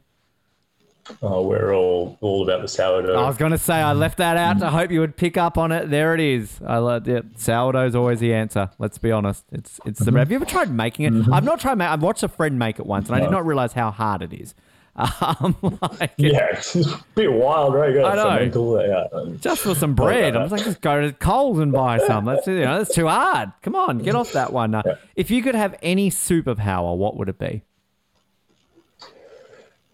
Oh, 1.22 1.42
we're 1.42 1.74
all 1.74 2.16
all 2.20 2.42
about 2.42 2.62
the 2.62 2.68
sourdough. 2.68 3.14
I 3.22 3.26
was 3.26 3.36
going 3.36 3.52
to 3.52 3.58
say 3.58 3.74
I 3.74 3.92
left 3.92 4.18
that 4.18 4.36
out. 4.36 4.62
I 4.62 4.70
hope 4.70 4.90
you 4.90 5.00
would 5.00 5.16
pick 5.16 5.36
up 5.36 5.58
on 5.58 5.72
it. 5.72 5.90
There 5.90 6.14
it 6.14 6.20
is. 6.20 6.60
I 6.66 6.78
love 6.78 7.08
it. 7.08 7.38
Sourdough's 7.38 7.94
always 7.94 8.20
the 8.20 8.34
answer. 8.34 8.70
Let's 8.78 8.98
be 8.98 9.12
honest. 9.12 9.44
It's 9.52 9.80
it's 9.84 10.00
the. 10.00 10.12
Have 10.18 10.30
you 10.30 10.36
ever 10.36 10.44
tried 10.44 10.70
making 10.70 11.06
it? 11.06 11.28
I've 11.32 11.44
not 11.44 11.60
tried. 11.60 11.78
Ma- 11.78 11.92
I've 11.92 12.02
watched 12.02 12.22
a 12.22 12.28
friend 12.28 12.58
make 12.58 12.78
it 12.78 12.86
once, 12.86 13.08
and 13.08 13.16
I 13.16 13.20
did 13.20 13.30
not 13.30 13.46
realize 13.46 13.72
how 13.72 13.90
hard 13.90 14.22
it 14.22 14.32
is. 14.32 14.54
Um, 14.96 15.56
like, 16.00 16.12
yeah, 16.18 16.48
it's 16.50 16.74
a 16.74 17.02
bit 17.14 17.32
wild, 17.32 17.72
right? 17.74 17.96
I 18.04 18.14
know. 18.50 18.80
yeah. 18.82 19.36
just 19.40 19.62
for 19.62 19.74
some 19.74 19.94
bread. 19.94 20.36
I 20.36 20.42
was 20.42 20.52
like, 20.52 20.64
just 20.64 20.80
go 20.82 21.00
to 21.00 21.12
Coles 21.12 21.58
and 21.60 21.72
buy 21.72 21.98
some. 21.98 22.24
That's 22.26 22.46
you 22.46 22.60
know, 22.64 22.78
that's 22.78 22.94
too 22.94 23.06
hard. 23.06 23.52
Come 23.62 23.76
on, 23.76 23.98
get 23.98 24.14
off 24.14 24.32
that 24.32 24.52
one. 24.52 24.74
Uh, 24.74 24.82
If 25.16 25.30
you 25.30 25.42
could 25.42 25.54
have 25.54 25.76
any 25.80 26.10
superpower, 26.10 26.96
what 26.96 27.16
would 27.16 27.28
it 27.28 27.38
be? 27.38 27.62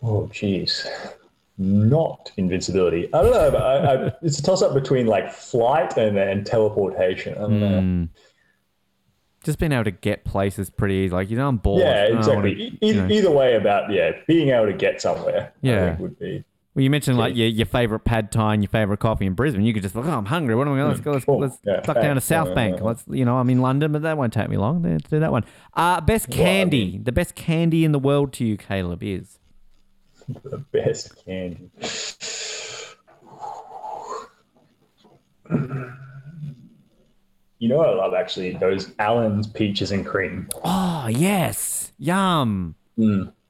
Oh, 0.07 0.28
jeez. 0.32 0.86
Not 1.59 2.30
invincibility. 2.36 3.12
I 3.14 3.22
don't 3.22 3.32
know. 3.32 3.50
But 3.50 3.62
I, 3.62 3.76
I, 4.09 4.12
it's 4.22 4.38
a 4.38 4.42
toss 4.42 4.62
up 4.62 4.74
between 4.74 5.07
like 5.07 5.32
flight 5.32 5.96
and, 5.96 6.16
and 6.18 6.46
teleportation. 6.46 7.34
I 7.34 7.40
don't 7.40 7.61
know. 7.61 8.09
Just 9.42 9.59
being 9.59 9.72
able 9.72 9.84
to 9.84 9.90
get 9.92 10.24
places 10.24 10.70
pretty 10.70 10.94
easy. 10.94 11.14
Like 11.14 11.30
you 11.30 11.36
know, 11.36 11.48
I'm 11.48 11.57
bored. 11.57 11.80
Yeah, 11.80 12.04
exactly. 12.07 12.34
wanna- 12.34 12.48
E- 12.48 12.78
you 12.82 12.94
know. 12.94 13.09
Either 13.09 13.30
way, 13.30 13.54
about 13.54 13.90
yeah, 13.92 14.12
being 14.26 14.50
able 14.50 14.66
to 14.66 14.72
get 14.72 15.00
somewhere. 15.00 15.52
I 15.54 15.66
Yeah. 15.66 15.96
would 15.98 16.18
be. 16.18 16.44
Well, 16.74 16.82
you 16.82 16.90
mentioned 16.90 17.16
like 17.16 17.34
your, 17.34 17.46
your 17.48 17.64
favorite 17.64 18.00
pad 18.00 18.30
thai 18.30 18.52
and 18.52 18.62
your 18.62 18.68
favorite 18.68 18.98
coffee 18.98 19.24
in 19.24 19.32
Brisbane. 19.32 19.64
You 19.64 19.72
could 19.72 19.82
just 19.82 19.94
look, 19.94 20.04
oh, 20.04 20.11
I'm 20.11 20.26
hungry. 20.26 20.54
What 20.54 20.68
am 20.68 20.74
I 20.74 20.76
going? 20.76 20.88
To 20.88 20.92
let's 20.92 21.00
go. 21.00 21.12
Let's, 21.12 21.24
Cool. 21.24 21.38
let's 21.40 21.59
Yeah, 21.64 21.80
duck 21.80 21.96
down 21.96 22.16
to. 22.16 22.20
South 22.20 22.48
Yeah, 22.48 22.54
Bank. 22.54 22.76
yeah. 22.78 22.84
Let's, 22.84 23.04
you 23.09 23.24
know, 23.24 23.38
I'm 23.38 23.48
in 23.48 23.62
London, 23.62 23.92
but 23.92 24.02
that 24.02 24.18
won't 24.18 24.34
take 24.34 24.50
me 24.50 24.59
long 24.59 24.82
to, 24.82 24.98
to 24.98 25.09
do 25.09 25.20
that 25.20 25.32
one. 25.32 25.46
Uh, 25.72 26.02
best 26.02 26.28
candy, 26.28 26.98
the 26.98 27.12
best 27.12 27.34
candy 27.34 27.84
in 27.86 27.92
the 27.92 27.98
world 27.98 28.34
to 28.34 28.44
you, 28.44 28.59
Caleb, 28.59 29.02
is 29.02 29.38
the 30.29 30.59
best 30.59 31.24
candy. 31.24 31.70
You 37.59 37.70
know 37.70 37.77
what 37.79 37.89
I 37.89 37.95
love 37.95 38.12
actually? 38.14 38.53
Those 38.55 38.93
Allen's 38.99 39.47
peaches 39.47 39.91
and 39.91 40.05
cream. 40.05 40.49
oh 40.64 41.07
yes, 41.11 41.93
yum. 41.99 42.74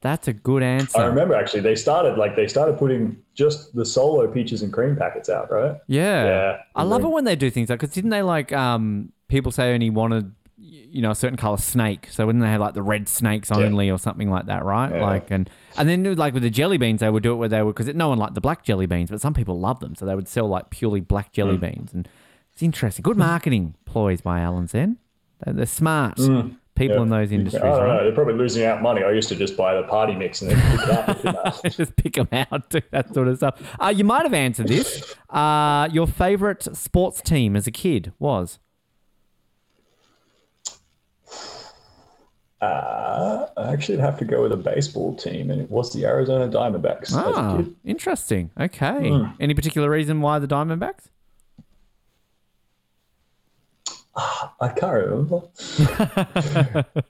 That's 0.01 0.29
a 0.29 0.33
good 0.33 0.62
answer. 0.62 0.99
Mm. 0.99 1.03
I 1.03 1.07
remember 1.07 1.35
actually 1.35 1.61
they 1.61 1.74
started 1.74 2.16
like 2.16 2.37
they 2.37 2.47
started 2.47 2.79
putting 2.79 3.16
just 3.35 3.74
the 3.74 3.85
solo 3.85 4.29
peaches 4.31 4.62
and 4.62 4.72
cream 4.72 4.95
packets 4.95 5.29
out, 5.29 5.51
right? 5.51 5.77
Yeah. 5.89 6.24
Yeah. 6.24 6.57
I 6.77 6.85
love 6.85 7.03
it 7.03 7.09
when 7.09 7.24
they 7.24 7.35
do 7.35 7.51
things 7.51 7.68
like 7.70 7.81
because 7.81 7.95
didn't 7.95 8.11
they 8.11 8.22
like 8.22 8.53
um 8.53 9.12
people 9.29 9.51
say 9.51 9.74
only 9.74 9.91
wanted 9.91 10.33
you 10.59 11.03
know 11.03 11.11
a 11.11 11.14
certain 11.14 11.37
color 11.37 11.57
snake 11.57 12.07
so 12.11 12.24
wouldn't 12.24 12.43
they 12.43 12.49
have 12.51 12.61
like 12.61 12.74
the 12.74 12.83
red 12.83 13.09
snakes 13.09 13.51
only 13.51 13.91
or 13.91 13.99
something 13.99 14.31
like 14.31 14.47
that 14.47 14.64
right 14.64 14.93
Yeah. 14.95 15.03
like 15.03 15.31
and 15.31 15.51
and 15.79 15.89
then 15.89 16.14
like 16.16 16.35
with 16.35 16.43
the 16.43 16.51
jelly 16.51 16.77
beans 16.79 17.01
they 17.01 17.11
would 17.11 17.22
do 17.22 17.33
it 17.33 17.37
where 17.37 17.49
they 17.49 17.62
would 17.62 17.74
because 17.74 17.93
no 17.95 18.09
one 18.09 18.18
liked 18.18 18.35
the 18.35 18.41
black 18.41 18.62
jelly 18.64 18.87
beans 18.87 19.11
but 19.11 19.20
some 19.20 19.35
people 19.35 19.59
love 19.59 19.81
them 19.81 19.95
so 19.95 20.05
they 20.07 20.14
would 20.14 20.29
sell 20.29 20.47
like 20.49 20.70
purely 20.70 21.01
black 21.01 21.33
jelly 21.33 21.57
Mm. 21.57 21.61
beans 21.61 21.93
and 21.93 22.09
it's 22.53 22.62
interesting 22.62 23.03
good 23.03 23.16
marketing 23.16 23.74
ploys 23.85 24.20
by 24.20 24.41
Allen's 24.41 24.72
they're, 24.72 24.95
they're 25.47 25.66
smart 25.66 26.16
people 26.16 26.37
Mm. 26.37 26.57
Yeah. 26.79 27.03
in 27.03 27.09
those 27.09 27.33
industries 27.33 27.62
I 27.62 27.66
don't 27.70 27.81
right 27.85 27.97
know. 27.99 28.05
They're 28.05 28.12
probably 28.14 28.35
losing 28.35 28.64
out 28.66 28.83
money. 28.83 29.03
I 29.03 29.11
used 29.12 29.29
to 29.31 29.35
just 29.37 29.57
buy 29.57 29.74
the 29.81 29.85
party 29.85 30.14
mix 30.14 30.43
and 30.43 30.51
then 30.51 30.79
pick 30.79 31.35
up. 31.35 31.62
just 31.70 31.97
pick 31.97 32.12
them 32.14 32.29
out, 32.33 32.68
do 32.68 32.81
that 32.91 33.14
sort 33.14 33.29
of 33.29 33.39
stuff. 33.39 33.77
Uh, 33.81 33.89
you 33.97 34.05
might 34.05 34.24
have 34.24 34.35
answered 34.35 34.68
this. 34.68 35.14
Uh, 35.31 35.89
your 35.91 36.07
favorite 36.07 36.77
sports 36.77 37.23
team 37.23 37.57
as 37.57 37.66
a 37.66 37.70
kid 37.70 38.12
was? 38.19 38.59
Uh, 42.61 43.47
I 43.57 43.73
actually 43.73 43.99
have 43.99 44.19
to 44.19 44.24
go 44.24 44.43
with 44.43 44.53
a 44.53 44.57
baseball 44.57 45.15
team, 45.15 45.51
and 45.51 45.61
it 45.61 45.70
was 45.70 45.93
the 45.93 46.07
Arizona 46.07 46.49
Diamondbacks. 46.51 47.12
Ah, 47.15 47.62
interesting. 47.85 48.51
Okay. 48.59 49.11
Hmm. 49.11 49.24
Any 49.39 49.53
particular 49.55 49.91
reason 49.91 50.23
why 50.23 50.39
the 50.39 50.49
Diamondbacks? 50.49 51.09
I 54.16 54.69
can't 54.69 54.95
remember. 54.95 55.43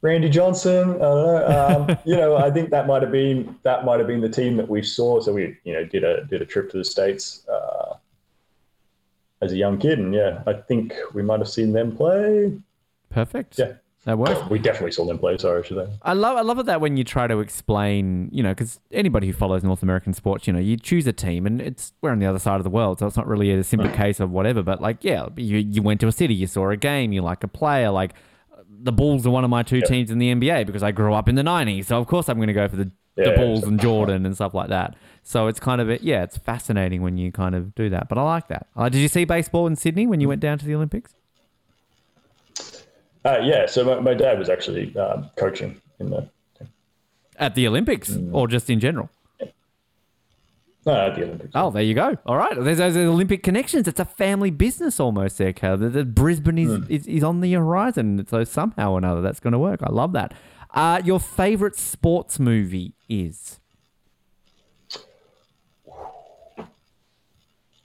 Randy 0.00 0.28
Johnson. 0.30 0.90
I 0.90 0.98
don't 0.98 0.98
know. 0.98 1.86
Um, 1.90 1.98
you 2.04 2.16
know, 2.16 2.36
I 2.36 2.50
think 2.50 2.70
that 2.70 2.86
might 2.86 3.02
have 3.02 3.12
been 3.12 3.56
that 3.62 3.84
might 3.84 3.98
have 3.98 4.08
been 4.08 4.22
the 4.22 4.28
team 4.28 4.56
that 4.56 4.68
we 4.68 4.82
saw. 4.82 5.20
So 5.20 5.32
we, 5.34 5.56
you 5.64 5.74
know, 5.74 5.84
did 5.84 6.04
a 6.04 6.24
did 6.24 6.40
a 6.40 6.46
trip 6.46 6.70
to 6.70 6.78
the 6.78 6.84
states 6.84 7.46
uh, 7.48 7.94
as 9.42 9.52
a 9.52 9.56
young 9.56 9.78
kid, 9.78 9.98
and 9.98 10.14
yeah, 10.14 10.42
I 10.46 10.54
think 10.54 10.94
we 11.12 11.22
might 11.22 11.40
have 11.40 11.48
seen 11.48 11.72
them 11.72 11.94
play. 11.94 12.58
Perfect. 13.10 13.58
Yeah. 13.58 13.74
That 14.08 14.16
works. 14.18 14.40
We 14.50 14.58
definitely 14.58 14.92
saw 14.92 15.04
them 15.04 15.18
play. 15.18 15.36
Sorry, 15.36 15.62
should 15.62 15.76
I? 15.78 15.86
I 16.02 16.12
love 16.14 16.38
I 16.38 16.40
love 16.40 16.58
it 16.58 16.64
that 16.64 16.80
when 16.80 16.96
you 16.96 17.04
try 17.04 17.26
to 17.26 17.40
explain, 17.40 18.30
you 18.32 18.42
know, 18.42 18.52
because 18.52 18.80
anybody 18.90 19.26
who 19.26 19.34
follows 19.34 19.62
North 19.62 19.82
American 19.82 20.14
sports, 20.14 20.46
you 20.46 20.52
know, 20.54 20.58
you 20.58 20.78
choose 20.78 21.06
a 21.06 21.12
team 21.12 21.44
and 21.46 21.60
it's 21.60 21.92
we're 22.00 22.10
on 22.10 22.18
the 22.18 22.24
other 22.24 22.38
side 22.38 22.56
of 22.56 22.64
the 22.64 22.70
world, 22.70 22.98
so 23.00 23.06
it's 23.06 23.18
not 23.18 23.26
really 23.26 23.50
a 23.50 23.62
simple 23.62 23.90
case 23.90 24.18
of 24.18 24.30
whatever. 24.30 24.62
But 24.62 24.80
like, 24.80 25.04
yeah, 25.04 25.28
you 25.36 25.58
you 25.58 25.82
went 25.82 26.00
to 26.00 26.06
a 26.08 26.12
city, 26.12 26.34
you 26.34 26.46
saw 26.46 26.70
a 26.70 26.76
game, 26.78 27.12
you 27.12 27.20
like 27.20 27.44
a 27.44 27.48
player, 27.48 27.90
like 27.90 28.14
the 28.80 28.92
Bulls 28.92 29.26
are 29.26 29.30
one 29.30 29.44
of 29.44 29.50
my 29.50 29.62
two 29.62 29.82
teams 29.82 30.10
in 30.10 30.18
the 30.18 30.32
NBA 30.34 30.64
because 30.64 30.82
I 30.82 30.90
grew 30.90 31.12
up 31.12 31.28
in 31.28 31.34
the 31.34 31.42
'90s, 31.42 31.84
so 31.84 31.98
of 31.98 32.06
course 32.06 32.30
I'm 32.30 32.36
going 32.36 32.48
to 32.48 32.54
go 32.54 32.66
for 32.66 32.76
the, 32.76 32.90
the 33.16 33.24
Yeah, 33.30 33.36
Bulls 33.36 33.58
exactly. 33.58 33.68
and 33.72 33.80
Jordan 33.80 34.24
and 34.26 34.34
stuff 34.34 34.54
like 34.54 34.70
that. 34.70 34.96
So 35.22 35.48
it's 35.48 35.60
kind 35.60 35.82
of 35.82 35.90
a, 35.90 35.98
yeah, 36.02 36.22
it's 36.22 36.38
fascinating 36.38 37.02
when 37.02 37.18
you 37.18 37.30
kind 37.30 37.54
of 37.54 37.74
do 37.74 37.90
that. 37.90 38.08
But 38.08 38.16
I 38.16 38.22
like 38.22 38.48
that. 38.48 38.68
Uh, 38.74 38.88
did 38.88 39.00
you 39.00 39.08
see 39.08 39.26
baseball 39.26 39.66
in 39.66 39.76
Sydney 39.76 40.06
when 40.06 40.20
you 40.20 40.28
went 40.28 40.40
down 40.40 40.56
to 40.60 40.64
the 40.64 40.74
Olympics? 40.74 41.12
Uh, 43.24 43.38
yeah. 43.42 43.66
So 43.66 43.84
my, 43.84 44.00
my 44.00 44.14
dad 44.14 44.38
was 44.38 44.48
actually 44.48 44.96
um, 44.96 45.30
coaching 45.36 45.80
in 45.98 46.10
the 46.10 46.28
At 47.36 47.54
the 47.54 47.66
Olympics 47.66 48.16
or 48.32 48.48
just 48.48 48.70
in 48.70 48.80
general? 48.80 49.10
no 50.86 50.94
at 50.94 51.14
the 51.14 51.24
Olympics. 51.24 51.50
Oh, 51.54 51.70
there 51.70 51.82
you 51.82 51.94
go. 51.94 52.16
All 52.26 52.36
right. 52.36 52.54
There's 52.58 52.78
those 52.78 52.96
Olympic 52.96 53.42
connections. 53.42 53.86
It's 53.86 54.00
a 54.00 54.04
family 54.04 54.50
business 54.50 54.98
almost 54.98 55.38
there, 55.38 55.52
Caleb. 55.52 55.80
The, 55.80 55.88
the 55.90 56.04
Brisbane 56.04 56.58
is, 56.58 56.88
is, 56.88 57.06
is 57.06 57.22
on 57.22 57.40
the 57.40 57.52
horizon. 57.52 58.26
So 58.26 58.44
somehow 58.44 58.92
or 58.92 58.98
another, 58.98 59.20
that's 59.20 59.40
going 59.40 59.52
to 59.52 59.58
work. 59.58 59.80
I 59.82 59.90
love 59.90 60.12
that. 60.12 60.32
Uh, 60.72 61.00
your 61.04 61.20
favorite 61.20 61.76
sports 61.76 62.38
movie 62.38 62.94
is? 63.08 63.60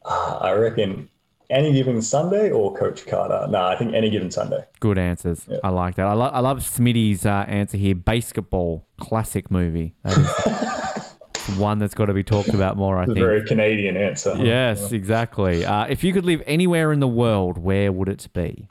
I 0.06 0.52
reckon 0.52 1.10
any 1.54 1.72
given 1.72 2.02
Sunday 2.02 2.50
or 2.50 2.74
Coach 2.76 3.06
Carter. 3.06 3.48
No, 3.50 3.64
I 3.64 3.76
think 3.76 3.94
any 3.94 4.10
given 4.10 4.32
Sunday. 4.32 4.66
Good 4.80 4.98
answers. 4.98 5.48
I 5.64 5.70
like 5.70 5.96
that. 5.96 6.08
I, 6.08 6.14
lo- 6.14 6.32
I 6.34 6.40
love 6.40 6.60
Smitty's 6.60 7.26
uh, 7.26 7.46
answer 7.48 7.78
here. 7.78 7.96
Basketball, 7.96 8.86
classic 8.98 9.52
movie. 9.52 9.94
That 10.04 11.16
one 11.58 11.78
that's 11.78 11.94
got 11.94 12.06
to 12.06 12.14
be 12.14 12.24
talked 12.24 12.50
about 12.50 12.76
more. 12.76 12.98
I 12.98 13.06
think. 13.06 13.18
very 13.18 13.46
Canadian 13.46 13.96
answer. 13.96 14.36
Yes, 14.38 14.92
exactly. 14.92 15.64
Uh, 15.64 15.86
if 15.86 16.04
you 16.04 16.12
could 16.12 16.26
live 16.26 16.42
anywhere 16.46 16.92
in 16.92 17.00
the 17.00 17.08
world, 17.08 17.58
where 17.58 17.92
would 17.92 18.10
it 18.10 18.28
be? 18.34 18.68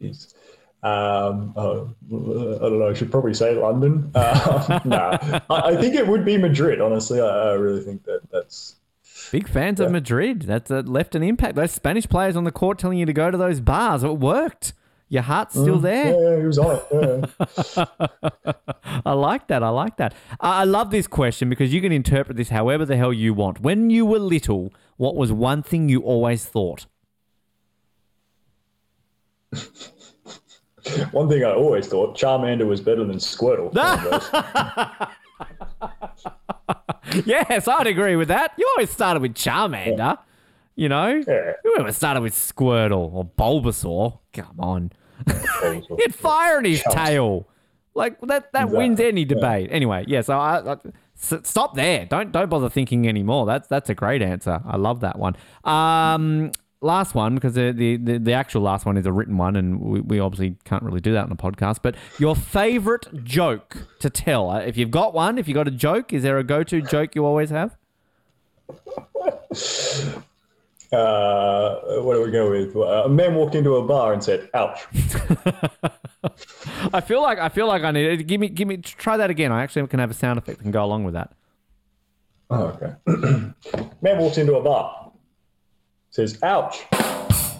Jeez. 0.00 0.34
Um, 0.82 1.52
oh, 1.56 1.94
I 2.06 2.10
don't 2.10 2.78
know. 2.78 2.88
I 2.90 2.94
should 2.94 3.10
probably 3.10 3.34
say 3.34 3.54
London. 3.54 4.10
Uh, 4.14 4.80
nah, 4.84 5.18
I, 5.50 5.70
I 5.70 5.76
think 5.80 5.94
it 5.94 6.06
would 6.06 6.24
be 6.24 6.36
Madrid. 6.36 6.80
Honestly, 6.80 7.20
I, 7.20 7.26
I 7.26 7.52
really 7.54 7.82
think 7.82 8.04
that 8.04 8.20
that's 8.30 8.76
Big 9.32 9.48
fans 9.48 9.80
of 9.80 9.90
Madrid. 9.90 10.42
That's 10.42 10.70
uh, 10.70 10.82
left 10.84 11.14
an 11.14 11.22
impact. 11.22 11.54
Those 11.56 11.72
Spanish 11.72 12.06
players 12.08 12.36
on 12.36 12.44
the 12.44 12.52
court 12.52 12.78
telling 12.78 12.98
you 12.98 13.06
to 13.06 13.12
go 13.12 13.30
to 13.30 13.36
those 13.36 13.60
bars. 13.60 14.02
It 14.02 14.18
worked. 14.18 14.72
Your 15.08 15.22
heart's 15.22 15.54
still 15.54 15.78
there. 15.78 16.06
yeah, 16.06 16.30
yeah, 16.30 16.36
he 16.40 16.46
was 16.46 16.58
on 16.58 16.80
it. 16.90 17.30
Yeah. 17.76 17.84
I 19.06 19.12
like 19.12 19.46
that. 19.46 19.62
I 19.62 19.68
like 19.68 19.98
that. 19.98 20.14
I 20.40 20.62
I 20.62 20.64
love 20.64 20.90
this 20.90 21.06
question 21.06 21.48
because 21.48 21.72
you 21.72 21.80
can 21.80 21.92
interpret 21.92 22.36
this 22.36 22.48
however 22.48 22.84
the 22.84 22.96
hell 22.96 23.12
you 23.12 23.32
want. 23.32 23.60
When 23.60 23.88
you 23.88 24.04
were 24.04 24.18
little, 24.18 24.72
what 24.96 25.14
was 25.14 25.30
one 25.32 25.62
thing 25.62 25.88
you 25.88 26.00
always 26.00 26.44
thought? 26.44 26.86
One 31.10 31.28
thing 31.28 31.42
I 31.44 31.50
always 31.50 31.88
thought: 31.88 32.16
Charmander 32.16 32.64
was 32.66 32.80
better 32.80 33.04
than 33.04 33.16
Squirtle. 33.16 33.72
yes, 37.24 37.68
I'd 37.68 37.86
agree 37.86 38.16
with 38.16 38.28
that. 38.28 38.52
You 38.58 38.66
always 38.76 38.90
started 38.90 39.20
with 39.22 39.34
Charmander. 39.34 40.18
You 40.74 40.88
know? 40.90 41.22
Yeah. 41.26 41.52
You 41.64 41.92
started 41.92 42.20
with 42.20 42.34
Squirtle 42.34 43.12
or 43.12 43.24
Bulbasaur. 43.24 44.18
Come 44.32 44.56
on. 44.60 44.92
He 45.62 46.02
had 46.02 46.14
fire 46.14 46.58
in 46.58 46.66
his 46.66 46.82
tail. 46.90 47.48
Like 47.94 48.20
that 48.20 48.52
that 48.52 48.64
Exactly. 48.64 48.76
wins 48.76 49.00
any 49.00 49.24
debate. 49.24 49.70
Anyway, 49.72 50.04
yeah, 50.06 50.20
so 50.20 50.36
I, 50.38 50.72
I 50.74 50.76
stop 51.14 51.74
there. 51.74 52.04
Don't 52.04 52.30
don't 52.30 52.50
bother 52.50 52.68
thinking 52.68 53.08
anymore. 53.08 53.46
That's 53.46 53.66
that's 53.68 53.88
a 53.88 53.94
great 53.94 54.20
answer. 54.20 54.60
I 54.66 54.76
love 54.76 55.00
that 55.00 55.18
one. 55.18 55.34
Um 55.64 56.52
last 56.86 57.14
one 57.14 57.34
because 57.34 57.54
the, 57.54 57.72
the 57.72 58.18
the 58.18 58.32
actual 58.32 58.62
last 58.62 58.86
one 58.86 58.96
is 58.96 59.04
a 59.04 59.12
written 59.12 59.36
one 59.36 59.56
and 59.56 59.80
we, 59.80 60.00
we 60.00 60.20
obviously 60.20 60.56
can't 60.64 60.82
really 60.82 61.00
do 61.00 61.12
that 61.12 61.24
on 61.24 61.32
a 61.32 61.36
podcast, 61.36 61.78
but 61.82 61.94
your 62.18 62.34
favorite 62.34 63.24
joke 63.24 63.76
to 64.00 64.08
tell. 64.08 64.48
Uh, 64.50 64.60
If 64.60 64.76
you've 64.78 64.90
got 64.90 65.12
one, 65.12 65.36
if 65.38 65.46
you've 65.48 65.54
got 65.56 65.68
a 65.68 65.72
joke, 65.72 66.12
is 66.12 66.22
there 66.22 66.38
a 66.38 66.44
go-to 66.44 66.80
joke 66.80 67.14
you 67.14 67.26
always 67.26 67.50
have? 67.50 67.76
Uh, 70.92 72.00
what 72.02 72.14
do 72.14 72.22
we 72.22 72.30
go 72.30 72.48
with? 72.50 72.74
A 72.76 73.08
man 73.08 73.34
walked 73.34 73.56
into 73.56 73.74
a 73.74 73.82
bar 73.86 74.12
and 74.12 74.22
said, 74.22 74.48
"Ouch." 74.54 74.86
I 76.92 77.00
feel 77.00 77.20
like 77.20 77.38
I 77.38 77.48
feel 77.48 77.66
like 77.66 77.82
I 77.82 77.90
need 77.90 78.26
give 78.28 78.40
me 78.40 78.48
give 78.48 78.68
me 78.68 78.76
try 78.78 79.16
that 79.16 79.28
again. 79.30 79.50
I 79.50 79.62
actually 79.64 79.86
can 79.88 79.98
have 79.98 80.10
a 80.10 80.14
sound 80.14 80.38
effect 80.38 80.58
that 80.58 80.62
can 80.62 80.70
go 80.70 80.84
along 80.84 81.02
with 81.04 81.14
that. 81.14 81.32
Oh, 82.50 82.66
okay. 82.80 82.94
man 84.00 84.18
walks 84.18 84.38
into 84.38 84.54
a 84.54 84.62
bar, 84.62 85.05
says, 86.16 86.42
"Ouch." 86.42 86.84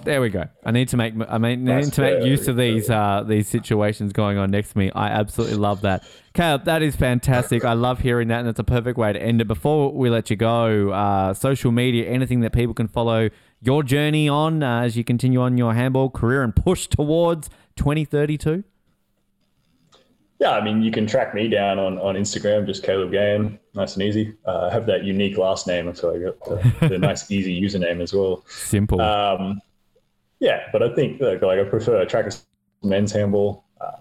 There 0.05 0.21
we 0.21 0.31
go. 0.31 0.45
I 0.65 0.71
need 0.71 0.89
to 0.91 0.97
make 0.97 1.15
I 1.29 1.39
mean 1.39 1.65
need 1.65 1.93
to 1.93 2.01
make 2.01 2.25
use 2.25 2.47
of 2.47 2.57
these 2.57 2.89
uh, 2.89 3.25
these 3.27 3.49
situations 3.49 4.13
going 4.13 4.39
on 4.39 4.53
next 4.53 4.73
to 4.73 4.79
me. 4.79 4.91
I 4.93 5.09
absolutely 5.09 5.57
love 5.57 5.81
that. 5.81 6.05
Caleb, 6.33 6.65
that 6.65 6.81
is 6.81 6.95
fantastic. 6.95 7.65
I 7.65 7.73
love 7.73 7.99
hearing 8.01 8.29
that, 8.29 8.41
and 8.41 8.49
it's 8.49 8.61
a 8.61 8.65
perfect 8.65 8.99
way 8.99 9.13
to 9.13 9.21
end 9.21 9.41
it. 9.41 9.49
Before 9.49 9.93
we 9.93 10.09
let 10.09 10.31
you 10.31 10.37
go, 10.37 10.91
uh, 10.91 11.35
social 11.35 11.73
media, 11.73 12.09
anything 12.09 12.41
that 12.41 12.53
people 12.53 12.73
can 12.73 12.87
follow 12.87 13.31
your 13.61 13.83
journey 13.83 14.29
on 14.29 14.63
uh, 14.63 14.83
as 14.83 14.97
you 14.97 15.03
continue 15.03 15.41
on 15.41 15.59
your 15.59 15.75
handball 15.75 16.09
career 16.09 16.43
and 16.43 16.55
push 16.55 16.87
towards 16.87 17.51
2032. 17.75 18.63
Yeah, 20.39 20.51
I 20.51 20.63
mean, 20.63 20.83
you 20.83 20.93
can 20.93 21.07
track 21.07 21.35
me 21.35 21.49
down 21.49 21.79
on, 21.79 21.99
on 21.99 22.15
Instagram, 22.15 22.67
just 22.67 22.83
Caleb 22.85 23.11
Gahen, 23.11 23.59
nice 23.77 23.95
and 23.95 24.03
easy. 24.03 24.35
Uh, 24.47 24.69
I 24.71 24.73
have 24.73 24.87
that 24.87 25.05
unique 25.05 25.39
last 25.39 25.67
name, 25.67 25.95
so 25.95 26.15
I 26.15 26.19
got 26.19 26.81
the, 26.81 26.89
the 26.89 26.99
nice, 26.99 27.31
easy 27.31 27.61
username 27.61 28.01
as 28.01 28.13
well. 28.13 28.45
Simple. 28.49 29.01
Um, 29.01 29.61
yeah, 30.41 30.69
but 30.73 30.83
I 30.83 30.95
think 30.95 31.21
like, 31.21 31.43
like 31.43 31.59
I 31.59 31.65
prefer 31.65 32.05
track 32.05 32.33
men's 32.83 33.13
handball. 33.13 33.65
Uh, 33.81 33.99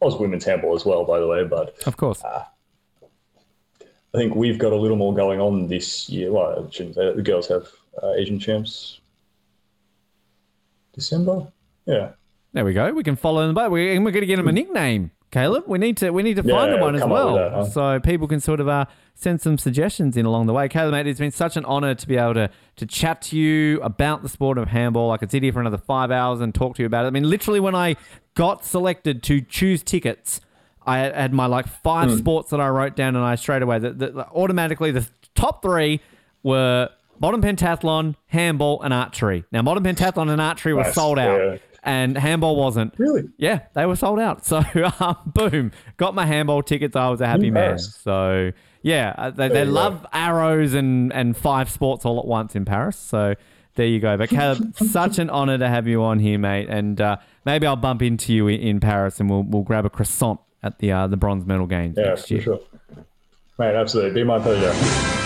I 0.00 0.04
was 0.04 0.16
women's 0.16 0.44
handball 0.44 0.74
as 0.74 0.84
well, 0.84 1.04
by 1.04 1.20
the 1.20 1.26
way, 1.26 1.44
but 1.44 1.82
of 1.86 1.96
course. 1.96 2.22
I 2.24 4.18
think 4.18 4.34
we've 4.34 4.58
got 4.58 4.72
a 4.72 4.76
little 4.76 4.96
more 4.96 5.14
going 5.14 5.40
on 5.40 5.68
this 5.68 6.08
year. 6.08 6.32
Well, 6.32 6.66
I 6.66 6.70
shouldn't 6.70 6.94
say 6.94 7.04
that. 7.04 7.16
The 7.16 7.22
girls 7.22 7.48
have 7.48 7.68
uh, 8.02 8.12
Asian 8.12 8.38
champs 8.38 9.00
December. 10.94 11.46
Yeah. 11.84 12.12
There 12.52 12.64
we 12.64 12.72
go. 12.72 12.90
We 12.92 13.04
can 13.04 13.16
follow 13.16 13.46
them, 13.46 13.54
but 13.54 13.70
we, 13.70 13.94
and 13.94 14.04
we're 14.04 14.10
going 14.10 14.22
to 14.22 14.26
get 14.26 14.36
them 14.36 14.48
a 14.48 14.52
nickname. 14.52 15.10
Caleb, 15.32 15.64
we 15.66 15.78
need 15.78 15.96
to 15.98 16.10
we 16.10 16.22
need 16.22 16.36
to 16.36 16.42
Yeah, 16.44 16.54
find 16.54 16.72
them 16.72 16.80
one 16.80 16.94
as 16.94 17.04
well, 17.04 17.34
that, 17.34 17.52
huh? 17.52 17.64
so 17.64 18.00
people 18.00 18.28
can 18.28 18.40
sort 18.40 18.60
of 18.60 18.68
uh, 18.68 18.84
send 19.14 19.40
some 19.42 19.58
suggestions 19.58 20.16
in 20.16 20.24
along 20.24 20.46
the 20.46 20.52
way. 20.52 20.68
Caleb, 20.68 20.92
mate, 20.92 21.06
it's 21.06 21.18
been 21.18 21.32
such 21.32 21.56
an 21.56 21.64
honour 21.64 21.94
to 21.94 22.06
be 22.08 22.16
able 22.16 22.34
to 22.34 22.48
to 22.76 22.86
chat 22.86 23.22
to 23.22 23.36
you 23.36 23.80
about 23.82 24.22
the 24.22 24.28
sport 24.28 24.56
of 24.56 24.68
handball. 24.68 25.10
I 25.10 25.16
could 25.16 25.30
sit 25.30 25.42
here 25.42 25.52
for 25.52 25.60
another 25.60 25.78
five 25.78 26.10
hours 26.10 26.40
and 26.40 26.54
talk 26.54 26.76
to 26.76 26.82
you 26.82 26.86
about 26.86 27.04
it. 27.04 27.08
I 27.08 27.10
mean, 27.10 27.28
literally, 27.28 27.60
when 27.60 27.74
I 27.74 27.96
got 28.34 28.64
selected 28.64 29.22
to 29.24 29.40
choose 29.40 29.82
tickets, 29.82 30.40
I 30.86 30.98
had, 30.98 31.32
my 31.32 31.46
like 31.46 31.66
five 31.66 32.10
Hmm. 32.10 32.16
sports 32.16 32.50
that 32.50 32.60
I 32.60 32.68
wrote 32.68 32.94
down, 32.94 33.16
and 33.16 33.24
I 33.24 33.34
straight 33.34 33.62
away 33.62 33.78
the, 33.80 33.90
the, 33.90 34.26
automatically 34.28 34.92
the 34.92 35.08
top 35.34 35.60
three 35.60 36.00
were 36.44 36.88
modern 37.18 37.40
pentathlon, 37.42 38.14
handball, 38.28 38.80
and 38.82 38.94
archery. 38.94 39.44
Now, 39.50 39.62
modern 39.62 39.82
pentathlon 39.82 40.30
and 40.30 40.40
archery 40.40 40.72
were 40.74 40.82
Nice, 40.84 40.94
sold 40.94 41.18
out, 41.18 41.40
yeah. 41.40 41.56
And 41.86 42.18
handball 42.18 42.56
wasn't. 42.56 42.92
Really? 42.98 43.28
Yeah, 43.38 43.60
they 43.74 43.86
were 43.86 43.96
sold 43.96 44.18
out. 44.18 44.44
So, 44.44 44.62
um, 45.00 45.16
boom, 45.26 45.72
got 45.96 46.14
my 46.14 46.26
handball 46.26 46.62
tickets. 46.62 46.94
I 46.96 47.08
was 47.08 47.20
a 47.22 47.26
happy 47.26 47.50
man. 47.50 47.78
So, 47.78 48.52
yeah, 48.82 49.14
uh, 49.16 49.30
they, 49.30 49.48
they 49.48 49.54
There 49.54 49.64
you 49.64 49.70
go. 49.70 49.74
love 49.74 50.06
arrows 50.12 50.74
and, 50.74 51.12
and 51.12 51.34
five 51.36 51.70
sports 51.70 52.04
all 52.04 52.18
at 52.18 52.26
once 52.26 52.54
in 52.54 52.64
Paris. 52.66 52.98
So, 52.98 53.34
there 53.76 53.86
you 53.86 54.00
go. 54.00 54.16
But, 54.16 54.28
Caleb, 54.30 54.74
such 54.90 55.18
an 55.18 55.30
honor 55.30 55.56
to 55.58 55.68
have 55.68 55.86
you 55.86 56.02
on 56.02 56.18
here, 56.18 56.38
mate. 56.38 56.68
And 56.68 57.00
uh, 57.00 57.16
maybe 57.44 57.66
I'll 57.66 57.76
bump 57.76 58.02
into 58.02 58.34
you 58.34 58.48
in, 58.48 58.60
in 58.60 58.80
Paris 58.80 59.20
and 59.20 59.30
we'll, 59.30 59.42
we'll 59.44 59.62
grab 59.62 59.84
a 59.86 59.90
croissant 59.90 60.40
at 60.62 60.78
the 60.78 60.90
uh, 60.90 61.06
the 61.06 61.16
bronze 61.16 61.44
medal 61.46 61.66
games 61.66 61.96
Yeah, 61.96 62.04
next 62.06 62.26
for 62.26 62.40
sure. 62.40 62.60
Mate, 63.58 63.74
absolutely. 63.74 64.12
Be 64.22 64.24
my 64.24 64.38
pleasure. 64.40 65.25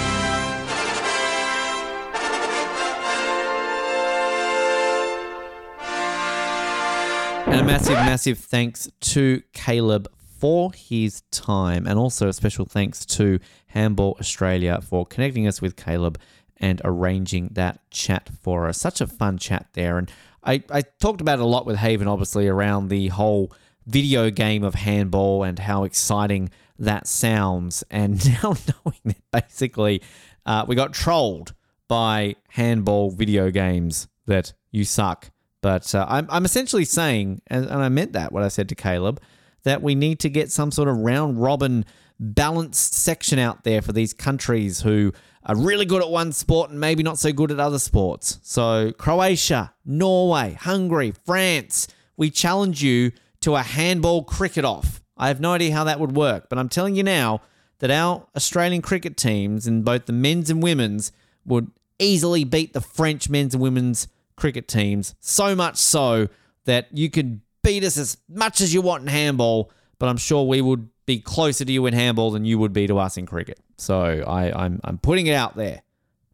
And 7.50 7.62
a 7.62 7.64
massive, 7.64 7.94
massive 7.94 8.38
thanks 8.38 8.88
to 9.00 9.42
Caleb 9.52 10.08
for 10.38 10.72
his 10.72 11.22
time, 11.32 11.84
and 11.84 11.98
also 11.98 12.28
a 12.28 12.32
special 12.32 12.64
thanks 12.64 13.04
to 13.06 13.40
Handball 13.66 14.16
Australia 14.20 14.80
for 14.80 15.04
connecting 15.04 15.48
us 15.48 15.60
with 15.60 15.74
Caleb 15.74 16.18
and 16.58 16.80
arranging 16.84 17.48
that 17.54 17.80
chat 17.90 18.30
for 18.40 18.68
us. 18.68 18.78
Such 18.78 19.00
a 19.00 19.06
fun 19.08 19.36
chat 19.36 19.66
there. 19.72 19.98
And 19.98 20.10
I, 20.44 20.62
I 20.70 20.82
talked 21.00 21.20
about 21.20 21.40
it 21.40 21.42
a 21.42 21.46
lot 21.46 21.66
with 21.66 21.76
Haven, 21.76 22.06
obviously, 22.06 22.46
around 22.46 22.88
the 22.88 23.08
whole 23.08 23.52
video 23.84 24.30
game 24.30 24.62
of 24.62 24.76
handball 24.76 25.42
and 25.42 25.58
how 25.58 25.82
exciting 25.82 26.50
that 26.78 27.08
sounds. 27.08 27.82
And 27.90 28.24
now 28.42 28.54
knowing 28.84 29.00
that 29.04 29.30
basically 29.32 30.02
uh, 30.46 30.64
we 30.68 30.76
got 30.76 30.92
trolled 30.92 31.54
by 31.88 32.36
handball 32.50 33.10
video 33.10 33.50
games 33.50 34.06
that 34.26 34.52
you 34.70 34.84
suck. 34.84 35.30
But 35.60 35.94
uh, 35.94 36.06
I'm, 36.08 36.26
I'm 36.30 36.44
essentially 36.44 36.84
saying, 36.84 37.42
and, 37.48 37.66
and 37.66 37.82
I 37.82 37.88
meant 37.88 38.12
that, 38.14 38.32
what 38.32 38.42
I 38.42 38.48
said 38.48 38.68
to 38.70 38.74
Caleb, 38.74 39.20
that 39.64 39.82
we 39.82 39.94
need 39.94 40.20
to 40.20 40.30
get 40.30 40.50
some 40.50 40.70
sort 40.70 40.88
of 40.88 40.96
round 40.96 41.40
robin 41.40 41.84
balanced 42.18 42.94
section 42.94 43.38
out 43.38 43.64
there 43.64 43.82
for 43.82 43.92
these 43.92 44.12
countries 44.12 44.80
who 44.80 45.12
are 45.44 45.56
really 45.56 45.86
good 45.86 46.02
at 46.02 46.10
one 46.10 46.32
sport 46.32 46.70
and 46.70 46.78
maybe 46.78 47.02
not 47.02 47.18
so 47.18 47.32
good 47.32 47.50
at 47.50 47.58
other 47.58 47.78
sports. 47.78 48.38
So, 48.42 48.92
Croatia, 48.92 49.72
Norway, 49.84 50.54
Hungary, 50.54 51.12
France, 51.24 51.88
we 52.16 52.30
challenge 52.30 52.82
you 52.82 53.12
to 53.40 53.56
a 53.56 53.62
handball 53.62 54.22
cricket 54.22 54.64
off. 54.64 55.02
I 55.16 55.28
have 55.28 55.40
no 55.40 55.52
idea 55.52 55.72
how 55.72 55.84
that 55.84 55.98
would 55.98 56.14
work, 56.14 56.48
but 56.48 56.58
I'm 56.58 56.68
telling 56.68 56.94
you 56.94 57.02
now 57.02 57.40
that 57.78 57.90
our 57.90 58.26
Australian 58.36 58.82
cricket 58.82 59.16
teams 59.16 59.66
in 59.66 59.82
both 59.82 60.06
the 60.06 60.12
men's 60.12 60.50
and 60.50 60.62
women's 60.62 61.12
would 61.46 61.70
easily 61.98 62.44
beat 62.44 62.74
the 62.74 62.80
French 62.80 63.30
men's 63.30 63.54
and 63.54 63.62
women's 63.62 64.08
cricket 64.40 64.66
teams. 64.66 65.14
So 65.20 65.54
much 65.54 65.76
so 65.76 66.28
that 66.64 66.88
you 66.90 67.10
can 67.10 67.42
beat 67.62 67.84
us 67.84 67.96
as 67.96 68.16
much 68.28 68.60
as 68.60 68.72
you 68.74 68.80
want 68.80 69.02
in 69.02 69.08
handball, 69.08 69.70
but 69.98 70.08
I'm 70.08 70.16
sure 70.16 70.44
we 70.44 70.60
would 70.60 70.88
be 71.06 71.20
closer 71.20 71.64
to 71.64 71.72
you 71.72 71.86
in 71.86 71.94
handball 71.94 72.30
than 72.30 72.44
you 72.44 72.58
would 72.58 72.72
be 72.72 72.86
to 72.86 72.98
us 72.98 73.16
in 73.16 73.26
cricket. 73.26 73.60
So 73.76 74.24
I, 74.26 74.64
I'm, 74.64 74.80
I'm 74.82 74.98
putting 74.98 75.26
it 75.26 75.34
out 75.34 75.56
there. 75.56 75.82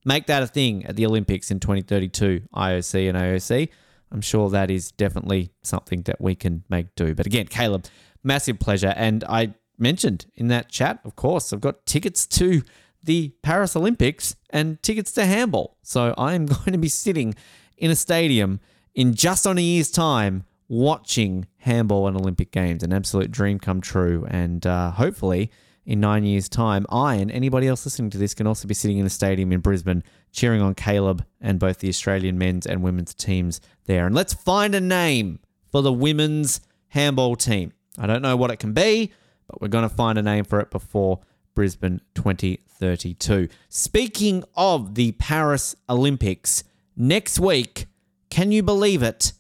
Make 0.05 0.27
that 0.27 0.43
a 0.43 0.47
thing 0.47 0.87
at 0.87 0.95
the 0.95 1.05
Olympics 1.05 1.51
in 1.51 1.59
2032, 1.59 2.43
IOC 2.55 3.09
and 3.09 3.19
AOC. 3.19 3.69
I'm 4.13 4.21
sure 4.21 4.49
that 4.51 4.71
is 4.71 4.93
definitely 4.93 5.51
something 5.63 6.03
that 6.03 6.21
we 6.21 6.37
can 6.37 6.63
make 6.69 6.95
do. 6.95 7.15
But 7.15 7.27
again, 7.27 7.47
Caleb, 7.49 7.87
massive 8.23 8.61
pleasure. 8.61 8.95
And 8.97 9.25
I 9.25 9.55
mentioned 9.79 10.27
in 10.37 10.47
that 10.49 10.69
chat, 10.69 11.01
of 11.05 11.17
course, 11.17 11.53
I've 11.53 11.61
got 11.61 11.87
tickets 11.87 12.25
to 12.29 12.63
the 13.03 13.31
Paris 13.43 13.75
Olympics 13.75 14.37
and 14.51 14.81
tickets 14.83 15.11
to 15.13 15.27
handball. 15.27 15.77
So 15.83 16.15
I 16.17 16.35
am 16.35 16.47
going 16.47 16.73
to 16.73 16.79
be 16.79 16.89
sitting 16.89 17.35
in 17.77 17.91
a 17.91 17.97
stadium 17.97 18.61
in 18.95 19.15
just 19.15 19.47
on 19.47 19.59
a 19.59 19.63
year's 19.63 19.91
time 19.91 20.45
watching 20.69 21.47
handball 21.59 22.09
and 22.09 22.17
Olympic 22.17 22.51
Games. 22.51 22.83
An 22.83 22.93
absolute 22.93 23.31
dream 23.31 23.59
come 23.59 23.81
true. 23.81 24.27
And 24.29 24.67
uh, 24.67 24.91
hopefully, 24.93 25.51
in 25.85 26.01
nine 26.01 26.25
years' 26.25 26.49
time, 26.49 26.87
I 26.91 27.15
and 27.17 27.31
anybody 27.31 27.69
else 27.69 27.85
listening 27.85 28.11
to 28.11 28.19
this 28.19 28.35
can 28.35 28.47
also 28.47 28.67
be 28.67 28.75
sitting 28.75 28.99
in 28.99 29.07
a 29.07 29.11
stadium 29.11 29.53
in 29.53 29.61
Brisbane 29.61 30.03
cheering 30.33 30.61
on 30.61 30.75
Caleb 30.75 31.25
and 31.41 31.59
both 31.59 31.79
the 31.79 31.89
Australian 31.89 32.39
men's 32.39 32.67
and 32.67 32.83
women's 32.83 33.15
teams 33.15 33.61
there. 33.85 34.07
And 34.07 34.15
let's 34.15 34.35
find 34.35 34.75
a 34.75 34.81
name 34.81 35.39
for 35.71 35.83
the 35.83 35.93
women's 35.93 36.61
handball 36.89 37.37
team. 37.37 37.73
I 37.99 38.07
don't 38.07 38.23
know 38.23 38.37
what 38.37 38.51
it 38.51 38.57
can 38.57 38.73
be, 38.73 39.13
but 39.47 39.61
we're 39.61 39.69
going 39.69 39.89
to 39.89 39.95
find 39.95 40.19
a 40.19 40.23
name 40.23 40.45
for 40.45 40.61
it 40.61 40.71
before 40.71 41.21
Brisbane 41.55 42.01
2032. 42.15 43.49
Speaking 43.69 44.45
of 44.57 44.95
the 44.95 45.13
Paris 45.13 45.77
Olympics, 45.89 46.65
next 46.97 47.39
week, 47.39 47.87
can 48.31 48.53
you 48.53 48.63
believe 48.63 49.03
it? 49.03 49.33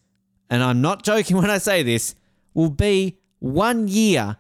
And 0.49 0.62
I'm 0.62 0.81
not 0.81 1.03
joking 1.03 1.37
when 1.39 1.51
I 1.51 1.59
say 1.59 1.83
this, 1.83 2.15
will 2.55 2.70
be 2.70 3.19
one 3.39 3.89
year 3.89 4.37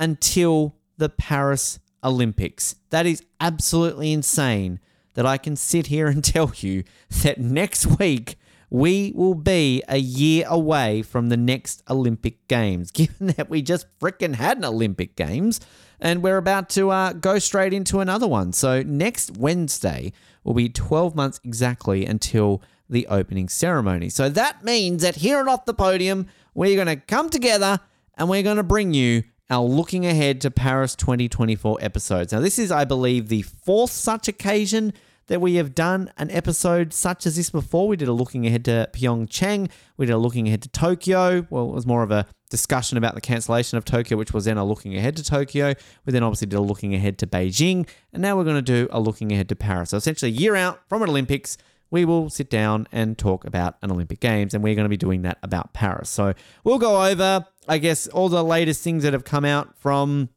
until 0.00 0.76
the 0.96 1.08
Paris 1.08 1.78
Olympics. 2.02 2.76
That 2.90 3.06
is 3.06 3.24
absolutely 3.40 4.12
insane 4.12 4.80
that 5.14 5.26
I 5.26 5.38
can 5.38 5.56
sit 5.56 5.88
here 5.88 6.06
and 6.06 6.22
tell 6.24 6.52
you 6.56 6.84
that 7.22 7.38
next 7.38 7.98
week 7.98 8.36
we 8.70 9.12
will 9.14 9.34
be 9.34 9.82
a 9.88 9.96
year 9.96 10.44
away 10.46 11.02
from 11.02 11.28
the 11.28 11.36
next 11.36 11.82
Olympic 11.88 12.46
Games, 12.48 12.90
given 12.92 13.28
that 13.28 13.48
we 13.50 13.62
just 13.62 13.86
freaking 13.98 14.34
had 14.34 14.58
an 14.58 14.64
Olympic 14.64 15.16
Games 15.16 15.60
and 16.00 16.22
we're 16.22 16.36
about 16.36 16.68
to 16.70 16.90
uh, 16.90 17.12
go 17.12 17.38
straight 17.38 17.72
into 17.72 18.00
another 18.00 18.26
one. 18.26 18.52
So 18.52 18.82
next 18.82 19.36
Wednesday 19.36 20.12
will 20.44 20.54
be 20.54 20.68
12 20.68 21.14
months 21.14 21.40
exactly 21.44 22.06
until 22.06 22.62
the 22.88 23.06
opening 23.08 23.48
ceremony. 23.48 24.08
So 24.08 24.28
that 24.30 24.64
means 24.64 25.02
that 25.02 25.16
here 25.16 25.40
at 25.40 25.48
Off 25.48 25.64
the 25.64 25.74
Podium, 25.74 26.26
we're 26.54 26.76
going 26.76 26.86
to 26.86 27.04
come 27.04 27.30
together 27.30 27.80
and 28.16 28.28
we're 28.28 28.42
going 28.42 28.56
to 28.56 28.62
bring 28.62 28.94
you 28.94 29.24
our 29.50 29.64
looking 29.64 30.06
ahead 30.06 30.40
to 30.42 30.50
Paris 30.50 30.94
2024 30.94 31.78
episodes. 31.80 32.32
Now, 32.32 32.40
this 32.40 32.58
is, 32.58 32.70
I 32.70 32.84
believe, 32.84 33.28
the 33.28 33.42
fourth 33.42 33.90
such 33.90 34.28
occasion 34.28 34.92
that 35.28 35.40
we 35.40 35.54
have 35.54 35.74
done 35.74 36.10
an 36.18 36.30
episode 36.30 36.92
such 36.92 37.26
as 37.26 37.36
this 37.36 37.50
before. 37.50 37.88
We 37.88 37.96
did 37.96 38.08
a 38.08 38.12
looking 38.12 38.46
ahead 38.46 38.64
to 38.66 38.88
Pyeongchang, 38.92 39.70
we 39.96 40.06
did 40.06 40.12
a 40.12 40.18
looking 40.18 40.48
ahead 40.48 40.62
to 40.62 40.68
Tokyo. 40.68 41.46
Well, 41.48 41.68
it 41.68 41.74
was 41.74 41.86
more 41.86 42.02
of 42.02 42.10
a 42.10 42.26
discussion 42.50 42.98
about 42.98 43.14
the 43.14 43.20
cancellation 43.20 43.78
of 43.78 43.84
Tokyo, 43.84 44.16
which 44.16 44.32
was 44.32 44.46
then 44.46 44.56
a 44.56 44.64
looking 44.64 44.96
ahead 44.96 45.16
to 45.16 45.22
Tokyo. 45.24 45.74
We 46.04 46.12
then 46.12 46.22
obviously 46.22 46.46
did 46.46 46.56
a 46.56 46.62
looking 46.62 46.94
ahead 46.94 47.18
to 47.18 47.26
Beijing, 47.26 47.88
and 48.12 48.22
now 48.22 48.36
we're 48.36 48.44
going 48.44 48.56
to 48.56 48.62
do 48.62 48.88
a 48.90 49.00
looking 49.00 49.32
ahead 49.32 49.48
to 49.50 49.56
Paris. 49.56 49.90
So 49.90 49.96
essentially, 49.96 50.30
a 50.30 50.34
year 50.34 50.56
out 50.56 50.80
from 50.88 51.02
an 51.02 51.10
Olympics, 51.10 51.58
we 51.90 52.04
will 52.04 52.28
sit 52.30 52.50
down 52.50 52.86
and 52.92 53.16
talk 53.16 53.44
about 53.44 53.76
an 53.82 53.90
Olympic 53.90 54.20
Games, 54.20 54.54
and 54.54 54.62
we're 54.62 54.74
going 54.74 54.84
to 54.84 54.90
be 54.90 54.96
doing 54.96 55.22
that 55.22 55.38
about 55.42 55.72
Paris. 55.72 56.08
So 56.08 56.34
we'll 56.64 56.78
go 56.78 57.04
over, 57.04 57.46
I 57.66 57.78
guess, 57.78 58.06
all 58.08 58.28
the 58.28 58.44
latest 58.44 58.82
things 58.82 59.02
that 59.02 59.12
have 59.12 59.24
come 59.24 59.44
out 59.44 59.76
from 59.78 60.30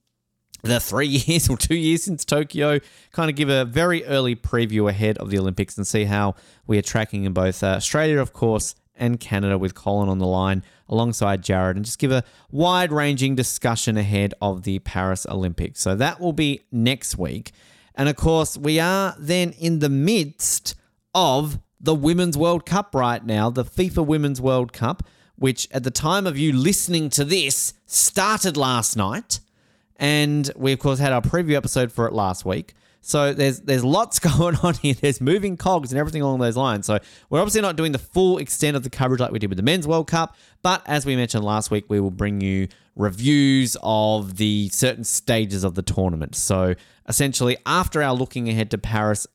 the 0.62 0.80
three 0.80 1.08
years 1.08 1.50
or 1.50 1.58
two 1.58 1.76
years 1.76 2.04
since 2.04 2.26
Tokyo, 2.26 2.80
kind 3.12 3.30
of 3.30 3.36
give 3.36 3.50
a 3.50 3.66
very 3.66 4.06
early 4.06 4.36
preview 4.36 4.90
ahead 4.90 5.18
of 5.18 5.30
the 5.30 5.40
Olympics 5.40 5.78
and 5.78 5.86
see 5.86 6.06
how 6.06 6.36
we 6.68 6.78
are 6.78 6.84
tracking 6.84 7.24
in 7.24 7.34
both 7.34 7.64
uh, 7.64 7.68
Australia, 7.68 8.20
of 8.20 8.34
course, 8.34 8.76
and 8.96 9.20
Canada 9.20 9.58
with 9.58 9.74
Colin 9.74 10.10
on 10.10 10.20
the 10.20 10.28
line 10.28 10.64
alongside 10.88 11.42
Jared 11.42 11.76
and 11.76 11.86
just 11.86 11.98
give 11.98 12.12
a 12.12 12.24
wide 12.52 12.92
ranging 12.92 13.36
discussion 13.36 13.98
ahead 13.98 14.34
of 14.42 14.64
the 14.64 14.80
Paris 14.80 15.26
Olympics. 15.28 15.82
So 15.82 15.96
that 15.96 16.20
will 16.20 16.34
be 16.34 16.62
next 16.72 17.18
week. 17.18 17.52
And 17.96 18.08
of 18.08 18.16
course, 18.16 18.58
we 18.58 18.80
are 18.80 19.16
then 19.18 19.52
in 19.52 19.80
the 19.80 19.90
midst 19.90 20.76
of 21.14 21.60
the 21.80 21.96
Women's 21.96 22.38
World 22.38 22.66
Cup 22.66 22.94
right 22.94 23.26
now, 23.26 23.50
the 23.50 23.66
FIFA 23.66 24.06
Women's 24.06 24.40
World 24.40 24.72
Cup, 24.72 25.04
which 25.36 25.68
at 25.72 25.84
the 25.84 25.92
time 25.92 26.28
of 26.28 26.38
you 26.38 26.54
listening 26.54 27.10
to 27.10 27.26
this 27.26 27.74
started 27.88 28.56
last 28.56 28.96
night. 28.96 29.40
And 30.02 30.49
we, 30.56 30.73
of 30.73 30.80
course, 30.80 30.99
had 30.99 31.14
our 31.14 31.22
preview 31.22 31.56
episode 31.56 31.91
for 31.91 32.07
it 32.07 32.14
last 32.14 32.44
week. 32.44 32.73
So 33.02 33.34
there's 33.34 33.61
there's 33.61 33.84
lots 33.84 34.19
going 34.38 34.56
on 34.57 34.73
here. 34.76 34.95
There's 34.95 35.22
moving 35.22 35.57
cogs 35.57 35.91
and 35.91 35.99
everything 35.99 36.22
along 36.22 36.40
those 36.40 36.57
lines. 36.57 36.86
So 36.86 36.99
we're 37.30 37.40
obviously 37.40 37.61
not 37.61 37.76
doing 37.76 37.91
the 37.91 37.99
full 37.99 38.38
extent 38.40 38.76
of 38.76 38.84
the 38.84 38.90
coverage 38.90 39.19
like 39.19 39.32
we 39.32 39.40
did 39.40 39.49
with 39.49 39.57
the 39.57 39.64
Men's 39.64 39.88
World 39.88 40.07
Cup, 40.07 40.36
but 40.61 40.82
as 40.86 41.06
we 41.06 41.15
mentioned 41.15 41.44
last 41.44 41.72
week, 41.72 41.86
we 41.88 41.99
will 41.99 42.11
bring 42.11 42.41
you 42.41 42.68
reviews 42.95 43.78
of 43.82 44.38
the 44.38 44.69
certain 44.69 45.03
stages 45.03 45.64
of 45.64 45.76
the 45.76 45.82
tournament. 45.82 46.36
So 46.36 46.76
essentially, 47.07 47.57
after 47.65 48.02
our 48.02 48.14
looking 48.14 48.49
ahead 48.49 48.72
to 48.72 48.78
Paris 48.78 49.28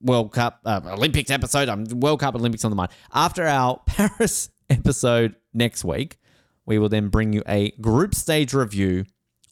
World 0.00 0.32
Cup 0.32 0.60
uh, 0.64 0.80
Olympics 0.84 1.30
episode, 1.30 1.68
I'm 1.68 1.86
um, 1.90 2.00
World 2.00 2.20
Cup 2.20 2.34
Olympics 2.34 2.64
on 2.64 2.70
the 2.70 2.76
mind. 2.76 2.90
After 3.12 3.46
our 3.46 3.80
Paris 3.86 4.50
episode 4.68 5.36
next 5.52 5.84
week, 5.84 6.18
we 6.66 6.78
will 6.78 6.88
then 6.88 7.08
bring 7.08 7.32
you 7.32 7.42
a 7.46 7.72
group 7.72 8.14
stage 8.14 8.54
review 8.54 9.04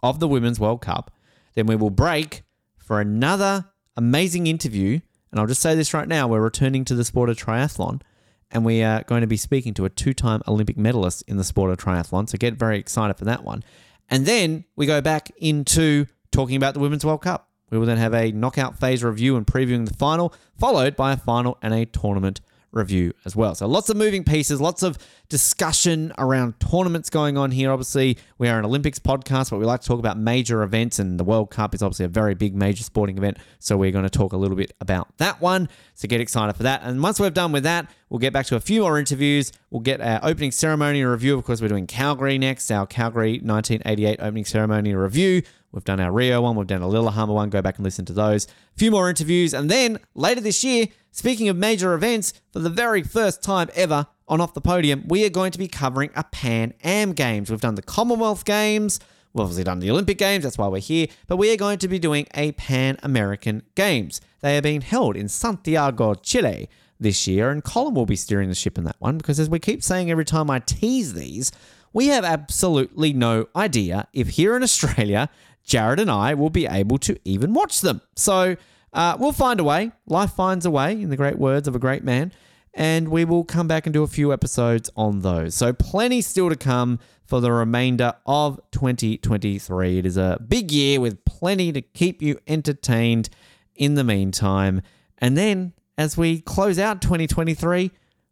of 0.03 0.21
the 0.21 0.29
Women's 0.29 0.61
World 0.61 0.81
Cup. 0.81 1.15
Then 1.55 1.67
we 1.67 1.77
will 1.77 1.91
break 1.91 2.43
for 2.77 3.01
another 3.01 3.67
amazing 3.97 4.47
interview. 4.47 5.01
And 5.31 5.41
I'll 5.41 5.47
just 5.47 5.63
say 5.63 5.75
this 5.75 5.95
right 5.95 6.09
now 6.09 6.29
we're 6.29 6.41
returning 6.41 6.85
to 6.87 6.95
the 6.95 7.05
sport 7.05 7.31
of 7.31 7.37
triathlon. 7.37 8.03
And 8.51 8.65
we 8.65 8.83
are 8.83 9.03
going 9.05 9.23
to 9.23 9.27
be 9.27 9.39
speaking 9.39 9.73
to 9.75 9.85
a 9.85 9.91
two 9.91 10.13
time 10.13 10.43
Olympic 10.47 10.77
medalist 10.77 11.23
in 11.27 11.37
the 11.37 11.45
sport 11.45 11.71
of 11.71 11.79
triathlon. 11.79 12.29
So 12.29 12.37
get 12.37 12.55
very 12.55 12.79
excited 12.79 13.17
for 13.17 13.25
that 13.25 13.45
one. 13.45 13.63
And 14.11 14.27
then 14.27 14.65
we 14.77 14.87
go 14.87 15.01
back 15.01 15.31
into 15.39 16.07
talking 16.31 16.57
about 16.57 16.75
the 16.75 16.81
Women's 16.81 17.05
World 17.05 17.23
Cup. 17.23 17.49
We 17.71 17.79
will 17.79 17.87
then 17.87 17.97
have 17.97 18.13
a 18.13 18.33
knockout 18.33 18.79
phase 18.79 19.03
review 19.03 19.37
and 19.37 19.47
previewing 19.47 19.89
the 19.89 19.95
final, 19.95 20.35
followed 20.59 20.95
by 20.95 21.13
a 21.13 21.17
final 21.17 21.57
and 21.63 21.73
a 21.73 21.87
tournament 21.87 22.43
review 22.71 23.15
as 23.25 23.35
well. 23.35 23.55
So 23.55 23.67
lots 23.67 23.89
of 23.89 23.97
moving 23.97 24.25
pieces, 24.25 24.61
lots 24.61 24.83
of 24.83 24.99
discussion 25.33 26.13
around 26.19 26.61
tournaments 26.61 27.09
going 27.09 27.39
on 27.39 27.51
here. 27.51 27.73
Obviously, 27.73 28.19
we 28.37 28.51
are 28.51 28.59
an 28.59 28.67
Olympics 28.67 28.99
podcast, 28.99 29.49
but 29.49 29.57
we 29.57 29.65
like 29.65 29.81
to 29.81 29.89
talk 29.89 29.99
about 29.99 30.19
major 30.19 30.63
events, 30.63 30.99
and 30.99 31.19
the 31.19 31.25
World 31.25 31.51
Cup 31.51 31.75
is 31.75 31.83
obviously 31.83 32.05
a 32.05 32.09
very 32.09 32.35
big 32.35 32.55
major 32.55 32.85
sporting 32.85 33.17
event. 33.17 33.39
So 33.59 33.79
we're 33.79 33.93
going 33.93 34.05
to 34.05 34.11
talk 34.11 34.35
a 34.35 34.37
little 34.37 34.59
bit 34.59 34.73
about 34.79 35.17
that 35.17 35.41
one. 35.41 35.71
So 35.95 36.07
get 36.07 36.21
excited 36.21 36.53
for 36.53 36.65
that. 36.65 36.83
And 36.83 37.03
once 37.03 37.19
we're 37.19 37.31
done 37.31 37.51
with 37.51 37.63
that, 37.63 37.91
we'll 38.11 38.19
get 38.19 38.35
back 38.35 38.45
to 38.45 38.57
a 38.57 38.61
few 38.61 38.83
more 38.83 38.99
interviews. 38.99 39.53
We'll 39.71 39.81
get 39.81 40.03
our 40.03 40.21
opening 40.23 40.51
ceremony 40.51 41.03
review. 41.03 41.39
Of 41.39 41.47
course, 41.47 41.63
we're 41.63 41.69
doing 41.69 41.87
Calgary 41.87 42.37
next, 42.37 42.71
our 42.71 42.87
Calgary 42.87 43.41
1988 43.43 44.21
opening 44.21 44.45
ceremony 44.45 44.95
review. 44.95 45.41
We've 45.73 45.83
done 45.83 45.99
our 46.01 46.13
Rio 46.13 46.43
one, 46.43 46.57
we've 46.57 46.67
done 46.67 46.83
a 46.83 46.89
Lillehammer 46.89 47.33
one. 47.33 47.49
Go 47.49 47.63
back 47.63 47.77
and 47.79 47.85
listen 47.85 48.05
to 48.05 48.13
those. 48.13 48.45
A 48.45 48.79
few 48.79 48.91
more 48.91 49.09
interviews, 49.09 49.55
and 49.55 49.71
then 49.71 49.99
later 50.15 50.43
this 50.43 50.63
year, 50.63 50.89
Speaking 51.15 51.51
of 51.51 51.59
major 51.59 51.93
events, 51.93 52.33
for 52.53 52.59
the 52.59 52.71
very 52.71 53.03
first 53.03 53.43
time 53.43 53.69
ever 53.75 54.07
on 54.33 54.41
Off 54.41 54.55
the 54.55 54.63
Podium, 54.63 55.05
we 55.09 55.27
are 55.27 55.29
going 55.29 55.53
to 55.53 55.59
be 55.59 55.69
covering 55.69 56.09
a 56.17 56.25
Pan 56.25 56.73
Am 56.83 57.13
Games. 57.13 57.51
We've 57.51 57.61
done 57.61 57.75
the 57.75 57.83
Commonwealth 57.83 58.47
Games, 58.47 58.99
we've 59.35 59.43
obviously 59.43 59.63
done 59.63 59.79
the 59.79 59.91
Olympic 59.91 60.17
Games, 60.17 60.45
that's 60.45 60.57
why 60.57 60.69
we're 60.69 60.79
here, 60.79 61.09
but 61.27 61.37
we 61.37 61.53
are 61.53 61.57
going 61.59 61.79
to 61.81 61.87
be 61.87 61.99
doing 61.99 62.27
a 62.33 62.53
Pan 62.53 62.97
American 63.03 63.63
Games. 63.75 64.23
They 64.41 64.57
are 64.57 64.63
being 64.63 64.81
held 64.81 65.19
in 65.19 65.29
Santiago, 65.29 66.15
Chile 66.15 66.71
this 66.99 67.27
year, 67.27 67.51
and 67.51 67.63
Colin 67.63 67.93
will 67.93 68.07
be 68.07 68.17
steering 68.17 68.49
the 68.49 68.55
ship 68.55 68.79
in 68.79 68.85
that 68.85 68.97
one 69.01 69.19
because, 69.19 69.39
as 69.39 69.51
we 69.51 69.59
keep 69.59 69.83
saying 69.83 70.11
every 70.11 70.25
time 70.25 70.49
I 70.49 70.61
tease 70.61 71.13
these, 71.13 71.53
we 71.93 72.07
have 72.07 72.25
absolutely 72.25 73.13
no 73.13 73.49
idea 73.55 74.09
if 74.15 74.31
here 74.31 74.57
in 74.57 74.63
Australia, 74.63 75.29
Jared 75.63 76.01
and 76.01 76.11
I 76.11 76.33
will 76.33 76.49
be 76.49 76.67
able 76.67 76.97
to 77.01 77.19
even 77.27 77.53
watch 77.53 77.83
them. 77.83 78.01
So, 78.17 78.57
uh, 78.95 79.15
we'll 79.21 79.33
find 79.33 79.61
a 79.61 79.65
way. 79.65 79.93
Life 80.07 80.33
finds 80.33 80.65
a 80.65 80.71
way, 80.71 80.93
in 80.93 81.11
the 81.11 81.19
great 81.19 81.39
words 81.39 81.69
of 81.69 81.77
a 81.77 81.79
great 81.79 82.03
man. 82.03 82.33
And 82.75 83.09
we 83.09 83.25
will 83.25 83.45
come 83.45 83.69
back 83.69 83.87
and 83.87 83.93
do 83.93 84.03
a 84.03 84.09
few 84.09 84.33
episodes 84.33 84.91
on 84.97 85.21
those. 85.21 85.55
So, 85.55 85.73
plenty 85.73 86.23
still 86.23 86.49
to 86.49 86.57
come 86.57 86.99
for 87.27 87.41
the 87.41 87.53
remainder 87.53 88.15
of 88.27 88.61
2023. 88.73 89.99
It 89.99 90.07
is 90.07 90.17
a 90.17 90.39
big 90.47 90.73
year 90.73 91.01
with 91.01 91.25
plenty 91.25 91.73
to 91.73 91.83
keep 91.83 92.23
you 92.23 92.39
entertained 92.47 93.29
in 93.75 93.95
the 93.95 94.05
meantime. 94.05 94.83
And 95.19 95.37
then, 95.37 95.75
as 95.99 96.17
we 96.17 96.41
close 96.41 96.79
out 96.79 97.03
2023, 97.03 97.91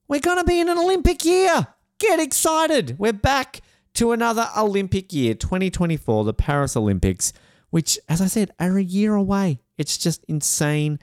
we're 0.09 0.21
going 0.21 0.39
to 0.39 0.45
be 0.45 0.59
in 0.59 0.69
an 0.69 0.79
Olympic 0.79 1.25
year. 1.25 1.69
Get 1.99 2.19
excited. 2.19 2.97
We're 2.99 3.13
back 3.13 3.61
to 3.95 4.13
another 4.13 4.49
Olympic 4.57 5.13
year, 5.13 5.35
2024, 5.35 6.25
the 6.25 6.33
Paris 6.33 6.77
Olympics, 6.77 7.33
which, 7.71 7.99
as 8.09 8.21
I 8.21 8.27
said, 8.27 8.51
are 8.59 8.79
a 8.79 8.83
year 8.83 9.15
away. 9.15 9.61
It's 9.79 9.99
just 9.99 10.25
insane 10.29 10.99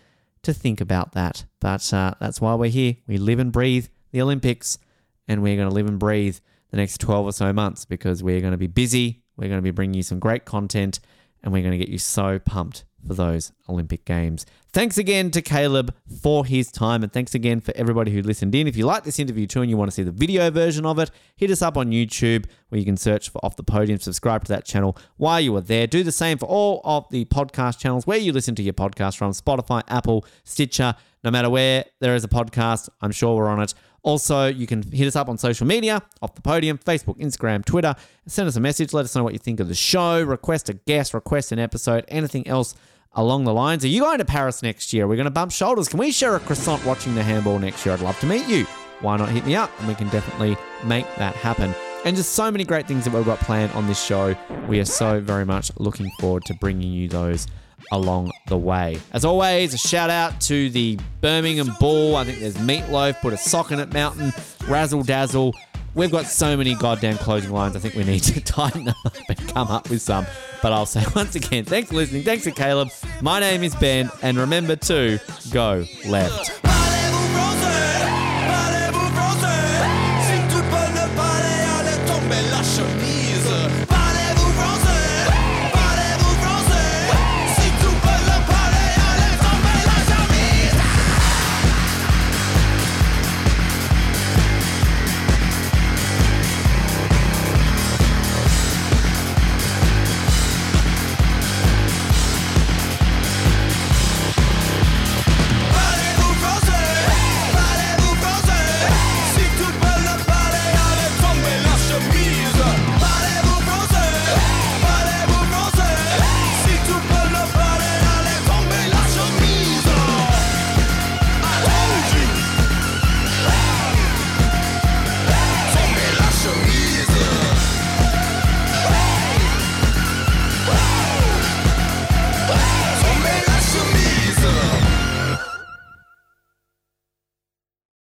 to 0.48 0.54
think 0.54 0.82
about 0.82 1.14
that. 1.14 1.46
But 1.60 1.94
uh, 1.94 2.16
that's 2.20 2.42
why 2.42 2.56
we're 2.56 2.70
here. 2.70 2.96
We 3.08 3.18
live 3.18 3.40
and 3.40 3.52
breathe 3.52 3.88
the 4.12 4.22
Olympics, 4.22 4.80
and 5.28 5.44
we're 5.44 5.56
going 5.56 5.70
to 5.70 5.76
live 5.76 5.88
and 5.88 6.00
breathe 6.00 6.38
the 6.72 6.78
next 6.78 7.00
12 7.00 7.26
or 7.28 7.32
so 7.32 7.54
months 7.54 7.86
because 7.86 8.24
we're 8.24 8.42
going 8.42 8.52
to 8.52 8.58
be 8.58 8.68
busy. 8.68 9.22
We're 9.36 9.50
going 9.50 9.60
to 9.60 9.64
be 9.64 9.72
bringing 9.72 9.94
you 9.94 10.04
some 10.04 10.20
great 10.20 10.46
content, 10.46 11.00
and 11.44 11.54
we're 11.54 11.62
going 11.62 11.78
to 11.78 11.78
get 11.78 11.90
you 11.90 12.00
so 12.00 12.40
pumped 12.40 12.86
for 13.08 13.14
those 13.14 13.52
Olympic 13.70 14.06
Games. 14.06 14.46
Thanks 14.74 14.98
again 14.98 15.32
to 15.32 15.42
Caleb 15.42 15.96
for 16.22 16.46
his 16.46 16.72
time, 16.72 17.02
and 17.02 17.12
thanks 17.12 17.34
again 17.34 17.62
for 17.62 17.74
everybody 17.76 18.12
who 18.12 18.22
listened 18.22 18.54
in. 18.54 18.68
If 18.68 18.78
you 18.78 18.86
like 18.86 19.04
this 19.04 19.18
interview 19.18 19.48
too 19.48 19.62
and 19.62 19.70
you 19.70 19.78
want 19.78 19.90
to 19.90 19.96
see 19.96 20.04
the 20.04 20.12
video 20.12 20.52
version 20.52 20.86
of 20.86 21.00
it, 21.00 21.10
hit 21.36 21.50
us 21.50 21.62
up 21.62 21.78
on 21.78 21.92
YouTube 21.92 22.46
where 22.70 22.78
you 22.78 22.86
can 22.86 22.98
search 22.98 23.30
for 23.30 23.44
Off 23.44 23.56
the 23.56 23.64
Podium, 23.64 24.00
subscribe 24.00 24.44
to 24.46 24.50
that 24.50 24.66
channel 24.66 24.98
while 25.16 25.40
you 25.40 25.56
are 25.56 25.62
there. 25.62 25.88
Do 25.88 26.04
the 26.04 26.12
same 26.12 26.38
for 26.38 26.46
all 26.46 26.82
of 26.84 27.08
the 27.10 27.26
podcast 27.26 27.80
channels 27.80 28.06
where 28.06 28.18
you 28.18 28.32
listen 28.32 28.56
to 28.56 28.64
your 28.64 28.74
podcast 28.74 29.18
from 29.18 29.32
Spotify, 29.32 29.82
Apple, 29.88 30.26
Stitcher, 30.44 30.96
No 31.24 31.32
matter 31.32 31.50
where 31.50 31.86
there 32.00 32.16
is 32.16 32.24
a 32.24 32.28
podcast, 32.28 32.90
I'm 33.02 33.12
sure 33.12 33.36
we're 33.36 33.48
on 33.48 33.62
it. 33.62 33.74
Also, 34.04 34.48
you 34.48 34.68
can 34.68 34.82
hit 34.84 35.08
us 35.08 35.16
up 35.16 35.28
on 35.28 35.38
social 35.38 35.68
media, 35.68 36.02
off 36.22 36.36
the 36.36 36.42
podium, 36.42 36.78
Facebook, 36.78 37.20
Instagram, 37.20 37.66
Twitter. 37.66 37.96
Send 38.28 38.48
us 38.48 38.56
a 38.56 38.62
message. 38.62 38.94
Let 38.94 39.04
us 39.04 39.16
know 39.16 39.24
what 39.24 39.34
you 39.34 39.40
think 39.40 39.60
of 39.60 39.68
the 39.68 39.76
show. 39.76 40.24
Request 40.24 40.70
a 40.70 40.74
guest, 40.76 41.14
request 41.14 41.52
an 41.52 41.60
episode, 41.60 42.06
anything 42.08 42.48
else 42.48 42.76
along 43.18 43.44
the 43.44 43.54
lines. 43.54 43.84
Are 43.84 43.90
you 43.90 44.02
going 44.02 44.20
to 44.20 44.26
Paris 44.26 44.64
next 44.64 44.94
year? 44.94 45.08
We're 45.08 45.16
going 45.16 45.26
to 45.26 45.32
bump 45.32 45.52
shoulders. 45.52 45.90
Can 45.90 46.00
we 46.00 46.12
share 46.12 46.36
a 46.36 46.40
croissant 46.40 46.86
watching 46.86 47.16
the 47.16 47.24
handball 47.24 47.60
next 47.60 47.86
year? 47.86 47.94
I'd 47.94 48.02
love 48.02 48.18
to 48.22 48.26
meet 48.28 48.48
you. 48.48 48.66
Why 49.02 49.18
not 49.18 49.30
hit 49.30 49.46
me 49.46 49.56
up 49.56 49.72
and 49.80 49.88
we 49.88 49.96
can 49.96 50.08
definitely 50.10 50.56
make 50.86 51.06
that 51.16 51.36
happen. 51.36 51.74
And 52.06 52.16
just 52.16 52.34
so 52.34 52.50
many 52.50 52.64
great 52.64 52.88
things 52.88 53.04
that 53.04 53.14
we've 53.14 53.26
got 53.26 53.40
planned 53.40 53.72
on 53.74 53.88
this 53.88 54.02
show. 54.02 54.36
We 54.68 54.80
are 54.80 54.86
so 54.86 55.20
very 55.20 55.46
much 55.46 55.72
looking 55.78 56.10
forward 56.20 56.46
to 56.46 56.54
bringing 56.54 56.92
you 56.92 57.10
those 57.10 57.48
along 57.92 58.32
the 58.48 58.58
way. 58.58 59.00
As 59.14 59.26
always, 59.26 59.74
a 59.74 59.78
shout 59.78 60.10
out 60.10 60.40
to 60.42 60.70
the 60.70 61.00
Birmingham 61.22 61.72
Bull. 61.80 62.16
I 62.16 62.24
think 62.24 62.40
there's 62.40 62.58
Meatloaf, 62.58 63.22
put 63.22 63.34
a 63.34 63.38
sock 63.38 63.72
in 63.72 63.80
it, 63.80 63.92
Mountain, 63.94 64.32
Razzle 64.68 65.04
Dazzle. 65.04 65.54
We've 65.98 66.12
got 66.12 66.28
so 66.28 66.56
many 66.56 66.76
goddamn 66.76 67.18
closing 67.18 67.52
lines. 67.52 67.76
I 67.76 67.80
think 67.80 67.96
we 67.96 68.04
need 68.04 68.20
to 68.20 68.40
tighten 68.46 68.86
them 68.86 68.96
up 69.04 69.18
and 69.28 69.48
come 69.50 69.68
up 69.70 69.90
with 69.90 70.00
some. 70.00 70.28
But 70.62 70.72
I'll 70.72 70.86
say 70.86 71.04
once 71.16 71.34
again, 71.34 71.66
thanks 71.66 71.90
for 71.90 71.96
listening. 71.96 72.22
Thanks 72.22 72.44
to 72.44 72.52
Caleb. 72.52 72.90
My 73.24 73.40
name 73.40 73.64
is 73.64 73.76
Ben. 73.76 74.12
And 74.22 74.38
remember 74.38 74.76
to 74.76 75.20
go 75.52 75.86
left. 76.08 76.77